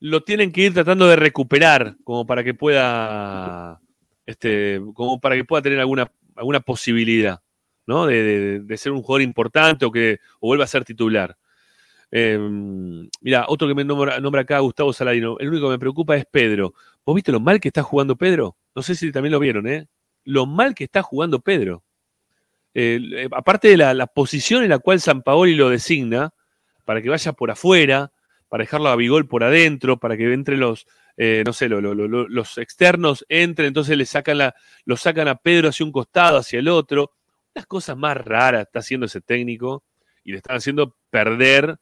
lo 0.00 0.22
tienen 0.22 0.50
que 0.50 0.62
ir 0.62 0.74
tratando 0.74 1.06
de 1.06 1.16
recuperar 1.16 1.96
como 2.02 2.26
para 2.26 2.42
que 2.42 2.54
pueda, 2.54 3.80
este, 4.26 4.80
como 4.94 5.20
para 5.20 5.36
que 5.36 5.44
pueda 5.44 5.62
tener 5.62 5.78
alguna, 5.78 6.10
alguna 6.34 6.60
posibilidad, 6.60 7.40
¿no? 7.86 8.06
De, 8.06 8.60
de- 8.60 8.76
ser 8.76 8.92
un 8.92 9.02
jugador 9.02 9.22
importante 9.22 9.84
o 9.84 9.92
que 9.92 10.18
vuelva 10.40 10.64
a 10.64 10.66
ser 10.66 10.84
titular. 10.84 11.36
Eh, 12.10 12.38
mira, 13.20 13.44
otro 13.48 13.68
que 13.68 13.74
me 13.74 13.84
nombra, 13.84 14.20
nombra 14.20 14.42
acá, 14.42 14.58
Gustavo 14.58 14.92
Saladino. 14.92 15.36
El 15.38 15.48
único 15.50 15.66
que 15.66 15.72
me 15.72 15.78
preocupa 15.78 16.16
es 16.16 16.24
Pedro. 16.26 16.74
¿Vos 17.04 17.14
viste 17.14 17.32
lo 17.32 17.40
mal 17.40 17.60
que 17.60 17.68
está 17.68 17.82
jugando 17.82 18.16
Pedro? 18.16 18.56
No 18.74 18.82
sé 18.82 18.94
si 18.94 19.12
también 19.12 19.32
lo 19.32 19.38
vieron, 19.40 19.66
¿eh? 19.68 19.86
Lo 20.24 20.46
mal 20.46 20.74
que 20.74 20.84
está 20.84 21.02
jugando 21.02 21.40
Pedro. 21.40 21.82
Eh, 22.72 23.28
aparte 23.32 23.68
de 23.68 23.76
la, 23.76 23.94
la 23.94 24.06
posición 24.06 24.62
en 24.62 24.70
la 24.70 24.78
cual 24.78 25.00
San 25.00 25.22
Paoli 25.22 25.54
lo 25.54 25.68
designa, 25.70 26.32
para 26.84 27.00
que 27.00 27.08
vaya 27.08 27.32
por 27.32 27.50
afuera, 27.50 28.10
para 28.54 28.62
dejarlo 28.62 28.88
a 28.88 28.94
Bigol 28.94 29.26
por 29.26 29.42
adentro, 29.42 29.98
para 29.98 30.16
que 30.16 30.32
entre 30.32 30.56
los, 30.56 30.86
eh, 31.16 31.42
no 31.44 31.52
sé, 31.52 31.68
lo- 31.68 31.80
lo- 31.80 31.92
lo- 31.92 32.06
lo- 32.06 32.28
los 32.28 32.56
externos 32.58 33.26
entren, 33.28 33.66
entonces 33.66 33.98
le 33.98 34.06
sacan 34.06 34.38
la, 34.38 34.54
lo 34.84 34.96
sacan 34.96 35.26
a 35.26 35.34
Pedro 35.34 35.70
hacia 35.70 35.84
un 35.84 35.90
costado, 35.90 36.38
hacia 36.38 36.60
el 36.60 36.68
otro. 36.68 37.10
Unas 37.52 37.66
cosas 37.66 37.96
más 37.96 38.16
raras 38.16 38.62
está 38.66 38.78
haciendo 38.78 39.06
ese 39.06 39.20
técnico 39.20 39.82
y 40.22 40.30
le 40.30 40.36
están 40.36 40.54
haciendo 40.54 40.96
perder 41.10 41.78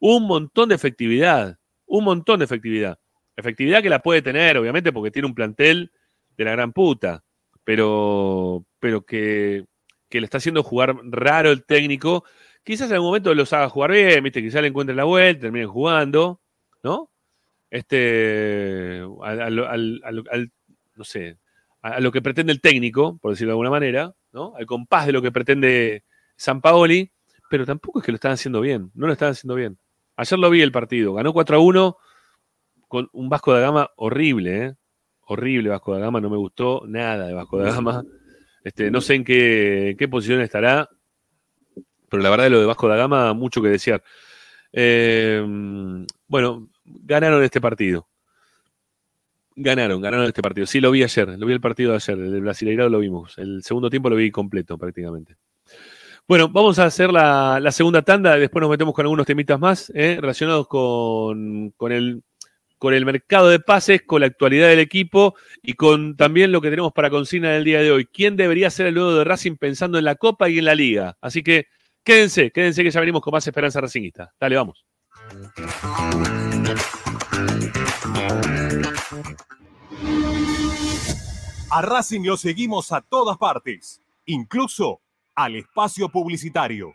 un 0.00 0.26
montón 0.26 0.68
de 0.68 0.74
efectividad, 0.74 1.60
un 1.86 2.02
montón 2.02 2.40
de 2.40 2.46
efectividad. 2.46 2.98
Efectividad 3.36 3.80
que 3.80 3.88
la 3.88 4.02
puede 4.02 4.20
tener, 4.20 4.58
obviamente, 4.58 4.92
porque 4.92 5.12
tiene 5.12 5.28
un 5.28 5.34
plantel 5.36 5.92
de 6.36 6.44
la 6.44 6.50
gran 6.50 6.72
puta, 6.72 7.22
pero, 7.62 8.66
pero 8.80 9.02
que, 9.06 9.64
que 10.08 10.20
le 10.20 10.24
está 10.24 10.38
haciendo 10.38 10.64
jugar 10.64 10.96
raro 11.04 11.52
el 11.52 11.64
técnico. 11.64 12.24
Quizás 12.66 12.88
en 12.90 12.94
algún 12.94 13.10
momento 13.10 13.32
los 13.32 13.52
haga 13.52 13.68
jugar 13.68 13.92
bien, 13.92 14.24
¿viste? 14.24 14.42
Quizás 14.42 14.60
le 14.60 14.68
encuentren 14.68 14.96
la 14.96 15.04
vuelta, 15.04 15.42
terminen 15.42 15.68
jugando, 15.68 16.40
¿no? 16.82 17.08
Este, 17.70 19.02
al, 19.22 19.40
al- 19.40 20.02
al- 20.02 20.52
no 20.96 21.04
sé, 21.04 21.36
a, 21.82 22.00
lo 22.00 22.10
que 22.10 22.22
pretende 22.22 22.52
el 22.52 22.60
técnico, 22.60 23.18
por 23.18 23.30
decirlo 23.32 23.50
de 23.50 23.52
alguna 23.52 23.70
manera, 23.70 24.14
¿no? 24.32 24.54
Al 24.56 24.66
compás 24.66 25.06
de 25.06 25.12
lo 25.12 25.22
que 25.22 25.30
pretende 25.30 26.02
San 26.36 26.60
Paoli, 26.60 27.10
pero 27.48 27.64
tampoco 27.64 28.00
es 28.00 28.04
que 28.04 28.12
lo 28.12 28.16
están 28.16 28.32
haciendo 28.32 28.60
bien, 28.60 28.90
no 28.94 29.06
lo 29.06 29.12
están 29.12 29.30
haciendo 29.30 29.54
bien. 29.54 29.78
Ayer 30.16 30.38
lo 30.38 30.50
vi 30.50 30.62
el 30.62 30.72
partido, 30.72 31.14
ganó 31.14 31.32
4 31.32 31.56
a 31.56 31.60
1 31.60 31.96
con 32.88 33.08
un 33.12 33.28
Vasco 33.28 33.52
da 33.52 33.60
Gama 33.60 33.90
horrible, 33.96 34.64
¿eh? 34.64 34.74
Horrible 35.28 35.68
Vasco 35.68 35.92
da 35.94 36.00
Gama, 36.00 36.20
no 36.20 36.30
me 36.30 36.36
gustó 36.36 36.82
nada 36.86 37.26
de 37.28 37.34
Vasco 37.34 37.58
da 37.58 37.70
Gama. 37.72 38.02
Este, 38.64 38.90
no 38.90 39.00
sé 39.00 39.14
en 39.14 39.24
qué 39.24 40.08
posición 40.10 40.40
estará, 40.40 40.88
pero 42.08 42.22
la 42.22 42.30
verdad 42.30 42.50
lo 42.50 42.60
de 42.60 42.66
Vasco 42.66 42.88
da 42.88 42.96
Gama, 42.96 43.32
mucho 43.34 43.62
que 43.62 43.68
desear. 43.68 44.02
Eh, 44.72 45.44
bueno, 46.28 46.68
ganaron 46.84 47.42
este 47.42 47.60
partido. 47.60 48.08
Ganaron, 49.54 50.02
ganaron 50.02 50.26
este 50.26 50.42
partido. 50.42 50.66
Sí, 50.66 50.80
lo 50.80 50.90
vi 50.90 51.02
ayer, 51.02 51.28
lo 51.38 51.46
vi 51.46 51.54
el 51.54 51.60
partido 51.60 51.92
de 51.92 51.96
ayer, 51.96 52.18
el 52.18 52.30
del 52.30 52.42
Brasileirado 52.42 52.90
lo 52.90 52.98
vimos. 52.98 53.38
El 53.38 53.62
segundo 53.62 53.88
tiempo 53.88 54.10
lo 54.10 54.16
vi 54.16 54.30
completo 54.30 54.76
prácticamente. 54.76 55.36
Bueno, 56.28 56.48
vamos 56.48 56.78
a 56.78 56.84
hacer 56.84 57.12
la, 57.12 57.60
la 57.60 57.72
segunda 57.72 58.02
tanda, 58.02 58.36
después 58.36 58.60
nos 58.60 58.68
metemos 58.68 58.92
con 58.92 59.04
algunos 59.04 59.26
temitas 59.26 59.58
más 59.60 59.90
eh, 59.94 60.18
relacionados 60.20 60.66
con, 60.66 61.70
con 61.76 61.92
el, 61.92 62.22
con 62.78 62.92
el 62.94 63.06
mercado 63.06 63.48
de 63.48 63.60
pases, 63.60 64.02
con 64.02 64.20
la 64.20 64.26
actualidad 64.26 64.68
del 64.68 64.80
equipo 64.80 65.36
y 65.62 65.74
con 65.74 66.16
también 66.16 66.52
lo 66.52 66.60
que 66.60 66.68
tenemos 66.68 66.92
para 66.92 67.10
consigna 67.10 67.52
del 67.52 67.64
día 67.64 67.80
de 67.80 67.92
hoy. 67.92 68.06
¿Quién 68.06 68.36
debería 68.36 68.70
ser 68.70 68.88
el 68.88 68.94
nuevo 68.94 69.14
de 69.14 69.24
Racing 69.24 69.56
pensando 69.56 69.98
en 69.98 70.04
la 70.04 70.16
Copa 70.16 70.48
y 70.48 70.58
en 70.58 70.64
la 70.64 70.74
Liga? 70.74 71.16
Así 71.20 71.42
que 71.42 71.68
quédense, 72.06 72.52
quédense 72.52 72.84
que 72.84 72.90
ya 72.90 73.00
venimos 73.00 73.20
con 73.20 73.32
más 73.32 73.46
esperanza 73.46 73.80
racingista. 73.80 74.32
Dale, 74.40 74.56
vamos. 74.56 74.86
A 81.68 81.82
Racing 81.82 82.22
lo 82.22 82.36
seguimos 82.36 82.92
a 82.92 83.00
todas 83.02 83.36
partes, 83.36 84.00
incluso 84.24 85.02
al 85.34 85.56
espacio 85.56 86.08
publicitario. 86.08 86.94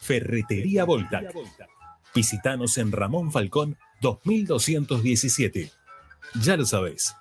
Ferretería 0.00 0.84
Voltac. 0.84 1.32
Visítanos 2.14 2.78
en 2.78 2.90
Ramón 2.92 3.30
Falcón 3.30 3.76
2217. 4.00 5.70
Ya 6.42 6.56
lo 6.56 6.66
sabes, 6.66 7.14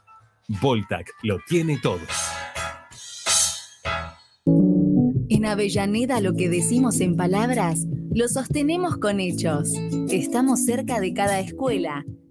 Voltac 0.47 1.11
lo 1.23 1.39
tiene 1.47 1.77
todo. 1.77 1.99
En 5.29 5.45
Avellaneda 5.45 6.21
lo 6.21 6.33
que 6.33 6.49
decimos 6.49 6.99
en 7.01 7.15
palabras, 7.15 7.85
lo 8.13 8.27
sostenemos 8.27 8.97
con 8.97 9.19
hechos. 9.19 9.71
Estamos 10.09 10.65
cerca 10.65 10.99
de 10.99 11.13
cada 11.13 11.39
escuela, 11.39 12.03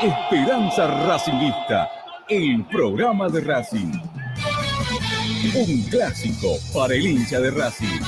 Esperanza 0.00 0.86
Racingista, 1.08 1.90
el 2.28 2.64
programa 2.66 3.28
de 3.28 3.40
Racing. 3.40 3.92
Un 5.56 5.82
clásico 5.90 6.54
para 6.72 6.94
el 6.94 7.04
hincha 7.04 7.40
de 7.40 7.50
Racing. 7.50 8.00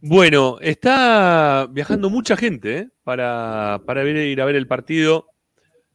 Bueno, 0.00 0.56
está 0.62 1.68
viajando 1.70 2.08
mucha 2.08 2.34
gente 2.34 2.78
¿eh? 2.78 2.88
para, 3.04 3.82
para 3.84 4.08
ir 4.08 4.40
a 4.40 4.46
ver 4.46 4.56
el 4.56 4.66
partido 4.66 5.29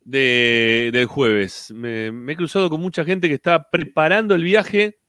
de- 0.06 0.92
del 0.94 1.06
jueves. 1.08 1.72
Me, 1.76 2.12
me 2.14 2.32
he 2.34 2.36
cruzado 2.38 2.70
con 2.70 2.80
mucha 2.80 3.04
gente 3.04 3.28
que 3.28 3.34
está 3.34 3.70
preparando 3.70 4.34
el 4.36 4.44
viaje, 4.44 5.00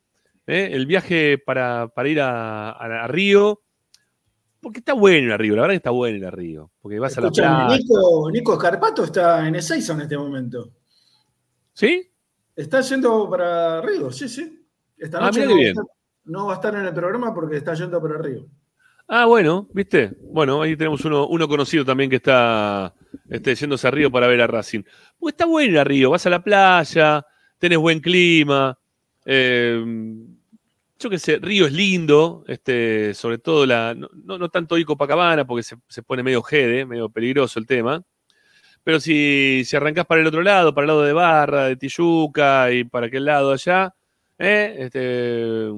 ¿eh? 0.48 0.70
el 0.73 0.86
viaje 0.86 1.39
para, 1.39 1.86
para 1.89 2.09
ir 2.09 2.20
a, 2.20 2.70
a- 2.73 3.05
a 3.05 3.06
Río. 3.06 3.62
Porque 4.60 4.81
está 4.81 4.94
bueno 4.94 5.32
a 5.32 5.36
Río, 5.36 5.55
la 5.55 5.62
verdad 5.62 5.74
que 5.74 5.77
está 5.77 5.90
bueno 5.90 6.27
a 6.27 6.31
Río. 6.32 6.73
Porque 6.81 6.98
vas 6.98 7.16
a 7.16 7.20
la 7.20 7.31
playa. 7.31 7.68
Nico, 7.77 8.31
Nico 8.32 8.55
Escarpato 8.55 9.05
está 9.05 9.47
en 9.47 9.55
Ezeiza 9.55 9.93
en 9.93 10.01
este 10.01 10.18
momento. 10.18 10.73
¿Sí? 11.73 12.10
Está 12.56 12.81
yendo 12.81 13.28
para 13.31 13.81
Río, 13.82 14.10
sí, 14.10 14.28
sí. 14.28 14.66
Esta 14.97 15.18
Ah, 15.18 15.27
noche 15.27 15.40
no, 15.44 15.51
va 15.51 15.52
a 15.52 15.56
bien. 15.59 15.68
estar, 15.68 15.85
no 16.24 16.47
va 16.47 16.52
a 16.52 16.55
estar 16.56 16.74
en 16.74 16.86
el 16.86 16.94
programa 16.94 17.35
porque 17.35 17.59
está 17.59 17.74
yendo 17.74 18.01
para 18.01 18.16
Río. 18.18 18.47
Ah, 19.09 19.27
bueno, 19.27 19.68
¿viste? 19.73 20.16
Bueno, 20.32 20.62
ahí 20.62 20.74
tenemos 20.77 21.05
uno, 21.05 21.28
uno 21.28 21.47
conocido 21.47 21.85
también 21.85 22.10
que 22.10 22.16
está 22.16 22.93
este, 23.30 23.54
yéndose 23.54 23.88
a 23.88 23.90
Río 23.90 24.10
para 24.10 24.26
ver 24.26 24.40
a 24.40 24.46
Racing. 24.46 24.82
Está 25.26 25.46
bueno 25.46 25.82
Río, 25.84 26.10
vas 26.10 26.26
a 26.26 26.30
la 26.30 26.42
playa, 26.42 27.24
tenés 27.58 27.78
buen 27.78 28.00
clima. 28.00 28.78
eh, 29.24 29.82
yo 30.98 31.10
qué 31.10 31.18
sé, 31.18 31.38
Río 31.38 31.66
es 31.66 31.72
lindo, 31.72 32.42
este, 32.48 33.12
sobre 33.14 33.38
todo 33.38 33.66
la. 33.66 33.94
No, 33.94 34.08
no- 34.38 34.48
tanto 34.48 34.78
ir 34.78 34.86
Copacabana, 34.86 35.46
porque 35.46 35.62
se, 35.62 35.76
se 35.88 36.02
pone 36.02 36.22
medio 36.22 36.42
jede, 36.42 36.86
medio 36.86 37.10
peligroso 37.10 37.58
el 37.58 37.66
tema. 37.66 38.02
Pero 38.84 39.00
si, 39.00 39.62
si 39.66 39.76
arrancás 39.76 40.06
para 40.06 40.20
el 40.22 40.26
otro 40.28 40.42
lado, 40.42 40.74
para 40.74 40.84
el 40.84 40.88
lado 40.88 41.02
de 41.02 41.12
Barra, 41.12 41.64
de 41.66 41.76
Tijuca 41.76 42.72
y 42.72 42.84
para 42.84 43.06
aquel 43.08 43.24
lado 43.26 43.52
allá, 43.52 43.94
¿eh? 44.38 44.76
este, 44.78 45.68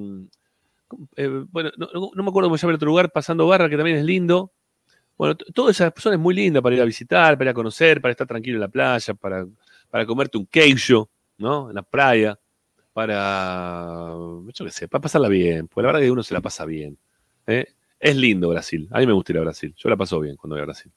eh, 1.16 1.44
bueno, 1.50 1.70
no, 1.76 1.88
no- 1.92 2.10
no 2.14 2.22
me 2.22 2.28
acuerdo 2.30 2.48
cómo 2.48 2.56
se 2.58 2.62
llama 2.62 2.72
el 2.72 2.76
otro 2.76 2.88
lugar, 2.88 3.10
pasando 3.12 3.46
Barra, 3.46 3.68
que 3.68 3.76
también 3.76 3.98
es 3.98 4.04
lindo. 4.04 4.52
Bueno, 5.18 5.34
toda 5.34 5.72
esa 5.72 5.92
zona 5.96 6.14
es 6.14 6.20
muy 6.20 6.32
linda 6.32 6.62
para 6.62 6.76
ir 6.76 6.80
a 6.80 6.84
visitar, 6.84 7.36
para 7.36 7.48
ir 7.48 7.50
a 7.50 7.54
conocer, 7.54 8.00
para 8.00 8.12
estar 8.12 8.26
tranquilo 8.26 8.54
en 8.54 8.60
la 8.60 8.68
playa, 8.68 9.14
para, 9.14 9.44
para 9.90 10.06
comerte 10.06 10.38
un 10.38 10.46
queijo, 10.46 11.10
¿no? 11.38 11.70
En 11.70 11.74
la 11.74 11.82
playa, 11.82 12.38
para, 12.92 14.12
yo 14.12 14.64
qué 14.64 14.70
sé, 14.70 14.86
para 14.86 15.02
pasarla 15.02 15.28
bien, 15.28 15.66
porque 15.66 15.82
la 15.82 15.88
verdad 15.88 16.06
que 16.06 16.10
uno 16.12 16.22
se 16.22 16.34
la 16.34 16.40
pasa 16.40 16.64
bien. 16.64 16.96
¿eh? 17.48 17.66
Es 17.98 18.14
lindo 18.14 18.48
Brasil, 18.48 18.88
a 18.92 19.00
mí 19.00 19.06
me 19.08 19.12
gusta 19.12 19.32
ir 19.32 19.38
a 19.38 19.40
Brasil, 19.42 19.74
yo 19.76 19.90
la 19.90 19.96
paso 19.96 20.20
bien 20.20 20.36
cuando 20.36 20.54
voy 20.54 20.62
a 20.62 20.66
Brasil. 20.66 20.92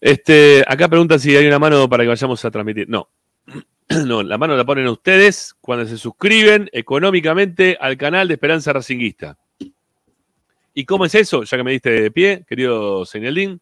Este, 0.00 0.64
acá 0.66 0.88
preguntan 0.88 1.18
si 1.18 1.36
hay 1.36 1.46
una 1.46 1.58
mano 1.58 1.88
para 1.88 2.04
que 2.04 2.08
vayamos 2.08 2.44
a 2.44 2.50
transmitir. 2.52 2.88
No, 2.88 3.08
no, 4.06 4.22
la 4.22 4.38
mano 4.38 4.56
la 4.56 4.64
ponen 4.64 4.86
ustedes 4.86 5.54
cuando 5.60 5.86
se 5.86 5.98
suscriben 5.98 6.68
económicamente 6.72 7.76
al 7.80 7.96
canal 7.96 8.28
de 8.28 8.34
Esperanza 8.34 8.72
Racinguista. 8.72 9.38
¿Y 10.74 10.84
cómo 10.86 11.04
es 11.04 11.14
eso? 11.14 11.42
Ya 11.44 11.56
que 11.56 11.64
me 11.64 11.72
diste 11.72 11.90
de 11.90 12.10
pie, 12.10 12.44
querido 12.48 13.04
Señaldín. 13.04 13.60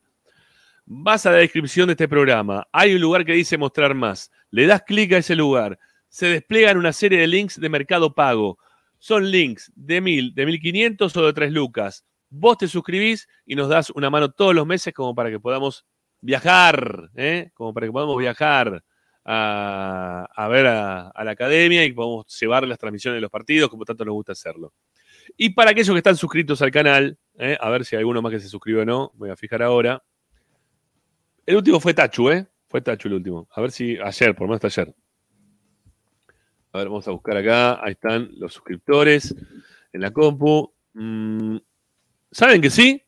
Vas 0.87 1.27
a 1.27 1.31
la 1.33 1.39
descripción 1.39 1.87
de 1.87 1.93
este 1.93 2.09
programa. 2.09 2.67
Hay 2.73 2.95
un 2.95 3.01
lugar 3.01 3.25
que 3.25 3.33
dice 3.33 3.59
mostrar 3.59 3.95
más. 3.95 4.31
Le 4.51 4.67
das 4.67 4.83
clic 4.83 5.13
a 5.13 5.19
ese 5.19 5.35
lugar. 5.35 5.79
Se 6.09 6.27
despliegan 6.27 6.77
una 6.77 6.93
serie 6.93 7.21
de 7.21 7.27
links 7.27 7.61
de 7.61 7.69
Mercado 7.69 8.15
Pago. 8.15 8.59
Son 8.99 9.29
links 9.29 9.73
de 9.75 10.01
1000, 10.01 10.35
de 10.35 10.47
1500 10.47 11.17
o 11.17 11.27
de 11.27 11.33
3 11.33 11.53
lucas. 11.53 12.05
Vos 12.29 12.59
te 12.59 12.69
suscribís 12.69 13.29
y 13.45 13.57
nos 13.57 13.69
das 13.69 13.91
una 13.91 14.09
mano 14.11 14.31
todos 14.31 14.55
los 14.55 14.67
meses 14.67 14.95
como 14.95 15.15
para 15.15 15.31
que 15.31 15.41
podamos 15.41 15.85
viajar, 16.21 17.11
¿eh? 17.17 17.51
como 17.55 17.75
para 17.75 17.87
que 17.87 17.93
podamos 17.93 18.19
viajar 18.19 18.85
a, 19.25 20.29
a 20.33 20.49
ver 20.49 20.67
a, 20.67 21.09
a 21.09 21.25
la 21.25 21.31
academia 21.33 21.85
y 21.85 21.93
podamos 21.93 22.27
llevar 22.39 22.67
las 22.69 22.79
transmisiones 22.79 23.17
de 23.17 23.23
los 23.23 23.31
partidos 23.31 23.69
como 23.69 23.85
tanto 23.85 24.05
nos 24.05 24.15
gusta 24.15 24.33
hacerlo. 24.33 24.73
Y 25.37 25.51
para 25.51 25.71
aquellos 25.71 25.93
que 25.95 25.99
están 25.99 26.17
suscritos 26.17 26.63
al 26.63 26.71
canal, 26.71 27.19
¿eh? 27.39 27.57
a 27.61 27.71
ver 27.71 27.85
si 27.85 27.97
hay 27.97 28.01
alguno 28.01 28.23
más 28.23 28.33
que 28.33 28.41
se 28.41 28.49
suscribe 28.49 28.83
o 28.83 28.85
no, 28.85 29.13
voy 29.15 29.31
a 29.31 29.37
fijar 29.37 29.63
ahora. 29.63 30.03
El 31.47 31.57
último 31.57 31.81
fue 31.81 31.95
Tachu, 31.95 32.31
¿eh? 32.31 32.47
Fue 32.69 32.81
Tachu 32.81 33.09
el 33.09 33.15
último. 33.15 33.49
A 33.51 33.61
ver 33.61 33.71
si 33.71 33.99
ayer, 33.99 34.35
por 34.35 34.43
lo 34.43 34.49
menos 34.49 34.65
hasta 34.65 34.83
ayer. 34.83 34.95
A 36.73 36.79
ver, 36.79 36.89
vamos 36.89 37.09
a 37.09 37.11
buscar 37.11 37.37
acá. 37.37 37.85
Ahí 37.85 37.93
están 37.93 38.31
los 38.37 38.55
suscriptores 38.55 39.35
en 39.93 40.01
la 40.01 40.13
compu. 40.13 40.73
Mm, 40.93 41.57
¿Saben 42.31 42.61
que 42.61 42.71
sí? 42.71 43.03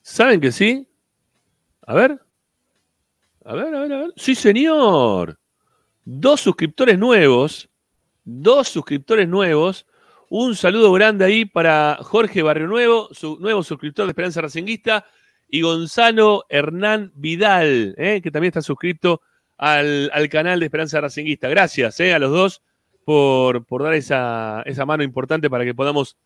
¿Saben 0.00 0.40
que 0.40 0.50
sí? 0.50 0.88
A 1.82 1.94
ver. 1.94 2.20
A 3.44 3.54
ver, 3.54 3.74
a 3.74 3.80
ver, 3.80 3.92
a 3.92 3.98
ver. 3.98 4.12
Sí, 4.16 4.34
señor. 4.34 5.38
Dos 6.04 6.40
suscriptores 6.40 6.98
nuevos. 6.98 7.68
Dos 8.24 8.68
suscriptores 8.68 9.28
nuevos. 9.28 9.86
Un 10.34 10.56
saludo 10.56 10.90
grande 10.94 11.26
ahí 11.26 11.44
para 11.44 11.98
Jorge 12.00 12.40
Barrio 12.40 12.66
Nuevo, 12.66 13.10
su 13.12 13.38
nuevo 13.38 13.62
suscriptor 13.62 14.06
de 14.06 14.12
Esperanza 14.12 14.40
Racinguista, 14.40 15.04
y 15.46 15.60
Gonzalo 15.60 16.46
Hernán 16.48 17.12
Vidal, 17.14 17.94
eh, 17.98 18.22
que 18.22 18.30
también 18.30 18.48
está 18.48 18.62
suscrito 18.62 19.20
al, 19.58 20.10
al 20.10 20.30
canal 20.30 20.58
de 20.58 20.64
Esperanza 20.64 21.02
Racinguista. 21.02 21.50
Gracias 21.50 22.00
eh, 22.00 22.14
a 22.14 22.18
los 22.18 22.30
dos 22.30 22.62
por, 23.04 23.62
dar 23.82 23.92
esa, 23.92 24.62
esa 24.64 24.86
mano 24.86 25.02
importante 25.02 25.50
para 25.50 25.66
que 25.66 25.74
podamos 25.74 26.16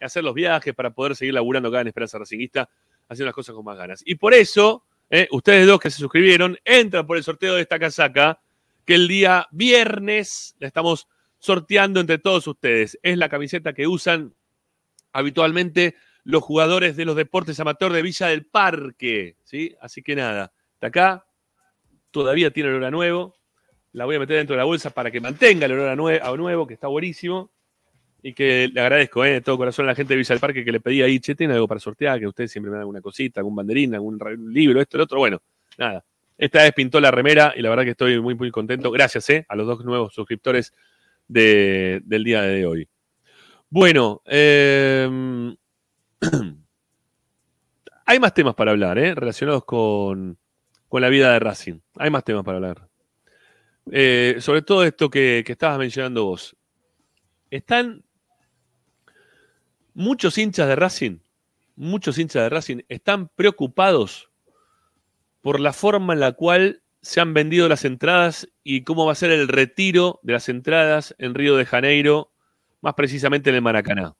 hacer 0.00 0.22
los 0.22 0.34
viajes, 0.34 0.72
para 0.72 0.90
poder 0.90 1.16
seguir 1.16 1.34
laburando 1.34 1.68
acá 1.68 1.80
en 1.80 1.88
Esperanza 1.88 2.20
Racinguista, 2.20 2.70
haciendo 3.08 3.26
las 3.26 3.34
cosas 3.34 3.52
con 3.52 3.64
más 3.64 3.76
ganas. 3.76 4.00
Y 4.06 4.14
por 4.14 4.32
eso, 4.32 4.84
eh, 5.10 5.26
ustedes 5.32 5.66
dos 5.66 5.80
que 5.80 5.90
se 5.90 5.98
suscribieron, 5.98 6.56
entran 6.64 7.04
por 7.04 7.16
el 7.16 7.24
sorteo 7.24 7.56
de 7.56 7.62
esta 7.62 7.80
casaca, 7.80 8.38
que 8.84 8.94
el 8.94 9.08
día 9.08 9.48
viernes 9.50 10.54
la 10.60 10.68
estamos 10.68 11.08
sorteando 11.38 12.00
entre 12.00 12.18
todos 12.18 12.46
ustedes. 12.46 12.98
Es 13.02 13.18
la 13.18 13.28
camiseta 13.28 13.72
que 13.72 13.86
usan 13.86 14.34
habitualmente 15.12 15.94
los 16.24 16.42
jugadores 16.42 16.96
de 16.96 17.04
los 17.04 17.16
deportes 17.16 17.58
amateur 17.60 17.92
de 17.92 18.02
Villa 18.02 18.28
del 18.28 18.46
Parque, 18.46 19.36
¿sí? 19.44 19.74
Así 19.80 20.02
que 20.02 20.16
nada, 20.16 20.52
de 20.80 20.86
acá 20.86 21.24
todavía 22.10 22.50
tiene 22.50 22.70
olor 22.70 22.84
a 22.84 22.90
nuevo. 22.90 23.36
La 23.92 24.04
voy 24.04 24.16
a 24.16 24.18
meter 24.18 24.36
dentro 24.36 24.54
de 24.54 24.58
la 24.58 24.64
bolsa 24.64 24.90
para 24.90 25.10
que 25.10 25.20
mantenga 25.20 25.66
el 25.66 25.72
olor 25.72 25.88
a, 25.88 25.96
nue- 25.96 26.20
a 26.22 26.36
nuevo, 26.36 26.66
que 26.66 26.74
está 26.74 26.88
buenísimo. 26.88 27.50
Y 28.22 28.32
que 28.32 28.68
le 28.72 28.80
agradezco 28.80 29.24
¿eh? 29.24 29.34
de 29.34 29.40
todo 29.40 29.56
corazón 29.56 29.84
a 29.84 29.88
la 29.88 29.94
gente 29.94 30.14
de 30.14 30.18
Villa 30.18 30.32
del 30.34 30.40
Parque 30.40 30.64
que 30.64 30.72
le 30.72 30.80
pedí 30.80 31.00
ahí, 31.00 31.20
che, 31.20 31.36
tiene 31.36 31.54
algo 31.54 31.68
para 31.68 31.78
sortear, 31.78 32.18
que 32.18 32.26
ustedes 32.26 32.50
siempre 32.50 32.70
me 32.70 32.74
dan 32.74 32.80
alguna 32.80 33.00
cosita, 33.00 33.38
algún 33.40 33.54
banderín, 33.54 33.94
algún 33.94 34.18
libro, 34.52 34.80
esto, 34.80 34.96
el 34.96 35.02
otro. 35.02 35.18
Bueno, 35.18 35.40
nada. 35.78 36.04
Esta 36.36 36.62
vez 36.64 36.72
pintó 36.72 36.98
la 37.00 37.12
remera 37.12 37.54
y 37.56 37.62
la 37.62 37.70
verdad 37.70 37.84
que 37.84 37.90
estoy 37.90 38.20
muy, 38.20 38.34
muy 38.34 38.50
contento. 38.50 38.90
Gracias 38.90 39.30
¿eh? 39.30 39.46
a 39.48 39.54
los 39.54 39.66
dos 39.66 39.84
nuevos 39.84 40.12
suscriptores 40.12 40.72
de- 41.28 42.00
del 42.04 42.24
día 42.24 42.42
de 42.42 42.66
hoy. 42.66 42.88
Bueno, 43.70 44.22
eh, 44.26 45.54
hay 48.06 48.20
más 48.20 48.34
temas 48.34 48.54
para 48.54 48.70
hablar, 48.72 48.98
¿eh? 48.98 49.14
relacionados 49.14 49.64
con, 49.64 50.38
con 50.88 51.02
la 51.02 51.08
vida 51.08 51.32
de 51.32 51.38
Racing. 51.40 51.80
Hay 51.96 52.10
más 52.10 52.24
temas 52.24 52.44
para 52.44 52.56
hablar. 52.56 52.88
Eh, 53.90 54.36
sobre 54.40 54.62
todo 54.62 54.84
esto 54.84 55.10
que 55.10 55.44
estabas 55.46 55.78
mencionando 55.78 56.24
vos. 56.24 56.56
Están 57.50 58.02
muchos 59.94 60.36
hinchas 60.38 60.68
de 60.68 60.76
Racing, 60.76 61.18
muchos 61.76 62.18
hinchas 62.18 62.42
de 62.44 62.48
Racing 62.48 62.78
están 62.88 63.28
preocupados 63.28 64.30
por 65.40 65.60
la 65.60 65.72
forma 65.72 66.12
en 66.14 66.20
la 66.20 66.32
cual 66.32 66.82
se 67.06 67.20
han 67.20 67.34
vendido 67.34 67.68
las 67.68 67.84
entradas 67.84 68.48
y 68.64 68.82
cómo 68.82 69.06
va 69.06 69.12
a 69.12 69.14
ser 69.14 69.30
el 69.30 69.46
retiro 69.46 70.18
de 70.24 70.32
las 70.32 70.48
entradas 70.48 71.14
en 71.18 71.36
Río 71.36 71.56
de 71.56 71.64
Janeiro, 71.64 72.32
más 72.80 72.94
precisamente 72.94 73.48
en 73.50 73.56
el 73.56 73.62
Maracaná. 73.62 74.16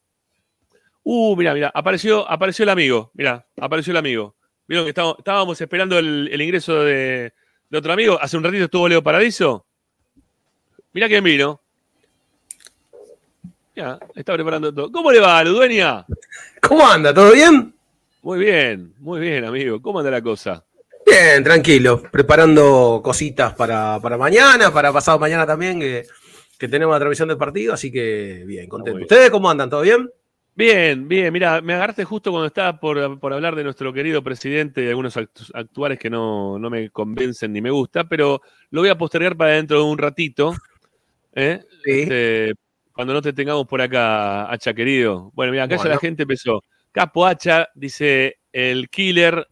Uh, 1.02 1.34
mira, 1.34 1.52
mira, 1.52 1.72
apareció, 1.74 2.30
apareció 2.30 2.62
el 2.62 2.68
amigo, 2.68 3.10
mira, 3.14 3.44
apareció 3.60 3.90
el 3.90 3.96
amigo. 3.96 4.36
Vieron 4.68 4.86
que 4.86 4.90
estábamos, 4.90 5.18
estábamos 5.18 5.60
esperando 5.60 5.98
el, 5.98 6.28
el 6.30 6.40
ingreso 6.40 6.84
de, 6.84 7.34
de 7.68 7.78
otro 7.78 7.92
amigo. 7.92 8.20
Hace 8.22 8.36
un 8.36 8.44
ratito 8.44 8.64
estuvo 8.66 8.88
Leo 8.88 9.02
Paradiso. 9.02 9.66
Mira 10.92 11.08
quién 11.08 11.24
vino. 11.24 11.60
Ya, 13.74 13.98
está 14.14 14.32
preparando 14.34 14.72
todo. 14.72 14.92
¿Cómo 14.92 15.10
le 15.10 15.18
va, 15.18 15.42
Ludueña? 15.42 16.06
¿Cómo 16.62 16.86
anda? 16.86 17.12
¿Todo 17.12 17.32
bien? 17.32 17.74
Muy 18.22 18.38
bien, 18.38 18.94
muy 18.98 19.18
bien, 19.18 19.44
amigo. 19.44 19.82
¿Cómo 19.82 19.98
anda 19.98 20.12
la 20.12 20.22
cosa? 20.22 20.64
Bien, 21.06 21.44
tranquilo. 21.44 22.02
Preparando 22.10 23.00
cositas 23.02 23.54
para, 23.54 24.00
para 24.00 24.18
mañana, 24.18 24.72
para 24.72 24.92
pasado 24.92 25.18
mañana 25.20 25.46
también, 25.46 25.78
que, 25.78 26.04
que 26.58 26.66
tenemos 26.68 26.92
la 26.94 26.98
transmisión 26.98 27.28
del 27.28 27.38
partido, 27.38 27.72
así 27.72 27.92
que 27.92 28.42
bien, 28.44 28.68
contento. 28.68 28.96
bien. 28.96 29.04
¿Ustedes 29.04 29.30
cómo 29.30 29.48
andan? 29.48 29.70
¿Todo 29.70 29.82
bien? 29.82 30.10
Bien, 30.56 31.06
bien. 31.06 31.32
Mira, 31.32 31.60
me 31.60 31.74
agarraste 31.74 32.04
justo 32.04 32.30
cuando 32.30 32.46
estaba 32.46 32.80
por, 32.80 33.20
por 33.20 33.32
hablar 33.32 33.54
de 33.54 33.62
nuestro 33.62 33.92
querido 33.92 34.22
presidente 34.24 34.82
y 34.84 34.88
algunos 34.88 35.16
actu- 35.16 35.50
actuales 35.54 35.98
que 35.98 36.10
no, 36.10 36.58
no 36.58 36.70
me 36.70 36.90
convencen 36.90 37.52
ni 37.52 37.60
me 37.60 37.70
gusta, 37.70 38.04
pero 38.04 38.40
lo 38.70 38.80
voy 38.80 38.88
a 38.90 38.98
postergar 38.98 39.36
para 39.36 39.52
dentro 39.52 39.78
de 39.78 39.84
un 39.84 39.98
ratito. 39.98 40.54
¿eh? 41.34 41.60
Este, 41.84 42.54
cuando 42.92 43.12
no 43.12 43.22
te 43.22 43.32
tengamos 43.32 43.66
por 43.66 43.80
acá, 43.80 44.50
Hacha 44.50 44.72
querido. 44.74 45.30
Bueno, 45.34 45.52
mira, 45.52 45.64
acá 45.64 45.76
ya 45.76 45.88
la 45.90 45.98
gente 45.98 46.22
empezó. 46.22 46.62
Capo 46.90 47.26
Hacha, 47.26 47.68
dice 47.74 48.38
el 48.52 48.88
killer. 48.88 49.46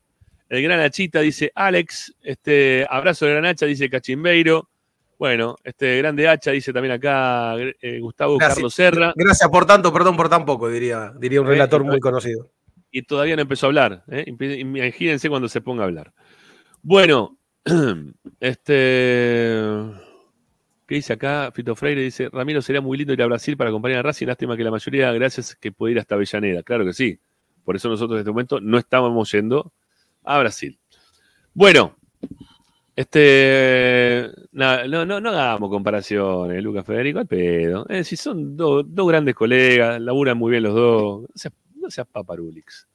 El 0.48 0.62
gran 0.62 0.80
Hachita, 0.80 1.20
dice 1.20 1.50
Alex. 1.54 2.14
Este, 2.22 2.86
abrazo 2.88 3.26
de 3.26 3.32
gran 3.32 3.46
Hacha, 3.46 3.66
dice 3.66 3.88
Cachimbeiro. 3.88 4.68
Bueno, 5.18 5.56
este 5.64 5.98
grande 5.98 6.28
Hacha, 6.28 6.50
dice 6.50 6.72
también 6.72 6.92
acá 6.92 7.56
eh, 7.58 7.98
Gustavo 8.00 8.36
Gracias. 8.36 8.56
Carlos 8.56 8.74
Serra. 8.74 9.12
Gracias 9.16 9.48
por 9.48 9.64
tanto, 9.66 9.92
perdón 9.92 10.16
por 10.16 10.28
tan 10.28 10.44
poco, 10.44 10.68
diría, 10.68 11.12
diría 11.18 11.40
un 11.40 11.46
Eh, 11.46 11.50
relator 11.50 11.82
y- 11.82 11.84
muy 11.84 12.00
conocido. 12.00 12.50
y 12.90 13.02
todavía 13.02 13.36
no 13.36 13.42
empezó 13.42 13.66
a 13.66 13.68
hablar. 13.68 14.04
¿eh? 14.10 14.24
Imagínense 14.26 15.28
cuando 15.28 15.48
se 15.48 15.60
ponga 15.60 15.82
a 15.82 15.86
hablar. 15.86 16.12
Bueno, 16.82 17.38
este. 18.40 19.56
¿Qué 20.86 20.96
dice 20.96 21.14
acá? 21.14 21.50
Fito 21.54 21.74
Freire 21.74 22.02
dice: 22.02 22.28
Ramiro, 22.30 22.60
sería 22.60 22.80
muy 22.82 22.98
lindo 22.98 23.12
ir 23.14 23.22
a 23.22 23.26
Brasil 23.26 23.56
para 23.56 23.70
acompañar 23.70 24.00
a 24.00 24.02
Racing. 24.02 24.26
Lástima 24.26 24.56
que 24.56 24.64
la 24.64 24.70
mayoría, 24.70 25.10
gracias, 25.12 25.56
que 25.56 25.72
puede 25.72 25.92
ir 25.92 25.98
hasta 25.98 26.14
Avellaneda. 26.14 26.62
Claro 26.62 26.84
que 26.84 26.92
sí. 26.92 27.18
Por 27.64 27.76
eso 27.76 27.88
nosotros 27.88 28.16
en 28.16 28.20
este 28.20 28.30
momento 28.30 28.60
no 28.60 28.76
estábamos 28.76 29.32
yendo 29.32 29.72
a 30.24 30.38
Brasil. 30.40 30.78
Bueno, 31.52 31.96
este. 32.96 34.30
no, 34.52 35.04
no, 35.04 35.20
no 35.20 35.28
hagamos 35.30 35.70
comparaciones, 35.70 36.62
Lucas 36.62 36.86
Federico, 36.86 37.18
al 37.20 37.26
pedo. 37.26 37.86
Eh, 37.88 38.04
si 38.04 38.16
son 38.16 38.56
do- 38.56 38.82
dos 38.82 39.08
grandes 39.08 39.34
colegas, 39.34 40.00
laburan 40.00 40.38
muy 40.38 40.50
bien 40.52 40.62
los 40.62 40.74
dos. 40.74 41.20
No 41.22 41.28
seas, 41.34 41.54
no 41.76 41.90
seas 41.90 42.06
paparulix. 42.06 42.86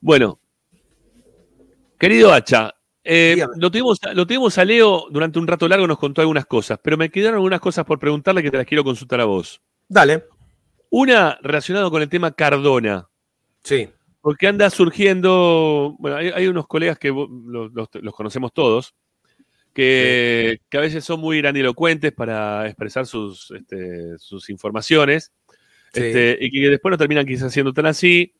Bueno, 0.00 0.38
querido 1.98 2.32
Hacha, 2.32 2.74
eh, 3.02 3.44
lo, 3.56 3.70
tuvimos, 3.70 3.98
lo 4.14 4.26
tuvimos 4.26 4.58
a 4.58 4.64
Leo 4.64 5.06
durante 5.10 5.38
un 5.38 5.46
rato 5.46 5.66
largo, 5.68 5.86
nos 5.86 5.98
contó 5.98 6.20
algunas 6.20 6.46
cosas, 6.46 6.78
pero 6.82 6.96
me 6.96 7.10
quedaron 7.10 7.36
algunas 7.36 7.60
cosas 7.60 7.84
por 7.84 7.98
preguntarle 7.98 8.42
que 8.42 8.50
te 8.50 8.58
las 8.58 8.66
quiero 8.66 8.84
consultar 8.84 9.20
a 9.20 9.24
vos. 9.24 9.60
Dale. 9.88 10.24
Una 10.90 11.38
relacionada 11.42 11.88
con 11.90 12.02
el 12.02 12.08
tema 12.08 12.30
Cardona. 12.32 13.08
Sí. 13.62 13.88
Porque 14.24 14.46
anda 14.46 14.70
surgiendo, 14.70 15.96
bueno, 15.98 16.16
hay, 16.16 16.28
hay 16.28 16.46
unos 16.46 16.66
colegas 16.66 16.98
que 16.98 17.08
los, 17.08 17.70
los- 17.74 17.88
los 17.92 18.14
conocemos 18.14 18.54
todos, 18.54 18.94
que, 19.74 20.60
que 20.70 20.78
a 20.78 20.80
veces 20.80 21.04
son 21.04 21.20
muy 21.20 21.38
grandilocuentes 21.42 22.10
para 22.12 22.66
expresar 22.66 23.06
sus, 23.06 23.50
este, 23.50 24.16
sus 24.18 24.48
informaciones, 24.48 25.30
Sí. 25.92 26.00
este, 26.02 26.38
y 26.40 26.50
que 26.50 26.70
después 26.70 26.90
no 26.90 26.96
terminan 26.96 27.26
quizás 27.26 27.52
siendo 27.52 27.72
tan 27.74 27.84
así. 27.86 28.32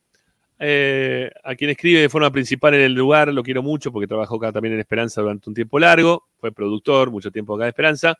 Eh, 0.58 1.30
a 1.44 1.54
quien 1.54 1.68
escribe 1.70 2.00
de 2.00 2.08
forma 2.08 2.30
principal 2.32 2.72
en 2.74 2.80
el 2.80 2.94
lugar, 2.94 3.30
lo 3.32 3.42
quiero 3.42 3.62
mucho 3.62 3.92
porque 3.92 4.06
trabajó 4.06 4.36
acá 4.36 4.52
también 4.52 4.72
en 4.74 4.80
Esperanza 4.80 5.20
durante 5.20 5.50
un 5.50 5.54
tiempo 5.54 5.78
largo, 5.78 6.24
fue 6.38 6.50
productor 6.50 7.10
mucho 7.10 7.30
tiempo 7.30 7.54
acá 7.54 7.64
de 7.64 7.70
Esperanza, 7.70 8.16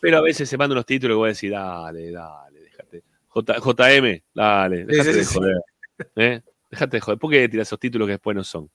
pero 0.00 0.18
a 0.18 0.20
veces 0.22 0.48
se 0.48 0.56
manda 0.56 0.74
unos 0.74 0.86
títulos 0.86 1.14
que 1.14 1.18
voy 1.18 1.26
a 1.26 1.32
decir, 1.32 1.50
dale, 1.50 2.10
dale, 2.12 2.60
déjate. 2.60 3.02
J- 3.28 3.58
JM, 3.60 4.22
dale, 4.34 4.84
déjate 4.86 5.12
sí, 5.12 5.18
de 5.18 5.24
joder. 5.24 5.56
¿eh? 6.16 6.40
Déjate 6.70 6.98
de 6.98 7.00
joder. 7.00 7.18
¿Por 7.18 7.30
qué 7.30 7.48
tiras 7.48 7.68
esos 7.68 7.78
títulos 7.78 8.06
que 8.06 8.12
después 8.12 8.36
no 8.36 8.44
son? 8.44 8.70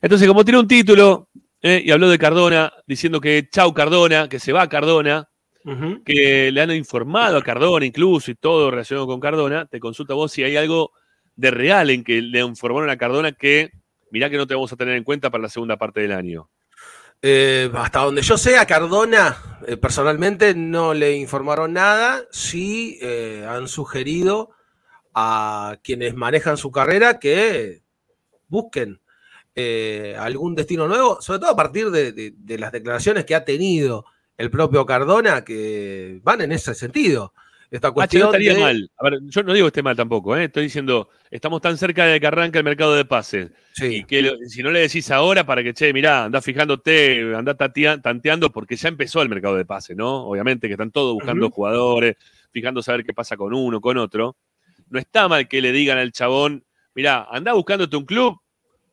Entonces, 0.00 0.26
como 0.26 0.44
tiene 0.44 0.58
un 0.58 0.68
título 0.68 1.28
¿eh? 1.62 1.82
y 1.84 1.90
habló 1.90 2.08
de 2.08 2.18
Cardona, 2.18 2.72
diciendo 2.86 3.20
que 3.20 3.48
chau 3.50 3.72
Cardona, 3.72 4.28
que 4.28 4.40
se 4.40 4.52
va 4.52 4.68
Cardona, 4.68 5.28
que 6.04 6.50
le 6.50 6.62
han 6.62 6.70
informado 6.70 7.36
a 7.36 7.42
Cardona 7.42 7.84
incluso 7.84 8.30
y 8.30 8.34
todo 8.34 8.70
relacionado 8.70 9.06
con 9.06 9.20
Cardona, 9.20 9.66
te 9.66 9.78
consulta 9.78 10.14
vos 10.14 10.32
si 10.32 10.42
hay 10.42 10.56
algo 10.56 10.92
de 11.36 11.50
real 11.50 11.90
en 11.90 12.04
que 12.04 12.22
le 12.22 12.40
informaron 12.40 12.88
a 12.88 12.96
Cardona 12.96 13.32
que 13.32 13.72
mirá 14.10 14.30
que 14.30 14.38
no 14.38 14.46
te 14.46 14.54
vamos 14.54 14.72
a 14.72 14.76
tener 14.76 14.94
en 14.94 15.04
cuenta 15.04 15.28
para 15.28 15.42
la 15.42 15.50
segunda 15.50 15.76
parte 15.76 16.00
del 16.00 16.12
año. 16.12 16.48
Eh, 17.20 17.70
hasta 17.74 18.00
donde 18.00 18.22
yo 18.22 18.38
sé, 18.38 18.56
a 18.56 18.64
Cardona 18.64 19.58
eh, 19.66 19.76
personalmente 19.76 20.54
no 20.54 20.94
le 20.94 21.16
informaron 21.16 21.74
nada. 21.74 22.22
Sí 22.30 22.98
han 23.46 23.68
sugerido 23.68 24.52
a 25.20 25.78
quienes 25.82 26.14
manejan 26.14 26.56
su 26.56 26.70
carrera 26.70 27.18
que 27.18 27.82
busquen 28.46 29.00
eh, 29.56 30.14
algún 30.16 30.54
destino 30.54 30.86
nuevo, 30.86 31.20
sobre 31.20 31.40
todo 31.40 31.50
a 31.50 31.56
partir 31.56 31.90
de, 31.90 32.12
de- 32.12 32.32
de 32.36 32.58
las 32.58 32.70
declaraciones 32.70 33.24
que 33.24 33.34
ha 33.34 33.44
tenido 33.44 34.04
el 34.36 34.48
propio 34.50 34.86
Cardona, 34.86 35.44
que 35.44 36.20
van 36.22 36.40
en 36.42 36.52
ese 36.52 36.72
sentido. 36.74 37.32
esta 37.70 37.88
Ah, 37.88 38.06
che, 38.06 38.18
no 38.20 38.26
cuestión. 38.26 38.26
estaría 38.28 38.54
de- 38.54 38.60
mal. 38.60 38.90
A 38.96 39.04
ver, 39.10 39.18
yo 39.24 39.42
no 39.42 39.52
digo 39.52 39.66
que 39.66 39.70
esté 39.70 39.82
mal 39.82 39.96
tampoco, 39.96 40.36
¿eh? 40.36 40.44
Estoy 40.44 40.62
diciendo, 40.64 41.08
estamos 41.30 41.60
tan 41.60 41.76
cerca 41.76 42.04
de 42.06 42.20
que 42.20 42.26
arranque 42.28 42.58
el 42.58 42.64
mercado 42.64 42.94
de 42.94 43.04
pases. 43.04 43.50
Y 43.80 44.04
que 44.04 44.22
lo- 44.22 44.36
si 44.46 44.62
no 44.62 44.70
le 44.70 44.80
decís 44.80 45.10
ahora 45.10 45.44
para 45.44 45.62
que, 45.64 45.74
che, 45.74 45.92
mirá, 45.92 46.24
andá 46.26 46.40
fijándote, 46.40 47.34
andá 47.34 47.54
tanteando, 47.56 48.50
porque 48.52 48.76
ya 48.76 48.88
empezó 48.88 49.20
el 49.22 49.28
mercado 49.28 49.56
de 49.56 49.64
pases, 49.64 49.96
¿no? 49.96 50.28
Obviamente 50.28 50.68
que 50.68 50.74
están 50.74 50.92
todos 50.92 51.14
buscando 51.14 51.46
Ujú. 51.46 51.54
jugadores, 51.56 52.16
fijándose 52.52 52.90
a 52.92 52.96
ver 52.96 53.04
qué 53.04 53.12
pasa 53.12 53.36
con 53.36 53.52
uno, 53.52 53.80
con 53.80 53.98
otro. 53.98 54.36
No 54.90 54.98
está 54.98 55.28
mal 55.28 55.48
que 55.48 55.60
le 55.60 55.72
digan 55.72 55.98
al 55.98 56.12
chabón, 56.12 56.64
mirá, 56.94 57.26
andá 57.30 57.52
buscándote 57.52 57.96
un 57.96 58.04
club, 58.04 58.38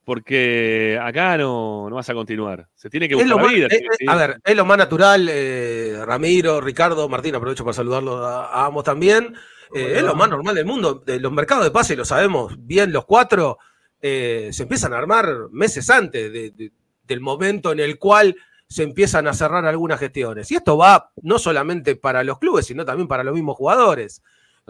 porque 0.03 0.99
acá 1.01 1.37
no, 1.37 1.89
no 1.89 1.95
vas 1.95 2.09
a 2.09 2.13
continuar. 2.13 2.67
Se 2.75 2.89
tiene 2.89 3.07
que 3.09 3.15
buscar 3.15 3.35
la 3.37 3.43
más- 3.43 3.51
vida. 3.53 3.67
eh, 3.67 3.79
sí, 3.97 4.05
eh. 4.05 4.07
A 4.07 4.15
ver, 4.15 4.39
es 4.43 4.55
lo 4.55 4.65
más 4.65 4.77
natural, 4.77 5.27
eh, 5.31 5.97
Ramiro, 6.05 6.61
Ricardo, 6.61 7.09
Martín, 7.09 7.35
aprovecho 7.35 7.63
para 7.63 7.73
saludarlo 7.73 8.25
a, 8.25 8.45
a 8.47 8.65
ambos 8.67 8.83
también. 8.83 9.35
Eh, 9.73 9.93
es 9.97 10.03
lo 10.03 10.13
más 10.15 10.29
normal 10.29 10.53
del 10.55 10.65
mundo. 10.65 11.01
De 11.05 11.19
los 11.19 11.31
mercados 11.31 11.63
de 11.63 11.71
pase, 11.71 11.95
lo 11.95 12.05
sabemos 12.05 12.53
bien 12.59 12.93
los 12.93 13.05
cuatro, 13.05 13.57
eh, 14.01 14.49
se 14.51 14.63
empiezan 14.63 14.93
a 14.93 14.97
armar 14.99 15.27
meses 15.51 15.89
antes 15.89 16.31
de- 16.31 16.51
de- 16.51 16.71
del 17.03 17.19
momento 17.19 17.71
en 17.71 17.79
el 17.79 17.97
cual 17.97 18.35
se 18.67 18.83
empiezan 18.83 19.27
a 19.27 19.33
cerrar 19.33 19.65
algunas 19.65 19.99
gestiones. 19.99 20.51
Y 20.51 20.55
esto 20.55 20.77
va 20.77 21.11
no 21.23 21.39
solamente 21.39 21.95
para 21.95 22.23
los 22.23 22.37
clubes, 22.39 22.67
sino 22.67 22.85
también 22.85 23.07
para 23.07 23.23
los 23.23 23.33
mismos 23.33 23.57
jugadores. 23.57 24.21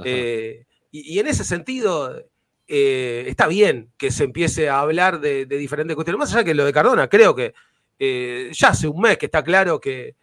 Eh, 0.03 0.65
y, 0.95 1.15
y 1.15 1.19
en 1.19 1.27
ese 1.27 1.43
sentido, 1.43 2.23
eh, 2.67 3.25
está 3.27 3.47
bien 3.47 3.91
que 3.97 4.11
se 4.11 4.23
empiece 4.23 4.69
a 4.69 4.79
hablar 4.79 5.19
de, 5.19 5.45
de 5.45 5.57
diferentes 5.57 5.93
cuestiones. 5.95 6.19
Más 6.19 6.33
allá 6.33 6.45
que 6.45 6.55
lo 6.55 6.63
de 6.63 6.71
Cardona, 6.71 7.09
creo 7.09 7.35
que 7.35 7.53
eh, 7.99 8.49
ya 8.53 8.69
hace 8.69 8.87
un 8.87 9.01
mes 9.01 9.17
que 9.17 9.25
está 9.25 9.43
claro 9.43 9.79
que, 9.81 10.15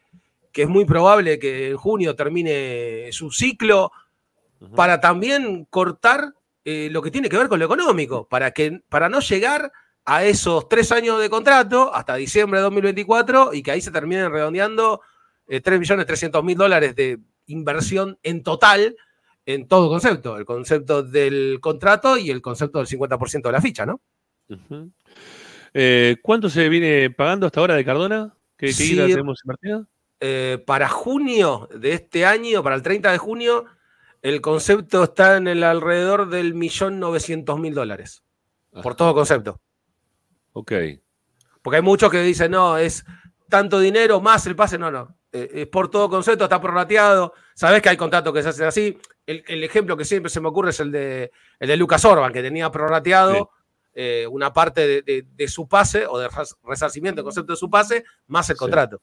que 0.50 0.62
es 0.62 0.68
muy 0.68 0.86
probable 0.86 1.38
que 1.38 1.70
en 1.70 1.76
junio 1.76 2.16
termine 2.16 3.08
su 3.12 3.30
ciclo 3.30 3.92
para 4.74 5.00
también 5.00 5.66
cortar 5.68 6.34
eh, 6.64 6.88
lo 6.90 7.02
que 7.02 7.10
tiene 7.10 7.28
que 7.28 7.36
ver 7.36 7.48
con 7.48 7.58
lo 7.58 7.66
económico, 7.66 8.26
para, 8.28 8.52
que, 8.52 8.80
para 8.88 9.08
no 9.08 9.20
llegar 9.20 9.72
a 10.04 10.24
esos 10.24 10.68
tres 10.68 10.90
años 10.92 11.20
de 11.20 11.28
contrato 11.28 11.94
hasta 11.94 12.14
diciembre 12.14 12.60
de 12.60 12.64
2024 12.64 13.52
y 13.52 13.62
que 13.62 13.72
ahí 13.72 13.80
se 13.80 13.90
terminen 13.90 14.30
redondeando 14.30 15.00
eh, 15.48 15.62
3.300.000 15.62 16.56
dólares 16.56 16.94
de 16.94 17.18
inversión 17.46 18.18
en 18.22 18.42
total 18.42 18.96
en 19.46 19.66
todo 19.66 19.88
concepto, 19.88 20.36
el 20.36 20.44
concepto 20.44 21.02
del 21.02 21.58
contrato 21.60 22.16
y 22.16 22.30
el 22.30 22.40
concepto 22.40 22.78
del 22.78 22.86
50% 22.86 23.42
de 23.48 23.52
la 23.52 23.60
ficha, 23.60 23.86
¿no? 23.86 24.00
Eh, 25.74 26.16
¿Cuánto 26.22 26.48
se 26.50 26.68
viene 26.68 27.10
pagando 27.10 27.46
hasta 27.46 27.60
ahora 27.60 27.74
de 27.74 27.84
Cardona? 27.84 28.34
¿Qué, 28.56 28.66
qué 28.68 28.72
Sí, 28.72 28.96
tenemos 28.96 29.40
invertida? 29.44 29.86
eh, 30.20 30.62
para 30.66 30.88
junio 30.88 31.68
de 31.74 31.94
este 31.94 32.24
año, 32.24 32.62
para 32.62 32.76
el 32.76 32.82
30 32.82 33.10
de 33.10 33.18
junio, 33.18 33.64
el 34.20 34.40
concepto 34.40 35.02
está 35.02 35.36
en 35.36 35.48
el 35.48 35.64
alrededor 35.64 36.28
del 36.28 36.54
millón 36.54 37.00
novecientos 37.00 37.58
mil 37.58 37.74
dólares. 37.74 38.22
Por 38.82 38.94
todo 38.94 39.14
concepto. 39.14 39.60
Ok. 40.52 40.72
Porque 41.60 41.76
hay 41.76 41.82
muchos 41.82 42.10
que 42.10 42.22
dicen, 42.22 42.52
no, 42.52 42.78
es 42.78 43.04
tanto 43.48 43.80
dinero 43.80 44.20
más 44.20 44.46
el 44.46 44.54
pase. 44.56 44.78
No, 44.78 44.90
no. 44.90 45.16
Eh, 45.32 45.50
es 45.62 45.66
por 45.68 45.90
todo 45.90 46.10
concepto, 46.10 46.44
está 46.44 46.60
prorrateado. 46.60 47.32
Sabés 47.54 47.80
que 47.80 47.88
hay 47.88 47.96
contratos 47.96 48.32
que 48.34 48.42
se 48.42 48.50
hacen 48.50 48.66
así. 48.66 48.98
El, 49.26 49.42
el 49.48 49.64
ejemplo 49.64 49.96
que 49.96 50.04
siempre 50.04 50.28
se 50.30 50.40
me 50.40 50.48
ocurre 50.48 50.70
es 50.70 50.80
el 50.80 50.92
de, 50.92 51.30
el 51.58 51.68
de 51.68 51.76
Lucas 51.76 52.04
Orban, 52.04 52.32
que 52.32 52.42
tenía 52.42 52.70
prorrateado 52.70 53.50
eh, 53.94 54.26
una 54.30 54.52
parte 54.52 54.86
de, 54.86 55.02
de- 55.02 55.26
de 55.34 55.48
su 55.48 55.66
pase 55.68 56.06
o 56.06 56.18
de 56.18 56.28
res- 56.28 56.56
resarcimiento 56.64 57.20
del 57.20 57.24
concepto 57.24 57.52
de 57.52 57.56
su 57.56 57.70
pase, 57.70 58.04
más 58.26 58.48
el 58.50 58.56
contrato. 58.56 59.00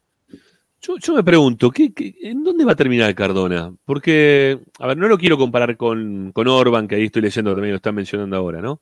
Yo, 0.82 0.98
yo 0.98 1.14
me 1.14 1.24
pregunto, 1.24 1.72
¿qué, 1.72 1.94
qué- 1.94 2.16
en 2.22 2.44
dónde 2.44 2.64
va 2.66 2.72
a 2.72 2.76
terminar 2.76 3.14
Cardona? 3.16 3.74
Porque, 3.86 4.60
a 4.80 4.88
ver, 4.88 4.98
no 4.98 5.08
lo 5.08 5.18
quiero 5.18 5.38
comparar 5.38 5.76
con, 5.78 6.32
con 6.32 6.48
Orban, 6.48 6.88
que 6.88 6.96
ahí 6.96 7.06
estoy 7.06 7.22
leyendo 7.24 7.52
también, 7.54 7.72
lo 7.72 7.78
están 7.78 7.96
mencionando 7.96 8.36
ahora, 8.38 8.62
¿no? 8.62 8.82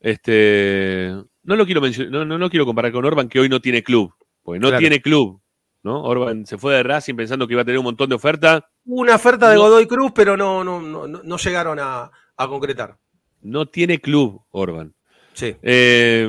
Este, 0.00 1.12
no 1.42 1.56
lo 1.56 1.64
quiero 1.66 1.80
no, 2.10 2.24
no, 2.24 2.38
no 2.38 2.50
quiero 2.50 2.66
comparar 2.66 2.92
con 2.92 3.04
Orban, 3.04 3.28
que 3.28 3.40
hoy 3.40 3.48
no 3.48 3.60
tiene 3.60 3.82
club, 3.82 4.12
porque 4.42 4.60
no 4.60 4.68
Claro. 4.68 4.80
tiene 4.80 5.00
club, 5.00 5.40
¿no? 5.86 6.02
Orban 6.02 6.44
se 6.44 6.58
fue 6.58 6.74
de 6.74 6.82
Racing 6.82 7.14
pensando 7.14 7.46
que 7.46 7.54
iba 7.54 7.62
a 7.62 7.64
tener 7.64 7.78
un 7.78 7.84
montón 7.84 8.08
de 8.10 8.16
ofertas, 8.16 8.62
Una 8.84 9.14
oferta 9.14 9.48
de. 9.50 9.56
Godoy 9.56 9.86
Cruz, 9.86 10.12
pero 10.14 10.36
no, 10.36 10.62
no, 10.64 10.80
no, 10.82 11.06
no- 11.06 11.36
llegaron 11.38 11.78
a, 11.80 12.10
a 12.36 12.48
concretar. 12.48 12.98
no 13.40 13.66
tiene 13.66 14.00
club 14.00 14.42
Orban. 14.50 14.92
Sí. 15.32 15.56
Eh, 15.62 16.28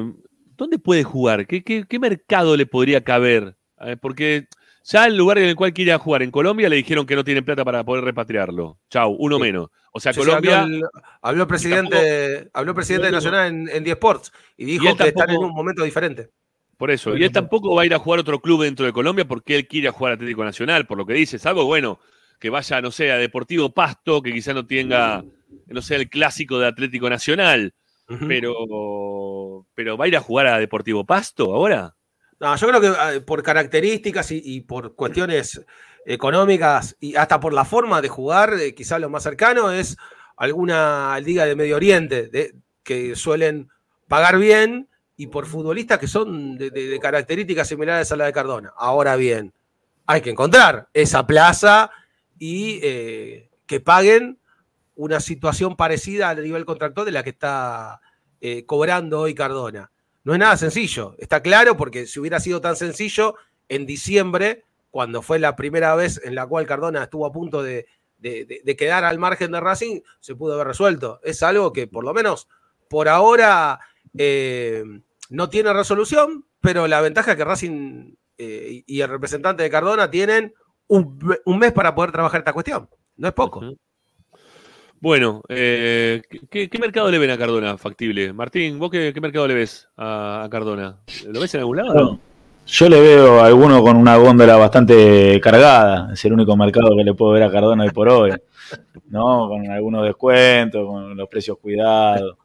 ¿Dónde 0.56 0.78
puede 0.80 1.04
jugar? 1.04 1.48
¿Qué, 1.48 1.64
qué- 1.64 1.86
qué 1.90 2.00
mercado 2.00 2.56
le 2.56 2.66
podría 2.66 3.04
caber? 3.04 3.58
Eh, 3.82 3.98
porque 4.00 4.48
ya 4.84 5.06
el 5.06 5.18
lugar 5.18 5.38
en 5.40 5.46
el 5.46 5.56
cual 5.56 5.74
quiere 5.74 5.96
jugar 5.98 6.22
en 6.24 6.32
Colombia 6.32 6.70
le 6.70 6.76
dijeron 6.78 7.06
que 7.06 7.16
no 7.16 7.24
tienen 7.24 7.44
plata 7.46 7.66
para 7.66 7.84
poder 7.84 8.04
repatriarlo. 8.04 8.78
Chau, 8.90 9.16
uno 9.20 9.38
menos. 9.40 9.70
O 9.92 10.00
sea, 10.00 10.14
Sí, 10.14 10.20
Colombia. 10.20 10.62
habló, 10.62 10.76
el, 10.78 10.84
habló 11.22 11.42
el 11.44 11.48
presidente, 11.48 12.50
habló 12.54 12.72
el 12.72 12.76
presidente 12.76 13.08
de 13.08 13.12
Nacional 13.12 13.48
en, 13.48 13.70
en 13.70 13.84
10 13.84 13.96
Sports 13.96 14.32
y 14.56 14.66
dijo 14.66 14.90
Y 14.90 14.96
que 14.96 15.08
están 15.08 15.30
en 15.32 15.38
un 15.38 15.54
momento 15.54 15.84
diferente. 15.84 16.30
Por 16.78 16.92
eso. 16.92 17.18
Y 17.18 17.24
él 17.24 17.32
tampoco 17.32 17.74
va 17.76 17.82
a 17.82 17.86
ir 17.86 17.94
a 17.94 18.00
jugar 18.00 18.20
a 18.20 18.22
otro 18.22 18.40
club 18.40 18.64
dentro 18.64 18.86
de 18.86 18.94
Colombia 18.94 19.26
porque 19.28 19.56
él 19.56 19.68
quiere 19.68 19.90
jugar 19.90 20.14
Atlético 20.14 20.44
Nacional, 20.44 20.86
por 20.86 20.98
lo 20.98 21.06
que 21.06 21.14
dice. 21.14 21.40
Salvo, 21.40 21.66
bueno, 21.66 22.00
que 22.40 22.50
vaya, 22.52 22.82
no 22.82 22.92
sé, 22.92 23.12
a 23.12 23.18
Deportivo 23.18 23.74
Pasto, 23.74 24.22
que 24.22 24.32
quizá 24.32 24.54
no 24.54 24.68
tenga, 24.68 25.24
no 25.66 25.82
sé, 25.82 25.96
el 25.96 26.08
clásico 26.10 26.60
de 26.60 26.68
Atlético 26.68 27.10
Nacional. 27.10 27.74
Pero, 28.28 29.66
pero 29.74 29.98
va 29.98 30.06
a 30.06 30.08
ir 30.08 30.16
a 30.16 30.22
jugar 30.22 30.48
a 30.48 30.60
Deportivo 30.60 31.06
Pasto 31.06 31.54
ahora. 31.54 31.96
No, 32.40 32.56
yo 32.56 32.68
creo 32.68 32.80
que 32.82 32.88
eh, 33.16 33.22
por 33.22 33.42
características 33.44 34.32
y, 34.32 34.42
y 34.44 34.62
por 34.62 34.96
cuestiones 34.96 35.66
económicas 36.06 36.96
y 37.00 37.16
hasta 37.16 37.40
por 37.40 37.54
la 37.54 37.66
forma 37.66 38.02
de 38.02 38.08
jugar, 38.10 38.54
eh, 38.60 38.74
quizás 38.76 39.02
lo 39.02 39.10
más 39.10 39.24
cercano 39.24 39.72
es 39.72 39.98
alguna 40.38 41.20
liga 41.20 41.46
de 41.46 41.56
Medio 41.56 41.76
Oriente 41.76 42.28
de- 42.28 42.54
que 42.84 43.16
suelen 43.16 43.68
pagar 44.08 44.38
bien 44.38 44.88
y 45.18 45.28
por 45.28 45.48
futbolistas 45.48 45.98
que 45.98 46.08
son 46.08 46.58
de, 46.58 47.00
características 47.02 47.68
similares 47.68 48.12
a 48.12 48.16
la 48.16 48.26
de 48.26 48.34
Cardona. 48.34 48.72
Ahora 48.78 49.16
bien, 49.16 49.52
hay 50.06 50.22
que 50.22 50.30
encontrar 50.30 50.88
esa 50.94 51.26
plaza 51.26 51.90
y 52.38 52.80
eh, 52.84 53.50
que 53.66 53.80
paguen 53.80 54.40
una 54.96 55.20
situación 55.20 55.76
parecida 55.76 56.30
al 56.30 56.44
nivel 56.44 56.66
contractual 56.66 57.08
de 57.08 57.12
la 57.12 57.24
que 57.24 57.32
está 57.32 58.00
eh, 58.40 58.66
cobrando 58.66 59.22
hoy 59.22 59.34
Cardona. 59.34 59.92
No 60.24 60.34
es 60.34 60.40
nada 60.40 60.56
sencillo, 60.56 61.16
está 61.18 61.42
claro, 61.42 61.76
porque 61.78 62.06
si 62.06 62.20
hubiera 62.20 62.40
sido 62.40 62.62
tan 62.62 62.76
sencillo, 62.76 63.36
en 63.70 63.86
diciembre, 63.86 64.66
cuando 64.92 65.22
fue 65.22 65.40
la 65.40 65.56
primera 65.56 65.96
vez 65.96 66.22
en 66.24 66.36
la 66.36 66.46
cual 66.46 66.68
Cardona 66.68 67.04
estuvo 67.04 67.26
a 67.26 67.32
punto 67.32 67.64
de 67.64 67.86
quedar 68.78 69.04
al 69.04 69.20
margen 69.20 69.52
de 69.52 69.60
Racing, 69.60 70.02
se 70.20 70.36
pudo 70.36 70.54
haber 70.54 70.68
resuelto. 70.68 71.20
Es 71.24 71.44
algo 71.44 71.74
que 71.74 71.88
por 71.88 72.04
lo 72.04 72.14
menos 72.14 72.48
por 72.90 73.10
ahora 73.10 73.80
eh, 74.18 74.84
no 75.30 75.50
tiene 75.50 75.74
resolución, 75.74 76.46
pero 76.62 76.88
la 76.88 77.02
ventaja 77.02 77.32
es 77.32 77.38
que 77.38 77.46
Racing 77.46 78.14
eh, 78.38 78.84
y 78.86 79.02
el 79.02 79.10
representante 79.10 79.64
de 79.64 79.70
Cardona 79.70 80.10
tienen 80.10 80.54
un, 80.88 81.18
me- 81.22 81.38
un 81.46 81.60
mes 81.60 81.72
para 81.74 81.94
poder 81.96 82.12
trabajar 82.12 82.40
esta 82.40 82.54
cuestión. 82.54 82.90
No 83.18 83.28
es 83.28 83.34
poco. 83.34 83.62
Bueno, 85.00 85.44
eh, 85.50 86.22
¿qué, 86.50 86.70
qué 86.70 86.80
mercado 86.80 87.12
le 87.12 87.20
ven 87.20 87.30
a 87.30 87.38
Cardona 87.38 87.78
factible? 87.78 88.34
Martín, 88.34 88.80
¿vos 88.80 88.90
qué, 88.90 89.12
qué 89.14 89.22
mercado 89.22 89.48
le 89.48 89.54
ves 89.54 89.88
a, 89.96 90.44
a 90.44 90.50
Cardona? 90.50 90.98
¿Lo 91.28 91.40
ves 91.40 91.54
en 91.54 91.60
algún 91.60 91.78
lado? 91.78 91.94
no? 91.94 92.20
Yo 92.66 92.90
le 92.90 93.00
veo 93.00 93.40
a 93.40 93.46
alguno 93.46 93.82
con 93.82 93.96
una 93.96 94.18
góndola 94.18 94.58
bastante 94.58 95.40
cargada. 95.42 96.12
Es 96.14 96.26
el 96.26 96.34
único 96.34 96.58
mercado 96.58 96.96
que 96.98 97.04
le 97.04 97.14
puedo 97.14 97.32
ver 97.32 97.44
a 97.44 97.52
Cardona 97.52 97.84
hoy 97.84 97.92
por 97.92 98.10
hoy. 98.10 98.32
¿No? 99.10 99.48
Con 99.48 99.70
algunos 99.70 100.04
descuentos, 100.04 100.86
con 100.86 101.16
los 101.16 101.30
precios 101.30 101.58
cuidados. 101.60 102.36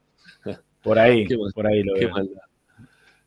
Por 0.82 0.98
ahí, 0.98 1.26
Qué 1.26 1.36
mal- 1.38 1.52
por 1.54 1.66
ahí 1.66 1.82
lo 1.82 1.94
qué 1.94 2.06
veo. 2.06 2.14
maldad. 2.14 2.42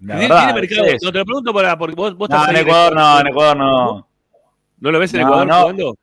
La 0.05 0.17
¿Tiene, 0.19 0.33
verdad, 0.33 0.53
mercado? 0.55 0.85
es. 0.85 1.03
No, 1.03 1.11
te 1.11 1.17
lo 1.19 1.25
pregunto 1.25 1.53
para, 1.53 1.77
porque 1.77 1.95
vos, 1.95 2.15
vos 2.15 2.29
No, 2.29 2.35
estás 2.37 2.49
en 2.51 2.57
Ecuador 2.57 2.95
no, 2.95 3.19
en 3.21 3.27
Ecuador 3.27 3.57
no. 3.57 4.07
¿No 4.79 4.91
lo 4.91 4.99
ves 4.99 5.13
en 5.13 5.21
No, 5.21 5.27
Ecuador 5.27 5.47
no. 5.47 5.61
jugando? 5.61 5.95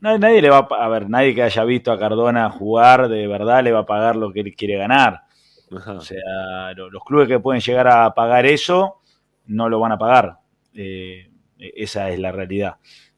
No, 0.00 0.18
nadie 0.18 0.42
le 0.42 0.50
va 0.50 0.58
a, 0.58 0.88
ver, 0.88 1.08
nadie 1.08 1.34
que 1.34 1.42
haya 1.42 1.64
visto 1.64 1.90
a 1.90 1.98
Cardona 1.98 2.50
jugar 2.50 3.08
de 3.08 3.26
verdad 3.26 3.64
le 3.64 3.72
va 3.72 3.80
a 3.80 3.86
pagar 3.86 4.14
lo 4.16 4.30
que 4.32 4.40
él 4.40 4.54
quiere 4.54 4.76
ganar. 4.76 5.22
O 5.70 6.00
sea, 6.00 6.72
lo- 6.76 6.90
los 6.90 7.02
clubes 7.02 7.26
que 7.28 7.40
pueden 7.40 7.60
llegar 7.62 7.88
a 7.88 8.12
pagar 8.14 8.44
eso 8.46 9.00
no 9.46 9.68
lo 9.68 9.80
van 9.80 9.92
a 9.92 9.98
pagar. 9.98 10.38
Eh, 10.74 11.30
esa 11.58 12.10
es 12.10 12.18
la 12.18 12.30
realidad. 12.30 12.76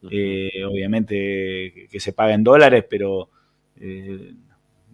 Eh, 0.08 0.64
obviamente 0.64 1.14
que, 1.74 1.88
que 1.90 2.00
se 2.00 2.12
paga 2.12 2.32
en 2.34 2.44
dólares, 2.44 2.84
pero 2.88 3.28
eh, 3.80 4.32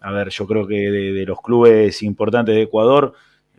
a 0.00 0.10
ver, 0.10 0.30
yo 0.30 0.46
creo 0.46 0.66
que 0.66 0.76
de, 0.90 1.12
de 1.12 1.26
los 1.26 1.40
clubes 1.42 2.02
importantes 2.02 2.54
de 2.54 2.62
Ecuador, 2.62 3.12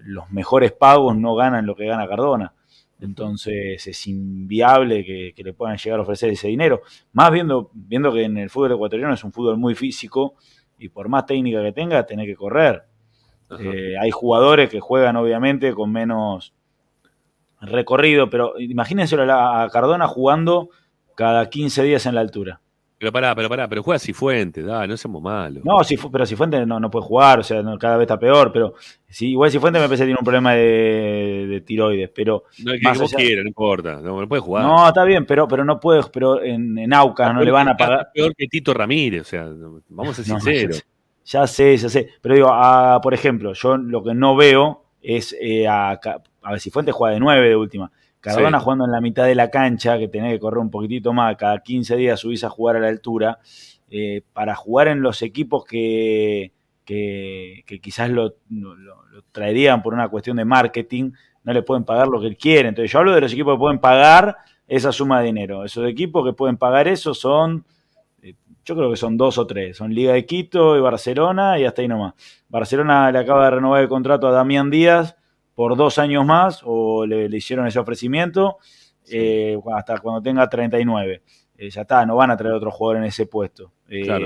los 0.05 0.31
mejores 0.31 0.71
pagos 0.71 1.17
no 1.17 1.35
ganan 1.35 1.65
lo 1.65 1.75
que 1.75 1.85
gana 1.85 2.07
Cardona. 2.07 2.53
Entonces 3.01 3.85
es 3.85 4.07
inviable 4.07 5.03
que, 5.03 5.33
que 5.35 5.43
le 5.43 5.53
puedan 5.53 5.77
llegar 5.77 5.99
a 5.99 6.03
ofrecer 6.03 6.29
ese 6.29 6.47
dinero. 6.47 6.81
Más 7.11 7.29
viendo, 7.31 7.69
viendo 7.73 8.13
que 8.13 8.23
en 8.23 8.37
el 8.37 8.49
fútbol 8.49 8.71
ecuatoriano 8.71 9.13
es 9.13 9.23
un 9.23 9.33
fútbol 9.33 9.57
muy 9.57 9.75
físico 9.75 10.35
y 10.79 10.89
por 10.89 11.09
más 11.09 11.25
técnica 11.25 11.61
que 11.61 11.71
tenga, 11.73 12.05
tenés 12.05 12.25
que 12.27 12.35
correr. 12.35 12.83
Eh, 13.59 13.95
hay 13.99 14.11
jugadores 14.11 14.69
que 14.69 14.79
juegan 14.79 15.17
obviamente 15.17 15.73
con 15.73 15.91
menos 15.91 16.53
recorrido, 17.61 18.29
pero 18.29 18.53
la- 19.25 19.63
a 19.63 19.69
Cardona 19.69 20.07
jugando 20.07 20.69
cada 21.15 21.49
15 21.49 21.83
días 21.83 22.05
en 22.05 22.15
la 22.15 22.21
altura. 22.21 22.61
Pero 23.05 23.13
pará, 23.13 23.35
pero 23.35 23.47
pará, 23.49 23.67
pero 23.67 23.83
juega 23.83 23.99
Cifuente, 23.99 24.63
da, 24.63 24.87
no 24.87 24.97
seamos 24.97 25.21
malos. 25.21 25.63
No, 25.63 25.83
si, 25.83 25.95
pero 25.95 26.25
Cifuente 26.25 26.65
no, 26.65 26.79
no 26.79 26.89
puede 26.89 27.05
jugar, 27.05 27.37
o 27.37 27.43
sea, 27.43 27.61
no, 27.61 27.77
cada 27.77 27.97
vez 27.97 28.05
está 28.05 28.17
peor, 28.17 28.51
pero 28.51 28.73
sí, 29.07 29.29
igual 29.29 29.51
Cifuente 29.51 29.77
me 29.79 29.85
parece 29.85 30.01
que 30.03 30.07
tiene 30.07 30.17
un 30.19 30.25
problema 30.25 30.53
de, 30.53 31.45
de 31.47 31.61
tiroides, 31.61 32.09
pero... 32.09 32.45
No, 32.63 32.71
que, 32.71 32.79
más 32.81 32.93
que 32.97 33.03
vos 33.03 33.13
allá- 33.13 33.23
quieras, 33.23 33.43
no 33.43 33.49
importa, 33.49 34.01
no, 34.01 34.19
no 34.21 34.27
puede 34.27 34.41
jugar. 34.41 34.63
No, 34.65 34.87
está 34.87 35.03
bien, 35.03 35.23
pero, 35.27 35.47
pero 35.47 35.63
no 35.63 35.79
puede, 35.79 36.01
pero 36.11 36.41
en, 36.41 36.75
en 36.79 36.93
Aucas 36.95 37.31
no 37.31 37.43
le 37.43 37.51
van 37.51 37.67
a 37.67 37.71
Está 37.73 37.85
pagar. 37.85 38.07
peor 38.11 38.35
que 38.35 38.47
Tito 38.47 38.73
Ramírez, 38.73 39.21
o 39.21 39.25
sea, 39.25 39.47
vamos 39.89 40.17
a 40.17 40.23
ser 40.23 40.25
sinceros. 40.39 40.83
Ya 41.25 41.45
sé, 41.45 41.77
ya 41.77 41.89
sé. 41.89 42.09
Pero 42.21 42.33
digo, 42.33 42.49
a- 42.51 42.99
por 43.01 43.13
ejemplo, 43.13 43.53
yo 43.53 43.77
lo 43.77 44.01
que 44.03 44.15
no 44.15 44.35
veo 44.35 44.83
es 44.99 45.37
eh, 45.39 45.67
a, 45.67 45.91
a 45.91 46.51
ver 46.51 46.59
si 46.59 46.71
Fuentes 46.71 46.95
juega 46.95 47.13
de 47.13 47.19
9 47.19 47.49
de 47.49 47.55
última. 47.55 47.91
Cardona 48.33 48.57
Sí. 48.59 48.63
jugando 48.63 48.85
en 48.85 48.91
la 48.91 49.01
mitad 49.01 49.25
de 49.25 49.35
la 49.35 49.49
cancha, 49.49 49.97
que 49.97 50.07
tenés 50.07 50.33
que 50.33 50.39
correr 50.39 50.59
un 50.59 50.69
poquitito 50.71 51.13
más, 51.13 51.35
cada 51.37 51.59
15 51.59 51.95
días 51.95 52.19
subís 52.19 52.43
a 52.43 52.49
jugar 52.49 52.75
a 52.77 52.79
la 52.79 52.87
altura. 52.89 53.39
eh, 53.89 54.23
para 54.33 54.55
jugar 54.55 54.87
en 54.87 55.01
los 55.01 55.21
equipos 55.21 55.63
que, 55.63 56.51
que, 56.83 57.63
que 57.67 57.79
quizás 57.79 58.09
lo, 58.09 58.33
lo- 58.49 58.75
traerían 59.31 59.81
por 59.83 59.93
una 59.93 60.09
cuestión 60.09 60.37
de 60.37 60.43
marketing, 60.43 61.11
no 61.43 61.53
le 61.53 61.61
pueden 61.61 61.83
pagar 61.83 62.07
lo 62.07 62.19
que 62.19 62.25
él 62.27 62.35
quiere. 62.35 62.67
Entonces 62.69 62.91
yo 62.91 62.99
hablo 62.99 63.13
de 63.13 63.21
los 63.21 63.31
equipos 63.31 63.53
que 63.55 63.59
pueden 63.59 63.79
pagar 63.79 64.37
esa 64.67 64.91
suma 64.91 65.19
de 65.19 65.27
dinero. 65.27 65.63
Esos 65.63 65.87
equipos 65.87 66.25
que 66.25 66.33
pueden 66.33 66.57
pagar 66.57 66.87
eso 66.87 67.13
son 67.13 67.63
yo 68.65 68.75
creo 68.75 68.89
que 68.89 68.97
son 68.97 69.15
dos 69.15 69.37
o 69.37 69.45
tres. 69.45 69.77
Son 69.77 69.93
Liga 69.93 70.13
de 70.13 70.25
Quito 70.25 70.75
y 70.75 70.81
Barcelona 70.81 71.59
y 71.59 71.65
hasta 71.65 71.83
ahí 71.83 71.87
nomás. 71.87 72.15
Barcelona 72.49 73.11
le 73.11 73.19
acaba 73.19 73.45
de 73.45 73.51
renovar 73.51 73.83
el 73.83 73.87
contrato 73.87 74.27
a 74.27 74.31
Damián 74.31 74.71
Díaz 74.71 75.15
por 75.55 75.75
dos 75.75 75.97
años 75.97 76.25
más 76.25 76.61
o 76.63 77.05
le, 77.05 77.27
le 77.29 77.37
hicieron 77.37 77.65
ese 77.65 77.79
ofrecimiento 77.79 78.57
eh, 79.09 79.57
hasta 79.75 79.97
cuando 79.99 80.21
tenga 80.21 80.47
39. 80.49 81.21
Eh, 81.57 81.69
ya 81.69 81.81
está, 81.81 82.05
no 82.05 82.17
van 82.17 82.31
a 82.31 82.37
traer 82.37 82.53
otro 82.53 82.69
jugador 82.69 82.97
en 82.97 83.05
ese 83.05 83.27
puesto, 83.27 83.71
eh, 83.87 84.01
Claro. 84.03 84.25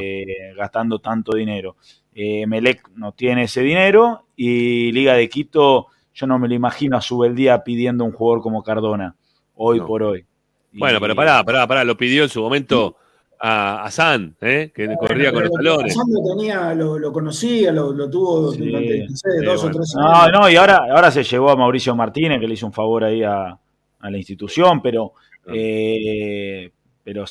gastando 0.57 0.99
tanto 0.99 1.35
dinero. 1.35 1.75
Eh, 2.13 2.47
Melec 2.47 2.89
no 2.95 3.11
tiene 3.11 3.43
ese 3.43 3.61
dinero 3.61 4.25
y 4.35 4.91
Liga 4.91 5.13
de 5.13 5.29
Quito, 5.29 5.87
yo 6.13 6.25
no 6.27 6.39
me 6.39 6.47
lo 6.47 6.55
imagino 6.55 6.97
a 6.97 7.01
su 7.01 7.23
día 7.33 7.63
pidiendo 7.63 8.03
un 8.03 8.11
jugador 8.11 8.41
como 8.41 8.63
Cardona, 8.63 9.15
hoy 9.55 9.77
No. 9.77 9.85
por 9.85 10.01
hoy. 10.01 10.25
Bueno, 10.71 10.99
pero 10.99 11.15
pará, 11.15 11.43
pará, 11.43 11.67
pará, 11.67 11.83
lo 11.83 11.95
pidió 11.95 12.23
en 12.23 12.29
su 12.29 12.41
momento 12.41 12.95
a, 13.41 13.83
a 13.85 13.91
San, 13.91 14.35
¿eh? 14.41 14.71
que 14.75 14.93
corría 14.99 15.31
con 15.31 15.43
los 15.43 15.51
talones. 15.51 15.93
San 15.93 16.05
lo 16.09 16.35
tenía, 16.35 16.73
lo, 16.75 16.99
lo 16.99 17.11
conocía, 17.13 17.71
lo, 17.71 17.93
lo 17.93 18.09
tuvo 18.09 18.51
Sí, 18.51 18.59
durante 18.65 18.99
no 18.99 19.15
sé, 19.15 19.31
sí, 19.39 19.45
dos 19.45 19.61
bueno. 19.63 19.77
o 19.77 19.79
tres 19.79 19.93
No, 19.97 20.11
años. 20.13 20.39
no, 20.41 20.49
y 20.49 20.55
ahora, 20.57 20.81
ahora 20.91 21.09
se 21.11 21.23
llevó 21.23 21.49
a 21.51 21.55
Mauricio 21.55 21.95
Martínez, 21.95 22.39
que 22.39 22.47
le 22.47 22.53
hizo 22.55 22.65
un 22.65 22.73
favor 22.73 23.03
ahí 23.05 23.23
a, 23.23 23.57
a 23.99 24.11
la 24.11 24.17
institución, 24.17 24.81
pero, 24.81 25.13
eh, 25.47 26.71
pero 27.03 27.23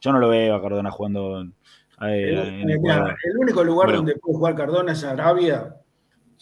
yo 0.00 0.12
no 0.12 0.18
lo 0.18 0.28
veo 0.28 0.54
a 0.54 0.62
Cardona 0.62 0.90
jugando 0.90 1.42
eh, 1.42 1.48
El, 2.00 2.38
en 2.62 2.70
el- 2.70 2.78
único 3.38 3.62
lugar 3.62 3.86
Bueno. 3.88 3.98
donde 3.98 4.16
puede 4.16 4.36
jugar 4.36 4.54
Cardona 4.54 4.92
es 4.92 5.04
Arabia. 5.04 5.76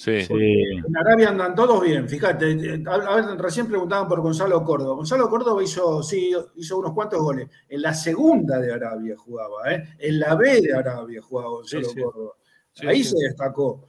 Sí. 0.01 0.13
En 0.31 0.97
Arabia 0.97 1.31
andan 1.31 1.57
todos 1.57 1.83
bien, 1.83 2.09
fíjate. 2.09 2.85
A, 2.87 3.17
ver, 3.17 3.25
recién 3.37 3.67
preguntaban 3.67 4.07
por 4.07 4.21
Gonzalo 4.21 4.63
Córdoba. 4.63 4.95
Gonzalo 4.95 5.29
Córdoba 5.29 5.61
hizo, 5.61 6.05
sí, 6.05 6.31
hizo 6.55 6.79
unos 6.79 6.93
cuantos 6.93 7.21
goles. 7.21 7.49
En 7.69 7.83
la 7.83 7.93
segunda 7.93 8.61
de 8.61 8.73
Arabia 8.73 9.17
jugaba, 9.19 9.73
¿eh? 9.73 9.83
En 9.99 10.21
la 10.21 10.37
B 10.37 10.61
de 10.61 10.73
Arabia 10.73 11.21
jugaba 11.21 11.49
Gonzalo 11.51 11.85
Sí, 11.89 11.95
sí. 11.97 12.01
Córdoba. 12.01 12.33
Sí, 12.73 12.87
Ahí 12.87 13.03
sí. 13.03 13.11
se 13.11 13.27
destacó. 13.27 13.89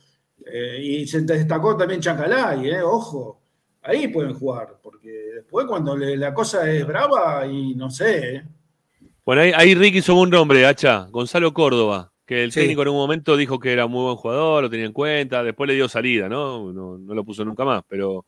Eh, 0.52 0.80
y 0.82 1.06
se 1.08 1.22
destacó 1.22 1.78
también 1.78 2.02
Chancalay, 2.02 2.68
¿eh? 2.70 2.82
Ojo. 2.82 3.40
Ahí 3.84 4.08
pueden 4.08 4.34
jugar, 4.34 4.80
porque 4.82 5.10
después 5.36 5.68
cuando 5.68 5.96
le- 5.96 6.18
la 6.18 6.34
cosa 6.34 6.68
es 6.72 6.88
brava 6.88 7.46
y 7.46 7.76
no 7.76 7.92
sé, 7.92 8.36
¿eh? 8.36 8.44
Bueno, 9.24 9.44
ahí, 9.44 9.52
ahí 9.56 9.76
Ricky 9.76 10.00
hizo 10.00 10.16
un 10.16 10.32
nombre, 10.32 10.66
Hacha, 10.66 11.08
Gonzalo 11.12 11.54
Córdoba, 11.54 12.12
que 12.30 12.44
el 12.44 12.52
Sí. 12.52 12.60
técnico 12.60 12.84
en 12.84 12.90
un 12.90 12.96
momento 12.98 13.36
dijo 13.36 13.58
que 13.58 13.74
era 13.74 13.88
muy 13.88 14.04
buen 14.04 14.16
jugador, 14.16 14.62
lo 14.62 14.70
tenía 14.70 14.86
en 14.86 14.94
cuenta, 14.94 15.42
después 15.44 15.68
le 15.68 15.74
dio 15.74 15.90
salida, 15.90 16.30
¿no? 16.30 16.72
No, 16.72 17.00
no 17.00 17.14
lo 17.16 17.24
puso 17.24 17.44
nunca 17.44 17.66
más, 17.66 17.82
pero 17.88 18.24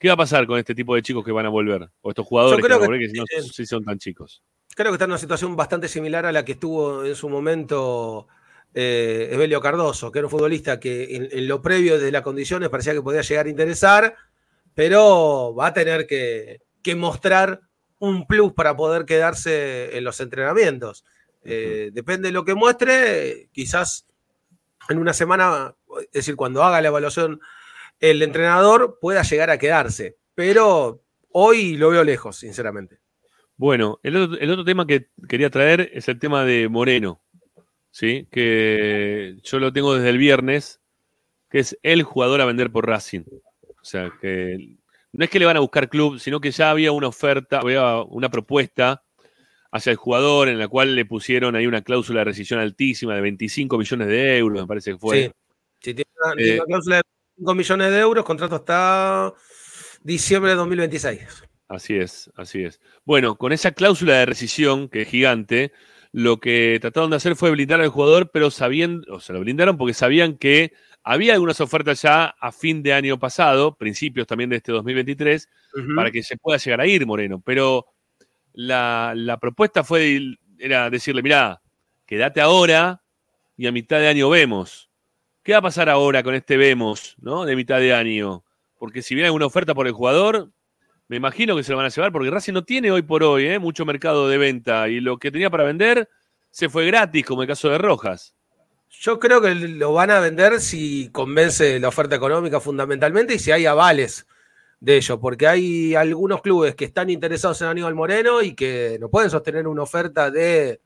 ¿qué 0.00 0.08
va 0.08 0.14
a 0.14 0.16
pasar 0.16 0.48
con 0.48 0.58
este 0.58 0.74
tipo 0.74 0.96
de 0.96 1.02
chicos 1.02 1.24
que 1.24 1.30
van 1.30 1.46
a 1.46 1.48
volver? 1.48 1.88
O 2.00 2.10
estos 2.10 2.26
jugadores 2.26 2.56
Yo 2.58 2.62
que 2.62 2.66
creo 2.66 2.78
van 2.80 2.82
a 2.82 2.86
que- 2.86 2.86
volver, 3.06 3.08
que 3.08 3.14
si 3.30 3.36
no 3.38 3.52
sí 3.52 3.64
son 3.64 3.84
tan 3.84 3.98
chicos. 3.98 4.42
Creo 4.74 4.90
que 4.90 4.94
está 4.96 5.04
en 5.04 5.12
una 5.12 5.18
situación 5.18 5.54
bastante 5.54 5.86
similar 5.86 6.26
a 6.26 6.32
la 6.32 6.44
que 6.44 6.52
estuvo 6.52 7.04
en 7.04 7.14
su 7.14 7.28
momento 7.28 8.26
eh, 8.74 9.28
Evelio 9.30 9.60
Cardoso, 9.60 10.10
que 10.10 10.18
era 10.18 10.26
un 10.26 10.30
futbolista 10.32 10.80
que 10.80 11.14
en, 11.16 11.28
en 11.30 11.46
lo 11.46 11.62
previo 11.62 12.00
de 12.00 12.10
las 12.10 12.22
condiciones 12.22 12.68
parecía 12.68 12.94
que 12.94 13.00
podía 13.00 13.22
llegar 13.22 13.46
a 13.46 13.50
interesar, 13.50 14.16
pero 14.74 15.54
va 15.54 15.68
a 15.68 15.72
tener 15.72 16.06
que, 16.06 16.60
que 16.82 16.94
mostrar 16.96 17.60
un 18.00 18.26
plus 18.26 18.52
para 18.52 18.76
poder 18.76 19.04
quedarse 19.06 19.96
en 19.96 20.04
los 20.04 20.20
entrenamientos. 20.20 21.04
Eh, 21.46 21.90
depende 21.92 22.28
de 22.28 22.32
lo 22.32 22.44
que 22.44 22.54
muestre, 22.54 23.48
quizás 23.52 24.06
en 24.88 24.98
una 24.98 25.12
semana, 25.12 25.74
es 26.00 26.12
decir, 26.12 26.36
cuando 26.36 26.62
haga 26.62 26.80
la 26.80 26.88
evaluación 26.88 27.40
el 28.00 28.22
entrenador 28.22 28.98
pueda 29.00 29.22
llegar 29.22 29.50
a 29.50 29.58
quedarse, 29.58 30.16
pero 30.34 31.02
hoy 31.32 31.76
lo 31.76 31.90
veo 31.90 32.04
lejos, 32.04 32.36
sinceramente. 32.36 32.98
Bueno, 33.56 34.00
el 34.02 34.16
otro, 34.16 34.38
el 34.38 34.50
otro 34.50 34.64
tema 34.64 34.86
que 34.86 35.08
quería 35.28 35.50
traer 35.50 35.90
es 35.94 36.08
el 36.08 36.18
tema 36.18 36.44
de 36.44 36.68
Moreno, 36.68 37.22
¿sí? 37.90 38.28
Que 38.30 39.38
yo 39.42 39.58
lo 39.58 39.72
tengo 39.72 39.94
desde 39.94 40.10
el 40.10 40.18
viernes, 40.18 40.80
que 41.48 41.60
es 41.60 41.78
el 41.82 42.02
jugador 42.02 42.42
a 42.42 42.44
vender 42.44 42.70
por 42.70 42.86
Racing. 42.86 43.22
O 43.62 43.84
sea, 43.84 44.12
que 44.20 44.76
no 45.12 45.24
es 45.24 45.30
que 45.30 45.38
le 45.38 45.46
van 45.46 45.56
a 45.56 45.60
buscar 45.60 45.88
club, 45.88 46.18
sino 46.18 46.40
que 46.40 46.50
ya 46.50 46.70
había 46.70 46.92
una 46.92 47.08
oferta, 47.08 47.60
había 47.60 48.02
una 48.02 48.28
propuesta 48.28 49.05
hacia 49.76 49.90
el 49.90 49.96
jugador 49.96 50.48
en 50.48 50.58
la 50.58 50.68
cual 50.68 50.94
le 50.94 51.04
pusieron 51.04 51.54
ahí 51.56 51.66
una 51.66 51.82
cláusula 51.82 52.20
de 52.20 52.24
rescisión 52.24 52.60
altísima 52.60 53.14
de 53.14 53.20
25 53.20 53.78
millones 53.78 54.08
de 54.08 54.38
euros, 54.38 54.60
me 54.62 54.66
parece 54.66 54.92
que 54.92 54.98
fue. 54.98 55.24
Sí. 55.24 55.32
Si 55.80 55.94
tiene 55.94 56.10
una, 56.24 56.42
Eh, 56.42 56.54
una 56.56 56.64
cláusula 56.64 56.96
de 56.96 57.02
5 57.36 57.54
millones 57.54 57.90
de 57.90 57.98
euros, 57.98 58.24
contrato 58.24 58.56
hasta 58.56 59.32
diciembre 60.02 60.50
de 60.50 60.56
2026. 60.56 61.44
Así 61.68 61.96
es, 61.96 62.30
así 62.36 62.62
es. 62.62 62.80
Bueno, 63.04 63.36
con 63.36 63.52
esa 63.52 63.72
cláusula 63.72 64.14
de 64.14 64.26
rescisión, 64.26 64.88
que 64.88 65.02
es 65.02 65.08
gigante, 65.08 65.72
lo 66.12 66.38
que 66.38 66.78
trataron 66.80 67.10
de 67.10 67.16
hacer 67.16 67.36
fue 67.36 67.50
blindar 67.50 67.80
al 67.80 67.88
jugador, 67.88 68.30
pero 68.32 68.50
sabiendo, 68.50 69.14
o 69.14 69.20
sea, 69.20 69.34
lo 69.34 69.40
blindaron 69.40 69.76
porque 69.76 69.92
sabían 69.92 70.38
que 70.38 70.72
había 71.02 71.34
algunas 71.34 71.60
ofertas 71.60 72.02
ya 72.02 72.26
a 72.40 72.52
fin 72.52 72.82
de 72.82 72.92
año 72.92 73.18
pasado, 73.18 73.76
principios 73.76 74.26
también 74.26 74.50
de 74.50 74.56
este 74.56 74.72
2023, 74.72 75.48
Ujú. 75.74 75.94
para 75.94 76.10
que 76.10 76.22
se 76.22 76.36
pueda 76.36 76.58
llegar 76.58 76.80
a 76.80 76.86
ir 76.86 77.04
Moreno. 77.06 77.42
Pero 77.44 77.86
la, 78.56 79.38
propuesta 79.40 79.84
fue, 79.84 80.36
era 80.58 80.90
decirle, 80.90 81.22
mirá, 81.22 81.60
quédate 82.06 82.40
ahora 82.40 83.02
y 83.56 83.66
a 83.66 83.72
mitad 83.72 83.98
de 83.98 84.08
año 84.08 84.28
vemos. 84.28 84.90
¿Qué 85.42 85.52
va 85.52 85.58
a 85.58 85.62
pasar 85.62 85.88
ahora 85.88 86.22
con 86.22 86.34
este 86.34 86.56
vemos, 86.56 87.14
¿no? 87.20 87.44
De 87.44 87.54
mitad 87.54 87.78
de 87.78 87.94
año. 87.94 88.44
Porque 88.78 89.02
si 89.02 89.14
viene 89.14 89.26
alguna 89.26 89.46
oferta 89.46 89.74
por 89.74 89.86
el 89.86 89.92
jugador, 89.92 90.50
me 91.08 91.16
imagino 91.16 91.54
que 91.54 91.62
se 91.62 91.70
lo 91.70 91.76
van 91.76 91.86
a 91.86 91.90
llevar, 91.90 92.10
porque 92.10 92.30
Racing 92.30 92.52
no 92.52 92.64
tiene 92.64 92.90
hoy 92.90 93.02
por 93.02 93.22
hoy 93.22 93.46
¿eh? 93.46 93.58
mucho 93.58 93.84
mercado 93.84 94.28
de 94.28 94.38
venta 94.38 94.88
y 94.88 95.00
lo 95.00 95.18
que 95.18 95.30
tenía 95.30 95.50
para 95.50 95.64
vender 95.64 96.08
se 96.50 96.68
fue 96.68 96.86
gratis, 96.86 97.24
como 97.24 97.42
el 97.42 97.48
caso 97.48 97.68
de 97.68 97.78
Rojas. 97.78 98.34
Yo 98.90 99.20
creo 99.20 99.40
que 99.40 99.54
lo 99.54 99.92
van 99.92 100.10
a 100.10 100.20
vender 100.20 100.60
si 100.60 101.10
convence 101.10 101.78
la 101.78 101.88
oferta 101.88 102.16
económica 102.16 102.60
fundamentalmente 102.60 103.34
y 103.34 103.38
si 103.38 103.52
hay 103.52 103.66
avales 103.66 104.26
de 104.80 104.96
ello, 104.96 105.18
porque 105.18 105.46
hay 105.46 105.94
algunos 105.94 106.42
clubes 106.42 106.74
que 106.74 106.84
están 106.84 107.10
interesados 107.10 107.60
en 107.62 107.68
Aníbal 107.68 107.94
Moreno 107.94 108.42
y 108.42 108.54
que 108.54 108.98
no 109.00 109.08
pueden 109.08 109.30
sostener 109.30 109.66
una 109.66 109.82
oferta 109.82 110.30
de, 110.30 110.80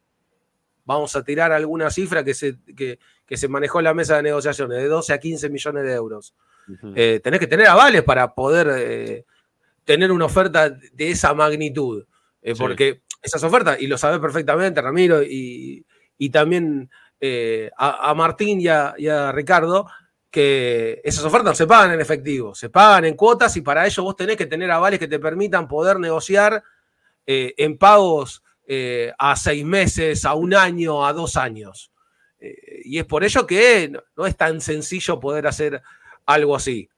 vamos 0.85 1.15
a 1.17 1.25
tirar 1.25 1.53
alguna 1.53 1.91
cifra 1.91 2.23
que 2.25 2.35
se, 2.35 2.57
que, 2.77 2.99
que 3.27 3.37
se 3.37 3.49
manejó 3.49 3.79
en 3.79 3.85
la 3.85 3.95
mesa 3.95 4.17
de 4.17 4.23
negociaciones, 4.23 4.79
de 4.79 4.87
12 4.87 5.13
a 5.13 5.19
15 5.19 5.51
millones 5.51 5.85
de 5.85 5.93
euros. 5.93 6.35
Eh, 6.95 7.21
tenés 7.23 7.41
que 7.41 7.49
tener 7.49 7.67
avales 7.67 8.05
para 8.05 8.33
poder 8.33 8.69
eh, 8.79 9.25
tener 9.85 10.13
una 10.13 10.27
oferta 10.27 10.71
de 10.71 11.11
esa 11.11 11.35
magnitud. 11.35 12.05
Eh, 12.43 12.55
Sí. 12.55 12.61
Porque 12.61 13.03
esas 13.23 13.43
ofertas, 13.43 13.81
y 13.83 13.87
lo 13.87 13.99
sabés 13.99 14.19
perfectamente, 14.19 14.81
Ramiro, 14.81 15.23
y, 15.23 15.85
y 16.17 16.31
también 16.31 16.89
a, 17.77 18.11
a 18.11 18.15
Martín 18.15 18.61
y 18.61 18.69
a, 18.69 18.95
y 18.97 19.09
a 19.09 19.31
Ricardo, 19.31 19.87
que 20.31 21.01
esas 21.03 21.25
ofertas 21.25 21.59
se 21.59 21.67
pagan 21.67 21.93
en 21.93 22.01
efectivo, 22.01 22.55
se 22.55 22.71
pagan 22.71 23.05
en 23.05 23.17
cuotas 23.17 23.57
y 23.57 23.63
para 23.63 23.87
ello 23.87 24.05
vos 24.05 24.17
tenés 24.17 24.37
que 24.37 24.47
tener 24.47 24.71
avales 24.71 25.01
que 25.01 25.09
te 25.09 25.19
permitan 25.19 25.67
poder 25.67 25.99
negociar 25.99 26.63
eh, 27.27 27.55
en 27.59 27.77
pagos 27.77 28.43
eh, 28.67 29.13
a 29.19 29.35
seis 29.35 29.65
meses, 29.65 30.25
a 30.25 30.35
un 30.35 30.55
año, 30.55 31.05
a 31.05 31.13
dos 31.13 31.37
años. 31.37 31.91
Eh, 32.39 32.83
y 32.85 32.99
es 32.99 33.05
por 33.05 33.25
ello 33.25 33.47
que 33.47 33.93
no, 34.17 34.27
es 34.27 34.37
tan 34.37 34.61
sencillo 34.61 35.19
poder 35.19 35.47
hacer 35.47 35.83
algo 36.27 36.55
así. 36.55 36.89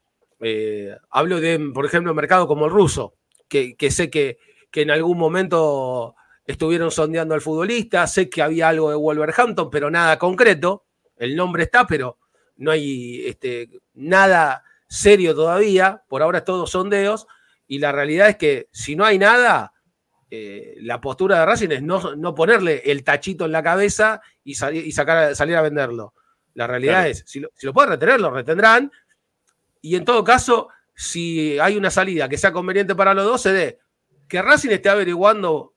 Hablo 1.10 1.40
de, 1.40 1.70
por 1.72 1.86
ejemplo, 1.86 2.12
mercado 2.14 2.48
como 2.48 2.66
el 2.66 2.72
ruso, 2.72 3.14
que, 3.48 3.76
que 3.76 3.92
sé 3.92 4.10
que, 4.10 4.38
que 4.72 4.82
en 4.82 4.90
algún 4.90 5.16
momento 5.16 6.16
estuvieron 6.44 6.90
sondeando 6.90 7.34
al 7.34 7.40
futbolista, 7.40 8.06
sé 8.09 8.28
que 8.28 8.42
había 8.42 8.68
algo 8.68 8.90
de 8.90 8.96
Wolverhampton, 8.96 9.70
pero 9.70 9.90
nada 9.90 10.18
concreto. 10.18 10.84
El 11.16 11.36
nombre 11.36 11.62
está, 11.62 11.86
pero 11.86 12.18
no 12.56 12.70
hay 12.70 13.26
este, 13.26 13.68
nada 13.94 14.64
serio 14.88 15.34
todavía. 15.34 16.02
Por 16.08 16.22
ahora 16.22 16.38
es 16.38 16.44
todos 16.44 16.70
sondeos. 16.70 17.26
Y 17.66 17.78
la 17.78 17.92
realidad 17.92 18.28
es 18.28 18.36
que 18.36 18.68
si 18.72 18.96
no 18.96 19.04
hay 19.04 19.18
nada, 19.18 19.72
eh, 20.30 20.76
la 20.80 21.00
postura 21.00 21.40
de 21.40 21.46
Racing 21.46 21.70
es 21.70 21.82
no, 21.82 22.16
no 22.16 22.34
ponerle 22.34 22.82
el 22.84 23.04
tachito 23.04 23.44
en 23.44 23.52
la 23.52 23.62
cabeza 23.62 24.20
y, 24.44 24.54
salir, 24.54 24.86
y 24.86 24.92
sacar, 24.92 25.34
salir 25.34 25.56
a 25.56 25.62
venderlo. 25.62 26.14
La 26.54 26.66
realidad 26.66 27.00
Claro. 27.00 27.10
es, 27.10 27.24
si 27.26 27.40
lo, 27.40 27.48
si 27.54 27.66
lo 27.66 27.72
pueden 27.72 27.90
retener, 27.90 28.20
lo 28.20 28.30
retendrán. 28.30 28.92
Y 29.80 29.96
en 29.96 30.04
todo 30.04 30.22
caso, 30.22 30.68
si 30.94 31.58
hay 31.58 31.76
una 31.76 31.90
salida 31.90 32.28
que 32.28 32.38
sea 32.38 32.52
conveniente 32.52 32.94
para 32.94 33.14
los 33.14 33.24
dos, 33.24 33.42
se 33.42 33.52
dé. 33.52 33.78
Que 34.28 34.42
Racing 34.42 34.70
esté 34.70 34.88
averiguando 34.88 35.74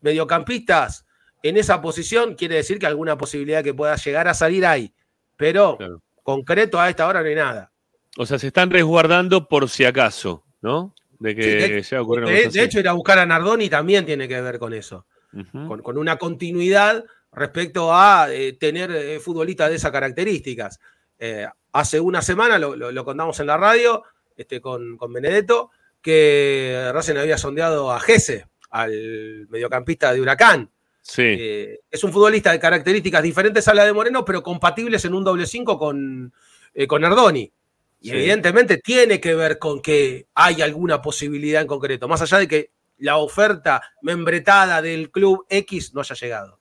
mediocampistas 0.00 1.06
en 1.42 1.56
esa 1.56 1.82
posición, 1.82 2.34
quiere 2.36 2.56
decir 2.56 2.78
que 2.78 2.86
alguna 2.86 3.18
posibilidad 3.18 3.62
que 3.62 3.74
pueda 3.74 3.96
llegar 3.96 4.28
a 4.28 4.34
salir 4.34 4.64
hay. 4.64 4.94
Pero 5.36 5.76
concreto 6.22 6.80
a 6.80 6.88
esta 6.88 7.06
hora 7.06 7.20
no 7.22 7.28
hay 7.28 7.34
nada. 7.34 7.70
O 8.16 8.26
sea, 8.26 8.38
se 8.38 8.46
están 8.48 8.70
resguardando 8.70 9.48
por 9.48 9.68
si 9.68 9.84
acaso, 9.84 10.44
¿no? 10.62 10.94
De 11.18 11.34
que 11.34 11.42
Sí, 11.42 11.48
de, 11.50 11.68
llegue 11.68 11.96
a 11.96 12.02
ocurrir 12.02 12.24
una 12.24 12.32
de- 12.32 12.62
hecho, 12.62 12.80
ir 12.80 12.88
a 12.88 12.92
buscar 12.92 13.18
a 13.18 13.26
Nardoni 13.26 13.68
también 13.68 14.04
tiene 14.06 14.28
que 14.28 14.40
ver 14.40 14.58
con 14.58 14.72
eso. 14.74 15.06
Con, 15.52 15.82
con 15.82 15.98
una 15.98 16.16
continuidad 16.16 17.04
respecto 17.32 17.92
a 17.92 18.28
eh, 18.30 18.52
tener 18.52 18.92
eh, 18.92 19.18
futbolistas 19.18 19.68
de 19.68 19.74
esas 19.76 19.90
características. 19.90 20.78
Eh, 21.18 21.44
hace 21.72 21.98
una 21.98 22.22
semana, 22.22 22.56
lo, 22.56 22.76
lo- 22.76 22.92
lo 22.92 23.04
contamos 23.04 23.40
en 23.40 23.48
la 23.48 23.56
radio 23.56 24.04
este, 24.36 24.60
con, 24.60 24.96
con 24.96 25.12
Benedetto, 25.12 25.70
que 26.00 26.88
Racing 26.92 27.16
había 27.16 27.36
sondeado 27.38 27.90
a 27.90 27.98
Gese, 27.98 28.46
al 28.70 29.46
mediocampista 29.48 30.12
de 30.12 30.20
Huracán. 30.20 30.70
Sí. 31.06 31.22
Eh, 31.22 31.80
es 31.90 32.02
un 32.02 32.10
futbolista 32.12 32.50
de 32.50 32.58
características 32.58 33.22
diferentes 33.22 33.68
a 33.68 33.74
la 33.74 33.84
de 33.84 33.92
Moreno, 33.92 34.24
pero 34.24 34.42
compatibles 34.42 35.04
en 35.04 35.12
un 35.12 35.22
doble 35.22 35.46
5 35.46 35.78
con, 35.78 36.32
eh, 36.72 36.86
con 36.86 37.02
Nardoni. 37.02 37.52
Y 38.00 38.08
Sí. 38.08 38.14
evidentemente 38.16 38.78
tiene 38.78 39.20
que 39.20 39.34
ver 39.34 39.58
con 39.58 39.82
que 39.82 40.26
hay 40.34 40.62
alguna 40.62 41.02
posibilidad 41.02 41.60
en 41.60 41.68
concreto, 41.68 42.08
más 42.08 42.22
allá 42.22 42.38
de 42.38 42.48
que 42.48 42.70
la 42.98 43.18
oferta 43.18 43.82
membretada 44.00 44.80
del 44.80 45.10
club 45.10 45.44
X 45.50 45.92
no 45.94 46.00
haya 46.00 46.14
llegado. 46.14 46.58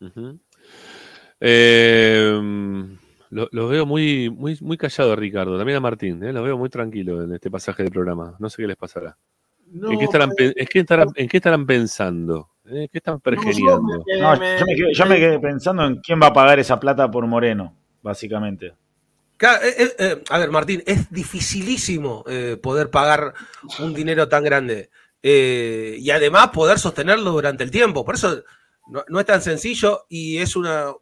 Ujú. 0.00 0.38
Eh, 1.40 2.40
lo, 3.30 3.48
lo 3.52 3.68
veo 3.68 3.86
muy, 3.86 4.28
muy, 4.30 4.58
muy 4.60 4.76
callado, 4.76 5.14
Ricardo. 5.16 5.56
También 5.56 5.76
a 5.78 5.80
Martín, 5.80 6.22
¿eh? 6.24 6.32
Lo 6.32 6.42
veo 6.42 6.58
muy 6.58 6.68
tranquilo 6.68 7.22
en 7.22 7.32
este 7.34 7.50
pasaje 7.50 7.82
del 7.84 7.92
programa. 7.92 8.36
No 8.38 8.50
sé 8.50 8.62
qué 8.62 8.66
les 8.68 8.76
pasará. 8.76 9.16
No, 9.70 9.92
¿En, 9.92 9.98
qué 9.98 10.04
estarán, 10.06 10.30
pe- 10.30 10.52
es 10.56 10.68
que 10.68 10.80
estarán- 10.80 11.12
¿En 11.14 11.28
qué 11.28 11.36
estarán 11.36 11.66
pensando? 11.66 12.50
¿Eh? 12.70 12.88
¿Qué 12.92 12.98
están 12.98 13.20
pergeniando? 13.20 14.04
No, 14.20 14.34
yo, 14.34 14.40
me 14.66 14.74
quedé, 14.74 14.94
yo 14.94 15.06
me 15.06 15.16
quedé 15.16 15.38
pensando 15.38 15.84
en 15.86 15.96
quién 15.96 16.20
va 16.20 16.26
a 16.28 16.32
pagar 16.32 16.58
esa 16.58 16.78
plata 16.78 17.10
por 17.10 17.26
Moreno, 17.26 17.74
básicamente. 18.02 18.74
Claro, 19.36 19.64
eh, 19.64 19.74
eh, 19.78 19.94
eh, 19.98 20.22
a 20.30 20.38
ver, 20.38 20.50
Martín, 20.50 20.82
es 20.86 21.10
dificilísimo 21.10 22.24
eh, 22.28 22.58
poder 22.60 22.90
pagar 22.90 23.34
un 23.78 23.94
dinero 23.94 24.28
tan 24.28 24.42
grande 24.44 24.90
eh, 25.22 25.96
y 25.98 26.10
además 26.10 26.48
poder 26.48 26.78
sostenerlo 26.78 27.30
durante 27.30 27.62
el 27.64 27.70
tiempo. 27.70 28.04
Por 28.04 28.16
eso 28.16 28.42
no, 28.88 29.04
no 29.08 29.20
es 29.20 29.26
tan 29.26 29.40
sencillo 29.40 30.06
y 30.08 30.38
es 30.38 30.56
una 30.56 30.92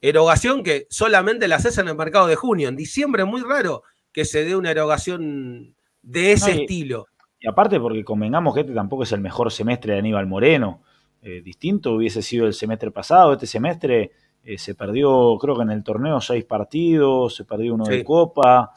erogación 0.00 0.62
que 0.62 0.86
solamente 0.90 1.48
la 1.48 1.56
haces 1.56 1.78
en 1.78 1.88
el 1.88 1.96
mercado 1.96 2.26
de 2.26 2.36
junio. 2.36 2.68
En 2.68 2.76
diciembre 2.76 3.22
es 3.22 3.28
muy 3.28 3.40
raro 3.42 3.82
que 4.12 4.24
se 4.24 4.44
dé 4.44 4.54
una 4.54 4.70
erogación 4.70 5.74
de 6.02 6.32
ese 6.32 6.50
No, 6.50 6.56
y- 6.56 6.60
estilo. 6.62 7.06
Y 7.40 7.48
aparte 7.48 7.80
porque 7.80 8.04
convengamos 8.04 8.54
que 8.54 8.60
este 8.60 8.72
tampoco 8.74 9.02
es 9.02 9.10
el 9.12 9.20
mejor 9.20 9.50
semestre 9.50 9.94
de 9.94 9.98
Aníbal 9.98 10.26
Moreno. 10.26 10.82
Eh, 11.24 11.40
distinto 11.40 11.92
hubiese 11.92 12.20
sido 12.20 12.46
el 12.46 12.52
semestre 12.52 12.90
pasado. 12.90 13.32
Este 13.32 13.46
semestre 13.46 14.10
eh, 14.42 14.58
se 14.58 14.74
perdió, 14.74 15.38
creo 15.38 15.56
que 15.56 15.62
en 15.62 15.70
el 15.70 15.84
torneo, 15.84 16.20
seis 16.20 16.44
partidos, 16.44 17.36
se 17.36 17.44
perdió 17.44 17.74
uno 17.74 17.84
de. 17.84 18.02
Copa. 18.02 18.72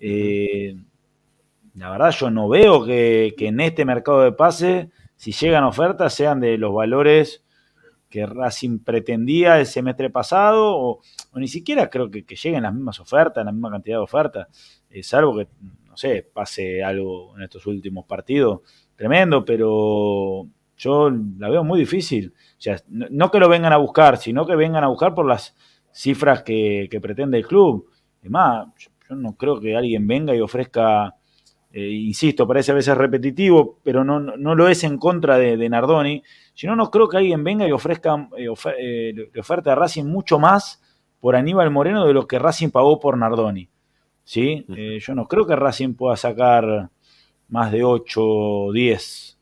Eh, 0.00 0.76
la 1.74 1.90
verdad 1.90 2.10
yo 2.10 2.30
no 2.30 2.48
veo 2.48 2.84
que, 2.84 3.34
que 3.38 3.48
en 3.48 3.60
este 3.60 3.84
mercado 3.84 4.22
de 4.22 4.32
pase, 4.32 4.90
si 5.16 5.30
llegan 5.30 5.64
ofertas, 5.64 6.12
sean 6.12 6.40
de 6.40 6.58
los 6.58 6.74
valores 6.74 7.44
que 8.08 8.26
Racing 8.26 8.80
pretendía 8.80 9.58
el 9.58 9.66
semestre 9.66 10.10
pasado, 10.10 10.76
o, 10.76 11.00
o 11.32 11.38
ni 11.38 11.48
siquiera 11.48 11.90
creo 11.90 12.10
que, 12.10 12.24
que 12.24 12.36
lleguen 12.36 12.62
las 12.64 12.74
mismas 12.74 13.00
ofertas, 13.00 13.44
la 13.44 13.50
misma 13.50 13.70
cantidad 13.70 13.98
de 13.98 14.02
ofertas, 14.02 14.48
salvo 15.02 15.36
que, 15.36 15.48
no 15.88 15.96
sé, 15.96 16.28
pase 16.32 16.82
algo 16.84 17.36
en 17.36 17.42
estos 17.42 17.66
últimos 17.66 18.04
partidos 18.04 18.60
tremendo, 18.94 19.44
pero 19.44 20.46
yo 20.84 21.10
la 21.38 21.48
veo 21.48 21.64
muy 21.64 21.80
difícil. 21.80 22.32
O 22.36 22.60
sea, 22.60 22.76
no, 22.88 23.30
que 23.30 23.38
lo 23.38 23.48
vengan 23.48 23.72
a 23.72 23.76
buscar, 23.78 24.18
sino 24.18 24.46
que 24.46 24.56
vengan 24.56 24.84
a 24.84 24.88
buscar 24.88 25.14
por 25.14 25.26
las 25.26 25.54
cifras 25.92 26.42
que, 26.42 26.88
que 26.90 27.00
pretende 27.00 27.38
el 27.38 27.46
club. 27.46 27.88
Además, 28.20 28.68
yo, 28.78 28.90
yo 29.10 29.16
no 29.16 29.36
creo 29.36 29.60
que 29.60 29.76
alguien 29.76 30.06
venga 30.06 30.34
y 30.34 30.40
ofrezca, 30.40 31.14
eh, 31.72 31.88
insisto, 31.90 32.46
parece 32.46 32.72
a 32.72 32.74
veces 32.74 32.96
repetitivo, 32.96 33.78
pero 33.82 34.04
no, 34.04 34.20
no, 34.20 34.36
no 34.36 34.54
lo 34.54 34.68
es 34.68 34.84
en 34.84 34.98
contra 34.98 35.38
de, 35.38 35.56
de 35.56 35.68
Nardoni, 35.68 36.22
sino 36.54 36.76
no 36.76 36.90
creo 36.90 37.08
que 37.08 37.16
alguien 37.18 37.42
venga 37.44 37.66
y 37.66 37.72
ofrezca, 37.72 38.28
eh, 38.36 38.48
ofer- 38.48 38.76
eh, 38.78 39.12
le 39.32 39.40
oferte 39.40 39.70
a 39.70 39.74
Racing 39.74 40.04
mucho 40.04 40.38
más 40.38 40.80
por 41.20 41.36
Aníbal 41.36 41.70
Moreno 41.70 42.06
de 42.06 42.12
lo 42.12 42.26
que 42.26 42.38
Racing 42.38 42.70
pagó 42.70 43.00
por 43.00 43.16
Nardoni. 43.18 43.68
¿sí? 44.24 44.64
Eh, 44.76 44.98
yo 45.00 45.14
no 45.14 45.26
creo 45.28 45.46
que 45.46 45.56
Racing 45.56 45.94
pueda 45.94 46.16
sacar 46.16 46.90
más 47.48 47.72
de 47.72 47.84
8 47.84 48.20
o 48.24 48.72
10 48.72 49.33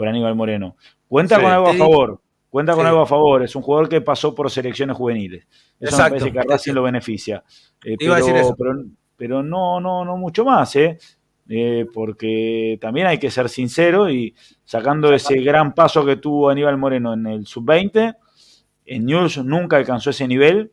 por 0.00 0.08
Aníbal 0.08 0.34
Moreno. 0.34 0.76
Cuenta 1.06 1.36
Sí, 1.36 1.42
con 1.42 1.52
algo 1.52 1.68
a 1.68 1.74
favor. 1.74 2.22
Cuenta 2.48 2.72
con 2.72 2.84
Sí. 2.84 2.88
algo 2.88 3.02
a 3.02 3.06
favor. 3.06 3.42
Es 3.42 3.54
un 3.54 3.60
jugador 3.60 3.86
que 3.86 4.00
pasó 4.00 4.34
por 4.34 4.50
selecciones 4.50 4.96
juveniles. 4.96 5.46
Eso 5.78 5.94
Exacto. 5.94 6.14
me 6.14 6.20
parece 6.20 6.32
que 6.32 6.38
a 6.38 6.42
Racing 6.44 6.72
lo 6.72 6.82
beneficia. 6.82 7.44
Eh, 7.84 7.98
Te 7.98 8.04
iba 8.06 8.14
a 8.14 8.16
pero, 8.16 8.26
decir 8.26 8.40
eso. 8.40 8.56
pero, 8.56 8.82
pero 9.14 9.42
no, 9.42 9.78
no, 9.78 10.06
no 10.06 10.16
mucho 10.16 10.42
más, 10.42 10.74
¿eh? 10.76 10.96
Eh, 11.50 11.86
porque 11.92 12.78
también 12.80 13.08
hay 13.08 13.18
que 13.18 13.30
ser 13.30 13.50
sincero 13.50 14.08
y 14.08 14.34
sacando 14.64 15.12
ese 15.12 15.38
gran 15.42 15.74
paso 15.74 16.02
que 16.06 16.16
tuvo 16.16 16.48
Aníbal 16.48 16.78
Moreno 16.78 17.12
en 17.12 17.26
el 17.26 17.46
sub-20, 17.46 18.16
en 18.86 19.04
News 19.04 19.44
nunca 19.44 19.76
alcanzó 19.76 20.08
ese 20.08 20.26
nivel 20.26 20.72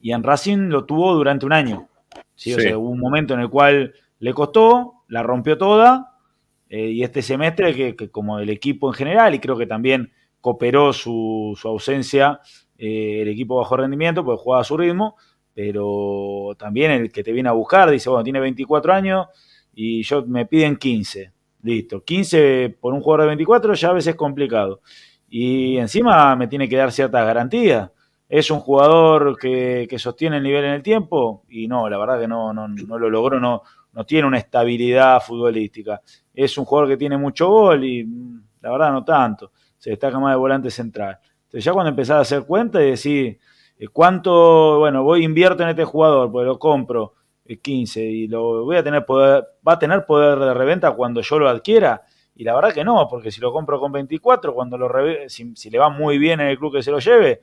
y 0.00 0.10
en 0.10 0.24
Racing 0.24 0.70
lo 0.70 0.84
tuvo 0.86 1.14
durante 1.14 1.46
un 1.46 1.52
año. 1.52 1.86
¿sí? 2.34 2.52
O 2.52 2.56
Sí. 2.56 2.62
sea, 2.62 2.78
hubo 2.78 2.88
un 2.88 2.98
momento 2.98 3.34
en 3.34 3.40
el 3.40 3.48
cual 3.48 3.94
le 4.18 4.34
costó, 4.34 5.04
la 5.06 5.22
rompió 5.22 5.56
toda 5.56 6.11
eh, 6.74 6.88
y 6.88 7.02
este 7.02 7.20
semestre 7.20 7.94
que, 7.94 8.08
como 8.10 8.38
el 8.38 8.48
equipo 8.48 8.88
en 8.88 8.94
general 8.94 9.34
y 9.34 9.40
creo 9.40 9.58
que 9.58 9.66
también 9.66 10.10
cooperó 10.40 10.94
su, 10.94 11.52
su 11.54 11.68
ausencia 11.68 12.40
eh, 12.78 13.20
el 13.20 13.28
equipo 13.28 13.56
bajo 13.56 13.76
rendimiento 13.76 14.24
porque 14.24 14.42
jugaba 14.42 14.62
a 14.62 14.64
su 14.64 14.78
ritmo, 14.78 15.16
pero 15.52 16.56
también 16.58 16.92
el 16.92 17.12
que 17.12 17.22
te 17.22 17.30
viene 17.30 17.50
a 17.50 17.52
buscar 17.52 17.90
dice, 17.90 18.08
bueno, 18.08 18.24
tiene 18.24 18.40
24 18.40 18.90
años 18.90 19.26
y 19.74 20.02
yo 20.02 20.24
me 20.24 20.46
piden 20.46 20.76
15. 20.76 21.30
Listo, 21.62 22.02
15 22.04 22.74
por 22.80 22.94
un 22.94 23.02
jugador 23.02 23.24
de 23.24 23.26
24 23.26 23.74
ya 23.74 23.90
a 23.90 23.92
veces 23.92 24.12
es 24.12 24.16
complicado. 24.16 24.80
Y 25.28 25.76
encima 25.76 26.34
me 26.36 26.46
tiene 26.46 26.70
que 26.70 26.76
dar 26.76 26.90
ciertas 26.90 27.26
garantías. 27.26 27.90
¿Es 28.30 28.50
un 28.50 28.60
jugador 28.60 29.36
que, 29.38 29.86
que 29.90 29.98
sostiene 29.98 30.38
el 30.38 30.42
nivel 30.42 30.64
en 30.64 30.72
el 30.72 30.82
tiempo? 30.82 31.44
Y 31.50 31.68
no, 31.68 31.86
la 31.90 31.98
verdad 31.98 32.18
que 32.18 32.28
no, 32.28 32.54
no, 32.54 32.66
no 32.66 32.98
lo 32.98 33.10
logró, 33.10 33.38
no, 33.38 33.60
no 33.92 34.06
tiene 34.06 34.26
una 34.26 34.38
estabilidad 34.38 35.20
futbolística. 35.20 36.00
Es 36.34 36.56
un 36.58 36.64
jugador 36.64 36.88
que 36.90 36.96
tiene 36.96 37.16
mucho 37.16 37.48
gol 37.48 37.84
y 37.84 38.04
mm, 38.04 38.42
la 38.62 38.70
verdad 38.70 38.92
no 38.92 39.04
tanto. 39.04 39.52
Se 39.78 39.90
destaca 39.90 40.18
más 40.18 40.32
de 40.32 40.38
volante 40.38 40.70
central. 40.70 41.18
Entonces 41.44 41.64
ya 41.64 41.72
cuando 41.72 41.90
empezás 41.90 42.16
a 42.16 42.20
hacer 42.20 42.44
cuenta 42.44 42.82
y 42.82 42.90
decir 42.90 43.38
eh, 43.78 43.88
cuánto, 43.88 44.78
bueno, 44.78 45.02
voy 45.02 45.24
invierto 45.24 45.62
en 45.62 45.70
este 45.70 45.84
jugador, 45.84 46.30
pues 46.30 46.46
lo 46.46 46.58
compro 46.58 47.14
eh, 47.44 47.58
15 47.58 48.02
y 48.02 48.28
lo 48.28 48.64
voy 48.64 48.76
a 48.76 48.82
tener 48.82 49.04
poder, 49.04 49.44
va 49.66 49.74
a 49.74 49.78
tener 49.78 50.06
poder 50.06 50.38
de 50.38 50.54
reventa 50.54 50.92
cuando 50.92 51.20
yo 51.20 51.38
lo 51.38 51.48
adquiera. 51.48 52.02
Y 52.34 52.44
la 52.44 52.54
verdad 52.54 52.72
que 52.72 52.84
no, 52.84 53.06
porque 53.08 53.30
si 53.30 53.40
lo 53.40 53.52
compro 53.52 53.78
con 53.78 53.92
24, 53.92 54.54
cuando 54.54 54.78
lo 54.78 54.90
si, 55.28 55.54
si 55.54 55.68
le 55.68 55.78
va 55.78 55.90
muy 55.90 56.16
bien 56.18 56.40
en 56.40 56.46
el 56.48 56.58
club 56.58 56.72
que 56.72 56.82
se 56.82 56.90
lo 56.90 56.98
lleve, 56.98 57.42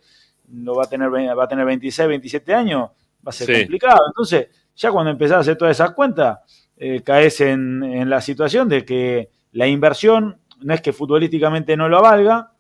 lo 0.52 0.74
va 0.74 0.86
a 0.86 0.90
tener 0.90 1.10
va 1.12 1.44
a 1.44 1.48
tener 1.48 1.66
26, 1.66 2.08
27 2.08 2.54
años, 2.56 2.90
va 2.90 3.30
a 3.30 3.32
ser 3.32 3.48
Sí. 3.48 3.54
complicado. 3.62 4.00
Entonces, 4.08 4.48
ya 4.76 4.92
cuando 4.92 5.12
empezás 5.12 5.38
a 5.38 5.40
hacer 5.42 5.58
todas 5.58 5.78
esas 5.78 5.92
cuentas, 5.92 6.40
eh, 6.80 7.02
caes 7.04 7.42
en, 7.42 7.84
en 7.84 8.10
la 8.10 8.22
situación 8.22 8.68
de 8.70 8.84
que 8.86 9.30
la 9.52 9.68
inversión 9.68 10.40
no 10.62 10.74
es 10.74 10.82
que 10.82 10.94
futbolísticamente 10.94 11.78
no 11.78 11.88
lo 11.90 12.02
valga, 12.02 12.54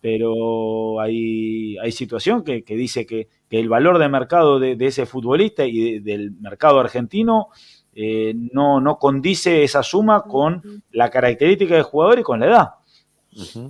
pero 0.00 1.00
hay, 1.00 1.76
hay 1.78 1.92
situación 1.92 2.44
que, 2.44 2.62
que 2.62 2.76
dice 2.76 3.06
que, 3.06 3.28
que 3.48 3.58
el 3.58 3.68
valor 3.68 3.98
de 3.98 4.08
mercado 4.08 4.58
de, 4.58 4.76
de 4.76 4.86
ese 4.86 5.06
futbolista 5.06 5.64
y 5.64 5.94
de- 5.94 6.00
del 6.00 6.32
mercado 6.32 6.78
argentino 6.80 7.48
eh, 7.94 8.34
no, 8.52 8.80
no 8.80 8.98
condice 8.98 9.62
esa 9.64 9.82
suma 9.82 10.22
con 10.24 10.82
la 10.90 11.10
característica 11.10 11.74
del 11.74 11.84
jugador 11.84 12.18
y 12.18 12.22
con 12.22 12.40
la 12.40 12.46
edad. 12.46 12.68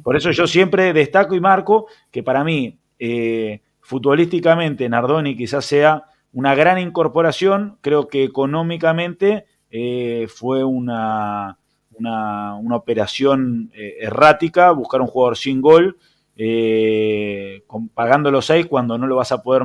Por 0.03 0.17
eso 0.17 0.31
yo 0.31 0.47
siempre 0.47 0.93
destaco 0.93 1.35
y 1.35 1.41
marco 1.41 1.87
que 2.11 2.23
para 2.23 2.43
mí, 2.45 2.79
eh, 2.99 3.61
futbolísticamente, 3.81 4.89
Nardoni 4.89 5.37
quizás 5.37 5.65
sea 5.65 6.05
una 6.33 6.55
gran 6.55 6.79
incorporación. 6.79 7.79
Creo 7.81 8.09
que 8.09 8.25
económicamente 8.25 9.47
eh, 9.77 10.29
fue 10.29 10.63
una, 10.63 11.59
una, 11.99 12.77
operación 12.77 13.73
eh, 13.75 13.97
errática 14.03 14.71
buscar 14.71 15.01
un 15.01 15.09
jugador 15.09 15.37
sin 15.37 15.61
gol, 15.61 15.97
eh, 16.37 17.65
pagando 17.93 18.31
los 18.31 18.47
seis 18.47 18.67
cuando 18.67 18.97
no 18.97 19.09
lo 19.09 19.17
vas 19.17 19.33
a 19.33 19.43
poder 19.43 19.65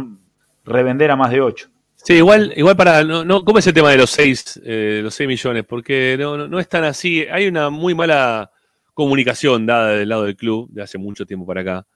revender 0.65 1.11
a 1.11 1.15
más 1.15 1.29
de 1.29 1.41
ocho. 1.41 1.69
Sí, 1.95 2.13
igual, 2.13 2.53
igual 2.55 2.75
para, 2.75 3.03
no, 3.03 3.23
no, 3.23 3.43
¿cómo 3.43 3.59
es 3.59 3.67
el 3.67 3.73
tema 3.73 3.91
de 3.91 3.97
los 3.97 4.09
6 4.09 4.59
los 4.63 5.13
seis 5.13 5.27
millones? 5.27 5.63
Porque 5.67 6.15
no, 6.17 6.37
no, 6.37 6.47
no 6.47 6.59
es 6.59 6.67
tan 6.67 6.85
así, 6.85 7.25
hay 7.31 7.45
una 7.47 7.69
muy 7.69 7.93
mala 7.93 8.49
comunicación 8.95 9.67
dada 9.67 9.89
del 9.89 10.09
lado 10.09 10.23
del 10.23 10.35
club 10.35 10.69
de 10.71 10.81
hace 10.81 10.97
mucho 10.97 11.25
tiempo 11.25 11.45
para 11.45 11.61
acá, 11.61 11.87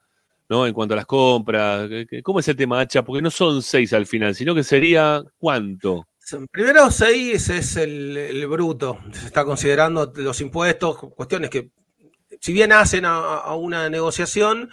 ¿no? 0.48 0.66
En 0.66 0.72
cuanto 0.74 0.94
a 0.94 0.98
las 0.98 1.06
compras, 1.06 1.88
¿qué- 1.88 2.06
qué- 2.08 2.22
¿cómo 2.22 2.38
es 2.40 2.46
el 2.48 2.54
tema, 2.56 2.80
Hacha? 2.80 3.02
Porque 3.02 3.22
no 3.22 3.30
son 3.30 3.60
seis 3.62 3.92
al 3.92 4.06
final, 4.06 4.34
sino 4.36 4.54
que 4.54 4.62
sería 4.62 5.22
¿cuánto? 5.38 6.06
Primero, 6.50 6.90
seis 6.90 7.48
es 7.50 7.76
el, 7.76 8.16
el 8.16 8.46
bruto. 8.46 8.98
Se 9.12 9.26
está 9.26 9.44
considerando 9.44 10.12
los 10.16 10.40
impuestos, 10.40 10.96
cuestiones 11.14 11.50
que, 11.50 11.70
si 12.40 12.52
bien 12.52 12.72
hacen 12.72 13.04
a, 13.04 13.16
a 13.16 13.54
una 13.56 13.88
negociación, 13.90 14.70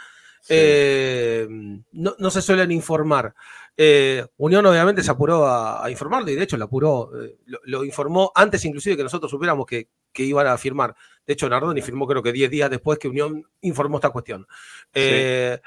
eh, 0.50 1.48
no, 1.92 2.16
no 2.18 2.32
se 2.32 2.42
suelen 2.42 2.72
informar. 2.72 3.36
Eh, 3.78 4.26
Unión 4.38 4.66
obviamente 4.66 5.02
se 5.04 5.12
apuró 5.12 5.46
a, 5.46 5.84
a 5.84 5.90
informarlo 5.90 6.30
y 6.30 6.36
de 6.36 6.44
hecho 6.44 6.58
lo 6.58 6.66
apuró, 6.66 7.12
eh, 7.24 7.38
lo, 7.46 7.60
lo 7.64 7.86
informó 7.86 8.32
antes 8.36 8.64
inclusive 8.66 8.98
que 8.98 9.04
nosotros 9.04 9.32
supiéramos 9.32 9.66
que, 9.66 9.88
que 10.12 10.24
iban 10.24 10.48
a 10.48 10.58
firmar. 10.58 10.96
De 11.26 11.34
hecho, 11.34 11.48
Nardoni 11.48 11.82
firmó 11.82 12.08
creo 12.08 12.24
que 12.24 12.34
10 12.34 12.50
días 12.52 12.70
después 12.70 13.00
que 13.00 13.08
Unión 13.08 13.44
informó 13.62 13.98
esta 13.98 14.10
cuestión. 14.10 14.46
Eh, 14.94 15.60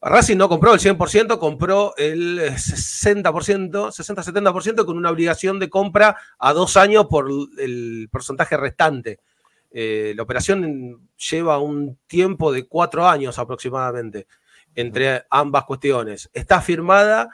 Racing 0.00 0.36
no 0.36 0.48
compró 0.48 0.74
el 0.74 0.80
100%, 0.80 1.38
compró 1.38 1.94
el 1.96 2.38
60%, 2.38 3.22
60-70% 3.22 4.84
con 4.84 4.96
una 4.96 5.10
obligación 5.10 5.58
de 5.58 5.68
compra 5.68 6.16
a 6.38 6.52
dos 6.52 6.76
años 6.76 7.06
por 7.06 7.28
el 7.58 8.08
porcentaje 8.10 8.56
restante. 8.56 9.18
Eh, 9.70 10.14
la 10.16 10.22
operación 10.22 11.08
lleva 11.16 11.58
un 11.58 11.98
tiempo 12.06 12.52
de 12.52 12.66
cuatro 12.66 13.06
años 13.08 13.38
aproximadamente 13.38 14.26
entre 14.74 15.24
ambas 15.30 15.64
cuestiones. 15.64 16.30
Está 16.32 16.60
firmada 16.60 17.28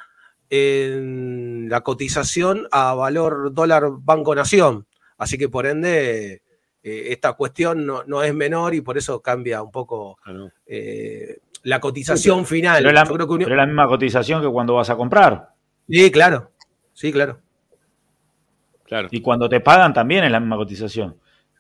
en 0.49 1.69
la 1.69 1.83
cotización 1.83 2.67
a 2.71 2.95
valor 2.95 3.53
dólar 3.53 3.85
Banco 3.99 4.35
Nación, 4.35 4.87
así 5.19 5.37
que 5.37 5.49
por 5.49 5.67
ende 5.67 6.43
eh, 6.83 7.07
esta 7.11 7.35
cuestión 7.35 7.85
no, 7.85 8.05
no 8.05 8.23
es 8.23 8.35
menor 8.35 8.75
y 8.75 8.81
por 8.81 8.97
eso 8.97 9.21
cambia 9.21 9.63
un 9.63 9.71
poco 9.71 10.19
eh, 10.67 11.39
la 11.65 11.81
cotización 11.81 12.47
final. 12.47 12.79
Pero 12.79 12.89
es, 12.91 12.95
la, 12.95 13.05
Yo 13.05 13.15
creo 13.15 13.27
que 13.27 13.33
Unión- 13.35 13.49
pero 13.49 13.55
es 13.57 13.63
la 13.63 13.67
misma 13.67 13.89
cotización 13.89 14.41
que 14.41 14.49
cuando 14.49 14.75
vas 14.75 14.89
a 14.91 14.97
comprar. 14.97 15.51
Sí, 15.89 16.11
claro. 16.11 16.53
Sí, 16.93 17.13
claro. 17.13 17.41
Claro. 18.85 19.09
Y 19.11 19.21
cuando 19.21 19.49
te 19.49 19.61
pagan 19.61 19.93
también 19.93 20.25
es 20.25 20.31
la 20.31 20.41
misma 20.41 20.57
cotización. 20.57 21.17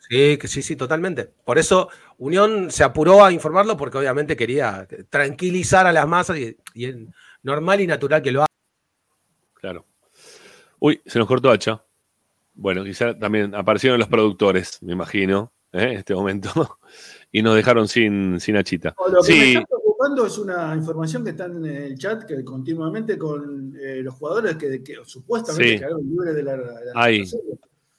Sí, 0.09 0.37
que 0.37 0.47
sí, 0.49 0.63
sí, 0.63 0.77
totalmente. 0.77 1.31
Por 1.45 1.59
eso 1.59 1.89
Unión 2.19 2.71
se 2.71 2.85
apuró 2.85 3.25
a 3.25 3.33
informarlo 3.33 3.77
porque 3.77 3.99
obviamente 3.99 4.37
quería 4.37 4.87
tranquilizar 5.09 5.87
a 5.87 5.93
las 5.93 6.07
masas 6.07 6.39
y, 6.39 6.57
y 6.75 6.85
es 6.85 6.97
normal 7.43 7.81
y 7.81 7.87
natural 7.87 8.23
que 8.23 8.31
lo 8.31 8.41
haga. 8.41 8.47
Claro. 9.55 9.87
Uy, 10.79 11.01
se 11.07 11.19
nos 11.19 11.27
cortó 11.27 11.51
Hacha. 11.51 11.83
Bueno, 12.55 12.85
quizá 12.85 13.19
también 13.19 13.55
aparecieron 13.55 13.99
los 13.99 14.09
productores, 14.09 14.81
me 14.83 14.93
imagino, 14.93 15.53
¿eh? 15.73 15.83
en 15.83 15.99
este 15.99 16.15
momento, 16.15 16.79
y 17.33 17.43
nos 17.43 17.57
dejaron 17.57 17.89
sin, 17.89 18.39
sin 18.39 18.55
Lo 18.55 18.63
que 18.63 18.93
me 18.93 19.23
Sí, 19.23 19.57
está 19.57 19.77
es 20.27 20.39
una 20.39 20.75
información 20.75 21.25
que 21.25 21.31
está 21.31 21.47
en 21.47 21.65
el 21.65 21.99
chat 21.99 22.25
que 22.25 22.45
continuamente 22.45 23.17
con 23.19 23.75
eh, 23.81 24.01
los 24.03 24.15
jugadores 24.15 24.57
que, 24.57 24.83
que 24.83 24.97
supuestamente 25.05 25.73
Sí. 25.73 25.79
quedaron 25.79 26.01
libres 26.09 26.35
de 26.35 26.43
la, 26.43 26.57
de 26.57 26.63
la 26.63 26.93
hay, 26.95 27.25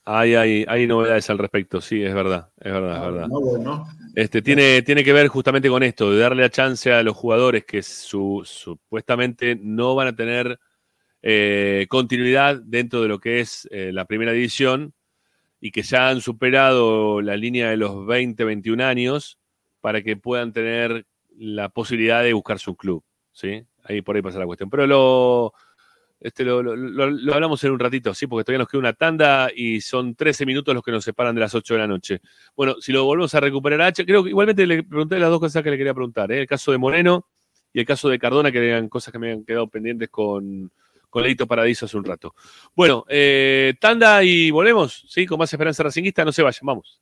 hay, 0.05 0.35
hay, 0.35 0.65
hay 0.67 0.87
novedades 0.87 1.29
al 1.29 1.37
respecto, 1.39 1.81
sí, 1.81 2.03
es 2.03 2.13
verdad, 2.13 2.49
es 2.59 2.71
verdad, 2.71 2.95
es 2.97 3.01
verdad. 3.13 3.27
No, 3.27 3.41
bueno. 3.41 3.87
Este, 4.13 4.41
tiene, 4.41 4.81
tiene 4.83 5.03
que 5.03 5.11
ver 5.13 5.27
justamente 5.27 5.67
con 5.69 5.81
esto, 5.83 6.11
de 6.11 6.19
darle 6.19 6.43
la 6.43 6.49
chance 6.49 6.91
a 6.93 7.01
los 7.03 7.15
jugadores 7.17 7.65
que 7.65 7.81
su- 7.81 8.43
supuestamente 8.45 9.55
no 9.61 9.95
van 9.95 10.07
a 10.09 10.15
tener 10.15 10.59
eh, 11.23 11.87
continuidad 11.89 12.61
dentro 12.63 13.01
de 13.01 13.07
lo 13.07 13.19
que 13.19 13.39
es 13.39 13.67
eh, 13.71 13.91
la 13.91 14.05
primera 14.05 14.31
división 14.31 14.93
y 15.59 15.71
que 15.71 15.81
ya 15.81 16.09
han 16.09 16.21
superado 16.21 17.21
la 17.21 17.35
línea 17.35 17.69
de 17.71 17.77
los 17.77 18.05
20, 18.05 18.43
21 18.43 18.81
años 18.81 19.39
para 19.81 20.03
que 20.03 20.15
puedan 20.17 20.53
tener 20.53 21.05
la 21.37 21.69
posibilidad 21.69 22.23
de 22.23 22.33
buscarse 22.33 22.69
un 22.69 22.75
club. 22.75 23.03
¿sí? 23.31 23.63
Ahí 23.83 24.01
por 24.01 24.15
ahí 24.15 24.21
pasa 24.21 24.39
la 24.39 24.45
cuestión. 24.45 24.69
Pero 24.69 24.87
lo, 24.87 25.53
este, 26.19 26.43
lo, 26.45 26.63
lo- 26.63 26.75
lo- 26.75 27.33
hablamos 27.33 27.63
en 27.63 27.71
un 27.71 27.79
ratito, 27.79 28.13
sí, 28.13 28.27
porque 28.27 28.43
todavía 28.45 28.59
nos 28.59 28.67
queda 28.69 28.79
una 28.79 28.93
tanda 28.93 29.49
y 29.55 29.81
son 29.81 30.15
13 30.15 30.45
minutos 30.45 30.73
los 30.73 30.83
que 30.83 30.91
nos 30.91 31.03
separan 31.03 31.35
de 31.35 31.41
las 31.41 31.53
8 31.53 31.73
de 31.75 31.79
la 31.81 31.87
noche. 31.87 32.21
Bueno, 32.55 32.75
si 32.79 32.91
lo 32.91 33.03
volvemos 33.05 33.35
a 33.35 33.39
recuperar 33.39 33.81
a 33.81 33.87
H, 33.87 34.05
creo 34.05 34.23
que 34.23 34.29
igualmente 34.29 34.65
le 34.65 34.83
pregunté 34.83 35.19
las 35.19 35.29
dos 35.29 35.39
cosas 35.39 35.61
que 35.63 35.69
le 35.71 35.77
quería 35.77 35.93
preguntar, 35.93 36.31
¿eh? 36.31 36.39
el 36.41 36.47
caso 36.47 36.71
de 36.71 36.77
Moreno 36.77 37.27
y 37.73 37.79
el 37.79 37.85
caso 37.85 38.07
de 38.09 38.17
Cardona, 38.17 38.51
que 38.51 38.65
eran 38.69 38.87
cosas 38.89 39.11
que 39.11 39.19
me 39.19 39.31
han 39.33 39.43
quedado 39.43 39.67
pendientes 39.67 40.09
con, 40.09 40.71
con 41.09 41.23
Leito 41.23 41.45
Paradiso 41.45 41.85
hace 41.85 41.97
un 41.97 42.05
rato. 42.05 42.33
Bueno, 42.73 43.03
eh, 43.09 43.73
tanda 43.81 44.23
y 44.23 44.49
volvemos, 44.51 45.05
¿sí? 45.09 45.25
Con 45.25 45.37
más 45.37 45.51
esperanza 45.51 45.83
racinguista, 45.83 46.23
no 46.23 46.31
se 46.31 46.41
vayan, 46.41 46.61
vamos. 46.63 47.01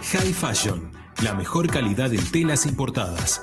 High 0.00 0.32
Fashion, 0.32 0.92
la 1.22 1.34
mejor 1.34 1.68
calidad 1.70 2.14
en 2.14 2.24
telas 2.30 2.64
importadas. 2.66 3.42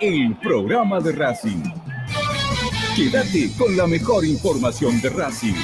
el 0.00 0.36
programa 0.36 1.00
de 1.00 1.12
Racing. 1.12 1.62
Quédate 2.96 3.50
con 3.58 3.76
la 3.76 3.86
mejor 3.86 4.24
información 4.24 5.00
de 5.00 5.10
Racing. 5.10 5.54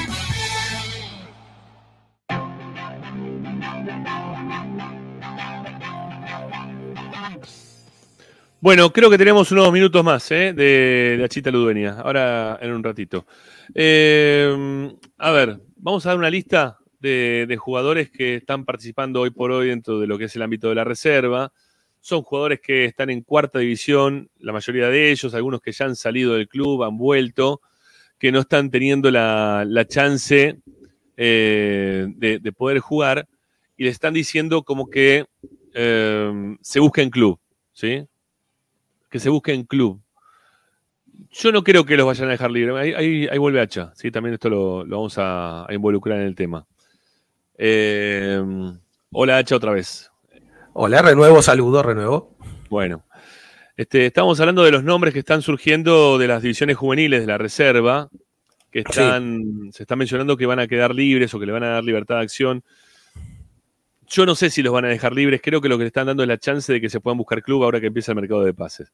Bueno, 8.61 8.93
creo 8.93 9.09
que 9.09 9.17
tenemos 9.17 9.51
unos 9.53 9.73
minutos 9.73 10.05
más 10.05 10.31
¿eh? 10.31 10.53
de 10.53 11.17
la 11.19 11.29
chita 11.29 11.51
ludueña. 11.51 12.01
Ahora 12.01 12.59
en 12.61 12.73
un 12.73 12.85
ratito. 12.85 13.27
Eh, 13.75 14.93
a 15.17 15.31
ver, 15.31 15.61
vamos 15.77 16.05
a 16.05 16.11
dar 16.11 16.19
una 16.19 16.29
lista 16.29 16.79
de, 16.99 17.47
de 17.49 17.57
jugadores 17.57 18.11
que 18.11 18.37
están 18.37 18.65
participando 18.67 19.23
hoy 19.23 19.31
por 19.31 19.51
hoy 19.51 19.69
dentro 19.69 19.99
de 19.99 20.07
lo 20.07 20.19
que 20.19 20.25
es 20.25 20.37
el 20.37 20.43
ámbito 20.43 20.69
de 20.69 20.75
la 20.75 20.85
reserva. 20.85 21.53
Son 22.01 22.23
jugadores 22.23 22.61
que 22.61 22.87
están 22.87 23.11
en 23.11 23.23
cuarta 23.23 23.59
división, 23.59 24.31
la 24.39 24.53
mayoría 24.53 24.89
de 24.89 25.11
ellos, 25.11 25.35
algunos 25.35 25.61
que 25.61 25.73
ya 25.73 25.85
han 25.85 25.97
salido 25.97 26.35
del 26.35 26.49
club, 26.49 26.83
han 26.85 26.97
vuelto, 26.97 27.61
que 28.19 28.33
no 28.33 28.41
están 28.41 28.71
teniendo 28.71 29.11
la, 29.11 29.65
la 29.67 29.87
chance 29.87 30.59
eh, 31.17 32.07
de, 32.17 32.39
de 32.39 32.53
poder 32.53 32.79
jugar 32.81 33.27
y 33.77 33.85
le 33.85 33.91
están 33.91 34.15
diciendo 34.15 34.63
como 34.63 34.89
que 34.89 35.27
eh, 35.75 36.57
se 36.63 36.81
busque 36.81 37.03
en 37.03 37.11
club, 37.11 37.39
¿sí? 37.73 38.07
Que 39.11 39.19
se 39.19 39.29
busque 39.29 39.53
en 39.53 39.65
club. 39.65 40.01
Yo 41.33 41.53
no 41.53 41.63
creo 41.63 41.85
que 41.85 41.97
los 41.97 42.07
vayan 42.07 42.29
a 42.29 42.33
dejar 42.33 42.51
libre. 42.51 42.77
Ahí, 42.79 43.27
ahí- 43.29 43.39
vuelve 43.39 43.61
Hacha, 43.61 43.93
¿sí? 43.95 44.11
También 44.11 44.35
esto 44.35 44.49
lo, 44.49 44.85
lo 44.85 44.97
vamos 44.97 45.17
a, 45.19 45.69
a 45.71 45.75
involucrar 45.75 46.19
en 46.21 46.27
el 46.27 46.35
tema. 46.35 46.67
Eh, 47.59 48.43
hola 49.13 49.39
Hacha 49.39 49.57
otra 49.57 49.73
vez. 49.73 50.10
Hola, 50.83 51.03
renuevo, 51.03 51.43
saludo, 51.43 51.83
renuevo. 51.83 52.39
Bueno, 52.71 53.05
este, 53.77 54.07
estamos 54.07 54.41
hablando 54.41 54.65
de 54.65 54.71
los 54.71 54.83
nombres 54.83 55.13
que 55.13 55.19
están 55.19 55.43
surgiendo 55.43 56.17
de 56.17 56.27
las 56.27 56.41
divisiones 56.41 56.79
juveniles 56.79 57.21
de 57.21 57.27
la 57.27 57.37
reserva, 57.37 58.09
que 58.71 58.79
están, 58.79 59.69
se 59.75 59.83
está 59.83 59.95
mencionando 59.95 60.39
que 60.39 60.47
van 60.47 60.59
a 60.59 60.67
quedar 60.67 60.95
libres 60.95 61.35
o 61.35 61.39
que 61.39 61.45
le 61.45 61.53
van 61.53 61.65
a 61.65 61.69
dar 61.69 61.85
libertad 61.85 62.15
de 62.15 62.23
acción. 62.23 62.65
Yo 64.07 64.25
no 64.25 64.35
sé 64.35 64.49
si 64.49 64.63
los 64.63 64.73
van 64.73 64.87
a 64.87 64.89
dejar 64.89 65.13
libres, 65.13 65.43
creo 65.45 65.61
que 65.61 65.69
lo 65.69 65.77
que 65.77 65.85
le 65.85 65.89
están 65.89 66.07
dando 66.07 66.23
es 66.23 66.29
la 66.31 66.39
chance 66.39 66.73
de 66.73 66.81
que 66.81 66.89
se 66.89 66.99
puedan 66.99 67.19
buscar 67.19 67.43
club 67.43 67.63
ahora 67.63 67.79
que 67.79 67.89
empieza 67.89 68.13
el 68.13 68.17
mercado 68.17 68.43
de 68.43 68.55
pases. 68.55 68.91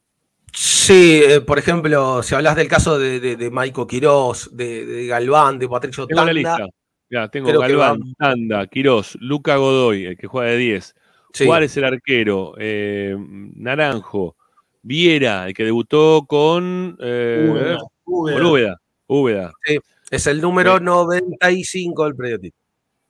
Sí, 0.53 1.23
eh, 1.25 1.41
por 1.41 1.61
ejemplo, 1.61 2.21
si 2.25 2.35
hablas 2.35 2.57
del 2.57 2.67
caso 2.67 2.99
de, 2.99 3.21
de, 3.21 3.37
de 3.37 3.51
Maico 3.53 3.87
Quirós, 3.87 4.51
de, 4.53 4.85
de 4.85 5.07
Galván, 5.07 5.61
de 5.61 5.69
Patricio 5.69 6.09
Tengo 6.09 6.23
la 6.23 6.27
Tanda, 6.27 6.33
lista. 6.33 6.67
Ya, 7.09 7.29
tengo 7.29 7.57
Galván, 7.57 8.01
Tanda, 8.19 8.67
Quirós, 8.67 9.17
Luca 9.21 9.55
Godoy, 9.55 10.07
el 10.07 10.17
que 10.17 10.27
juega 10.27 10.51
de 10.51 10.57
10, 10.57 10.97
Sí. 11.37 11.45
Juárez 11.45 11.77
el 11.77 11.85
arquero, 11.85 12.55
eh, 12.59 13.15
Naranjo, 13.19 14.37
Viera, 14.81 15.47
el 15.47 15.53
que 15.53 15.65
debutó 15.65 16.25
con 16.27 16.97
eh, 16.99 17.47
Úbeda, 17.51 17.79
con 18.05 18.15
Úbeda. 18.15 18.49
Úbeda. 18.49 18.81
Úbeda. 19.07 19.53
Sí, 19.65 19.79
es 20.11 20.27
el 20.29 20.41
número 20.41 20.81
95 20.81 22.05
del 22.05 22.17
periodista. 22.17 22.57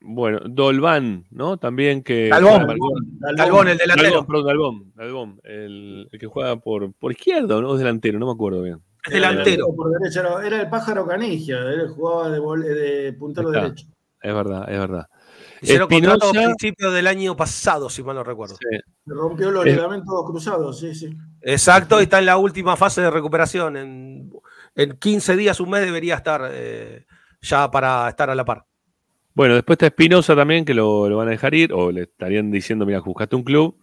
Bueno, 0.00 0.40
Dolván, 0.44 1.24
¿no? 1.30 1.56
También 1.56 2.02
que. 2.02 2.28
Marcador. 2.30 2.76
Galvón, 3.36 3.68
el 3.68 3.78
delantero. 3.78 4.26
Galvón, 4.26 4.44
perdón, 4.44 4.92
Galvón, 4.96 5.40
el, 5.44 6.08
el 6.10 6.18
que 6.18 6.26
juega 6.26 6.56
por, 6.56 6.92
por 6.94 7.12
izquierda, 7.12 7.60
¿no? 7.60 7.74
Es 7.74 7.78
delantero, 7.78 8.18
no 8.18 8.26
me 8.26 8.32
acuerdo 8.32 8.62
bien. 8.62 8.80
Es 9.06 9.12
delantero. 9.12 9.68
Por 9.74 10.00
derecha, 10.00 10.20
era, 10.20 10.44
era 10.46 10.60
el 10.62 10.68
pájaro 10.68 11.06
Canigia, 11.06 11.58
él 11.60 11.90
jugaba 11.90 12.30
de, 12.30 12.74
de 12.74 13.12
puntero 13.12 13.50
Está. 13.50 13.62
derecho. 13.62 13.86
Es 14.20 14.34
verdad, 14.34 14.64
es 14.68 14.78
verdad. 14.80 15.06
Hicieron 15.62 15.88
contrato 15.88 16.24
a 16.24 16.28
Espinosa, 16.28 16.46
principios 16.58 16.92
del 16.94 17.06
año 17.06 17.36
pasado, 17.36 17.88
si 17.88 18.02
mal 18.02 18.16
no 18.16 18.24
recuerdo. 18.24 18.56
Se 18.56 19.12
rompió 19.14 19.50
los 19.50 19.64
Eh. 19.66 19.70
ligamentos 19.72 20.24
cruzados, 20.26 20.78
sí, 20.80 20.94
sí. 20.94 21.10
Exacto, 21.42 22.00
y 22.00 22.04
está 22.04 22.18
en 22.18 22.26
la 22.26 22.36
última 22.36 22.76
fase 22.76 23.00
de 23.02 23.10
recuperación. 23.10 23.76
En, 23.76 24.30
en 24.74 24.96
15 24.98 25.36
días, 25.36 25.58
un 25.60 25.70
mes 25.70 25.82
debería 25.84 26.16
estar 26.16 26.48
eh, 26.52 27.06
ya 27.40 27.70
para 27.70 28.08
estar 28.08 28.28
a 28.30 28.34
la 28.34 28.44
par. 28.44 28.64
Bueno, 29.34 29.54
después 29.54 29.74
está 29.76 29.86
Espinosa 29.86 30.34
también, 30.34 30.64
que 30.64 30.74
lo, 30.74 31.08
lo 31.08 31.16
van 31.18 31.28
a 31.28 31.32
dejar 31.32 31.54
ir, 31.54 31.72
o 31.72 31.90
le 31.92 32.02
estarían 32.02 32.50
diciendo, 32.50 32.86
mira, 32.86 33.00
buscaste 33.00 33.36
un 33.36 33.42
club. 33.44 33.76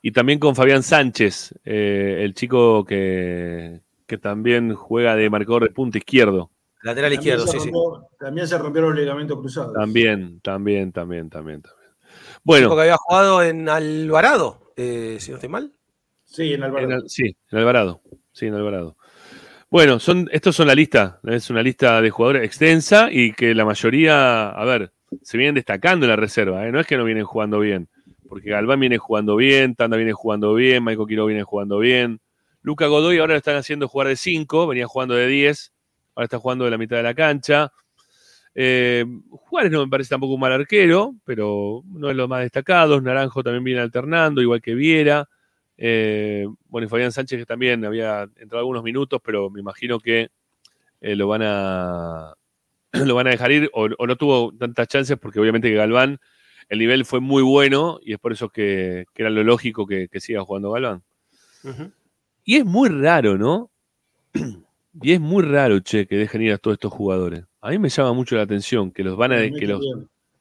Y 0.00 0.10
también 0.12 0.38
con 0.40 0.56
Fabián 0.56 0.82
Sánchez, 0.82 1.54
eh, 1.64 2.18
el 2.22 2.34
chico 2.34 2.84
que, 2.84 3.80
que 4.06 4.18
también 4.18 4.74
juega 4.74 5.14
de 5.14 5.30
marcador 5.30 5.62
de 5.64 5.70
punta 5.70 5.98
izquierdo. 5.98 6.50
Lateral 6.82 7.12
También 7.12 7.20
izquierdo, 7.20 7.46
se 7.46 7.52
sí, 7.52 7.60
sí. 7.64 7.70
rompió- 7.70 8.08
También 8.18 8.48
se 8.48 8.58
rompieron 8.58 8.90
los 8.90 8.98
ligamentos 9.00 9.38
cruzados. 9.38 9.72
También, 9.74 10.40
también, 10.40 10.92
también, 10.92 11.30
también, 11.30 11.62
también. 11.62 11.90
Bueno, 12.42 12.74
que 12.74 12.80
había 12.82 12.96
jugado 12.96 13.42
en 13.42 13.68
Alvarado, 13.68 14.72
eh, 14.76 15.16
si 15.20 15.30
no 15.30 15.36
estoy 15.36 15.48
mal. 15.48 15.72
Sí, 16.24 16.52
en 16.54 16.62
en 16.64 16.92
Al- 16.92 17.08
sí, 17.08 17.36
en 17.50 17.58
Alvarado. 17.58 18.00
Sí, 18.32 18.46
en 18.46 18.54
Alvarado. 18.54 18.96
Bueno, 19.70 20.00
son, 20.00 20.28
estos 20.32 20.56
son 20.56 20.66
la 20.66 20.74
lista. 20.74 21.20
Es 21.24 21.48
una 21.50 21.62
lista 21.62 22.00
de 22.00 22.10
jugadores 22.10 22.42
extensa 22.44 23.08
y 23.10 23.32
que 23.32 23.54
la 23.54 23.64
mayoría, 23.64 24.48
a 24.50 24.64
ver, 24.64 24.92
se 25.22 25.38
vienen 25.38 25.54
destacando 25.54 26.04
en 26.06 26.10
la 26.10 26.16
reserva. 26.16 26.66
¿eh? 26.66 26.72
No 26.72 26.80
es 26.80 26.86
que 26.86 26.96
no 26.96 27.04
vienen 27.04 27.24
jugando 27.24 27.58
bien. 27.60 27.88
Porque 28.28 28.50
Galván 28.50 28.80
viene 28.80 28.98
jugando 28.98 29.36
bien, 29.36 29.74
Tanda 29.74 29.96
viene 29.96 30.12
jugando 30.12 30.54
bien, 30.54 30.82
Michael 30.84 31.06
Quiro 31.06 31.26
viene 31.26 31.42
jugando 31.44 31.78
bien. 31.78 32.20
Luca 32.62 32.86
Godoy 32.86 33.18
ahora 33.18 33.34
lo 33.34 33.38
están 33.38 33.56
haciendo 33.56 33.88
jugar 33.88 34.08
de 34.08 34.16
5, 34.16 34.66
venía 34.66 34.86
jugando 34.86 35.14
de 35.14 35.26
10, 35.26 35.71
ahora 36.14 36.24
está 36.24 36.38
jugando 36.38 36.64
de 36.64 36.70
la 36.70 36.78
mitad 36.78 36.96
de 36.96 37.02
la 37.02 37.14
cancha. 37.14 37.72
Eh, 38.54 39.04
Juárez 39.30 39.72
no 39.72 39.84
me 39.84 39.90
parece 39.90 40.10
tampoco 40.10 40.34
un 40.34 40.40
mal 40.40 40.52
arquero, 40.52 41.14
pero 41.24 41.82
no 41.86 42.10
es 42.10 42.16
lo 42.16 42.28
más 42.28 42.42
destacado. 42.42 43.00
Naranjo 43.00 43.42
también 43.42 43.64
viene 43.64 43.80
alternando, 43.80 44.42
igual 44.42 44.60
que 44.60 44.74
Viera. 44.74 45.28
Eh, 45.76 46.46
bueno, 46.68 46.86
y 46.86 46.88
Fabián 46.88 47.12
Sánchez 47.12 47.40
que 47.40 47.46
también 47.46 47.84
había 47.84 48.22
entrado 48.36 48.58
algunos 48.58 48.82
minutos, 48.82 49.20
pero 49.24 49.50
me 49.50 49.60
imagino 49.60 49.98
que 49.98 50.30
eh, 51.00 51.16
lo 51.16 51.26
van 51.28 51.42
a 51.44 52.34
lo 52.92 53.14
van 53.14 53.26
a 53.26 53.30
dejar 53.30 53.52
ir 53.52 53.70
o, 53.72 53.88
o 53.98 54.06
no 54.06 54.16
tuvo 54.16 54.52
tantas 54.52 54.86
chances 54.88 55.18
porque 55.18 55.40
obviamente 55.40 55.68
que 55.68 55.74
Galván 55.74 56.20
el 56.68 56.78
nivel 56.78 57.04
fue 57.04 57.20
muy 57.20 57.42
bueno 57.42 57.98
y 58.02 58.12
es 58.12 58.18
por 58.18 58.32
eso 58.32 58.48
que, 58.48 59.04
que 59.12 59.22
era 59.22 59.30
lo 59.30 59.44
lógico 59.44 59.86
que, 59.86 60.08
que 60.08 60.20
siga 60.20 60.42
jugando 60.42 60.70
Galván. 60.70 61.02
Y 62.44 62.56
es 62.56 62.64
muy 62.64 62.88
raro, 62.88 63.36
¿no? 63.36 63.70
Y 65.00 65.12
es 65.12 65.20
muy 65.20 65.42
raro, 65.42 65.80
che, 65.80 66.06
que 66.06 66.16
dejen 66.16 66.42
ir 66.42 66.52
a 66.52 66.58
todos 66.58 66.74
estos 66.74 66.92
jugadores. 66.92 67.44
A 67.60 67.70
mí 67.70 67.78
me 67.78 67.88
llama 67.88 68.12
mucho 68.12 68.36
la 68.36 68.42
atención 68.42 68.90
que 68.90 69.02
los 69.02 69.16
van 69.16 69.32
a 69.32 69.36
que 69.36 69.66
los 69.66 69.82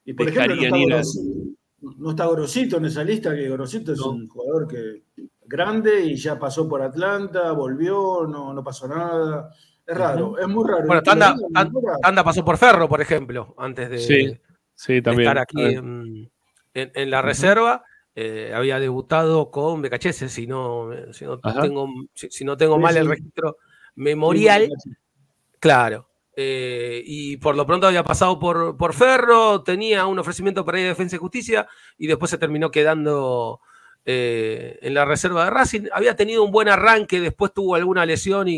Y 0.03 0.13
por 0.13 0.27
ejemplo, 0.27 0.55
no 0.55 0.61
dejarían 0.61 0.65
está, 0.65 0.77
ir 0.77 0.93
a- 0.93 0.95
Gorosito, 0.97 1.57
no 1.97 2.09
está 2.09 2.25
Gorosito 2.25 2.77
en 2.77 2.85
esa 2.85 3.03
lista, 3.03 3.35
que 3.35 3.49
Gorosito 3.49 3.93
es 3.93 3.99
un 4.01 4.27
jugador 4.27 4.67
que 4.67 5.03
grande 5.45 6.01
y 6.05 6.15
ya 6.15 6.37
pasó 6.37 6.67
por 6.67 6.81
Atlanta, 6.81 7.51
volvió, 7.53 8.27
no, 8.27 8.53
no 8.53 8.63
pasó 8.63 8.87
nada. 8.87 9.53
Es 9.85 9.97
raro, 9.97 10.37
es 10.37 10.47
muy 10.47 10.67
raro. 10.69 10.85
Bueno, 10.87 11.01
Tanda, 11.01 12.23
pasó 12.23 12.43
por 12.45 12.57
Ferro, 12.57 12.87
por 12.89 13.01
ejemplo, 13.01 13.55
antes 13.57 13.89
de, 13.89 13.99
Sí, 13.99 14.37
sí, 14.75 14.93
de 14.95 15.01
también. 15.01 15.29
estar 15.29 15.37
aquí 15.39 15.63
en, 15.63 16.31
en- 16.73 16.91
en 16.93 17.09
la 17.09 17.21
reserva. 17.21 17.83
Eh, 18.13 18.51
había 18.53 18.77
debutado 18.79 19.49
con 19.51 19.81
Becachese, 19.81 20.27
si 20.27 20.45
no, 20.45 20.89
si 21.13 21.23
no 21.23 21.39
Ajá. 21.41 21.61
tengo, 21.61 21.87
si, 22.13 22.29
si 22.29 22.43
no 22.43 22.57
tengo 22.57 22.75
Sí, 22.75 22.81
mal 22.81 22.97
el 22.97 23.07
registro 23.07 23.55
memorial. 23.95 24.69
Sí, 24.84 24.89
Claro. 25.59 26.07
Eh, 26.35 27.03
y 27.05 27.38
por 27.38 27.55
lo 27.55 27.65
pronto 27.68 27.88
había 27.88 28.03
pasado 28.03 28.39
por, 28.39 28.77
por 28.77 28.93
Ferro, 28.93 29.63
tenía 29.63 30.05
un 30.05 30.18
ofrecimiento 30.18 30.65
para 30.65 30.80
ir 30.80 30.85
a 30.85 30.89
Defensa 30.89 31.18
y 31.18 31.19
Justicia 31.19 31.68
y 31.97 32.07
después 32.07 32.31
se 32.31 32.38
terminó 32.38 32.72
quedando 32.72 33.59
eh, 34.05 34.80
en 34.81 34.93
la 34.93 35.05
reserva 35.05 35.43
de 35.43 35.51
Racing. 35.51 35.81
Había 35.91 36.15
tenido 36.15 36.43
un 36.43 36.51
buen 36.51 36.69
arranque, 36.69 37.19
después 37.19 37.53
tuvo 37.53 37.76
alguna 37.76 38.05
lesión 38.05 38.47
y, 38.47 38.53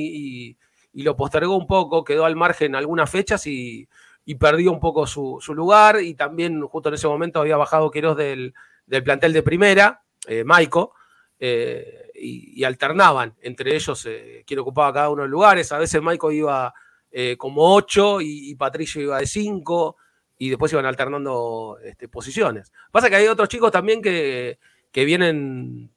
y- 0.50 0.58
y 0.96 1.02
lo 1.02 1.18
postergó 1.18 1.58
un 1.58 1.66
poco, 1.66 2.04
quedó 2.04 2.24
al 2.26 2.36
margen 2.36 2.76
algunas 2.76 3.10
fechas 3.10 3.48
y, 3.48 3.90
y 4.26 4.36
perdió 4.36 4.72
un 4.72 4.80
poco 4.80 5.08
su, 5.08 5.40
su 5.42 5.56
lugar. 5.56 6.00
Y 6.02 6.14
también 6.14 6.62
justo 6.62 6.90
en 6.90 6.96
ese 6.96 7.08
momento 7.08 7.40
había 7.42 7.58
bajado 7.58 7.90
Queiroz 7.90 8.16
del, 8.16 8.54
del 8.86 9.04
plantel 9.04 9.34
de 9.34 9.42
primera, 9.42 10.04
eh, 10.28 10.44
Maico, 10.44 10.94
eh, 11.40 12.12
y, 12.16 12.60
y 12.60 12.64
alternaban 12.64 13.36
entre 13.42 13.76
ellos 13.76 14.06
eh, 14.06 14.44
quién 14.46 14.60
ocupaba 14.60 14.94
cada 14.94 15.10
uno 15.10 15.24
de 15.24 15.28
los 15.28 15.32
lugares. 15.32 15.72
A 15.72 15.78
veces 15.78 16.02
Maico 16.02 16.32
iba 16.32 16.74
eh, 17.12 17.36
como 17.38 17.74
8 17.76 18.22
y, 18.22 18.52
y 18.52 18.56
Patricio 18.56 19.02
iba 19.02 19.20
de 19.20 19.26
5 19.28 19.96
y 20.38 20.50
después 20.50 20.72
iban 20.74 20.86
alternando 20.86 21.78
este, 21.84 22.08
posiciones. 22.08 22.72
Pasa 22.92 23.10
que 23.10 23.16
hay 23.16 23.28
otros 23.28 23.50
chicos 23.50 23.72
también 23.72 24.02
que, 24.02 24.60
que 24.92 25.06
vienen 25.06 25.92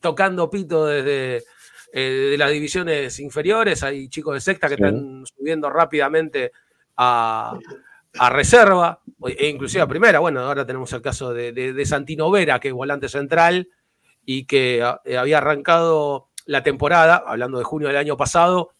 tocando 0.00 0.50
pito 0.50 0.86
desde 0.86 1.44
eh, 1.92 2.28
de 2.30 2.38
las 2.38 2.50
divisiones 2.50 3.18
inferiores. 3.20 3.82
Hay 3.82 4.08
chicos 4.08 4.34
de 4.34 4.40
sexta 4.40 4.68
que 4.68 4.76
Sí. 4.76 4.82
están 4.82 5.24
subiendo 5.26 5.70
rápidamente 5.70 6.52
a, 6.96 7.58
a 8.18 8.30
reserva, 8.30 9.00
e 9.26 9.48
inclusive 9.48 9.82
a 9.82 9.86
primera. 9.86 10.18
Bueno, 10.20 10.40
ahora 10.40 10.66
tenemos 10.66 10.92
el 10.92 11.02
caso 11.02 11.32
de, 11.32 11.52
de- 11.52 11.72
de 11.72 11.86
Santino 11.86 12.30
Vera, 12.30 12.58
que 12.58 12.68
es 12.68 12.74
volante 12.74 13.08
central 13.08 13.68
y 14.26 14.44
que 14.44 14.82
ah, 14.82 15.00
eh, 15.06 15.16
había 15.16 15.38
arrancado 15.38 16.28
la 16.44 16.62
temporada, 16.62 17.24
hablando 17.26 17.56
de 17.58 17.64
junio 17.64 17.88
del 17.88 17.96
año 17.96 18.16
pasado, 18.18 18.72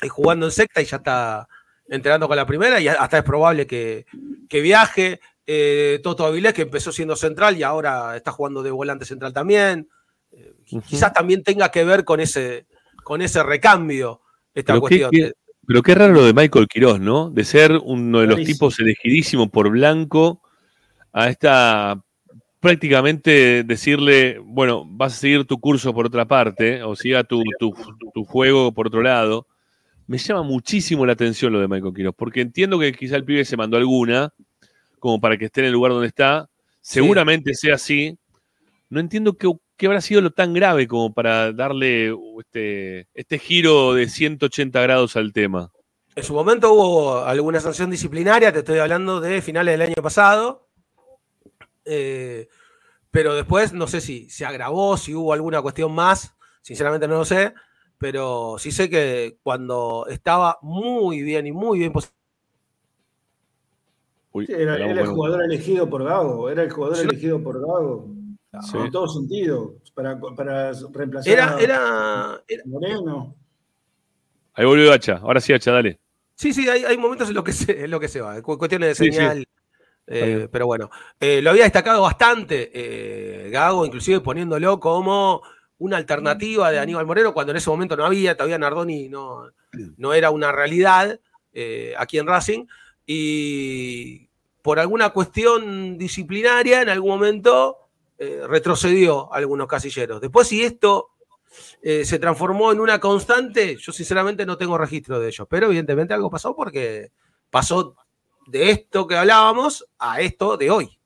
eh, 0.00 0.08
jugando 0.08 0.46
en 0.46 0.52
secta 0.52 0.80
y 0.80 0.86
ya 0.86 0.96
está 0.96 1.48
entrenando 1.88 2.26
con 2.28 2.36
la 2.36 2.46
primera 2.46 2.80
y 2.80 2.88
hasta 2.88 3.18
es 3.18 3.24
probable 3.24 3.66
que, 3.66 4.06
que 4.48 4.60
viaje. 4.62 5.20
Eh, 5.46 6.00
Toto 6.02 6.24
Avilés, 6.24 6.54
que 6.54 6.62
empezó 6.62 6.90
siendo 6.90 7.14
central 7.14 7.56
y 7.56 7.62
ahora 7.62 8.16
está 8.16 8.32
jugando 8.32 8.62
de 8.62 8.70
volante 8.70 9.04
central 9.04 9.32
también. 9.32 9.88
Eh, 10.32 10.54
Quizás 10.64 11.12
también 11.12 11.42
tenga 11.44 11.70
que 11.70 11.84
ver 11.84 12.04
con 12.04 12.18
ese, 12.20 12.66
con 13.04 13.22
ese 13.22 13.42
recambio 13.42 14.22
esta 14.54 14.72
Pero 14.72 14.80
cuestión. 14.80 15.10
qué- 15.10 15.32
pero 15.68 15.82
qué 15.82 15.94
raro 15.96 16.12
lo 16.12 16.24
de 16.24 16.32
Michael 16.32 16.68
Quiroz, 16.68 17.00
¿no? 17.00 17.28
De 17.30 17.44
ser 17.44 17.72
uno 17.82 18.20
de 18.20 18.28
los 18.28 18.40
tipos 18.44 18.78
elegidísimos 18.78 19.48
por 19.50 19.68
Blanco 19.68 20.40
a 21.12 21.28
esta 21.28 22.00
prácticamente 22.66 23.62
decirle, 23.62 24.40
bueno, 24.42 24.84
vas 24.84 25.12
a 25.12 25.16
seguir 25.18 25.44
tu 25.44 25.60
curso 25.60 25.94
por 25.94 26.06
otra 26.06 26.24
parte, 26.24 26.82
o 26.82 26.96
siga 26.96 27.22
tu, 27.22 27.40
tu, 27.60 27.72
tu 28.12 28.24
juego 28.24 28.72
por 28.72 28.88
otro 28.88 29.02
lado. 29.02 29.46
Me 30.08 30.18
llama 30.18 30.42
muchísimo 30.42 31.06
la 31.06 31.12
atención 31.12 31.52
lo 31.52 31.60
de 31.60 31.68
Michael 31.68 31.94
Quiroz, 31.94 32.14
porque 32.16 32.40
entiendo 32.40 32.76
que 32.80 32.92
quizá 32.92 33.14
el 33.14 33.24
pibe 33.24 33.44
se 33.44 33.56
mandó 33.56 33.76
alguna, 33.76 34.34
como 34.98 35.20
para 35.20 35.36
que 35.36 35.44
esté 35.44 35.60
en 35.60 35.66
el 35.66 35.74
lugar 35.74 35.92
donde 35.92 36.08
está. 36.08 36.50
Seguramente 36.80 37.54
sea 37.54 37.76
así. 37.76 38.18
No 38.90 38.98
entiendo 38.98 39.34
qué, 39.34 39.48
qué 39.76 39.86
habrá 39.86 40.00
sido 40.00 40.20
lo 40.20 40.32
tan 40.32 40.52
grave 40.52 40.88
como 40.88 41.14
para 41.14 41.52
darle 41.52 42.16
este, 42.40 43.06
este 43.14 43.38
giro 43.38 43.94
de 43.94 44.08
180 44.08 44.80
grados 44.80 45.14
al 45.14 45.32
tema. 45.32 45.70
En 46.16 46.24
su 46.24 46.34
momento 46.34 46.72
hubo 46.72 47.18
alguna 47.20 47.60
sanción 47.60 47.90
disciplinaria, 47.90 48.52
te 48.52 48.58
estoy 48.58 48.80
hablando 48.80 49.20
de 49.20 49.40
finales 49.40 49.74
del 49.74 49.82
año 49.82 50.02
pasado. 50.02 50.65
Eh, 51.86 52.48
pero 53.10 53.34
después 53.34 53.72
no 53.72 53.86
sé 53.86 54.00
si 54.00 54.28
se 54.28 54.44
agravó, 54.44 54.96
si 54.96 55.14
hubo 55.14 55.32
alguna 55.32 55.62
cuestión 55.62 55.92
más, 55.94 56.34
sinceramente 56.62 57.08
no 57.08 57.14
lo 57.18 57.24
sé, 57.24 57.54
pero 57.98 58.56
sí 58.58 58.70
sé 58.72 58.90
que 58.90 59.38
cuando 59.42 60.06
estaba 60.10 60.58
muy 60.62 61.22
bien 61.22 61.46
y 61.46 61.52
muy 61.52 61.78
bien 61.78 61.92
pos- 61.92 62.12
Uy, 64.32 64.46
Sí, 64.46 64.52
era, 64.52 64.76
el 64.76 65.06
jugador 65.06 65.44
elegido 65.44 65.88
por 65.88 66.04
Gago, 66.04 66.50
era 66.50 66.62
el 66.62 66.70
jugador 66.70 66.98
elegido 66.98 67.42
por 67.42 67.58
Gago. 67.60 68.08
Sí. 68.62 68.78
En 68.78 68.90
todo 68.90 69.08
sentido, 69.08 69.76
para, 69.94 70.18
para 70.36 70.72
reemplazar 70.92 71.32
Era, 71.32 71.56
a 71.56 71.60
era, 72.48 72.64
Moreno. 72.66 73.34
Ahí 74.54 74.64
volvió 74.64 74.92
Hacha. 74.92 75.18
Ahora 75.18 75.40
sí, 75.40 75.52
Hacha, 75.52 75.72
dale. 75.72 75.98
Sí, 76.34 76.52
sí, 76.52 76.68
hay, 76.68 76.84
hay 76.84 76.98
momentos 76.98 77.28
en 77.28 77.34
los 77.34 77.44
que 77.44 77.52
se, 77.52 77.84
en 77.84 77.90
lo 77.90 77.98
que 78.00 78.08
se 78.08 78.20
va, 78.20 78.40
cu- 78.42 78.58
cuestiones 78.58 78.98
de 78.98 79.04
Sí, 79.06 79.12
sí. 79.12 79.46
Eh, 80.06 80.48
pero 80.50 80.66
bueno, 80.66 80.90
eh, 81.18 81.42
lo 81.42 81.50
había 81.50 81.64
destacado 81.64 82.02
bastante 82.02 82.70
eh, 82.72 83.50
Gago, 83.50 83.84
inclusive 83.84 84.20
poniéndolo 84.20 84.78
como 84.78 85.42
una 85.78 85.96
alternativa 85.96 86.70
de 86.70 86.78
Aníbal 86.78 87.06
Moreno, 87.06 87.34
cuando 87.34 87.50
en 87.50 87.56
ese 87.56 87.70
momento 87.70 87.96
no 87.96 88.06
había, 88.06 88.36
todavía 88.36 88.58
Nardoni 88.58 89.08
no, 89.08 89.50
no 89.96 90.14
era 90.14 90.30
una 90.30 90.52
realidad 90.52 91.20
aquí 91.98 92.18
en 92.18 92.26
Racing. 92.26 92.66
Y 93.06 94.28
por 94.62 94.78
alguna 94.78 95.10
cuestión 95.10 95.96
disciplinaria, 95.98 96.82
en 96.82 96.88
algún 96.88 97.10
momento 97.10 97.78
retrocedió 98.18 99.32
algunos 99.32 99.66
casilleros. 99.66 100.20
Después, 100.20 100.48
si 100.48 100.64
esto 100.64 101.10
se 101.82 102.18
transformó 102.18 102.72
en 102.72 102.80
una 102.80 102.98
constante, 102.98 103.76
yo 103.76 103.92
sinceramente 103.92 104.46
no 104.46 104.56
tengo 104.56 104.78
registro 104.78 105.20
de 105.20 105.28
ello, 105.28 105.46
pero 105.46 105.66
evidentemente 105.66 106.14
algo 106.14 106.30
pasó 106.30 106.56
porque 106.56 107.12
pasó 107.50 107.94
de 108.46 108.70
esto 108.70 109.06
que 109.06 109.16
hablábamos 109.16 109.86
a 109.98 110.20
esto 110.20 110.56
de 110.56 110.70
hoy. 110.70 110.98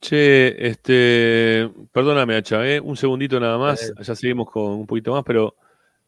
Che, 0.00 0.68
este, 0.68 1.70
perdóname, 1.90 2.36
Hacha, 2.36 2.66
¿eh? 2.66 2.78
un 2.78 2.96
segundito 2.96 3.40
nada 3.40 3.56
más, 3.56 3.92
ya 4.00 4.14
seguimos 4.14 4.50
con 4.50 4.64
un 4.64 4.86
poquito 4.86 5.12
más, 5.12 5.24
pero 5.24 5.56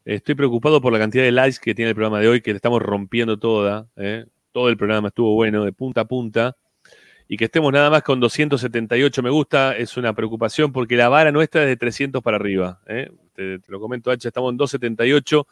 estoy 0.05 0.35
preocupado 0.35 0.83
por 0.83 0.93
la 0.93 0.99
cantidad 0.99 1.25
de 1.25 1.33
likes 1.33 1.59
que 1.63 1.75
tiene 1.75 1.91
el 1.91 1.95
programa 1.95 2.21
de 2.21 2.29
hoy, 2.29 2.43
que 2.43 2.51
le 2.51 2.57
estamos 2.57 2.83
rompiendo 2.83 3.39
toda, 3.39 3.89
¿eh? 3.97 4.27
todo 4.53 4.69
el 4.69 4.77
programa 4.77 5.09
estuvo 5.09 5.35
bueno, 5.35 5.65
de 5.65 5.73
punta 5.73 6.03
a 6.03 6.05
punta, 6.05 6.57
y 7.27 7.39
que 7.39 7.47
estemos 7.47 7.73
nada 7.73 7.89
más 7.89 8.03
con 8.03 8.21
278 8.21 9.23
me 9.23 9.31
gusta, 9.31 9.75
es 9.75 9.97
una 9.97 10.13
preocupación 10.13 10.73
porque 10.73 10.97
la 10.97 11.09
vara 11.09 11.33
nuestra 11.33 11.63
es 11.63 11.69
de 11.69 11.77
300 11.77 12.23
para 12.23 12.37
arriba, 12.37 12.81
¿eh? 12.87 13.11
te, 13.33 13.61
te 13.61 13.73
lo 13.73 13.81
comento, 13.81 14.11
Hacha, 14.11 14.29
estamos 14.29 14.53
en 14.53 14.59
278 14.59 15.47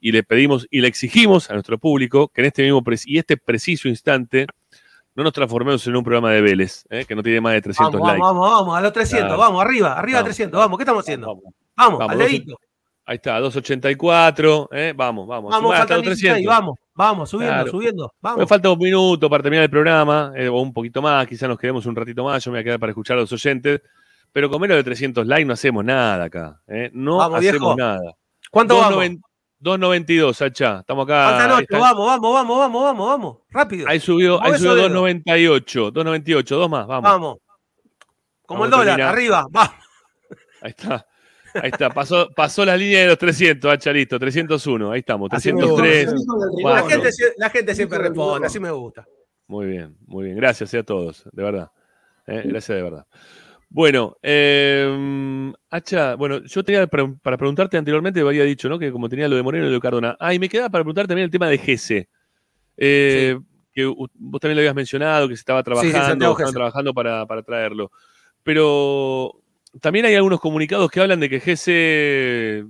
y 0.00 0.12
le 0.12 0.22
pedimos 0.22 0.66
y 0.70 0.80
le 0.80 0.88
exigimos 0.88 1.50
a 1.50 1.54
nuestro 1.54 1.78
público 1.78 2.28
que 2.28 2.40
en 2.40 2.46
este 2.46 2.62
mismo 2.62 2.82
y 3.06 3.18
este 3.18 3.36
preciso 3.36 3.88
instante 3.88 4.46
no 5.14 5.24
nos 5.24 5.32
transformemos 5.32 5.86
en 5.86 5.96
un 5.96 6.04
programa 6.04 6.30
de 6.32 6.40
Vélez, 6.40 6.84
¿eh? 6.88 7.04
que 7.06 7.14
no 7.14 7.22
tiene 7.22 7.40
más 7.40 7.52
de 7.52 7.60
300 7.62 7.92
Vamos, 7.94 8.08
likes. 8.08 8.22
vamos, 8.22 8.42
vamos, 8.42 8.58
vamos, 8.60 8.78
a 8.78 8.80
los 8.80 8.92
300, 8.92 9.26
Claro. 9.26 9.38
vamos, 9.40 9.62
arriba, 9.62 9.92
arriba 9.98 10.18
Vamos. 10.20 10.26
300, 10.36 10.58
vamos, 10.58 10.78
¿qué 10.78 10.82
estamos 10.84 11.02
haciendo? 11.04 11.26
Vamos, 11.26 11.98
Vamos, 11.98 12.10
al 12.12 12.18
dedito. 12.18 12.58
Ahí 13.06 13.16
está, 13.16 13.40
284, 13.40 14.68
¿eh? 14.72 14.92
vamos, 14.96 15.26
vamos. 15.26 15.50
Vamos, 15.50 15.74
hasta 15.74 15.94
los 15.96 16.04
16, 16.04 16.32
300. 16.34 16.54
vamos, 16.54 16.78
vamos, 16.94 17.28
subiendo, 17.30 17.54
Claro. 17.54 17.70
subiendo, 17.70 18.04
Me 18.22 18.28
vamos. 18.30 18.48
falta 18.48 18.70
un 18.70 18.78
minuto 18.78 19.28
para 19.28 19.42
terminar 19.42 19.64
el 19.64 19.70
programa, 19.70 20.32
eh, 20.36 20.48
o 20.48 20.60
un 20.60 20.72
poquito 20.72 21.02
más, 21.02 21.26
quizás 21.26 21.48
nos 21.48 21.58
quedemos 21.58 21.84
un 21.86 21.96
ratito 21.96 22.22
más, 22.24 22.44
yo 22.44 22.52
me 22.52 22.58
voy 22.58 22.60
a 22.60 22.64
quedar 22.64 22.78
para 22.80 22.90
escuchar 22.90 23.16
a 23.18 23.20
los 23.20 23.32
oyentes, 23.32 23.82
pero 24.32 24.48
con 24.48 24.60
menos 24.60 24.76
de 24.76 24.84
300 24.84 25.26
likes 25.26 25.44
no 25.44 25.54
hacemos 25.54 25.84
nada 25.84 26.24
acá, 26.24 26.60
¿eh? 26.68 26.88
no 26.92 27.20
hacemos 27.20 27.40
viejo. 27.40 27.76
nada. 27.76 28.14
¿Cuánto 28.50 28.76
vamos? 28.78 29.04
290 29.60 30.06
292, 30.12 30.36
Sacha, 30.36 30.80
estamos 30.80 31.04
acá. 31.04 31.24
Faltan 31.30 31.50
ahí 31.50 31.56
8, 31.56 31.62
está. 31.62 31.78
vamos, 31.78 32.06
vamos, 32.06 32.32
vamos, 32.34 32.58
vamos, 32.58 32.82
vamos, 32.82 33.06
vamos, 33.08 33.36
rápido. 33.50 33.88
Ahí 33.88 34.00
subió, 34.00 34.42
ahí 34.42 34.54
subió 34.58 34.74
dedos. 34.74 34.92
298, 34.92 35.90
298, 35.90 36.56
dos 36.56 36.70
más, 36.70 36.86
vamos. 36.86 37.02
Vamos. 37.10 37.38
Como 38.46 38.64
el 38.64 38.70
Vamos 38.70 38.88
a 38.88 38.92
dólar, 38.92 38.96
terminar. 38.96 39.14
arriba, 39.14 39.46
vamos. 39.50 39.74
Ahí 40.62 40.70
está. 40.70 41.06
Ahí 41.54 41.70
está, 41.72 41.90
pasó, 41.90 42.28
pasó 42.34 42.64
la 42.64 42.76
línea 42.76 43.00
de 43.00 43.06
los 43.08 43.18
300, 43.18 43.72
Hacha, 43.72 43.92
listo, 43.92 44.18
301, 44.18 44.92
ahí 44.92 45.00
estamos, 45.00 45.28
Así 45.32 45.52
me 45.52 45.60
303. 45.62 46.14
gusta. 46.14 46.70
La 46.70 46.88
gente, 46.88 47.10
la 47.36 47.50
gente 47.50 47.74
siempre 47.74 47.98
responde, 47.98 48.46
así 48.46 48.60
me 48.60 48.70
gusta. 48.70 49.04
Muy 49.48 49.66
bien, 49.66 49.96
muy 50.06 50.24
bien. 50.26 50.36
Gracias 50.36 50.72
eh, 50.74 50.78
a 50.78 50.82
todos, 50.84 51.24
de 51.32 51.42
verdad. 51.42 51.70
Eh, 52.26 52.42
Gracias 52.44 52.76
de 52.76 52.82
verdad. 52.82 53.06
Bueno, 53.72 54.16
eh, 54.20 55.52
Hacha, 55.70 56.16
bueno, 56.16 56.42
yo 56.44 56.64
tenía 56.64 56.88
para, 56.88 57.14
para 57.22 57.38
preguntarte 57.38 57.76
anteriormente, 57.76 58.20
había 58.20 58.42
dicho, 58.42 58.68
¿no? 58.68 58.78
Que 58.78 58.90
como 58.90 59.08
tenía 59.08 59.28
lo 59.28 59.36
de 59.36 59.44
Moreno 59.44 59.66
y 59.66 59.68
lo 59.68 59.74
de 59.74 59.80
Cardona. 59.80 60.16
Ah, 60.18 60.34
y 60.34 60.40
me 60.40 60.48
quedaba 60.48 60.68
para 60.68 60.82
preguntar 60.82 61.06
también 61.06 61.26
el 61.26 61.30
tema 61.30 61.48
de 61.48 61.58
Gese. 61.58 62.08
eh, 62.76 63.38
que 63.72 63.84
vos 63.84 64.40
también 64.40 64.56
lo 64.56 64.60
habías 64.62 64.74
mencionado, 64.74 65.28
que 65.28 65.36
se 65.36 65.40
estaba 65.40 65.62
trabajando, 65.62 66.36
trabajando 66.52 66.92
para, 66.92 67.24
para 67.26 67.42
traerlo. 67.44 67.92
Pero 68.42 69.40
también 69.80 70.04
hay 70.04 70.16
algunos 70.16 70.40
comunicados 70.40 70.90
que 70.90 71.00
hablan 71.00 71.20
de 71.20 71.28
que 71.28 71.38
Gese 71.38 72.64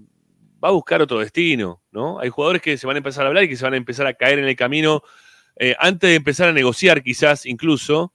va 0.63 0.69
a 0.69 0.73
buscar 0.73 1.01
otro 1.01 1.21
destino, 1.21 1.83
¿no? 1.91 2.21
Hay 2.21 2.29
jugadores 2.29 2.61
que 2.61 2.77
se 2.77 2.87
van 2.87 2.97
a 2.97 2.99
empezar 2.99 3.25
a 3.25 3.29
hablar 3.29 3.45
y 3.45 3.49
que 3.49 3.57
se 3.57 3.65
van 3.65 3.73
a 3.73 3.79
empezar 3.79 4.07
a 4.07 4.13
caer 4.13 4.39
en 4.39 4.45
el 4.45 4.57
camino 4.57 5.03
eh, 5.57 5.75
antes 5.79 6.11
de 6.11 6.17
empezar 6.17 6.51
a 6.51 6.53
negociar, 6.53 7.03
quizás 7.03 7.47
incluso, 7.47 8.13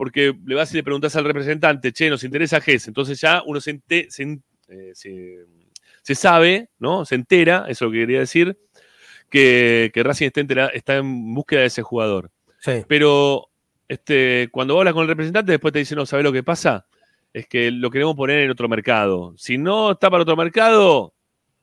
porque 0.00 0.34
le 0.46 0.54
vas 0.54 0.72
y 0.72 0.78
le 0.78 0.82
preguntas 0.82 1.14
al 1.14 1.26
representante, 1.26 1.92
che, 1.92 2.08
nos 2.08 2.24
interesa 2.24 2.58
Gese. 2.58 2.88
Entonces 2.88 3.20
ya 3.20 3.42
uno 3.44 3.60
se, 3.60 3.72
ente- 3.72 4.06
se 4.08 4.22
en- 4.22 4.42
eh, 4.68 4.92
se- 4.94 5.44
se 6.00 6.14
sabe, 6.14 6.70
¿no? 6.78 7.04
Se 7.04 7.16
entera, 7.16 7.66
eso 7.68 7.84
es 7.84 7.88
lo 7.88 7.90
que 7.90 7.98
quería 7.98 8.20
decir, 8.20 8.56
que, 9.28 9.90
que 9.92 10.02
Racing 10.02 10.28
está, 10.28 10.40
entera- 10.40 10.70
está 10.72 10.96
en 10.96 11.34
búsqueda 11.34 11.60
de 11.60 11.66
ese 11.66 11.82
jugador. 11.82 12.30
Sí. 12.60 12.82
Pero 12.88 13.50
este, 13.88 14.48
cuando 14.50 14.78
hablas 14.78 14.94
con 14.94 15.02
el 15.02 15.08
representante, 15.08 15.52
después 15.52 15.70
te 15.70 15.80
dice, 15.80 15.94
no, 15.94 16.06
¿sabes 16.06 16.24
lo 16.24 16.32
que 16.32 16.42
pasa? 16.42 16.86
Es 17.34 17.46
que 17.46 17.70
lo 17.70 17.90
queremos 17.90 18.16
poner 18.16 18.40
en 18.40 18.50
otro 18.50 18.70
mercado. 18.70 19.34
Si 19.36 19.58
no 19.58 19.90
está 19.90 20.08
para 20.08 20.22
otro 20.22 20.34
mercado, 20.34 21.12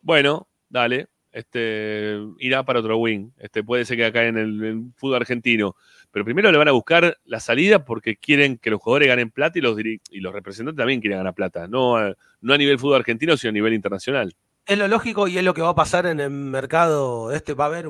bueno, 0.03 0.47
dale, 0.69 1.07
este, 1.31 2.19
irá 2.37 2.63
para 2.63 2.81
otro 2.81 2.97
wing. 2.97 3.31
Este, 3.39 3.63
puede 3.63 3.83
ser 3.83 3.97
que 3.97 4.05
acá 4.05 4.25
en 4.27 4.37
el, 4.37 4.63
en 4.63 4.93
fútbol 4.93 5.15
argentino. 5.15 5.75
Pero 6.17 6.25
primero 6.25 6.51
le 6.51 6.57
van 6.57 6.67
a 6.67 6.71
buscar 6.71 7.15
la 7.25 7.39
salida 7.39 7.85
porque 7.85 8.17
quieren 8.17 8.57
que 8.57 8.71
los 8.71 8.81
jugadores 8.81 9.07
ganen 9.07 9.29
plata 9.29 9.59
y 9.59 9.61
los, 9.61 9.77
y 9.79 10.19
los 10.19 10.33
representantes 10.33 10.79
también 10.79 10.99
quieren 10.99 11.19
ganar 11.19 11.35
plata. 11.35 11.67
No, 11.67 11.95
a- 11.95 12.15
no 12.41 12.53
a 12.55 12.57
nivel 12.57 12.79
fútbol 12.79 12.95
argentino, 12.95 13.37
sino 13.37 13.49
a 13.49 13.53
nivel 13.53 13.75
internacional. 13.75 14.33
Es 14.65 14.79
lo 14.79 14.87
lógico 14.87 15.27
y 15.27 15.37
es 15.37 15.43
lo 15.43 15.53
que 15.53 15.61
va 15.61 15.69
a 15.69 15.75
pasar 15.75 16.07
en 16.07 16.19
el 16.19 16.31
mercado 16.31 17.31
este. 17.31 17.53
Va 17.53 17.65
a 17.65 17.67
haber 17.67 17.87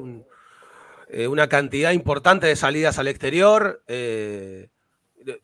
eh, 1.08 1.28
una 1.30 1.48
cantidad 1.48 1.94
importante 1.94 2.48
de 2.48 2.58
salidas 2.58 3.00
al 3.00 3.08
exterior. 3.08 3.82
eh, 3.88 4.68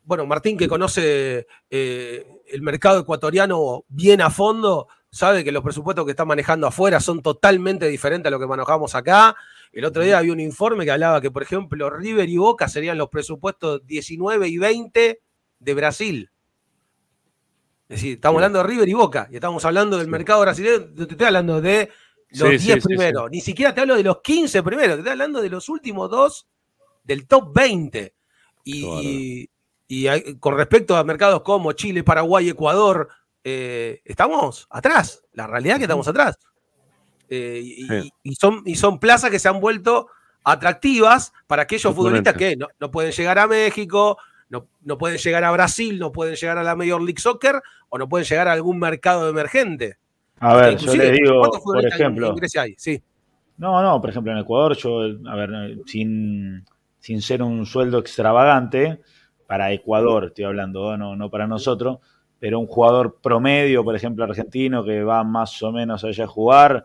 bueno, 0.02 0.26
Martín, 0.26 0.58
que 0.58 0.68
conoce 0.68 1.46
eh, 1.70 2.26
el 2.52 2.60
mercado 2.60 3.00
ecuatoriano 3.00 3.86
bien 3.88 4.20
a 4.20 4.28
fondo, 4.28 4.88
sabe 5.10 5.42
que 5.42 5.52
los 5.52 5.62
presupuestos 5.62 6.04
que 6.04 6.10
está 6.10 6.26
manejando 6.26 6.66
afuera 6.66 7.00
son 7.00 7.22
totalmente 7.22 7.88
diferentes 7.88 8.26
a 8.28 8.30
lo 8.30 8.38
que 8.38 8.46
manejamos 8.46 8.94
acá. 8.94 9.34
El 9.74 9.84
otro 9.84 10.02
día 10.02 10.18
había 10.18 10.32
un 10.32 10.40
informe 10.40 10.84
que 10.84 10.90
hablaba 10.92 11.20
que, 11.20 11.30
por 11.30 11.42
ejemplo, 11.42 11.90
River 11.90 12.28
y 12.28 12.36
Boca 12.36 12.68
serían 12.68 12.96
los 12.96 13.08
presupuestos 13.08 13.84
19 13.86 14.48
y 14.48 14.58
20 14.58 15.20
de 15.58 15.74
Brasil. 15.74 16.30
Es 17.88 17.96
decir, 18.00 18.14
estamos 18.14 18.38
hablando 18.38 18.58
de 18.60 18.64
River 18.64 18.88
y 18.88 18.94
Boca, 18.94 19.28
y 19.30 19.34
estamos 19.34 19.64
hablando 19.64 19.98
del 19.98 20.08
mercado 20.08 20.40
brasileño, 20.40 20.94
te 20.94 21.02
estoy 21.02 21.26
hablando 21.26 21.60
de 21.60 21.90
los 22.30 22.48
Sí, 22.50 22.56
10 22.58 22.60
sí, 22.60 22.80
sí, 22.80 22.86
primeros, 22.88 23.30
ni 23.30 23.40
siquiera 23.40 23.74
te 23.74 23.80
hablo 23.82 23.94
de 23.96 24.02
los 24.02 24.20
15 24.22 24.62
primeros, 24.62 24.94
te 24.96 25.00
estoy 25.00 25.12
hablando 25.12 25.42
de 25.42 25.50
los 25.50 25.68
últimos 25.68 26.10
dos 26.10 26.46
del 27.02 27.26
top 27.26 27.52
20. 27.54 28.14
Y, 28.64 28.84
y- 29.02 29.50
y 29.86 30.06
hay- 30.06 30.38
con 30.38 30.56
respecto 30.56 30.96
a 30.96 31.04
mercados 31.04 31.42
como 31.42 31.72
Chile, 31.72 32.02
Paraguay, 32.02 32.48
Ecuador, 32.48 33.08
eh, 33.44 34.00
estamos 34.04 34.66
atrás, 34.70 35.22
la 35.32 35.46
realidad 35.46 35.74
es 35.76 35.80
que 35.80 35.84
estamos 35.84 36.08
atrás. 36.08 36.38
Eh, 37.28 37.60
y, 37.64 37.86
Sí. 37.86 38.12
y- 38.22 38.30
y 38.30 38.34
son, 38.34 38.62
y 38.66 38.74
son 38.74 38.98
plazas 38.98 39.30
que 39.30 39.38
se 39.38 39.48
han 39.48 39.60
vuelto 39.60 40.08
atractivas 40.44 41.32
para 41.46 41.62
aquellos 41.62 41.94
futbolistas 41.94 42.34
que 42.34 42.56
no, 42.56 42.68
no 42.78 42.90
pueden 42.90 43.12
llegar 43.12 43.38
a 43.38 43.46
México, 43.46 44.18
no, 44.50 44.66
no 44.82 44.98
pueden 44.98 45.18
llegar 45.18 45.42
a 45.44 45.50
Brasil, 45.50 45.98
no 45.98 46.12
pueden 46.12 46.36
llegar 46.36 46.58
a 46.58 46.62
la 46.62 46.76
Major 46.76 47.00
League 47.00 47.20
Soccer 47.20 47.60
o 47.88 47.98
no 47.98 48.08
pueden 48.08 48.26
llegar 48.26 48.46
a 48.48 48.52
algún 48.52 48.78
mercado 48.78 49.28
emergente. 49.28 49.96
A 50.40 50.54
ver, 50.56 50.76
yo 50.76 50.94
les 50.94 51.12
digo, 51.12 51.38
¿cuántos 51.40 51.60
por 51.62 51.84
ejemplo, 51.86 52.34
hay? 52.60 52.74
Sí. 52.76 53.02
No, 53.56 53.80
no, 53.82 54.00
por 54.00 54.10
ejemplo, 54.10 54.32
en 54.32 54.38
Ecuador, 54.38 54.76
yo, 54.76 55.00
a 55.30 55.36
ver, 55.36 55.78
sin, 55.86 56.64
sin 56.98 57.22
ser 57.22 57.42
un 57.42 57.64
sueldo 57.66 57.98
extravagante, 57.98 59.00
para 59.46 59.72
Ecuador 59.72 60.26
estoy 60.26 60.44
hablando, 60.44 60.96
no, 60.96 61.16
no 61.16 61.30
para 61.30 61.46
nosotros, 61.46 61.98
pero 62.38 62.58
un 62.58 62.66
jugador 62.66 63.18
promedio, 63.22 63.84
por 63.84 63.94
ejemplo, 63.96 64.24
argentino, 64.24 64.84
que 64.84 65.02
va 65.04 65.22
más 65.24 65.62
o 65.62 65.70
menos 65.72 66.04
allá 66.04 66.24
a 66.24 66.26
jugar, 66.28 66.84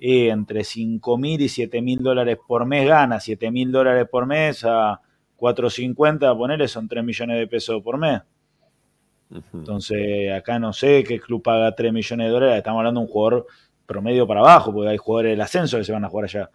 entre 0.00 0.64
5 0.64 1.18
mil 1.18 1.40
y 1.42 1.48
7 1.48 1.82
mil 1.82 1.98
dólares 2.02 2.38
por 2.48 2.64
mes 2.64 2.88
gana, 2.88 3.20
7 3.20 3.50
mil 3.50 3.70
dólares 3.70 4.08
por 4.10 4.26
mes 4.26 4.64
a 4.64 5.00
450, 5.36 6.34
ponerle 6.34 6.68
son 6.68 6.88
3 6.88 7.04
millones 7.04 7.38
de 7.38 7.46
pesos 7.46 7.82
por 7.82 7.98
mes. 7.98 8.20
Entonces, 9.54 10.32
acá 10.32 10.58
no 10.58 10.72
sé 10.72 11.04
qué 11.04 11.20
club 11.20 11.42
paga 11.42 11.74
3 11.74 11.92
millones 11.92 12.26
de 12.26 12.30
dólares, 12.32 12.56
estamos 12.58 12.78
hablando 12.80 13.00
de 13.00 13.06
un 13.06 13.12
jugador 13.12 13.46
promedio 13.86 14.26
para 14.26 14.40
abajo, 14.40 14.72
porque 14.72 14.88
hay 14.90 14.96
jugadores 14.96 15.32
del 15.32 15.40
ascenso 15.40 15.78
que 15.78 15.84
se 15.84 15.92
van 15.92 16.04
a 16.04 16.08
jugar 16.08 16.24
allá. 16.24 16.50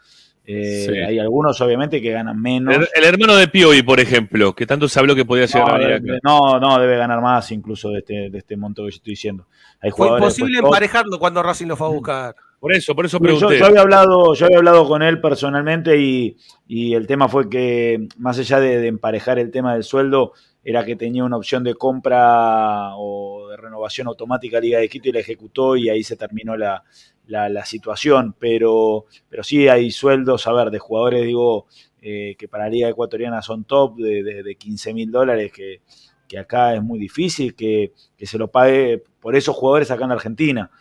Eh, 0.47 0.85
Sí. 0.87 0.97
Hay 0.97 1.17
algunos, 1.19 1.59
obviamente, 1.61 1.99
que 2.01 2.11
ganan 2.11 2.39
menos. 2.39 2.75
El, 2.75 2.87
el 2.95 3.03
hermano 3.03 3.35
de 3.35 3.47
Piovi, 3.47 3.81
por 3.81 3.99
ejemplo, 3.99 4.53
que 4.53 4.65
tanto 4.67 4.87
se 4.87 4.99
habló 4.99 5.15
que 5.15 5.25
podía 5.25 5.45
llegar 5.45 5.67
No, 5.67 5.73
a 5.73 5.77
venir 5.77 5.87
de- 5.89 5.95
acá. 5.95 6.13
de- 6.13 6.19
no, 6.23 6.59
no, 6.59 6.79
debe 6.79 6.97
ganar 6.97 7.21
más 7.21 7.51
incluso 7.51 7.89
de 7.89 7.99
este, 7.99 8.29
de 8.29 8.37
este 8.37 8.55
monto 8.57 8.83
que 8.85 8.91
yo 8.91 8.95
estoy 8.97 9.11
diciendo. 9.13 9.47
Hay 9.81 9.91
Fue 9.91 10.07
imposible 10.07 10.51
después 10.51 10.61
top. 10.61 10.67
emparejarlo 10.75 11.17
cuando 11.19 11.41
Racing 11.43 11.67
lo 11.67 11.75
fue 11.75 11.87
a 11.87 11.89
buscar. 11.91 12.35
Por 12.59 12.73
eso, 12.73 12.95
por 12.95 13.05
eso 13.05 13.19
pregunté. 13.19 13.59
yo 13.59 13.65
había 13.67 13.81
hablado, 13.81 14.33
yo 14.33 14.45
había 14.47 14.57
hablado 14.57 14.87
con 14.87 15.03
él 15.03 15.21
personalmente 15.21 15.97
y, 15.99 16.35
y 16.67 16.93
el 16.95 17.05
tema 17.05 17.27
fue 17.29 17.47
que, 17.49 18.07
más 18.17 18.39
allá 18.39 18.59
de, 18.59 18.79
de 18.79 18.87
emparejar 18.87 19.37
el 19.39 19.51
tema 19.51 19.73
del 19.73 19.83
sueldo, 19.83 20.33
era 20.63 20.83
que 20.83 20.95
tenía 20.95 21.23
una 21.23 21.37
opción 21.37 21.63
de 21.63 21.75
compra 21.75 22.95
o 22.97 23.49
de 23.49 23.57
renovación 23.57 24.07
automática 24.07 24.57
a 24.57 24.61
Liga 24.61 24.79
de 24.79 24.89
Quito 24.89 25.09
y 25.09 25.11
la 25.11 25.19
ejecutó 25.19 25.75
y 25.75 25.89
ahí 25.89 26.03
se 26.03 26.15
terminó 26.17 26.57
la, 26.57 26.83
la- 27.27 27.49
la 27.49 27.65
situación. 27.65 28.35
Pero, 28.39 29.05
pero 29.29 29.43
sí 29.43 29.67
hay 29.67 29.91
sueldos, 29.91 30.47
a 30.47 30.53
ver, 30.53 30.71
de 30.71 30.79
jugadores, 30.79 31.23
digo, 31.23 31.67
eh, 32.01 32.35
que 32.37 32.47
para 32.47 32.63
la 32.65 32.69
Liga 32.71 32.89
Ecuatoriana 32.89 33.43
son 33.43 33.65
top, 33.65 33.97
de, 33.97 34.23
de, 34.23 34.41
de 34.43 34.55
15 34.55 34.91
mil 34.93 35.11
dólares, 35.11 35.51
que, 35.51 35.81
que 36.27 36.39
acá 36.39 36.73
es 36.73 36.81
muy 36.81 36.97
difícil 36.97 37.53
que, 37.55 37.93
que 38.17 38.25
se 38.25 38.39
lo 38.39 38.49
pague 38.49 39.03
por 39.19 39.35
esos 39.35 39.55
jugadores 39.55 39.91
acá 39.91 40.05
en 40.05 40.11
Argentina. 40.13 40.71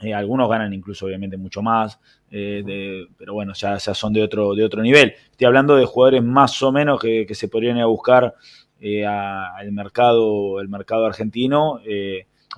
Eh, 0.00 0.12
algunos 0.12 0.48
ganan 0.48 0.72
incluso, 0.74 1.06
obviamente, 1.06 1.36
mucho 1.38 1.62
más, 1.62 1.98
eh, 2.30 2.62
de- 2.64 3.06
pero 3.16 3.32
bueno, 3.34 3.52
ya, 3.54 3.78
ya 3.78 3.94
son 3.94 4.12
de 4.12 4.22
otro, 4.22 4.54
de 4.54 4.62
otro 4.64 4.82
nivel. 4.82 5.14
Estoy 5.30 5.46
hablando 5.46 5.74
de 5.76 5.86
jugadores 5.86 6.22
más 6.22 6.62
o 6.62 6.70
menos 6.70 7.00
que, 7.00 7.24
que 7.26 7.34
se 7.34 7.48
podrían 7.48 7.76
ir 7.78 7.82
a 7.82 7.86
buscar 7.86 8.34
eh, 8.78 9.06
a- 9.06 9.56
al 9.56 9.72
mercado, 9.72 10.60
el 10.60 10.68
mercado 10.68 11.06
argentino. 11.06 11.80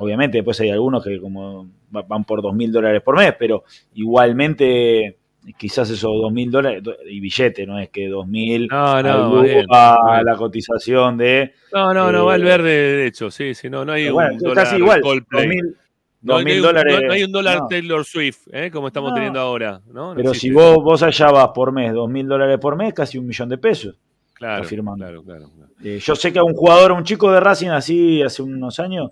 obviamente, 0.00 0.38
después 0.38 0.60
hay 0.60 0.70
algunos 0.70 1.02
que 1.04 1.20
como 1.20 1.68
va- 1.94 2.02
van 2.02 2.24
por 2.24 2.40
dos 2.42 2.54
mil 2.54 2.70
dólares 2.72 3.02
por 3.02 3.16
mes, 3.16 3.34
pero 3.38 3.64
igualmente 3.94 5.16
quizás 5.56 5.88
esos 5.90 6.10
dos 6.20 6.32
mil 6.32 6.50
dólares 6.50 6.82
y 7.06 7.20
billete, 7.20 7.66
no 7.66 7.78
es 7.78 7.88
que 7.90 8.08
dos 8.08 8.26
mil 8.26 8.68
No, 8.68 9.02
no, 9.02 9.42
a 9.70 10.22
la 10.24 10.36
cotización 10.36 11.16
de 11.16 11.52
No, 11.72 11.94
no, 11.94 12.12
no, 12.12 12.26
va 12.26 12.34
al 12.34 12.42
eh, 12.42 12.44
verde 12.44 12.70
derecho, 12.70 13.30
sí, 13.30 13.54
sí, 13.54 13.70
no, 13.70 13.84
no 13.84 13.92
hay 13.92 14.08
un 14.08 14.14
bueno, 14.14 14.36
dólar 14.40 14.64
casi 14.64 14.76
igual, 14.76 15.00
Coldplay. 15.00 15.46
2000 15.46 15.76
No, 16.20 16.32
no 16.34 16.38
hay 16.38 16.44
2000 16.44 16.56
un- 16.56 16.62
dólares, 16.62 16.94
no- 17.00 17.06
no 17.06 17.12
hay 17.12 17.24
un 17.24 17.32
dólar 17.32 17.58
no. 17.60 17.66
Taylor 17.68 18.04
Swift, 18.04 18.38
¿eh? 18.52 18.70
como 18.72 18.88
estamos 18.88 19.10
No. 19.10 19.14
teniendo 19.14 19.38
ahora. 19.40 19.80
¿no? 19.86 20.10
No 20.10 20.14
Pero 20.16 20.30
existe 20.30 20.48
si 20.48 20.52
vos, 20.54 20.76
vos 20.82 21.02
allá 21.02 21.30
vas 21.30 21.48
por 21.54 21.72
mes, 21.72 21.92
dos 21.92 22.08
mil 22.10 22.26
dólares 22.26 22.58
por 22.58 22.76
mes, 22.76 22.92
casi 22.92 23.18
un 23.18 23.26
millón 23.26 23.48
de 23.48 23.58
pesos. 23.58 23.96
Claro, 24.34 24.66
claro, 24.66 25.22
claro, 25.22 25.22
claro. 25.22 25.50
Eh, 25.84 25.98
yo 26.00 26.14
sé 26.16 26.32
que 26.32 26.38
a 26.38 26.44
un 26.44 26.54
jugador, 26.54 26.90
a 26.92 26.94
un 26.94 27.04
chico 27.04 27.30
de 27.32 27.40
Racing, 27.40 27.68
así 27.68 28.22
hace 28.22 28.42
unos 28.42 28.78
años, 28.80 29.10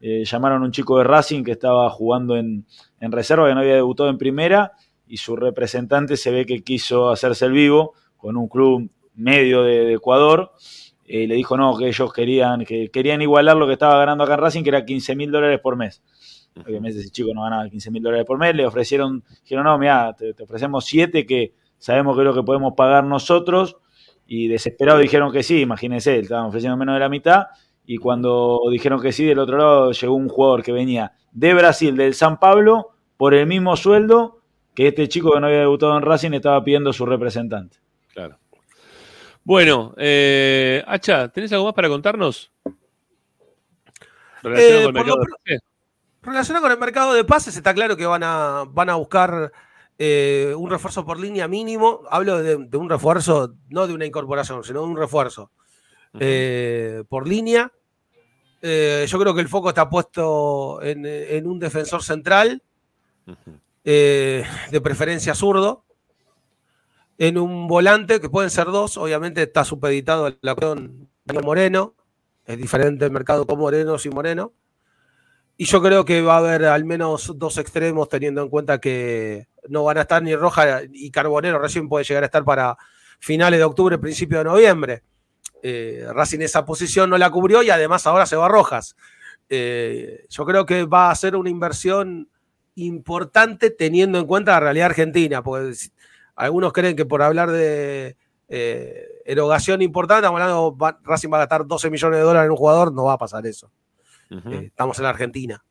eh, 0.00 0.24
llamaron 0.24 0.62
a 0.62 0.66
un 0.66 0.72
chico 0.72 0.98
de 0.98 1.04
Racing 1.04 1.42
que 1.44 1.52
estaba 1.52 1.88
jugando 1.90 2.36
en, 2.36 2.64
en 3.00 3.12
reserva, 3.12 3.48
que 3.48 3.54
no 3.54 3.60
había 3.60 3.74
debutado 3.74 4.08
en 4.08 4.18
primera, 4.18 4.72
y 5.08 5.16
su 5.16 5.34
representante 5.36 6.16
se 6.16 6.30
ve 6.30 6.44
que 6.46 6.62
quiso 6.62 7.10
hacerse 7.10 7.46
el 7.46 7.52
vivo 7.52 7.94
con 8.16 8.36
un 8.36 8.46
club 8.48 8.88
medio 9.14 9.62
de, 9.64 9.84
de 9.84 9.94
Ecuador. 9.94 10.52
Eh, 11.06 11.26
le 11.26 11.34
dijo 11.36 11.56
no, 11.56 11.76
que 11.76 11.88
ellos 11.88 12.12
querían, 12.12 12.64
que 12.64 12.90
querían 12.90 13.22
igualar 13.22 13.56
lo 13.56 13.66
que 13.66 13.72
estaba 13.72 13.96
ganando 13.98 14.24
acá 14.24 14.34
en 14.34 14.40
Racing, 14.40 14.62
que 14.62 14.68
era 14.68 14.84
15 14.84 15.16
mil 15.16 15.30
dólares 15.32 15.58
por 15.60 15.74
mes. 15.76 16.02
Obviamente 16.66 17.00
ese 17.00 17.10
chico 17.10 17.32
no 17.34 17.42
ganaba 17.42 17.68
15 17.68 17.90
mil 17.90 18.02
dólares 18.02 18.26
por 18.26 18.38
mes, 18.38 18.54
le 18.54 18.66
ofrecieron, 18.66 19.22
dijeron, 19.42 19.64
no, 19.64 19.78
mira, 19.78 20.14
te, 20.16 20.34
te 20.34 20.42
ofrecemos 20.42 20.84
7 20.86 21.26
que 21.26 21.54
sabemos 21.78 22.16
que 22.16 22.22
es 22.22 22.26
lo 22.26 22.34
que 22.34 22.42
podemos 22.42 22.74
pagar 22.74 23.04
nosotros, 23.04 23.76
y 24.26 24.48
desesperados 24.48 25.00
dijeron 25.00 25.32
que 25.32 25.42
sí, 25.42 25.60
imagínense, 25.60 26.18
estaban 26.18 26.46
ofreciendo 26.46 26.76
menos 26.76 26.94
de 26.94 27.00
la 27.00 27.08
mitad, 27.08 27.46
y 27.86 27.96
cuando 27.96 28.60
dijeron 28.70 29.00
que 29.00 29.12
sí, 29.12 29.24
del 29.24 29.38
otro 29.38 29.56
lado 29.56 29.92
llegó 29.92 30.14
un 30.14 30.28
jugador 30.28 30.62
que 30.62 30.72
venía 30.72 31.12
de 31.32 31.54
Brasil, 31.54 31.96
del 31.96 32.14
San 32.14 32.38
Pablo, 32.38 32.90
por 33.16 33.34
el 33.34 33.46
mismo 33.46 33.76
sueldo 33.76 34.42
que 34.74 34.88
este 34.88 35.08
chico 35.08 35.32
que 35.32 35.40
no 35.40 35.46
había 35.46 35.60
debutado 35.60 35.96
en 35.96 36.02
Racing 36.02 36.32
estaba 36.32 36.62
pidiendo 36.62 36.92
su 36.92 37.04
representante. 37.04 37.78
Claro. 38.12 38.38
Bueno, 39.42 39.94
eh, 39.96 40.84
Hacha, 40.86 41.28
¿tenés 41.28 41.52
algo 41.52 41.64
más 41.64 41.74
para 41.74 41.88
contarnos? 41.88 42.52
Relacionado 44.42 44.80
Eh, 44.80 44.84
con 44.84 44.96
el 44.96 45.04
por 45.04 45.06
lo 45.06 45.24
Relacionado 46.28 46.62
con 46.62 46.72
el 46.72 46.78
mercado 46.78 47.14
de 47.14 47.24
pases, 47.24 47.56
está 47.56 47.72
claro 47.72 47.96
que 47.96 48.04
van 48.04 48.22
a, 48.22 48.64
van 48.68 48.90
a 48.90 48.96
buscar 48.96 49.50
eh, 49.98 50.54
un 50.56 50.68
refuerzo 50.68 51.04
por 51.04 51.18
línea 51.18 51.48
mínimo. 51.48 52.02
Hablo 52.10 52.42
de, 52.42 52.56
de 52.56 52.76
un 52.76 52.88
refuerzo, 52.88 53.54
no 53.70 53.86
de 53.86 53.94
una 53.94 54.04
incorporación, 54.04 54.62
sino 54.62 54.82
de 54.82 54.86
un 54.86 54.96
refuerzo 54.96 55.50
eh, 56.20 57.02
por 57.08 57.26
línea. 57.26 57.72
Eh, 58.60 59.06
yo 59.08 59.18
creo 59.18 59.34
que 59.34 59.40
el 59.40 59.48
foco 59.48 59.70
está 59.70 59.88
puesto 59.88 60.82
en, 60.82 61.06
en 61.06 61.46
un 61.46 61.58
defensor 61.58 62.02
central, 62.02 62.62
de 63.84 64.80
preferencia 64.82 65.34
zurdo. 65.34 65.84
en 67.18 67.36
un 67.36 67.66
volante, 67.66 68.20
que 68.20 68.30
pueden 68.30 68.50
ser 68.50 68.66
dos, 68.66 68.96
obviamente 68.96 69.42
está 69.42 69.64
supeditado 69.64 70.34
la 70.40 70.52
acción 70.52 71.08
de 71.24 71.40
Moreno, 71.42 71.94
es 72.46 72.56
diferente 72.56 73.04
el 73.04 73.10
mercado 73.10 73.46
con 73.46 73.58
Moreno 73.58 73.98
sin 73.98 74.14
Moreno. 74.14 74.52
Y 75.60 75.64
yo 75.64 75.82
creo 75.82 76.04
que 76.04 76.22
va 76.22 76.34
a 76.36 76.38
haber 76.38 76.64
al 76.66 76.84
menos 76.84 77.32
dos 77.36 77.58
extremos, 77.58 78.08
teniendo 78.08 78.40
en 78.42 78.48
cuenta 78.48 78.78
que 78.80 79.48
no 79.68 79.82
van 79.82 79.98
a 79.98 80.02
estar 80.02 80.22
ni 80.22 80.34
Roja 80.36 80.82
y 80.92 81.10
Carbonero, 81.10 81.58
recién 81.58 81.88
puede 81.88 82.04
llegar 82.04 82.22
a 82.22 82.26
estar 82.26 82.44
para 82.44 82.78
finales 83.18 83.58
de 83.58 83.64
octubre, 83.64 83.98
principio 83.98 84.38
de 84.38 84.44
noviembre. 84.44 85.02
Eh, 85.60 86.06
Racing 86.12 86.38
esa 86.42 86.64
posición 86.64 87.10
no 87.10 87.18
la 87.18 87.30
cubrió 87.30 87.64
y 87.64 87.70
además 87.70 88.06
ahora 88.06 88.24
se 88.26 88.36
va 88.36 88.46
a 88.46 88.48
Rojas. 88.48 88.94
Eh, 89.48 90.26
yo 90.30 90.46
creo 90.46 90.64
que 90.64 90.84
va 90.84 91.10
a 91.10 91.14
ser 91.16 91.34
una 91.34 91.50
inversión 91.50 92.28
importante 92.76 93.70
teniendo 93.70 94.18
en 94.20 94.26
cuenta 94.26 94.52
la 94.52 94.60
realidad 94.60 94.86
argentina, 94.86 95.42
porque 95.42 95.74
algunos 96.36 96.72
creen 96.72 96.94
que 96.94 97.04
por 97.04 97.20
hablar 97.20 97.50
de 97.50 98.16
eh, 98.48 99.06
erogación 99.24 99.82
importante, 99.82 100.28
hablando, 100.28 100.76
va- 100.76 101.00
Racing 101.02 101.30
va 101.32 101.38
a 101.38 101.40
gastar 101.40 101.66
12 101.66 101.90
millones 101.90 102.18
de 102.20 102.24
dólares 102.24 102.46
en 102.46 102.52
un 102.52 102.56
jugador, 102.56 102.92
no 102.94 103.04
va 103.06 103.14
a 103.14 103.18
pasar 103.18 103.44
eso. 103.44 103.72
Eh, 104.30 104.64
estamos 104.66 104.98
en 104.98 105.02
la 105.04 105.10
Argentina. 105.10 105.64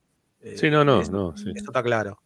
sí, 0.55 0.69
no, 0.69 0.83
no, 0.83 1.01
es- 1.01 1.09
no. 1.09 1.35
Sí, 1.37 1.51
Eso 1.55 1.65
está 1.67 1.83
claro. 1.83 2.19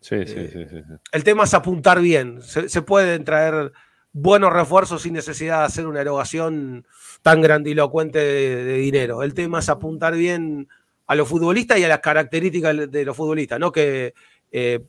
sí, 0.00 0.24
sí, 0.26 0.48
sí, 0.48 0.64
sí, 0.68 0.76
sí. 0.82 0.82
El 1.12 1.24
tema 1.24 1.44
es 1.44 1.54
apuntar 1.54 2.00
bien. 2.00 2.40
Se, 2.42 2.68
se 2.68 2.82
pueden 2.82 3.24
traer 3.24 3.72
buenos 4.12 4.52
refuerzos 4.52 5.02
sin 5.02 5.12
necesidad 5.14 5.60
de 5.60 5.64
hacer 5.66 5.86
una 5.86 6.00
erogación 6.00 6.86
tan 7.22 7.42
grandilocuente 7.42 8.18
de, 8.18 8.64
de 8.64 8.74
dinero. 8.78 9.22
El 9.22 9.34
tema 9.34 9.58
es 9.58 9.68
apuntar 9.68 10.14
bien 10.14 10.68
a 11.06 11.14
los 11.14 11.28
futbolistas 11.28 11.78
y 11.78 11.84
a 11.84 11.88
las 11.88 12.00
características 12.00 12.90
de 12.90 13.04
los 13.04 13.16
futbolistas. 13.16 13.60
No 13.60 13.70
que, 13.72 14.14
eh, 14.52 14.80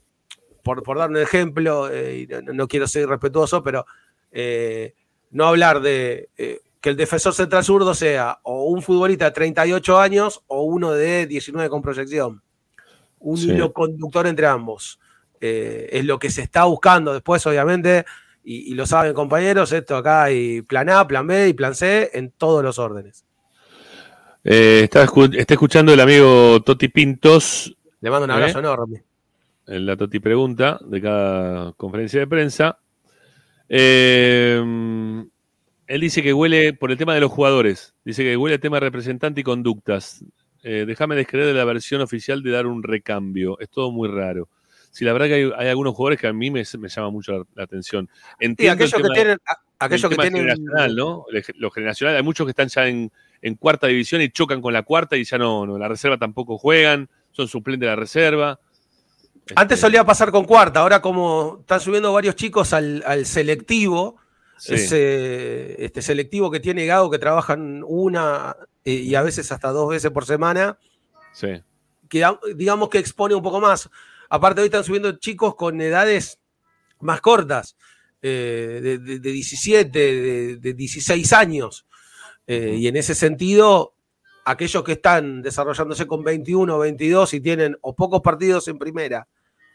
por, 0.64 0.84
por 0.84 0.98
dar 0.98 1.10
un 1.10 1.18
ejemplo, 1.18 1.90
eh, 1.92 2.28
no, 2.44 2.54
no 2.54 2.68
quiero 2.68 2.88
ser 2.88 3.04
irrespetuoso, 3.04 3.62
pero 3.64 3.86
eh, 4.32 4.94
no 5.32 5.46
hablar 5.46 5.82
de 5.82 6.30
eh, 6.38 6.62
que 6.88 6.92
el 6.92 6.96
defensor 6.96 7.34
central 7.34 7.66
zurdo 7.66 7.94
sea 7.94 8.40
o 8.44 8.68
un 8.68 8.82
futbolista 8.82 9.26
de 9.26 9.32
38 9.32 10.00
años 10.00 10.42
o 10.48 10.64
uno 10.64 10.94
de 10.94 11.28
19 11.28 11.70
con 11.70 11.82
proyección. 11.82 12.42
Un 13.20 13.36
Sí. 13.36 13.52
hilo 13.52 13.74
conductor 13.74 14.26
entre 14.26 14.48
ambos. 14.48 14.98
Eh, 15.42 15.90
es 15.92 16.06
lo 16.06 16.18
que 16.18 16.30
se 16.30 16.44
está 16.44 16.64
buscando 16.64 17.12
después, 17.12 17.46
obviamente, 17.46 18.06
y, 18.42 18.72
y 18.72 18.74
lo 18.74 18.86
saben 18.86 19.14
compañeros, 19.14 19.74
esto 19.74 19.98
acá 19.98 20.24
hay 20.24 20.62
plan 20.62 20.88
A, 20.90 21.06
plan 21.06 21.28
B 21.28 21.50
y 21.50 21.54
plan 21.54 21.76
C 21.76 22.10
en 22.14 22.32
todos 22.32 22.64
los 22.64 22.80
órdenes. 22.80 23.26
Eh, 24.46 24.84
está, 24.86 25.04
está 25.04 25.54
escuchando 25.56 25.92
el 25.94 26.00
amigo 26.00 26.62
Toti 26.62 26.88
Pintos. 26.88 27.76
Le 28.00 28.10
mando 28.10 28.24
un 28.24 28.32
abrazo 28.32 28.60
¿eh? 28.60 28.62
enorme. 28.62 29.04
En 29.66 29.86
la 29.86 29.98
Toti 29.98 30.22
Pregunta 30.22 30.80
de 30.86 31.02
cada 31.02 31.74
conferencia 31.74 32.22
de 32.22 32.28
prensa. 32.28 32.80
Eh, 33.68 34.64
él 35.88 36.02
dice 36.02 36.22
que 36.22 36.34
huele 36.34 36.74
por 36.74 36.92
el 36.92 36.98
tema 36.98 37.14
de 37.14 37.22
los 37.22 37.32
jugadores. 37.32 37.94
Dice 38.06 38.24
que 38.24 38.38
huele 38.38 38.56
a 38.56 38.60
tema 38.60 38.78
de 38.78 38.82
representante 38.82 39.42
y 39.42 39.44
conductas. 39.44 40.24
Eh, 40.64 40.84
déjame 40.86 41.16
descreer 41.16 41.46
de 41.48 41.54
la 41.54 41.64
versión 41.66 42.02
oficial 42.02 42.44
de 42.44 42.52
dar 42.52 42.66
un 42.68 42.84
recambio. 42.84 43.58
Es 43.60 43.70
todo 43.70 43.92
muy 43.92 44.10
raro. 44.10 44.50
Sí, 44.92 45.06
la 45.06 45.14
verdad 45.14 45.28
que 45.28 45.34
hay, 45.36 45.52
hay 45.58 45.68
algunos 45.70 45.94
jugadores 45.96 46.20
que 46.20 46.28
a 46.28 46.34
mí 46.34 46.50
me, 46.50 46.64
me 46.80 46.90
llama 46.90 47.10
mucho 47.12 47.32
la, 47.34 47.44
la 47.56 47.64
atención. 47.64 48.10
Entiendo 48.40 48.84
el 48.84 48.90
aquellos 48.90 48.94
que 48.94 49.04
tema- 49.04 49.14
tienen, 49.14 49.38
a- 49.46 49.86
aquellos 49.86 50.04
el 50.06 50.10
que 50.10 50.16
tema 50.16 50.24
tienen 50.24 50.42
generacional, 50.56 50.96
¿no? 50.96 51.26
El- 51.32 51.44
Lo 51.58 51.72
generacional, 51.72 52.16
hay 52.16 52.24
muchos 52.24 52.46
que 52.46 52.52
están 52.52 52.68
ya 52.68 52.88
en, 52.88 53.12
en 53.42 53.56
cuarta 53.56 53.88
división 53.88 54.22
y 54.22 54.30
chocan 54.30 54.60
con 54.62 54.74
la 54.74 54.82
cuarta 54.84 55.16
y 55.16 55.24
ya 55.24 55.38
no, 55.38 55.66
no, 55.66 55.78
la 55.78 55.88
reserva 55.88 56.18
tampoco 56.18 56.58
juegan, 56.58 57.10
son 57.32 57.48
suplentes 57.48 57.82
de 57.82 57.88
la 57.88 57.96
reserva. 57.96 58.60
Antes 59.56 59.80
solía 59.80 60.04
pasar 60.04 60.32
con 60.32 60.46
cuarta, 60.46 60.80
ahora 60.82 61.02
como 61.02 61.58
están 61.62 61.80
subiendo 61.80 62.12
varios 62.12 62.36
chicos 62.36 62.74
al, 62.74 63.04
al 63.06 63.26
selectivo, 63.26 64.18
Sí. 64.58 64.74
ese 64.76 65.84
este 65.84 66.02
selectivo 66.02 66.50
que 66.52 66.60
tiene 66.60 66.86
Gago 66.86 67.10
que 67.12 67.20
trabajan 67.20 67.84
una 67.86 68.56
eh, 68.84 68.94
y 68.94 69.16
a 69.16 69.22
veces 69.22 69.52
hasta 69.52 69.70
dos 69.70 69.90
veces 69.90 70.12
por 70.12 70.26
semana, 70.26 70.78
Sí. 71.34 71.62
que 72.10 72.26
digamos 72.56 72.90
que 72.90 72.98
expone 73.00 73.36
un 73.36 73.44
poco 73.44 73.60
más. 73.60 73.90
Aparte 74.30 74.62
hoy 74.62 74.66
están 74.68 74.84
subiendo 74.84 75.12
chicos 75.14 75.56
con 75.56 75.80
edades 75.82 76.40
más 77.00 77.22
cortas, 77.22 77.78
eh, 78.22 78.80
de, 78.82 78.98
de- 78.98 79.20
de 79.20 79.32
17, 79.32 80.00
de, 80.00 80.58
de 80.58 80.74
16 80.74 81.32
años. 81.34 81.86
Eh, 82.48 82.76
y 82.80 82.88
en 82.88 82.96
ese 82.96 83.14
sentido, 83.14 83.94
aquellos 84.46 84.84
que 84.84 84.94
están 84.94 85.42
desarrollándose 85.42 86.08
con 86.08 86.24
21 86.24 86.76
o 86.76 86.80
22 86.80 87.34
y 87.36 87.42
tienen 87.42 87.78
o 87.82 87.94
pocos 87.96 88.22
partidos 88.22 88.68
en 88.70 88.80
primera 88.80 89.28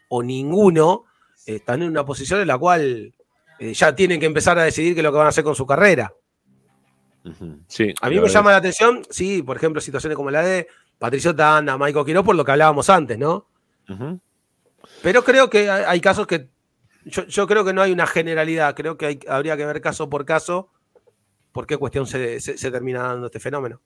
o 0.09 0.21
ninguno, 0.23 1.05
están 1.45 1.81
en 1.83 1.89
una 1.89 2.05
posición 2.05 2.41
en 2.41 2.47
la 2.47 2.57
cual 2.57 3.13
eh, 3.59 3.73
ya 3.73 3.93
tienen 3.95 4.19
que 4.19 4.25
empezar 4.25 4.57
a 4.59 4.63
decidir 4.63 4.93
qué 4.93 4.99
es 4.99 5.03
lo 5.03 5.11
que 5.11 5.17
van 5.17 5.27
a 5.27 5.29
hacer 5.29 5.43
con 5.43 5.55
su 5.55 5.65
carrera. 5.65 6.13
Sí, 7.67 7.93
A 8.01 8.09
mí 8.09 8.15
me 8.19 8.27
llama 8.27 8.51
la 8.51 8.57
atención, 8.57 9.01
sí, 9.09 9.41
por 9.43 9.55
ejemplo, 9.55 9.79
situaciones 9.79 10.15
como 10.17 10.29
la 10.29 10.41
de 10.43 10.67
Patricio 10.99 11.33
Tanda, 11.33 11.77
Michael 11.77 12.05
Quiroz, 12.05 12.25
por 12.25 12.35
lo 12.35 12.43
que 12.43 12.51
hablábamos 12.51 12.89
antes, 12.89 13.17
¿no? 13.17 13.47
Pero 15.01 15.23
creo 15.23 15.49
que 15.49 15.69
hay, 15.69 15.83
hay 15.87 16.01
casos 16.01 16.27
que. 16.27 16.49
Yo, 17.05 17.25
yo 17.25 17.47
creo 17.47 17.63
que 17.65 17.73
no 17.73 17.81
hay 17.81 17.91
una 17.91 18.07
generalidad, 18.07 18.75
creo 18.75 18.97
que 18.97 19.05
hay- 19.05 19.19
habría 19.27 19.57
que 19.57 19.65
ver 19.65 19.81
caso 19.81 20.09
por 20.09 20.23
caso 20.25 20.69
por 21.51 21.67
qué 21.67 21.75
cuestión 21.77 22.07
se, 22.07 22.39
se- 22.39 22.57
se 22.57 22.71
termina 22.71 23.03
dando 23.03 23.25
este 23.27 23.39
fenómeno. 23.39 23.81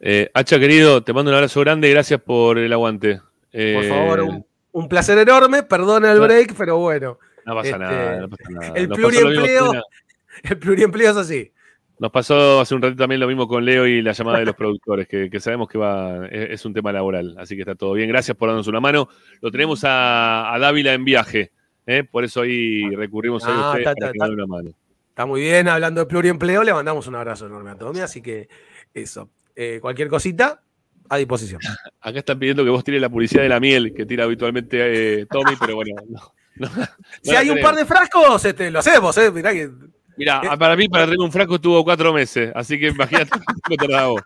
Eh, 0.00 0.30
Hacha, 0.34 0.58
querido, 0.58 1.02
te 1.04 1.12
mando 1.12 1.30
un 1.30 1.36
abrazo 1.36 1.60
grande 1.60 1.88
y 1.88 1.92
gracias 1.92 2.20
por 2.20 2.58
el 2.58 2.72
aguante. 2.72 3.20
Eh, 3.52 3.74
Por 3.74 3.84
favor, 3.88 4.20
un, 4.22 4.46
un 4.72 4.88
placer 4.88 5.16
enorme, 5.18 5.62
perdona 5.62 6.12
el 6.12 6.18
break, 6.20 6.54
pero 6.56 6.78
bueno. 6.78 7.18
No 7.46 7.54
pasa 7.54 7.68
Este, 7.68 7.78
nada, 7.78 8.20
no 8.20 8.28
pasa 8.28 8.44
nada. 8.50 8.72
El 8.74 8.88
pluriempleo, 8.88 9.72
el 10.42 10.58
pluriempleo 10.58 11.10
es 11.10 11.16
así. 11.16 11.52
Nos 11.98 12.10
pasó 12.10 12.60
hace 12.60 12.74
un 12.74 12.82
ratito 12.82 13.02
también 13.02 13.20
lo 13.20 13.28
mismo 13.28 13.46
con 13.46 13.64
Leo 13.64 13.86
y 13.86 14.02
la 14.02 14.12
llamada 14.12 14.38
de 14.40 14.46
los 14.46 14.56
productores, 14.56 15.06
que, 15.06 15.30
que 15.30 15.38
sabemos 15.40 15.68
que 15.68 15.78
va, 15.78 16.26
es, 16.26 16.50
es 16.50 16.64
un 16.64 16.74
tema 16.74 16.90
laboral, 16.92 17.36
así 17.38 17.54
que 17.54 17.62
está 17.62 17.74
todo 17.76 17.92
bien. 17.92 18.08
Gracias 18.08 18.36
por 18.36 18.48
darnos 18.48 18.66
una 18.66 18.80
mano. 18.80 19.08
Lo 19.40 19.50
tenemos 19.52 19.84
a, 19.84 20.52
a 20.52 20.58
Dávila 20.58 20.94
en 20.94 21.04
viaje, 21.04 21.52
¿eh? 21.86 22.02
por 22.02 22.24
eso 22.24 22.40
ahí 22.42 22.88
recurrimos 22.96 23.44
a 23.44 23.48
Ah, 23.48 23.68
ustedes 23.70 23.86
está- 23.86 23.94
para 23.94 24.06
está- 24.06 24.12
que 24.12 24.18
nos 24.18 24.28
den 24.28 24.34
una 24.34 24.46
mano. 24.46 24.70
Está 25.10 25.26
muy 25.26 25.42
bien, 25.42 25.68
hablando 25.68 26.00
de 26.00 26.06
pluriempleo, 26.06 26.64
le 26.64 26.72
mandamos 26.72 27.06
un 27.06 27.14
abrazo 27.14 27.46
enorme 27.46 27.70
a 27.70 27.76
Tommy, 27.76 28.00
así 28.00 28.20
que 28.22 28.48
eso. 28.94 29.28
Eh, 29.54 29.78
cualquier 29.80 30.08
cosita, 30.08 30.62
a 31.08 31.16
disposición. 31.18 31.60
Acá 32.00 32.18
están 32.18 32.38
pidiendo 32.38 32.64
que 32.64 32.70
vos 32.70 32.82
tires 32.82 33.00
la 33.00 33.10
publicidad 33.10 33.42
de 33.42 33.48
la 33.50 33.60
miel 33.60 33.92
que 33.94 34.06
tira 34.06 34.24
habitualmente 34.24 35.20
eh, 35.20 35.26
Tommy, 35.30 35.52
pero 35.60 35.76
bueno, 35.76 35.94
no, 36.08 36.20
no- 36.56 36.68
no 36.76 36.86
Si 37.22 37.34
hay 37.34 37.50
un 37.50 37.60
par 37.60 37.74
de 37.74 37.84
frascos, 37.86 38.44
este, 38.44 38.70
lo 38.70 38.78
hacemos, 38.80 39.16
¿eh? 39.18 39.30
Mirá 39.30 39.52
que. 39.52 39.70
Mirá, 40.16 40.40
para 40.58 40.76
mí, 40.76 40.88
para 40.88 41.04
traer 41.06 41.18
un 41.20 41.32
frasco 41.32 41.54
estuvo 41.56 41.82
cuatro 41.84 42.12
meses, 42.12 42.52
así 42.54 42.78
que 42.78 42.88
imagínate 42.88 43.30
cuánto 43.66 43.76
tardaba 43.86 44.06
vos. 44.08 44.22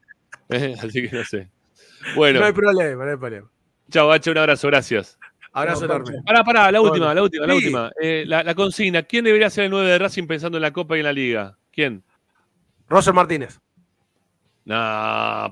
Eh, 0.48 0.74
Así 0.80 1.08
que 1.08 1.16
no 1.16 1.24
sé. 1.24 1.48
Bueno, 2.14 2.40
No 2.40 2.46
hay 2.46 2.52
problema, 2.52 3.04
no 3.04 3.10
hay 3.10 3.16
problema. 3.16 3.50
chao, 3.90 4.12
Hacha, 4.12 4.30
un 4.30 4.38
abrazo, 4.38 4.66
gracias. 4.68 5.18
Abrazo 5.52 5.86
enorme. 5.86 6.18
Pará, 6.24 6.44
pará, 6.44 6.70
la 6.70 6.80
última, 6.80 7.14
la 7.14 7.22
última, 7.22 7.46
la 7.46 7.54
última. 7.54 7.90
Eh, 8.00 8.24
la, 8.26 8.42
la 8.44 8.54
consigna, 8.54 9.02
¿quién 9.04 9.24
debería 9.24 9.48
ser 9.50 9.64
el 9.64 9.70
9 9.70 9.88
de 9.88 9.98
Racing 9.98 10.26
pensando 10.26 10.58
en 10.58 10.62
la 10.62 10.70
Copa 10.72 10.96
y 10.96 11.00
en 11.00 11.04
la 11.06 11.12
Liga? 11.12 11.56
¿Quién? 11.72 12.02
Roger 12.88 13.14
Martínez. 13.14 13.58
No, 14.66 14.74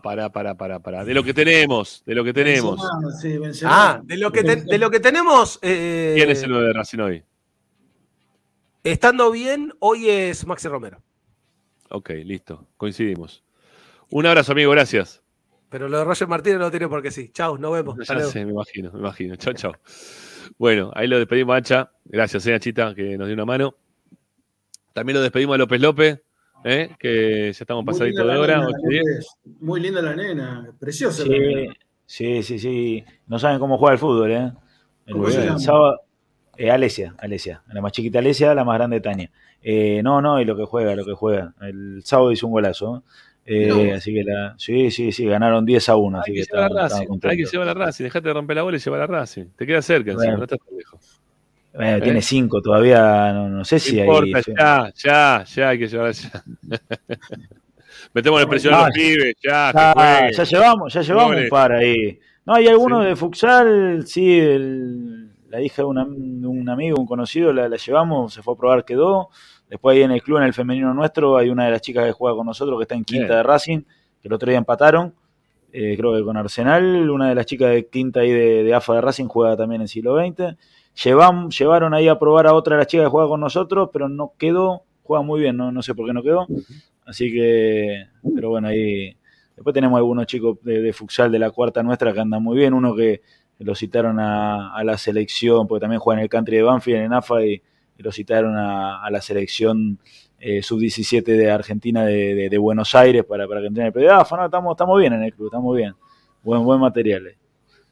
pará, 0.02 0.28
pará, 0.32 0.54
pará, 0.56 0.80
pará. 0.80 1.04
De 1.04 1.14
lo 1.14 1.22
que 1.22 1.32
tenemos, 1.32 2.02
de 2.04 2.14
lo 2.16 2.24
que 2.24 2.32
tenemos. 2.32 2.80
Benzema, 2.80 3.12
sí, 3.20 3.38
Benzema. 3.38 3.70
Ah, 3.72 4.00
de 4.04 4.16
lo 4.16 4.32
que, 4.32 4.42
te- 4.42 4.56
de 4.62 4.76
lo 4.76 4.90
que 4.90 4.98
tenemos. 4.98 5.58
eh, 5.62 6.14
¿Quién 6.16 6.30
es 6.30 6.42
el 6.42 6.50
9 6.50 6.66
de 6.66 6.72
Racing 6.72 6.98
hoy? 6.98 7.24
Estando 8.82 9.30
bien, 9.30 9.72
hoy 9.78 10.10
es 10.10 10.46
Maxi 10.46 10.66
Romero. 10.68 11.00
Ok, 11.90 12.10
listo, 12.24 12.66
coincidimos. 12.76 13.44
Un 14.10 14.26
abrazo, 14.26 14.50
amigo, 14.52 14.72
gracias. 14.72 15.22
Pero 15.70 15.88
lo 15.88 15.98
de 15.98 16.04
Roger 16.04 16.28
Martínez 16.28 16.58
no 16.58 16.64
lo 16.66 16.70
tiene 16.70 16.88
porque 16.88 17.10
sí. 17.10 17.30
Chau, 17.32 17.56
nos 17.56 17.72
vemos. 17.72 17.96
Ya 18.06 18.20
sé, 18.20 18.44
me 18.44 18.50
imagino, 18.52 18.90
me 18.92 18.98
imagino. 18.98 19.36
Chao, 19.36 19.54
chao. 19.54 19.72
Bueno, 20.58 20.90
ahí 20.94 21.06
lo 21.06 21.18
despedimos 21.18 21.54
a 21.54 21.58
Hacha. 21.58 21.92
Gracias, 22.04 22.46
eh, 22.46 22.58
Chita, 22.60 22.94
que 22.94 23.16
nos 23.16 23.26
dio 23.28 23.34
una 23.34 23.44
mano. 23.44 23.74
También 24.92 25.16
lo 25.16 25.22
despedimos 25.22 25.54
a 25.54 25.58
López 25.58 25.80
López, 25.80 26.20
eh, 26.64 26.90
que 26.98 27.44
ya 27.52 27.62
estamos 27.62 27.84
linda 28.00 28.22
de 28.22 28.28
la 28.28 28.40
hora. 28.40 28.54
nena, 28.58 28.68
8 28.68 28.78
y 28.82 28.90
10. 28.90 29.04
López. 29.04 29.26
Muy 29.60 29.80
linda 29.80 30.02
la 30.02 30.16
nena, 30.16 30.70
preciosa. 30.80 31.22
la 31.24 31.34
Sí, 31.34 31.38
nena. 31.40 31.74
sí, 32.06 32.42
sí, 32.42 32.58
sí. 32.58 33.04
No 33.26 33.38
saben 33.38 33.58
cómo 33.58 33.78
juega 33.78 33.92
el 33.92 33.98
fútbol, 33.98 34.30
¿eh? 34.32 34.52
El, 35.06 35.12
¿Cómo 35.12 35.30
se 35.30 35.40
el 35.40 35.46
llama? 35.46 35.58
sábado. 35.58 36.00
eh, 36.56 36.70
Alesia, 36.70 37.14
Alesia. 37.18 37.62
La 37.72 37.80
más 37.80 37.92
chiquita 37.92 38.18
Alesia, 38.20 38.54
la 38.54 38.64
más 38.64 38.78
grande 38.78 39.00
Tania. 39.00 39.30
Eh, 39.62 40.02
no, 40.02 40.20
no, 40.22 40.40
y 40.40 40.44
lo 40.44 40.56
que 40.56 40.64
juega, 40.64 40.94
lo 40.94 41.04
que 41.04 41.12
juega. 41.14 41.54
El 41.60 42.02
sábado 42.04 42.30
hizo 42.32 42.46
un 42.46 42.52
golazo. 42.52 43.02
Eh, 43.46 43.66
No. 43.68 43.94
Así 43.94 44.14
que 44.14 44.24
la. 44.24 44.54
Sí, 44.56 44.90
sí, 44.90 45.12
sí, 45.12 45.26
ganaron 45.26 45.66
10 45.66 45.86
a 45.90 45.96
1. 45.96 46.20
Así 46.20 46.30
Hay 46.30 46.36
que 46.36 46.42
que 46.46 46.46
llevar 46.52 46.64
a 46.64 46.66
estaban- 46.66 46.84
estaban 47.02 47.20
Racing, 47.20 47.28
hay 47.30 47.36
que 47.44 47.50
llevar 47.50 47.68
a 47.68 47.74
Racing, 47.74 48.04
dejate 48.04 48.28
de 48.28 48.34
romper 48.34 48.56
la 48.56 48.62
bola 48.62 48.76
y 48.76 48.80
llevar 48.80 49.00
a 49.02 49.06
Racing. 49.06 49.44
Te 49.56 49.66
queda 49.66 49.82
cerca 49.82 50.12
encima, 50.12 50.24
Bueno. 50.32 50.38
no 50.38 50.44
estás 50.44 50.58
tan 50.66 50.76
lejos. 50.78 51.20
Bueno, 51.74 51.96
¿Eh? 51.96 52.00
Tiene 52.02 52.22
5 52.22 52.62
todavía, 52.62 53.32
no, 53.32 53.48
no 53.48 53.64
sé 53.64 53.78
si 53.80 53.96
No 53.96 54.02
hay. 54.02 54.08
importa, 54.08 54.40
ya, 54.56 54.92
ya, 54.94 55.44
ya 55.44 55.68
hay 55.70 55.78
que 55.78 55.88
llevar 55.88 56.12
ya. 56.12 56.30
Metemos 58.12 58.40
la 58.40 58.46
presión 58.48 58.74
a 58.74 58.78
los 58.78 58.86
Ah, 58.86 58.90
pibes, 58.94 59.34
ya, 59.42 59.72
Ya, 60.32 60.44
llevamos, 60.44 60.92
ya 60.92 61.00
llevamos 61.02 61.36
un 61.36 61.48
par 61.48 61.72
ahí. 61.72 62.18
No, 62.46 62.54
hay 62.54 62.68
algunos 62.68 63.04
de 63.04 63.16
futsal, 63.16 64.04
sí, 64.06 64.38
el- 64.38 65.30
la 65.48 65.60
hija 65.60 65.82
de 65.82 65.86
un, 65.86 65.98
am- 65.98 66.40
de 66.40 66.46
un 66.46 66.68
amigo, 66.68 66.98
un 67.00 67.06
conocido, 67.06 67.52
la, 67.52 67.68
la 67.68 67.76
llevamos, 67.76 68.34
se 68.34 68.42
fue 68.42 68.54
a 68.54 68.56
probar, 68.56 68.84
quedó. 68.84 69.30
Después 69.68 69.96
ahí 69.96 70.02
en 70.02 70.10
el 70.10 70.22
club, 70.22 70.38
en 70.38 70.44
el 70.44 70.52
femenino 70.52 70.92
nuestro, 70.92 71.36
hay 71.36 71.48
una 71.48 71.64
de 71.64 71.70
las 71.72 71.80
chicas 71.80 72.04
que 72.04 72.12
juega 72.12 72.36
con 72.36 72.46
nosotros 72.46 72.78
que 72.78 72.82
está 72.82 72.94
en 72.94 73.04
quinta 73.04 73.26
Bien. 73.26 73.36
de 73.38 73.42
Racing, 73.42 73.80
que 74.20 74.28
el 74.28 74.32
otro 74.32 74.48
día 74.50 74.58
empataron, 74.58 75.14
eh, 75.72 75.94
creo 75.96 76.12
que 76.14 76.22
con 76.22 76.36
Arsenal. 76.36 77.08
Una 77.10 77.28
de 77.30 77.34
las 77.34 77.46
chicas 77.46 77.70
de 77.70 77.86
quinta 77.88 78.20
ahí 78.20 78.30
de, 78.30 78.62
de 78.64 78.74
AFA 78.74 78.94
de 78.94 79.00
Racing 79.00 79.26
juega 79.26 79.56
también 79.56 79.80
en 79.80 79.88
siglo 79.88 80.16
XX. 80.18 80.56
Llevan, 81.02 81.50
llevaron 81.50 81.92
ahí 81.94 82.06
a 82.08 82.18
probar 82.18 82.46
a 82.46 82.54
otra 82.54 82.76
de 82.76 82.82
las 82.82 82.86
chicas 82.86 83.06
que 83.06 83.10
juega 83.10 83.28
con 83.28 83.40
nosotros, 83.40 83.90
pero 83.92 84.08
no 84.08 84.32
quedó, 84.38 84.82
juega 85.02 85.22
muy 85.24 85.40
bien, 85.40 85.56
no, 85.56 85.72
no 85.72 85.82
sé 85.82 85.94
por 85.94 86.06
qué 86.06 86.12
no 86.12 86.22
quedó. 86.22 86.46
Así 87.04 87.32
que, 87.32 88.06
pero 88.34 88.50
bueno, 88.50 88.68
ahí. 88.68 89.16
Después 89.56 89.72
tenemos 89.74 89.96
algunos 89.98 90.26
chicos 90.26 90.58
de, 90.62 90.80
de 90.82 90.92
futsal 90.92 91.30
de 91.30 91.38
la 91.38 91.50
cuarta 91.50 91.82
nuestra 91.82 92.12
que 92.12 92.20
andan 92.20 92.42
muy 92.42 92.56
bien. 92.56 92.74
Uno 92.74 92.94
que 92.94 93.22
lo 93.58 93.74
citaron 93.74 94.18
a, 94.18 94.74
a 94.74 94.82
la 94.84 94.96
selección, 94.98 95.66
porque 95.68 95.82
también 95.82 96.00
juega 96.00 96.20
en 96.20 96.24
el 96.24 96.28
country 96.28 96.56
de 96.56 96.62
Banfield, 96.62 97.02
en 97.02 97.12
AFA, 97.12 97.44
y, 97.44 97.62
y 97.98 98.02
lo 98.02 98.10
citaron 98.10 98.56
a, 98.56 99.04
a 99.04 99.10
la 99.10 99.20
selección 99.20 99.98
eh, 100.40 100.60
sub-17 100.62 101.22
de 101.24 101.50
Argentina 101.50 102.04
de, 102.04 102.34
de- 102.34 102.48
de 102.50 102.58
Buenos 102.58 102.94
Aires 102.96 103.24
para, 103.24 103.46
para 103.46 103.60
que 103.60 103.68
entrene 103.68 103.88
el 103.88 103.92
PDAFA. 103.92 104.36
No, 104.36 104.44
estamos, 104.46 104.72
estamos 104.72 104.98
bien 105.00 105.12
en 105.12 105.22
el 105.22 105.32
club, 105.32 105.46
estamos 105.46 105.76
bien. 105.76 105.94
Buen, 106.42 106.64
buen 106.64 106.80
material. 106.80 107.26
eh. 107.28 107.36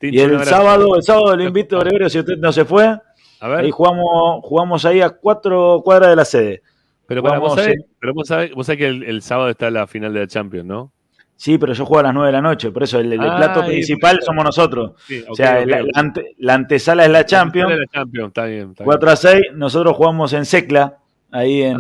Tincho, 0.03 0.19
Y 0.19 0.21
el 0.21 0.45
sábado, 0.45 0.97
el 0.97 1.03
sábado 1.03 1.37
lo 1.37 1.45
invito, 1.45 1.79
Gregorio, 1.79 2.11
si 2.11 2.19
usted 2.19 2.37
no 2.39 2.53
se 2.53 2.65
fue, 2.67 2.99
A 3.41 3.49
ver. 3.49 3.61
ahí 3.61 3.71
jugamos, 3.71 4.41
jugamos 4.43 4.85
ahí 4.85 5.01
a 5.01 5.11
cuatro 5.11 5.81
cuadras 5.85 6.11
de 6.11 6.17
la 6.17 6.25
sede. 6.25 6.63
Pero, 7.07 7.23
para, 7.23 7.39
vos 7.39 7.55
sabés, 7.55 7.77
pero 8.01 8.13
vos 8.15 8.27
sabés, 8.29 8.53
vos 8.55 8.67
sabés 8.67 8.79
que 8.79 8.87
el, 8.89 9.03
el 9.05 9.23
sábado 9.23 9.49
está 9.51 9.71
la 9.71 9.87
final 9.87 10.13
de 10.13 10.21
la 10.21 10.27
Champions, 10.27 10.67
¿no? 10.67 10.93
Sí, 11.37 11.59
pero 11.59 11.73
yo 11.73 11.85
juego 11.85 12.01
a 12.01 12.03
las 12.05 12.15
9 12.15 12.27
de 12.29 12.33
la 12.33 12.41
noche, 12.43 12.71
por 12.71 12.83
eso 12.85 13.01
el, 13.01 13.13
el 13.13 13.21
Ah, 13.21 13.37
plato 13.37 13.67
principal 13.67 14.21
somos 14.23 14.45
nosotros. 14.45 14.93
Sí, 15.07 15.25
o 15.29 15.35
sea, 15.35 15.65
la, 15.67 15.83
la 15.83 15.89
ante- 15.95 16.35
la 16.39 16.55
antesala 16.55 17.05
es 17.05 17.11
la 17.11 17.27
Champions, 17.27 17.67
Final 17.67 17.79
de 17.81 17.85
la 17.87 17.93
Champions, 17.93 18.29
está 18.29 18.45
bien. 18.45 18.71
Está 18.71 18.85
bien. 18.85 18.87
4 18.87 19.11
a 19.11 19.17
6, 19.17 19.43
nosotros 19.55 19.97
jugamos 19.97 20.33
en 20.35 20.45
Secla, 20.45 20.99
ahí 21.33 21.63
en 21.63 21.79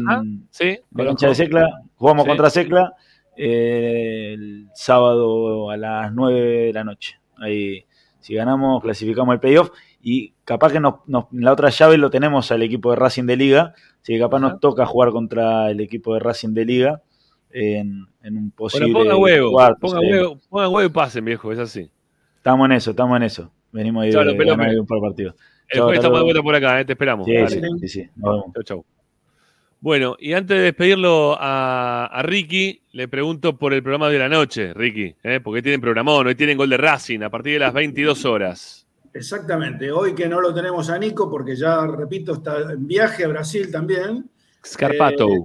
Sí, 0.50 0.78
la 0.94 1.04
cancha 1.04 1.28
de 1.28 1.34
Secla, 1.36 1.68
jugamos 1.96 2.24
Sí. 2.24 2.28
contra 2.28 2.50
Secla 2.50 2.92
eh, 3.36 4.32
el 4.34 4.66
sábado 4.74 5.70
a 5.70 5.76
las 5.76 6.12
9 6.12 6.40
de 6.40 6.72
la 6.72 6.84
noche. 6.84 7.18
Ahí, 7.38 7.84
si 8.22 8.34
ganamos, 8.34 8.82
clasificamos 8.82 9.34
el 9.34 9.40
playoff 9.40 9.70
y 10.02 10.32
capaz 10.44 10.72
que 10.72 10.80
nos, 10.80 10.94
nos- 11.06 11.26
en 11.32 11.44
la 11.44 11.52
otra 11.52 11.68
llave 11.68 11.98
lo 11.98 12.08
tenemos 12.10 12.50
al 12.50 12.62
equipo 12.62 12.90
de 12.90 12.96
Racing 12.96 13.24
de 13.24 13.36
Liga, 13.36 13.74
así 14.00 14.14
que 14.14 14.18
capaz 14.18 14.38
nos 14.40 14.58
toca 14.60 14.86
jugar 14.86 15.10
contra 15.10 15.70
el 15.70 15.80
equipo 15.80 16.14
de 16.14 16.20
Racing 16.20 16.54
de 16.54 16.64
Liga 16.64 17.02
en, 17.50 18.06
en 18.22 18.36
un 18.38 18.50
posible 18.52 18.86
Bueno, 18.92 19.00
ponga 19.10 19.16
huevo, 19.18 19.50
cuarto, 19.52 19.78
ponga 19.80 20.00
huevo, 20.00 20.38
ponga 20.48 20.68
huevo 20.70 20.86
y 20.88 20.92
pasen, 20.92 21.24
viejo, 21.24 21.52
es 21.52 21.58
así. 21.58 21.90
Estamos 22.36 22.64
en 22.66 22.72
eso, 22.72 22.90
estamos 22.92 23.16
en 23.18 23.22
eso. 23.24 23.52
Venimos 23.72 24.02
ahí 24.04 24.10
de, 24.10 24.16
ganar 24.16 24.36
pero- 24.68 24.80
un 24.80 24.86
par 24.86 24.96
de 24.98 25.02
partidos. 25.02 25.34
El 25.68 25.80
jueves 25.80 25.98
estamos 25.98 26.18
de 26.18 26.24
vuelta 26.24 26.42
por 26.42 26.54
acá, 26.54 26.80
¿eh? 26.80 26.84
te 26.84 26.92
esperamos. 26.92 27.24
Sí, 27.26 27.34
Dale. 27.34 27.48
sí, 27.48 27.60
sí, 27.80 27.88
sí. 27.88 28.10
Nos 28.16 28.30
vemos. 28.34 28.46
Chau, 28.54 28.62
chau. 28.62 28.84
Bueno, 29.82 30.14
y 30.20 30.32
antes 30.32 30.56
de 30.56 30.62
despedirlo 30.62 31.36
a, 31.40 32.06
a 32.06 32.22
Ricky, 32.22 32.82
le 32.92 33.08
pregunto 33.08 33.58
por 33.58 33.74
el 33.74 33.82
programa 33.82 34.08
de 34.10 34.18
la 34.20 34.28
noche, 34.28 34.72
Ricky, 34.74 35.16
¿eh? 35.24 35.40
porque 35.42 35.60
tienen 35.60 35.80
programón, 35.80 36.24
hoy 36.24 36.36
tienen 36.36 36.56
gol 36.56 36.70
de 36.70 36.76
Racing 36.76 37.20
a 37.22 37.30
partir 37.30 37.54
de 37.54 37.58
las 37.58 37.74
22 37.74 38.24
horas. 38.24 38.86
Exactamente. 39.12 39.90
Hoy 39.90 40.14
que 40.14 40.28
no 40.28 40.40
lo 40.40 40.54
tenemos 40.54 40.88
a 40.88 40.96
Nico, 40.98 41.28
porque 41.28 41.56
ya, 41.56 41.84
repito, 41.84 42.34
está 42.34 42.72
en 42.72 42.86
viaje 42.86 43.24
a 43.24 43.28
Brasil 43.28 43.72
también. 43.72 44.30
Scarpato. 44.64 45.26
Eh, 45.28 45.40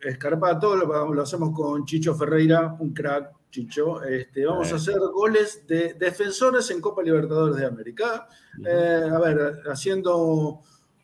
Escarpato, 0.00 0.76
lo, 0.76 1.12
lo 1.12 1.22
hacemos 1.22 1.50
con 1.54 1.84
Chicho 1.84 2.14
Ferreira, 2.14 2.74
un 2.80 2.94
crack, 2.94 3.32
Chicho. 3.50 4.02
Este, 4.02 4.46
vamos 4.46 4.70
Eh. 4.70 4.72
a 4.72 4.76
hacer 4.76 4.98
goles 5.12 5.66
de 5.66 5.92
defensores 5.92 6.70
en 6.70 6.80
Copa 6.80 7.02
Libertadores 7.02 7.56
de 7.56 7.66
América. 7.66 8.26
Eh, 8.66 9.08
a 9.12 9.18
ver, 9.20 9.60
haciendo 9.70 10.60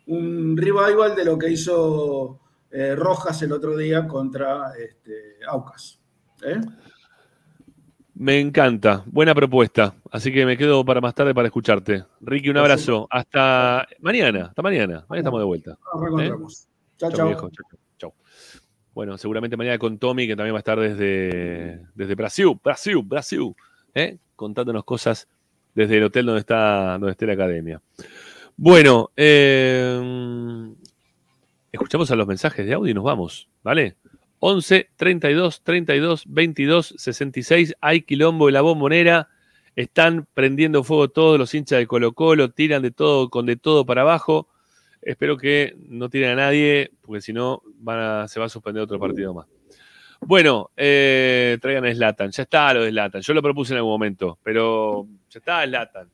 un 0.07 0.57
revival 0.57 1.15
de 1.15 1.25
lo 1.27 1.39
que 1.39 1.51
hizo 1.51 2.41
eh, 2.71 2.95
Rojas 2.95 3.41
el 3.43 3.53
otro 3.53 3.77
día 3.77 4.07
contra 4.07 4.73
este, 4.79 5.39
Aucas. 5.49 6.01
¿Eh? 6.43 6.61
Me 8.15 8.39
encanta, 8.39 9.03
buena 9.07 9.35
propuesta. 9.35 9.95
Así 10.11 10.33
que 10.33 10.45
me 10.45 10.57
quedo 10.57 10.85
para 10.85 11.01
más 11.01 11.15
tarde 11.15 11.35
para 11.35 11.49
escucharte. 11.49 12.05
Ricky, 12.21 12.51
un 12.51 12.59
abrazo. 12.59 13.09
Hasta 13.11 13.87
mañana, 14.01 14.47
hasta 14.47 14.63
mañana. 14.63 15.05
Mañana 15.09 15.21
estamos 15.21 15.41
de 15.41 15.47
vuelta. 15.47 15.79
Nos 15.95 16.03
reencontramos. 16.03 16.69
Chao, 16.99 17.11
Chau, 17.11 17.35
chao. 17.35 17.51
chau. 17.97 18.15
Bueno, 18.93 19.17
seguramente 19.17 19.57
mañana 19.57 19.79
con 19.79 19.99
Tommy, 19.99 20.27
que 20.27 20.37
también 20.37 20.55
va 20.55 20.59
a 20.59 20.61
estar 20.61 20.79
desde, 20.79 21.87
desde 21.95 22.15
Brasil, 22.15 22.59
Brasil, 22.63 23.01
Brasil, 23.03 23.55
¿eh? 23.95 24.19
contándonos 24.37 24.85
cosas 24.85 25.29
desde 25.75 25.97
el 25.97 26.05
hotel 26.05 26.27
donde 26.27 26.41
está, 26.41 26.99
donde 26.99 27.13
esté 27.13 27.27
la 27.27 27.33
academia. 27.35 27.81
Bueno, 28.57 29.11
eh, 29.17 30.75
escuchamos 31.73 32.11
a 32.11 32.17
los 32.17 32.27
mensajes 32.27 32.67
de 32.67 32.75
audio 32.75 32.91
y 32.91 32.95
nos 32.95 33.05
vamos, 33.05 33.49
¿vale? 33.63 33.97
11 34.41 34.91
32 34.97 35.63
32 35.63 36.25
22 36.27 36.95
66. 36.97 37.75
Hay 37.81 38.03
quilombo 38.03 38.49
en 38.49 38.55
la 38.55 38.63
bombonera. 38.63 39.29
Están 39.77 40.27
prendiendo 40.35 40.83
fuego 40.83 41.09
todos 41.09 41.39
los 41.39 41.55
hinchas 41.55 41.79
de 41.79 41.87
Colo 41.87 42.13
Colo. 42.13 42.51
Tiran 42.51 42.83
de 42.83 42.91
todo 42.91 43.29
con 43.29 43.47
de 43.47 43.57
todo 43.57 43.85
para 43.85 44.01
abajo. 44.03 44.49
Espero 45.03 45.37
que 45.37 45.77
no 45.89 46.09
tiren 46.11 46.31
a 46.31 46.35
nadie, 46.35 46.91
porque 47.01 47.23
si 47.23 47.33
no 47.33 47.63
se 48.29 48.41
va 48.41 48.47
a 48.47 48.49
suspender 48.49 48.83
otro 48.83 48.99
partido 48.99 49.33
más. 49.33 49.47
Bueno, 50.21 50.71
eh, 50.77 51.57
traigan 51.61 51.87
a 51.87 51.95
Slatan. 51.95 52.31
Ya 52.31 52.43
está 52.43 52.75
lo 52.75 52.83
de 52.83 52.91
Slatan. 52.91 53.23
Yo 53.23 53.33
lo 53.33 53.43
propuse 53.43 53.73
en 53.73 53.79
algún 53.79 53.93
momento, 53.93 54.39
pero 54.43 55.07
ya 55.31 55.39
está 55.39 55.65
Slatan. 55.65 56.11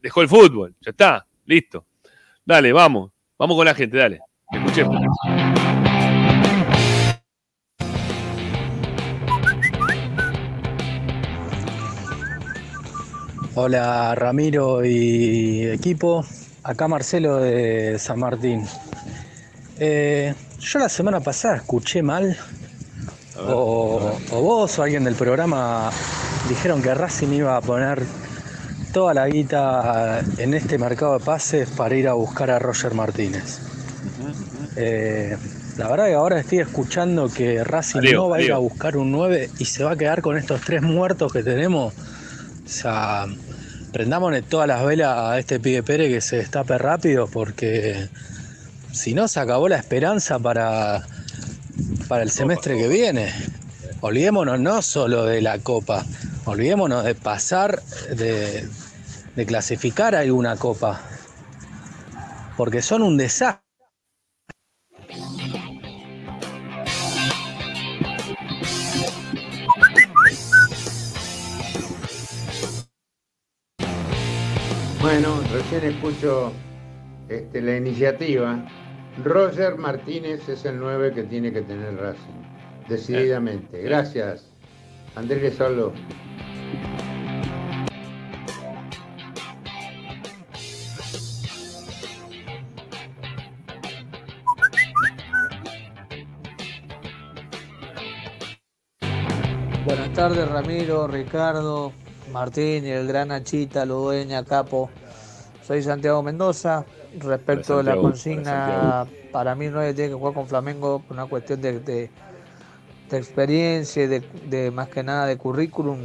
Dejó 0.00 0.22
el 0.22 0.28
fútbol. 0.28 0.74
Ya 0.80 0.90
está. 0.90 1.26
Listo. 1.44 1.86
Dale, 2.44 2.72
vamos. 2.72 3.10
Vamos 3.38 3.56
con 3.56 3.66
la 3.66 3.74
gente, 3.74 3.96
dale. 3.96 4.20
Escuchemos. 4.50 4.96
Hola 13.54 14.14
Ramiro 14.14 14.84
y 14.84 15.66
equipo, 15.66 16.24
acá 16.62 16.88
Marcelo 16.88 17.38
de 17.38 17.98
San 17.98 18.20
Martín. 18.20 18.64
Eh, 19.78 20.34
yo 20.60 20.78
la 20.78 20.88
semana 20.88 21.20
pasada 21.20 21.56
escuché 21.56 22.02
mal, 22.02 22.36
o, 23.48 24.12
o 24.30 24.40
vos 24.40 24.78
o 24.78 24.82
alguien 24.82 25.04
del 25.04 25.14
programa 25.14 25.90
dijeron 26.48 26.80
que 26.80 26.94
Racing 26.94 27.32
iba 27.32 27.56
a 27.56 27.60
poner 27.60 28.02
toda 28.92 29.12
la 29.12 29.28
guita 29.28 30.20
en 30.38 30.54
este 30.54 30.78
mercado 30.78 31.18
de 31.18 31.24
pases 31.24 31.68
para 31.68 31.94
ir 31.94 32.08
a 32.08 32.14
buscar 32.14 32.50
a 32.50 32.58
Roger 32.58 32.94
Martínez. 32.94 33.77
Eh, 34.76 35.36
la 35.76 35.88
verdad 35.88 36.06
que 36.06 36.14
ahora 36.14 36.40
estoy 36.40 36.58
escuchando 36.58 37.28
que 37.28 37.62
Racing 37.64 38.00
no 38.12 38.28
va 38.28 38.36
a 38.38 38.42
ir 38.42 38.52
a 38.52 38.58
buscar 38.58 38.96
un 38.96 39.12
9 39.12 39.50
y 39.58 39.64
se 39.64 39.84
va 39.84 39.92
a 39.92 39.96
quedar 39.96 40.22
con 40.22 40.36
estos 40.36 40.60
tres 40.60 40.82
muertos 40.82 41.32
que 41.32 41.42
tenemos. 41.42 41.94
O 41.94 42.68
sea, 42.68 43.26
prendámosle 43.92 44.42
todas 44.42 44.68
las 44.68 44.84
velas 44.84 45.16
a 45.18 45.38
este 45.38 45.60
pibe 45.60 45.82
Pérez 45.82 46.12
que 46.12 46.20
se 46.20 46.36
destape 46.36 46.78
rápido 46.78 47.26
porque 47.28 48.08
si 48.92 49.14
no 49.14 49.28
se 49.28 49.40
acabó 49.40 49.68
la 49.68 49.76
esperanza 49.76 50.38
para, 50.38 51.06
para 52.08 52.22
el 52.22 52.30
semestre 52.30 52.76
que 52.76 52.88
viene. 52.88 53.32
Olvidémonos 54.00 54.60
no 54.60 54.80
solo 54.82 55.24
de 55.24 55.42
la 55.42 55.58
copa, 55.58 56.04
olvidémonos 56.44 57.04
de 57.04 57.14
pasar, 57.14 57.82
de, 58.14 58.68
de 59.34 59.46
clasificar 59.46 60.14
a 60.14 60.20
alguna 60.20 60.56
copa. 60.56 61.00
Porque 62.56 62.82
son 62.82 63.02
un 63.02 63.16
desastre. 63.16 63.67
Bueno, 75.10 75.40
recién 75.50 75.84
escucho 75.84 76.52
este, 77.30 77.62
la 77.62 77.78
iniciativa. 77.78 78.62
Roger 79.24 79.78
Martínez 79.78 80.46
es 80.50 80.66
el 80.66 80.78
9 80.78 81.14
que 81.14 81.22
tiene 81.22 81.50
que 81.50 81.62
tener 81.62 81.96
Racing. 81.96 82.42
Decididamente. 82.90 83.80
Gracias. 83.80 84.50
Andrés 85.16 85.54
Solo. 85.54 85.94
Buenas 99.86 100.12
tardes, 100.12 100.46
Ramiro, 100.50 101.06
Ricardo, 101.08 101.94
Martín 102.32 102.84
y 102.86 102.90
el 102.90 103.06
gran 103.06 103.32
Achita, 103.32 103.84
Ludueña, 103.84 104.44
Capo. 104.44 104.90
Soy 105.66 105.82
Santiago 105.82 106.22
Mendoza. 106.22 106.84
Respecto 107.18 107.78
de 107.78 107.82
la 107.84 107.96
consigna, 107.96 109.06
para 109.32 109.54
mí 109.54 109.68
no 109.68 109.80
tiene 109.80 110.08
que 110.10 110.14
jugar 110.14 110.34
con 110.34 110.46
Flamengo 110.46 111.00
por 111.00 111.16
una 111.16 111.26
cuestión 111.26 111.60
de, 111.60 111.80
de- 111.80 112.10
de 113.10 113.16
experiencia, 113.16 114.04
y 114.04 114.06
de, 114.06 114.20
de 114.46 114.70
más 114.70 114.88
que 114.88 115.02
nada 115.02 115.26
de 115.26 115.36
currículum. 115.38 115.98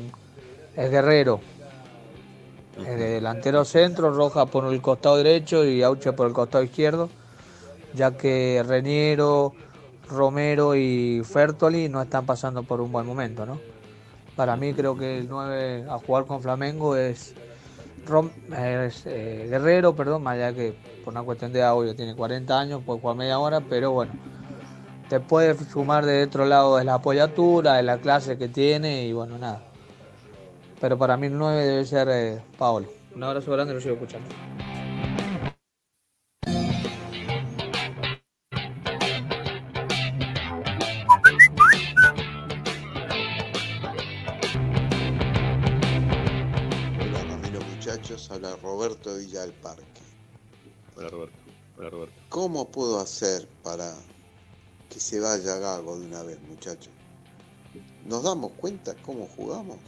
Es 0.76 0.90
Guerrero. 0.90 1.42
El 2.78 2.98
delantero 2.98 3.66
centro, 3.66 4.12
Roja 4.12 4.46
por 4.48 4.72
el 4.72 4.82
costado 4.82 5.18
derecho 5.18 5.64
y 5.66 5.84
Auche 5.84 6.14
por 6.14 6.28
el 6.28 6.34
costado 6.34 6.64
izquierdo, 6.64 7.10
ya 7.94 8.12
que 8.18 8.64
Reñero, 8.66 9.54
Romero 10.10 10.76
y 10.76 11.22
Fertoli 11.24 11.90
no 11.90 12.02
están 12.02 12.26
pasando 12.26 12.64
por 12.64 12.82
un 12.82 12.92
buen 12.92 13.06
momento, 13.06 13.46
¿no? 13.46 13.60
Para 14.36 14.56
mí 14.56 14.74
creo 14.74 14.98
que 14.98 15.20
el 15.20 15.30
9 15.30 15.86
a 15.90 15.98
jugar 16.00 16.26
con 16.26 16.42
Flamengo 16.42 16.96
es, 16.96 17.36
es 18.06 19.06
eh, 19.06 19.48
Guerrero, 19.50 19.96
perdón, 19.96 20.24
más 20.24 20.36
allá 20.36 20.54
que 20.54 20.76
por 21.04 21.14
una 21.14 21.22
cuestión 21.22 21.54
de 21.54 21.64
audio 21.64 21.96
tiene 21.96 22.16
40 22.16 22.60
años, 22.60 22.82
puede 22.84 23.00
jugar 23.00 23.16
media 23.18 23.38
hora, 23.38 23.62
pero 23.62 23.92
bueno, 23.92 24.12
te 25.08 25.20
puede 25.20 25.56
sumar 25.66 26.06
de 26.06 26.24
otro 26.24 26.46
lado 26.46 26.78
de 26.78 26.84
la 26.84 26.96
apoyatura, 26.96 27.76
de 27.76 27.84
la 27.84 27.98
clase 28.00 28.38
que 28.38 28.48
tiene 28.48 29.06
y 29.06 29.14
bueno, 29.14 29.38
nada. 29.38 29.62
Pero 30.82 30.98
para 30.98 31.16
mí 31.16 31.28
el 31.28 31.38
9 31.38 31.66
debe 31.66 31.86
ser 31.86 32.08
eh, 32.10 32.42
Paolo. 32.58 32.88
Un 33.16 33.24
abrazo 33.24 33.52
grande, 33.52 33.76
lo 33.76 33.82
sigo 33.82 33.94
escuchando. 33.94 34.28
Hola 51.04 51.12
Roberto. 51.12 51.38
Hola 51.78 51.90
Roberto. 51.90 52.22
¿Cómo 52.30 52.72
puedo 52.72 52.98
hacer 52.98 53.46
para 53.62 53.94
que 54.90 55.02
se 55.02 55.20
vaya 55.20 55.58
Gago 55.58 56.00
de 56.00 56.06
una 56.06 56.24
vez, 56.24 56.42
muchachos? 56.44 56.94
¿Nos 58.06 58.24
damos 58.24 58.54
cuenta 58.54 58.96
cómo 59.02 59.28
jugamos? 59.36 59.80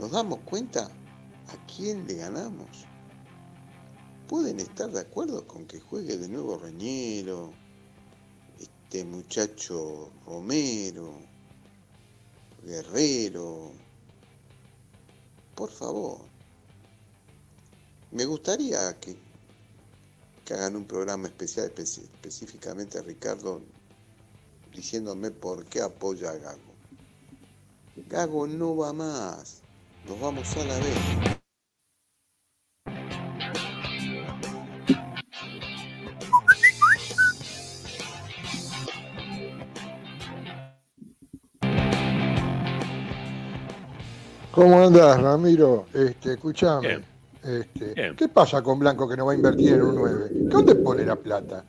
¿Nos 0.00 0.10
damos 0.10 0.40
cuenta 0.40 0.86
a 0.86 1.66
quién 1.72 2.08
le 2.08 2.14
ganamos? 2.14 2.66
¿Pueden 4.26 4.58
estar 4.58 4.90
de 4.90 4.98
acuerdo 4.98 5.46
con 5.46 5.64
que 5.66 5.78
juegue 5.78 6.18
de 6.18 6.28
nuevo 6.28 6.58
Reñero, 6.58 7.52
este 8.58 9.04
muchacho 9.04 10.10
Romero, 10.26 11.20
Guerrero? 12.64 13.70
Por 15.54 15.70
favor. 15.70 16.36
Me 18.12 18.24
gustaría 18.24 18.98
que, 18.98 19.25
que 20.46 20.54
hagan 20.54 20.76
un 20.76 20.84
programa 20.86 21.26
especial 21.26 21.66
especi- 21.74 22.04
específicamente 22.04 22.98
a 22.98 23.02
Ricardo 23.02 23.60
diciéndome 24.72 25.32
por 25.32 25.64
qué 25.64 25.82
apoya 25.82 26.30
a 26.30 26.36
Gago. 26.36 26.72
Gago 28.08 28.46
no 28.46 28.76
va 28.76 28.92
más. 28.92 29.60
Nos 30.06 30.20
vamos 30.20 30.56
a 30.56 30.64
la 30.64 30.76
vez. 30.78 30.96
¿Cómo 44.52 44.78
andás, 44.86 45.20
Ramiro? 45.20 45.86
Este, 45.92 46.34
escuchame. 46.34 47.15
Este, 47.46 47.94
¿Qué 48.16 48.28
pasa 48.28 48.62
con 48.62 48.78
Blanco 48.78 49.08
que 49.08 49.16
no 49.16 49.26
va 49.26 49.32
a 49.32 49.36
invertir 49.36 49.74
en 49.74 49.82
un 49.82 49.94
9? 49.94 50.28
¿Dónde 50.32 50.74
pone 50.74 51.04
la 51.04 51.14
plata? 51.16 51.64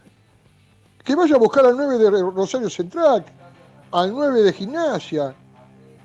Que 1.03 1.15
vaya 1.15 1.35
a 1.35 1.39
buscar 1.39 1.65
al 1.65 1.77
9 1.77 1.97
de 1.99 2.09
Rosario 2.09 2.69
Central, 2.69 3.23
al 3.91 4.11
9 4.11 4.41
de 4.41 4.53
Gimnasia. 4.53 5.35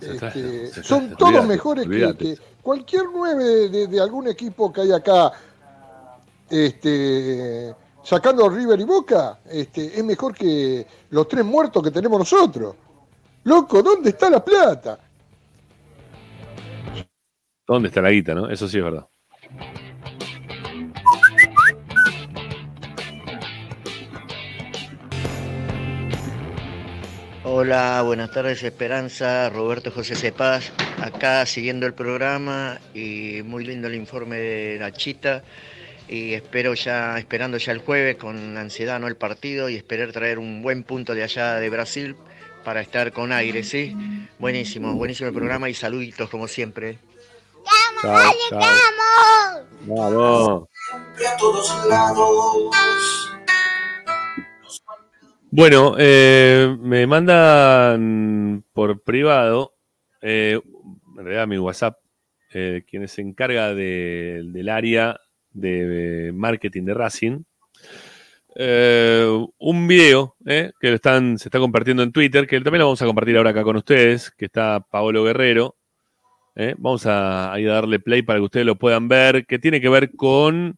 Este, 0.00 0.82
son 0.82 1.16
todos 1.16 1.32
mejores 1.46 1.86
que, 2.16 2.36
cualquier 2.62 3.04
9 3.12 3.44
de, 3.44 3.68
de- 3.68 3.86
de 3.86 4.00
algún 4.00 4.28
equipo 4.28 4.72
que 4.72 4.82
hay 4.82 4.92
acá, 4.92 5.32
este, 6.50 7.74
sacando 8.02 8.48
River 8.48 8.78
y 8.80 8.84
Boca, 8.84 9.38
este, 9.48 9.98
es 9.98 10.04
mejor 10.04 10.34
que 10.34 10.86
los 11.10 11.26
tres 11.28 11.44
muertos 11.44 11.82
que 11.82 11.90
tenemos 11.90 12.18
nosotros. 12.18 12.74
Loco, 13.44 13.82
¿dónde 13.82 14.10
está 14.10 14.28
la 14.28 14.44
plata? 14.44 14.98
¿Dónde 17.66 17.88
está 17.88 18.02
la 18.02 18.10
guita, 18.10 18.34
no? 18.34 18.50
Eso 18.50 18.68
sí 18.68 18.78
es 18.78 18.84
verdad. 18.84 19.06
Hola, 27.44 28.02
buenas 28.02 28.30
tardes 28.30 28.62
Esperanza, 28.62 29.50
Roberto 29.50 29.90
José 29.90 30.14
Cepaz, 30.16 30.72
acá 31.02 31.44
siguiendo 31.44 31.86
el 31.86 31.92
programa 31.92 32.80
y 32.94 33.42
muy 33.44 33.64
lindo 33.64 33.88
el 33.88 33.94
informe 33.94 34.36
de 34.38 34.78
Nachita 34.78 35.42
y 36.08 36.34
espero 36.34 36.74
ya, 36.74 37.18
esperando 37.18 37.58
ya 37.58 37.72
el 37.72 37.78
jueves 37.78 38.16
con 38.16 38.56
ansiedad 38.56 38.98
no 39.00 39.06
el 39.06 39.16
partido 39.16 39.68
y 39.68 39.76
esperar 39.76 40.12
traer 40.12 40.38
un 40.38 40.62
buen 40.62 40.82
punto 40.82 41.14
de 41.14 41.24
allá 41.24 41.56
de 41.56 41.68
Brasil 41.68 42.16
para 42.64 42.80
estar 42.80 43.12
con 43.12 43.32
aire, 43.32 43.62
¿sí? 43.64 43.94
Buenísimo, 44.38 44.94
buenísimo 44.94 45.28
el 45.28 45.34
programa 45.34 45.68
y 45.68 45.74
saluditos 45.74 46.30
como 46.30 46.48
siempre. 46.48 46.98
Chao, 48.00 48.32
chao. 48.50 48.60
Vamos. 49.86 50.68
a 51.26 51.36
todos 51.38 51.86
lados. 51.88 52.70
Bueno, 55.50 55.94
eh, 55.98 56.74
me 56.80 57.06
mandan 57.06 58.64
por 58.72 59.02
privado, 59.02 59.74
eh, 60.22 60.58
en 61.18 61.24
realidad 61.24 61.46
mi 61.46 61.58
WhatsApp, 61.58 61.98
eh, 62.54 62.82
quien 62.88 63.06
se 63.06 63.20
encarga 63.20 63.74
de- 63.74 64.42
del 64.46 64.68
área 64.70 65.20
de 65.50 66.30
marketing 66.34 66.84
de 66.84 66.94
Racing, 66.94 67.42
eh, 68.56 69.26
un 69.58 69.86
video 69.86 70.36
eh, 70.46 70.72
que 70.80 70.88
lo 70.88 70.94
están, 70.96 71.38
se 71.38 71.48
está 71.48 71.58
compartiendo 71.58 72.02
en 72.02 72.12
Twitter, 72.12 72.46
que 72.46 72.58
también 72.60 72.80
lo 72.80 72.86
vamos 72.86 73.02
a 73.02 73.06
compartir 73.06 73.36
ahora 73.36 73.50
acá 73.50 73.62
con 73.62 73.76
ustedes, 73.76 74.30
que 74.30 74.46
está 74.46 74.80
Paolo 74.80 75.22
Guerrero. 75.24 75.76
Eh. 76.54 76.74
Vamos 76.78 77.06
a, 77.06 77.54
darle 77.58 78.00
play 78.00 78.22
para 78.22 78.38
que 78.38 78.44
ustedes 78.44 78.66
lo 78.66 78.76
puedan 78.76 79.08
ver, 79.08 79.46
que 79.46 79.58
tiene 79.58 79.80
que 79.80 79.88
ver 79.88 80.14
con, 80.14 80.76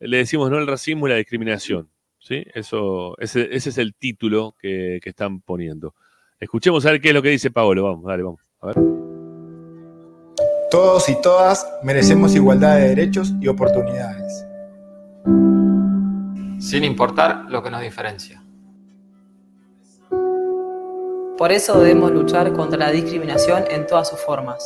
le 0.00 0.18
decimos, 0.18 0.50
no 0.50 0.58
el 0.58 0.66
racismo 0.66 1.06
y 1.06 1.10
la 1.10 1.16
discriminación. 1.16 1.88
¿sí? 2.18 2.44
Eso, 2.54 3.16
ese, 3.18 3.54
ese 3.54 3.70
es 3.70 3.78
el 3.78 3.94
título 3.94 4.54
que, 4.58 5.00
que 5.02 5.10
están 5.10 5.40
poniendo. 5.40 5.94
Escuchemos 6.40 6.84
a 6.86 6.90
ver 6.90 7.00
qué 7.00 7.08
es 7.08 7.14
lo 7.14 7.22
que 7.22 7.30
dice 7.30 7.50
Paolo. 7.50 7.84
Vamos, 7.84 8.04
dale, 8.04 8.22
vamos. 8.22 8.40
A 8.60 8.66
ver. 8.66 8.76
Todos 10.70 11.08
y 11.08 11.20
todas 11.22 11.66
merecemos 11.82 12.34
igualdad 12.34 12.76
de 12.76 12.88
derechos 12.88 13.32
y 13.40 13.48
oportunidades. 13.48 14.44
sin 16.58 16.82
importar 16.82 17.44
lo 17.48 17.62
que 17.62 17.70
nos 17.70 17.82
diferencia. 17.82 18.42
Por 21.38 21.52
eso 21.52 21.80
debemos 21.80 22.10
luchar 22.10 22.52
contra 22.52 22.78
la 22.78 22.90
discriminación 22.90 23.64
en 23.70 23.86
todas 23.86 24.08
sus 24.08 24.18
formas. 24.20 24.64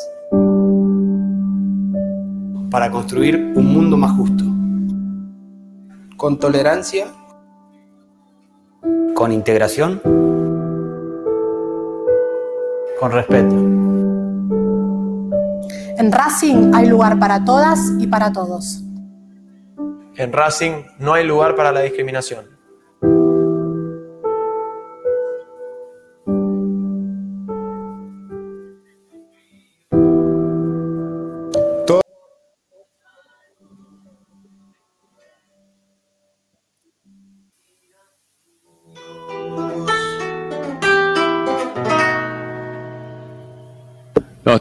Para 2.70 2.90
construir 2.90 3.53
un 3.55 3.73
mundo 3.73 3.97
más 3.97 4.12
justo. 4.12 4.45
Con 6.16 6.39
tolerancia. 6.39 7.07
Con 9.15 9.32
integración. 9.32 10.01
Con 13.01 13.12
respeto. 13.12 13.55
En 15.97 16.12
Racing 16.12 16.73
hay 16.74 16.86
lugar 16.86 17.19
para 17.19 17.45
todas 17.45 17.81
y 17.99 18.07
para 18.07 18.32
todos. 18.32 18.82
En 20.16 20.32
Racing 20.32 20.82
no 20.99 21.15
hay 21.15 21.27
lugar 21.27 21.57
para 21.57 21.73
la 21.73 21.81
discriminación. 21.81 22.57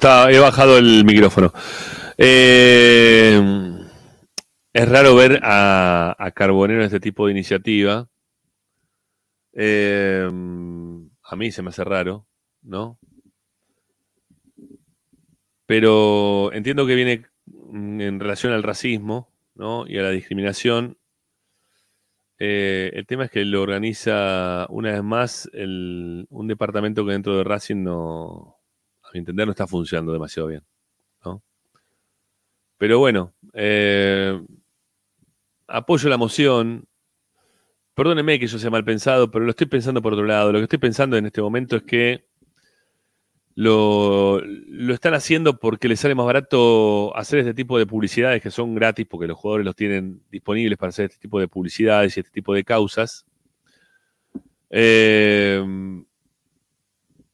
He 0.04 0.38
bajado 0.38 0.78
el 0.78 1.06
micrófono. 1.06 1.52
Eh, 2.20 3.42
es 4.74 4.90
raro 4.90 5.16
ver 5.16 5.40
a, 5.42 6.32
Carbonero 6.36 6.82
en 6.82 6.86
este 6.86 7.00
tipo 7.00 7.26
de 7.26 7.32
iniciativa. 7.32 8.08
Eh, 9.54 10.30
a 11.24 11.36
mí 11.36 11.52
se 11.52 11.64
me 11.64 11.70
hace 11.70 11.84
raro, 11.84 12.28
¿no? 12.62 13.00
Pero 15.66 16.54
entiendo 16.54 16.86
que 16.86 16.94
viene 16.94 17.26
en 17.74 18.20
relación 18.20 18.54
al 18.54 18.62
racismo, 18.62 19.32
¿no? 19.56 19.88
Y 19.88 19.98
a 19.98 20.04
la 20.04 20.12
discriminación. 20.12 20.98
Eh, 22.38 22.92
el 22.94 23.08
tema 23.08 23.26
es 23.26 23.32
que 23.32 23.44
lo 23.46 23.64
organiza 23.64 24.68
una 24.70 24.92
vez 24.92 25.04
más 25.04 25.50
un 25.56 26.48
departamento 26.48 27.04
que 27.04 27.14
dentro 27.14 27.36
de 27.36 27.44
Racing 27.44 27.84
no, 27.84 28.57
a 29.08 29.12
mi 29.14 29.20
entender, 29.20 29.48
no 29.48 29.52
está 29.52 29.68
funcionando 29.68 30.12
demasiado 30.12 30.50
bien. 30.50 30.64
¿no? 31.24 31.42
Pero 32.78 33.00
bueno, 33.00 33.34
eh, 33.54 34.40
apoyo 35.68 36.10
la 36.10 36.18
moción, 36.18 36.88
perdóneme 37.94 38.40
que 38.40 38.48
yo 38.48 38.60
sea 38.60 38.70
mal 38.70 38.84
pensado, 38.84 39.32
pero 39.32 39.46
lo 39.46 39.52
estoy 39.52 39.68
pensando 39.68 40.02
por 40.02 40.14
otro 40.14 40.26
lado. 40.26 40.52
Lo 40.52 40.60
que 40.60 40.64
estoy 40.64 40.80
pensando 40.80 41.18
en 41.18 41.26
este 41.26 41.42
momento 41.42 41.78
es 41.78 41.84
que 41.84 42.26
lo, 43.56 44.40
lo 44.42 44.94
están 44.94 45.16
haciendo 45.16 45.60
porque 45.60 45.88
les 45.88 46.00
sale 46.00 46.14
más 46.14 46.28
barato 46.28 47.16
hacer 47.18 47.40
este 47.40 47.56
tipo 47.56 47.80
de 47.80 47.88
publicidades 47.88 48.40
que 48.40 48.52
son 48.52 48.76
gratis 48.76 49.08
porque 49.10 49.26
los 49.26 49.36
jugadores 49.36 49.66
los 49.66 49.76
tienen 49.76 50.22
disponibles 50.30 50.78
para 50.78 50.90
hacer 50.90 51.06
este 51.06 51.18
tipo 51.18 51.40
de 51.40 51.48
publicidades 51.48 52.16
y 52.16 52.20
este 52.20 52.32
tipo 52.32 52.54
de 52.54 52.64
causas. 52.64 53.26
Eh, 54.70 55.64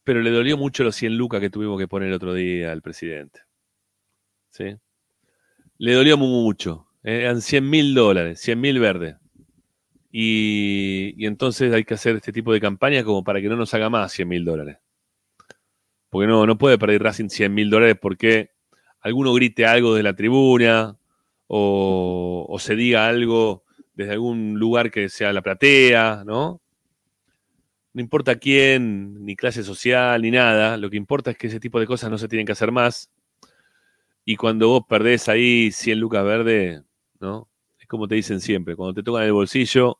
pero 0.03 0.21
le 0.21 0.31
dolió 0.31 0.57
mucho 0.57 0.83
los 0.83 0.95
100 0.95 1.17
lucas 1.17 1.41
que 1.41 1.49
tuvimos 1.49 1.79
que 1.79 1.87
poner 1.87 2.09
el 2.09 2.15
otro 2.15 2.33
día 2.33 2.71
al 2.71 2.81
presidente. 2.81 3.41
¿Sí? 4.49 4.75
Le 5.77 5.93
dolió 5.93 6.17
mucho. 6.17 6.87
Eh, 7.03 7.21
eran 7.21 7.41
100 7.41 7.69
mil 7.69 7.93
dólares, 7.93 8.39
100 8.41 8.59
mil 8.61 8.79
verdes. 8.79 9.15
Y, 10.11 11.13
y, 11.17 11.25
entonces 11.25 11.73
hay 11.73 11.83
que 11.85 11.95
hacer 11.95 12.17
este 12.17 12.31
tipo 12.31 12.53
de 12.53 12.61
campaña 12.61 13.03
como 13.03 13.23
para 13.23 13.41
que 13.41 13.49
no 13.49 13.55
nos 13.55 13.73
haga 13.73 13.89
más 13.89 14.11
100 14.11 14.27
mil 14.27 14.45
dólares. 14.45 14.77
Porque 16.09 16.27
no, 16.27 16.45
no 16.45 16.57
puede 16.57 16.77
perder 16.77 17.01
Racing 17.01 17.29
100 17.29 17.53
mil 17.53 17.69
dólares 17.71 17.97
porque 17.99 18.51
alguno 19.01 19.33
grite 19.33 19.65
algo 19.65 19.95
de 19.95 20.03
la 20.03 20.15
tribuna 20.15 20.95
o, 21.47 22.45
o, 22.47 22.59
se 22.59 22.75
diga 22.75 23.07
algo 23.07 23.63
desde 23.95 24.13
algún 24.13 24.59
lugar 24.59 24.91
que 24.91 25.09
sea 25.09 25.33
la 25.33 25.41
platea, 25.41 26.23
¿no? 26.25 26.61
No 27.93 28.01
importa 28.01 28.35
quién, 28.35 29.23
ni 29.23 29.35
clase 29.35 29.63
social, 29.63 30.21
ni 30.21 30.31
nada. 30.31 30.77
Lo 30.77 30.89
que 30.89 30.97
importa 30.97 31.31
es 31.31 31.37
que 31.37 31.47
ese 31.47 31.59
tipo 31.59 31.79
de 31.79 31.85
cosas 31.85 32.09
no 32.09 32.17
se 32.17 32.27
tienen 32.27 32.45
que 32.45 32.51
hacer 32.51 32.71
más. 32.71 33.11
Y 34.25 34.35
cuando 34.35 34.69
vos 34.69 34.83
perdés 34.87 35.29
ahí 35.29 35.71
100 35.71 35.99
lucas 35.99 36.23
verdes, 36.23 36.81
¿no? 37.19 37.49
Es 37.79 37.87
como 37.87 38.07
te 38.07 38.15
dicen 38.15 38.41
siempre, 38.41 38.75
cuando 38.75 38.93
te 38.93 39.03
tocan 39.03 39.23
el 39.23 39.33
bolsillo, 39.33 39.99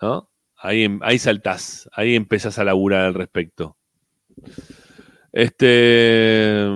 ¿no? 0.00 0.28
Ahí, 0.56 0.86
ahí 1.00 1.18
saltás, 1.18 1.88
ahí 1.92 2.14
empezás 2.14 2.58
a 2.58 2.64
laburar 2.64 3.06
al 3.06 3.14
respecto. 3.14 3.76
Este, 5.32 6.66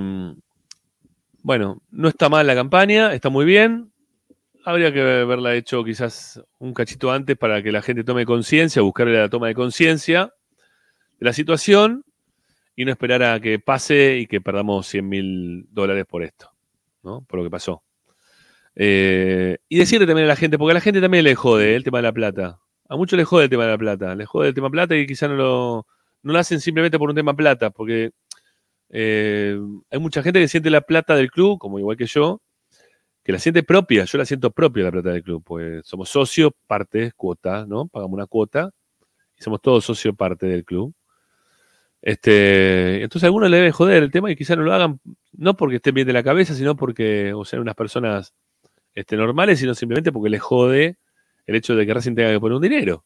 bueno, 1.43 1.83
no 1.91 2.09
está 2.09 2.29
mal 2.29 2.47
la 2.47 2.55
campaña, 2.55 3.13
está 3.13 3.29
muy 3.29 3.45
bien. 3.45 3.93
Habría 4.67 4.93
que 4.93 5.01
haberla 5.01 5.55
hecho 5.55 5.85
quizás 5.85 6.43
un 6.59 6.75
cachito 6.75 7.13
antes 7.13 7.39
para 7.39 7.63
que 7.63 7.71
la 7.71 7.83
gente 7.83 8.03
tome 8.03 8.27
conciencia, 8.27 8.83
buscarle 8.83 9.17
la 9.17 9.29
toma 9.29 9.47
de 9.47 9.55
conciencia 9.55 10.35
de 11.21 11.25
la 11.25 11.33
situación 11.33 12.05
y 12.75 12.85
no 12.85 12.91
esperar 12.91 13.23
a 13.23 13.39
que 13.39 13.61
pase 13.61 14.17
y 14.17 14.27
que 14.27 14.41
perdamos 14.41 14.89
100 14.89 15.09
mil 15.09 15.67
dólares 15.71 16.05
por 16.05 16.25
esto, 16.25 16.51
¿no? 17.05 17.21
Por 17.29 17.39
lo 17.39 17.45
que 17.45 17.51
pasó. 17.51 17.85
Eh, 18.75 19.59
y 19.69 19.79
decirle 19.79 20.05
también 20.05 20.25
a 20.25 20.31
la 20.31 20.37
gente, 20.37 20.59
porque 20.59 20.73
a 20.73 20.75
la 20.75 20.81
gente 20.81 21.01
también 21.01 21.23
le 21.23 21.37
jode 21.37 21.77
el 21.77 21.85
tema 21.85 21.99
de 21.99 22.03
la 22.03 22.13
plata. 22.13 22.59
A 22.89 22.97
muchos 22.97 23.17
les 23.17 23.29
jode 23.29 23.45
el 23.45 23.51
tema 23.51 23.67
de 23.67 23.71
la 23.71 23.79
plata. 23.79 24.17
Les 24.17 24.27
jode 24.27 24.49
el 24.49 24.55
tema 24.55 24.69
plata 24.69 24.97
y 24.97 25.07
quizás 25.07 25.31
no 25.31 25.37
lo, 25.37 25.87
no 26.25 26.33
lo 26.33 26.39
hacen 26.41 26.59
simplemente 26.59 26.99
por 26.99 27.09
un 27.09 27.15
tema 27.15 27.37
plata, 27.37 27.71
porque 27.71 28.11
eh, 28.91 29.61
hay 29.93 29.99
mucha 30.01 30.25
gente 30.25 30.41
que 30.41 30.49
siente 30.49 30.71
la 30.71 30.81
plata 30.81 31.15
del 31.15 31.31
club, 31.31 31.57
como 31.61 31.79
igual 31.79 31.97
que 31.97 32.07
yo, 32.07 32.43
que 33.27 33.33
la 33.33 33.41
siente 33.41 33.65
propia. 33.65 34.05
Yo 34.05 34.19
la 34.19 34.25
siento 34.25 34.53
propia 34.53 34.85
la 34.85 34.93
plata 34.93 35.11
del 35.11 35.25
club, 35.25 35.43
pues 35.45 35.85
somos 35.85 36.09
socios, 36.09 36.53
parte, 36.69 37.11
cuota, 37.17 37.67
¿no? 37.67 37.89
Pagamos 37.89 38.15
una 38.15 38.27
cuota 38.27 38.71
y 39.37 39.43
somos 39.43 39.61
todos 39.61 39.85
socios, 39.85 40.15
parte 40.15 40.47
del 40.47 40.65
club. 40.65 40.95
Este, 42.01 43.03
entonces 43.03 43.25
a 43.25 43.27
algunos 43.27 43.51
le 43.51 43.57
debe 43.57 43.73
joder 43.73 44.05
el 44.05 44.13
tema 44.13 44.31
y 44.31 44.37
quizás 44.37 44.57
no 44.57 44.63
lo 44.63 44.73
hagan, 44.73 45.01
no 45.33 45.57
porque 45.57 45.77
estén 45.77 45.95
bien 45.95 46.07
de 46.07 46.13
la 46.13 46.23
cabeza, 46.23 46.55
sino 46.55 46.77
porque 46.77 47.35
o 47.35 47.45
sean 47.45 47.63
unas 47.63 47.75
personas 47.75 48.33
este, 48.95 49.17
normales, 49.17 49.59
sino 49.59 49.75
simplemente 49.75 50.13
porque 50.13 50.31
les 50.31 50.41
jode 50.41 50.97
el 51.47 51.57
hecho 51.57 51.75
de 51.75 51.85
que 51.85 51.95
Racing 51.95 52.15
tenga 52.15 52.31
que 52.31 52.39
poner 52.39 52.55
un 52.55 52.63
dinero. 52.63 53.05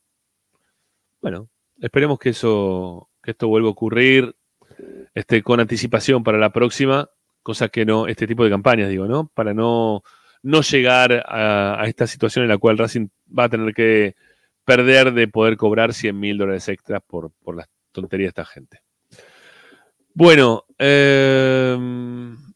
Bueno, 1.22 1.48
esperemos 1.80 2.18
que 2.18 2.28
eso, 2.28 3.08
que 3.22 3.30
esto 3.30 3.48
vuelva 3.48 3.68
a 3.68 3.72
ocurrir 3.72 4.36
este, 5.14 5.42
con 5.42 5.60
anticipación 5.60 6.22
para 6.22 6.36
la 6.36 6.52
próxima, 6.52 7.08
cosa 7.50 7.68
que 7.68 7.84
no, 7.84 8.06
este 8.06 8.28
tipo 8.28 8.44
de 8.44 8.50
campañas, 8.50 8.88
digo, 8.88 9.06
¿no? 9.06 9.28
Para 9.34 9.52
no, 9.52 10.04
no 10.42 10.60
llegar 10.62 11.24
a, 11.26 11.82
esta 11.86 12.06
situación 12.06 12.44
en 12.44 12.48
la 12.48 12.58
cual 12.58 12.78
Racing 12.78 13.08
va 13.36 13.44
a 13.44 13.48
tener 13.48 13.74
que 13.74 14.14
perder 14.64 15.12
de 15.12 15.26
poder 15.26 15.56
cobrar 15.56 15.92
100 15.92 16.18
mil 16.18 16.38
dólares 16.38 16.68
extras 16.68 17.02
por, 17.04 17.32
por 17.42 17.56
las 17.56 17.68
tonterías 17.90 18.28
de 18.28 18.42
esta 18.42 18.44
gente. 18.44 18.82
Bueno, 20.14 20.64
eh, 20.78 21.76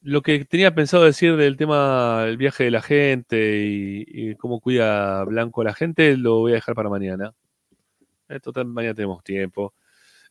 lo 0.02 0.22
que 0.22 0.44
tenía 0.44 0.72
pensado 0.76 1.02
decir 1.02 1.36
del 1.36 1.56
tema 1.56 2.22
del 2.26 2.36
viaje 2.36 2.62
de 2.62 2.70
la 2.70 2.82
gente 2.82 3.64
y, 3.66 4.04
y, 4.06 4.34
cómo 4.36 4.60
cuida 4.60 5.24
Blanco 5.24 5.62
a 5.62 5.64
la 5.64 5.74
gente, 5.74 6.16
lo 6.16 6.38
voy 6.38 6.52
a 6.52 6.56
dejar 6.56 6.76
para 6.76 6.88
mañana. 6.88 7.32
Eh, 8.28 8.38
total, 8.38 8.66
mañana 8.66 8.94
tenemos 8.94 9.24
tiempo. 9.24 9.74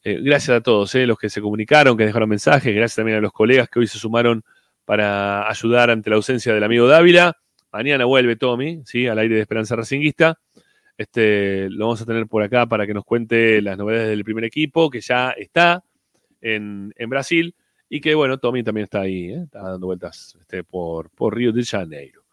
Eh, 0.06 0.20
gracias 0.22 0.58
a 0.58 0.62
todos 0.62 0.94
eh, 0.96 1.08
los 1.08 1.18
que 1.18 1.30
se 1.30 1.40
comunicaron, 1.42 1.96
que 1.98 2.06
dejaron 2.06 2.28
mensajes. 2.28 2.76
Gracias 2.76 2.98
también 2.98 3.20
a 3.20 3.22
los 3.22 3.32
colegas 3.32 3.70
que 3.70 3.80
hoy 3.80 3.88
se 3.88 3.98
sumaron 3.98 4.44
para 4.86 5.50
ayudar 5.50 5.90
ante 5.90 6.10
la 6.10 6.18
ausencia 6.18 6.54
del 6.54 6.64
amigo 6.64 6.88
Dávila. 6.88 7.38
Mañana 7.72 8.06
vuelve 8.06 8.36
Tommy, 8.36 8.82
¿sí? 8.86 9.08
al 9.08 9.20
aire 9.20 9.36
de 9.36 9.42
Esperanza 9.42 9.76
Racinguista. 9.76 10.40
Este, 10.98 11.70
lo 11.70 11.86
vamos 11.86 12.02
a 12.02 12.06
tener 12.06 12.28
por 12.28 12.44
acá 12.44 12.68
para 12.68 12.86
que 12.86 12.94
nos 12.94 13.04
cuente 13.04 13.62
las 13.62 13.78
novedades 13.78 14.10
del 14.10 14.24
primer 14.24 14.44
equipo, 14.44 14.90
que 14.90 15.02
ya 15.02 15.32
está 15.32 15.84
en, 16.42 16.94
en 16.98 17.10
Brasil. 17.10 17.56
Y 17.90 18.02
que, 18.02 18.16
bueno, 18.16 18.38
Tommy 18.40 18.64
también 18.64 18.86
está 18.86 19.02
ahí, 19.02 19.32
¿eh? 19.32 19.42
está 19.44 19.62
dando 19.62 19.88
vueltas 19.88 20.36
este, 20.40 20.64
por, 20.64 21.10
por 21.12 21.36
Río 21.36 21.52
de 21.52 21.64
Janeiro. 21.64 22.24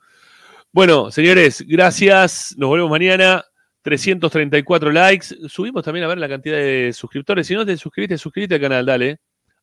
Bueno, 0.73 1.10
señores, 1.10 1.65
gracias. 1.66 2.55
Nos 2.57 2.70
vemos 2.70 2.89
mañana. 2.89 3.44
334 3.83 4.92
likes. 4.92 5.26
Subimos 5.49 5.83
también 5.83 6.05
a 6.05 6.08
ver 6.08 6.18
la 6.18 6.28
cantidad 6.28 6.57
de 6.57 6.92
suscriptores. 6.92 7.47
Si 7.47 7.55
no 7.55 7.65
te 7.65 7.76
suscribiste, 7.76 8.18
suscríbete 8.18 8.55
al 8.55 8.60
canal, 8.60 8.86
dale. 8.86 9.18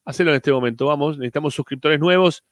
Hacelo 0.06 0.32
en 0.32 0.38
este 0.38 0.52
momento. 0.52 0.86
Vamos, 0.88 1.18
necesitamos 1.18 1.53
suscriptores 1.53 2.00
nuevos. 2.00 2.44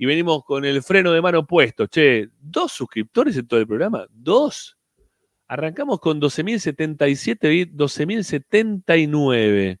Y 0.00 0.06
venimos 0.06 0.44
con 0.46 0.64
el 0.64 0.82
freno 0.82 1.12
de 1.12 1.20
mano 1.20 1.46
puesto. 1.46 1.86
Che, 1.86 2.30
dos 2.40 2.72
suscriptores 2.72 3.36
en 3.36 3.46
todo 3.46 3.60
el 3.60 3.66
programa. 3.66 4.06
Dos. 4.08 4.78
Arrancamos 5.46 6.00
con 6.00 6.18
12.077, 6.18 7.70
12.079. 7.70 9.78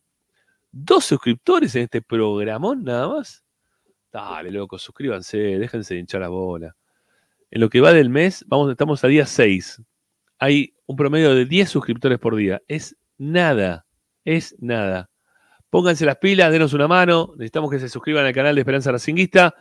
Dos 0.70 1.06
suscriptores 1.06 1.74
en 1.74 1.84
este 1.84 2.02
programón 2.02 2.84
nada 2.84 3.08
más. 3.08 3.42
Dale, 4.12 4.50
loco, 4.50 4.78
suscríbanse, 4.78 5.38
déjense 5.38 5.94
de 5.94 6.00
hinchar 6.00 6.20
la 6.20 6.28
bola. 6.28 6.76
En 7.50 7.62
lo 7.62 7.70
que 7.70 7.80
va 7.80 7.94
del 7.94 8.10
mes, 8.10 8.44
vamos, 8.46 8.70
estamos 8.70 9.02
a 9.02 9.08
día 9.08 9.24
6. 9.24 9.80
Hay 10.38 10.74
un 10.84 10.96
promedio 10.96 11.34
de 11.34 11.46
10 11.46 11.70
suscriptores 11.70 12.18
por 12.18 12.36
día. 12.36 12.60
Es 12.68 12.94
nada, 13.16 13.86
es 14.26 14.54
nada. 14.58 15.08
Pónganse 15.70 16.04
las 16.04 16.18
pilas, 16.18 16.52
denos 16.52 16.74
una 16.74 16.88
mano. 16.88 17.32
Necesitamos 17.36 17.70
que 17.70 17.78
se 17.78 17.88
suscriban 17.88 18.26
al 18.26 18.34
canal 18.34 18.54
de 18.54 18.60
Esperanza 18.60 18.92
Racinguista. 18.92 19.54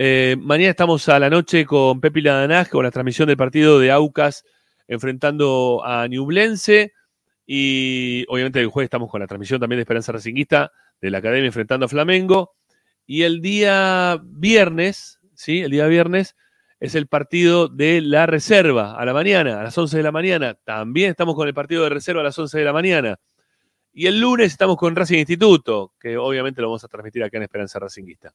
Eh, 0.00 0.36
mañana 0.38 0.70
estamos 0.70 1.08
a 1.08 1.18
la 1.18 1.28
noche 1.28 1.66
con 1.66 2.00
Pepi 2.00 2.20
Ladanaz, 2.20 2.68
con 2.68 2.84
la 2.84 2.92
transmisión 2.92 3.26
del 3.26 3.36
partido 3.36 3.80
de 3.80 3.90
Aucas 3.90 4.44
enfrentando 4.86 5.82
a 5.84 6.06
Ñublense. 6.06 6.92
Y 7.44 8.24
obviamente 8.28 8.60
el 8.60 8.68
jueves 8.68 8.86
estamos 8.86 9.10
con 9.10 9.20
la 9.20 9.26
transmisión 9.26 9.58
también 9.58 9.78
de 9.78 9.82
Esperanza 9.82 10.12
Racinguista 10.12 10.70
de 11.00 11.10
la 11.10 11.18
Academia 11.18 11.48
enfrentando 11.48 11.86
a 11.86 11.88
Flamengo. 11.88 12.54
Y 13.06 13.24
el 13.24 13.40
día 13.40 14.20
viernes, 14.22 15.18
¿sí? 15.34 15.62
El 15.62 15.72
día 15.72 15.88
viernes 15.88 16.36
es 16.78 16.94
el 16.94 17.08
partido 17.08 17.66
de 17.66 18.00
la 18.00 18.26
reserva 18.26 18.96
a 18.96 19.04
la 19.04 19.12
mañana, 19.12 19.58
a 19.58 19.64
las 19.64 19.76
11 19.76 19.96
de 19.96 20.02
la 20.04 20.12
mañana. 20.12 20.54
También 20.62 21.10
estamos 21.10 21.34
con 21.34 21.48
el 21.48 21.54
partido 21.54 21.82
de 21.82 21.88
reserva 21.88 22.20
a 22.20 22.24
las 22.24 22.38
11 22.38 22.56
de 22.56 22.64
la 22.64 22.72
mañana. 22.72 23.18
Y 23.92 24.06
el 24.06 24.20
lunes 24.20 24.52
estamos 24.52 24.76
con 24.76 24.94
Racing 24.94 25.18
Instituto, 25.18 25.92
que 25.98 26.16
obviamente 26.16 26.62
lo 26.62 26.68
vamos 26.68 26.84
a 26.84 26.88
transmitir 26.88 27.24
acá 27.24 27.38
en 27.38 27.42
Esperanza 27.42 27.80
Racinguista. 27.80 28.32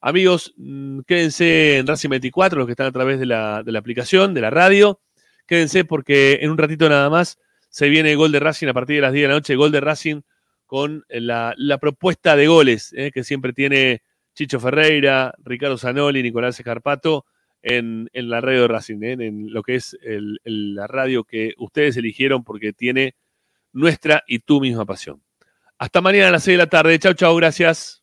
Amigos, 0.00 0.54
mm, 0.56 1.00
quédense 1.00 1.78
en 1.78 1.86
Racing 1.86 2.08
24, 2.08 2.58
los 2.58 2.66
que 2.66 2.72
están 2.72 2.86
a 2.86 2.92
través 2.92 3.20
de 3.20 3.26
la, 3.26 3.58
aplicación, 3.58 4.32
de 4.32 4.40
la 4.40 4.50
radio. 4.50 5.00
Quédense 5.46 5.84
porque 5.84 6.38
en 6.40 6.50
un 6.50 6.58
ratito 6.58 6.88
nada 6.88 7.10
más 7.10 7.38
se 7.68 7.88
viene 7.88 8.12
el 8.12 8.16
gol 8.16 8.32
de 8.32 8.40
Racing 8.40 8.68
a 8.68 8.72
partir 8.72 8.96
de 8.96 9.02
las 9.02 9.12
10 9.12 9.24
de 9.24 9.28
la 9.28 9.34
noche, 9.34 9.56
gol 9.56 9.72
de 9.72 9.80
Racing 9.80 10.22
con 10.64 11.04
la, 11.08 11.54
la 11.56 11.78
propuesta 11.78 12.36
de 12.36 12.46
goles 12.46 12.94
eh, 12.96 13.10
que 13.12 13.24
siempre 13.24 13.52
tiene 13.52 14.02
Chicho 14.34 14.58
Ferreira, 14.60 15.34
Ricardo 15.38 15.76
Zanoli, 15.76 16.22
Nicolás 16.22 16.58
Escarpato 16.58 17.26
en, 17.62 18.08
la 18.14 18.40
radio 18.40 18.62
de 18.62 18.68
Racing, 18.68 19.02
¿eh? 19.02 19.12
en 19.12 19.52
lo 19.52 19.62
que 19.62 19.74
es 19.74 19.98
la 20.44 20.86
radio 20.86 21.24
que 21.24 21.52
ustedes 21.58 21.96
eligieron 21.96 22.42
porque 22.42 22.72
tiene 22.72 23.16
nuestra 23.72 24.22
y 24.26 24.38
tu 24.38 24.60
misma 24.60 24.86
pasión. 24.86 25.22
Hasta 25.78 26.00
mañana 26.00 26.28
a 26.28 26.32
las 26.32 26.44
6 26.44 26.54
de 26.54 26.64
la 26.64 26.70
tarde. 26.70 26.98
Chau, 26.98 27.14
chau, 27.14 27.36
gracias. 27.36 27.99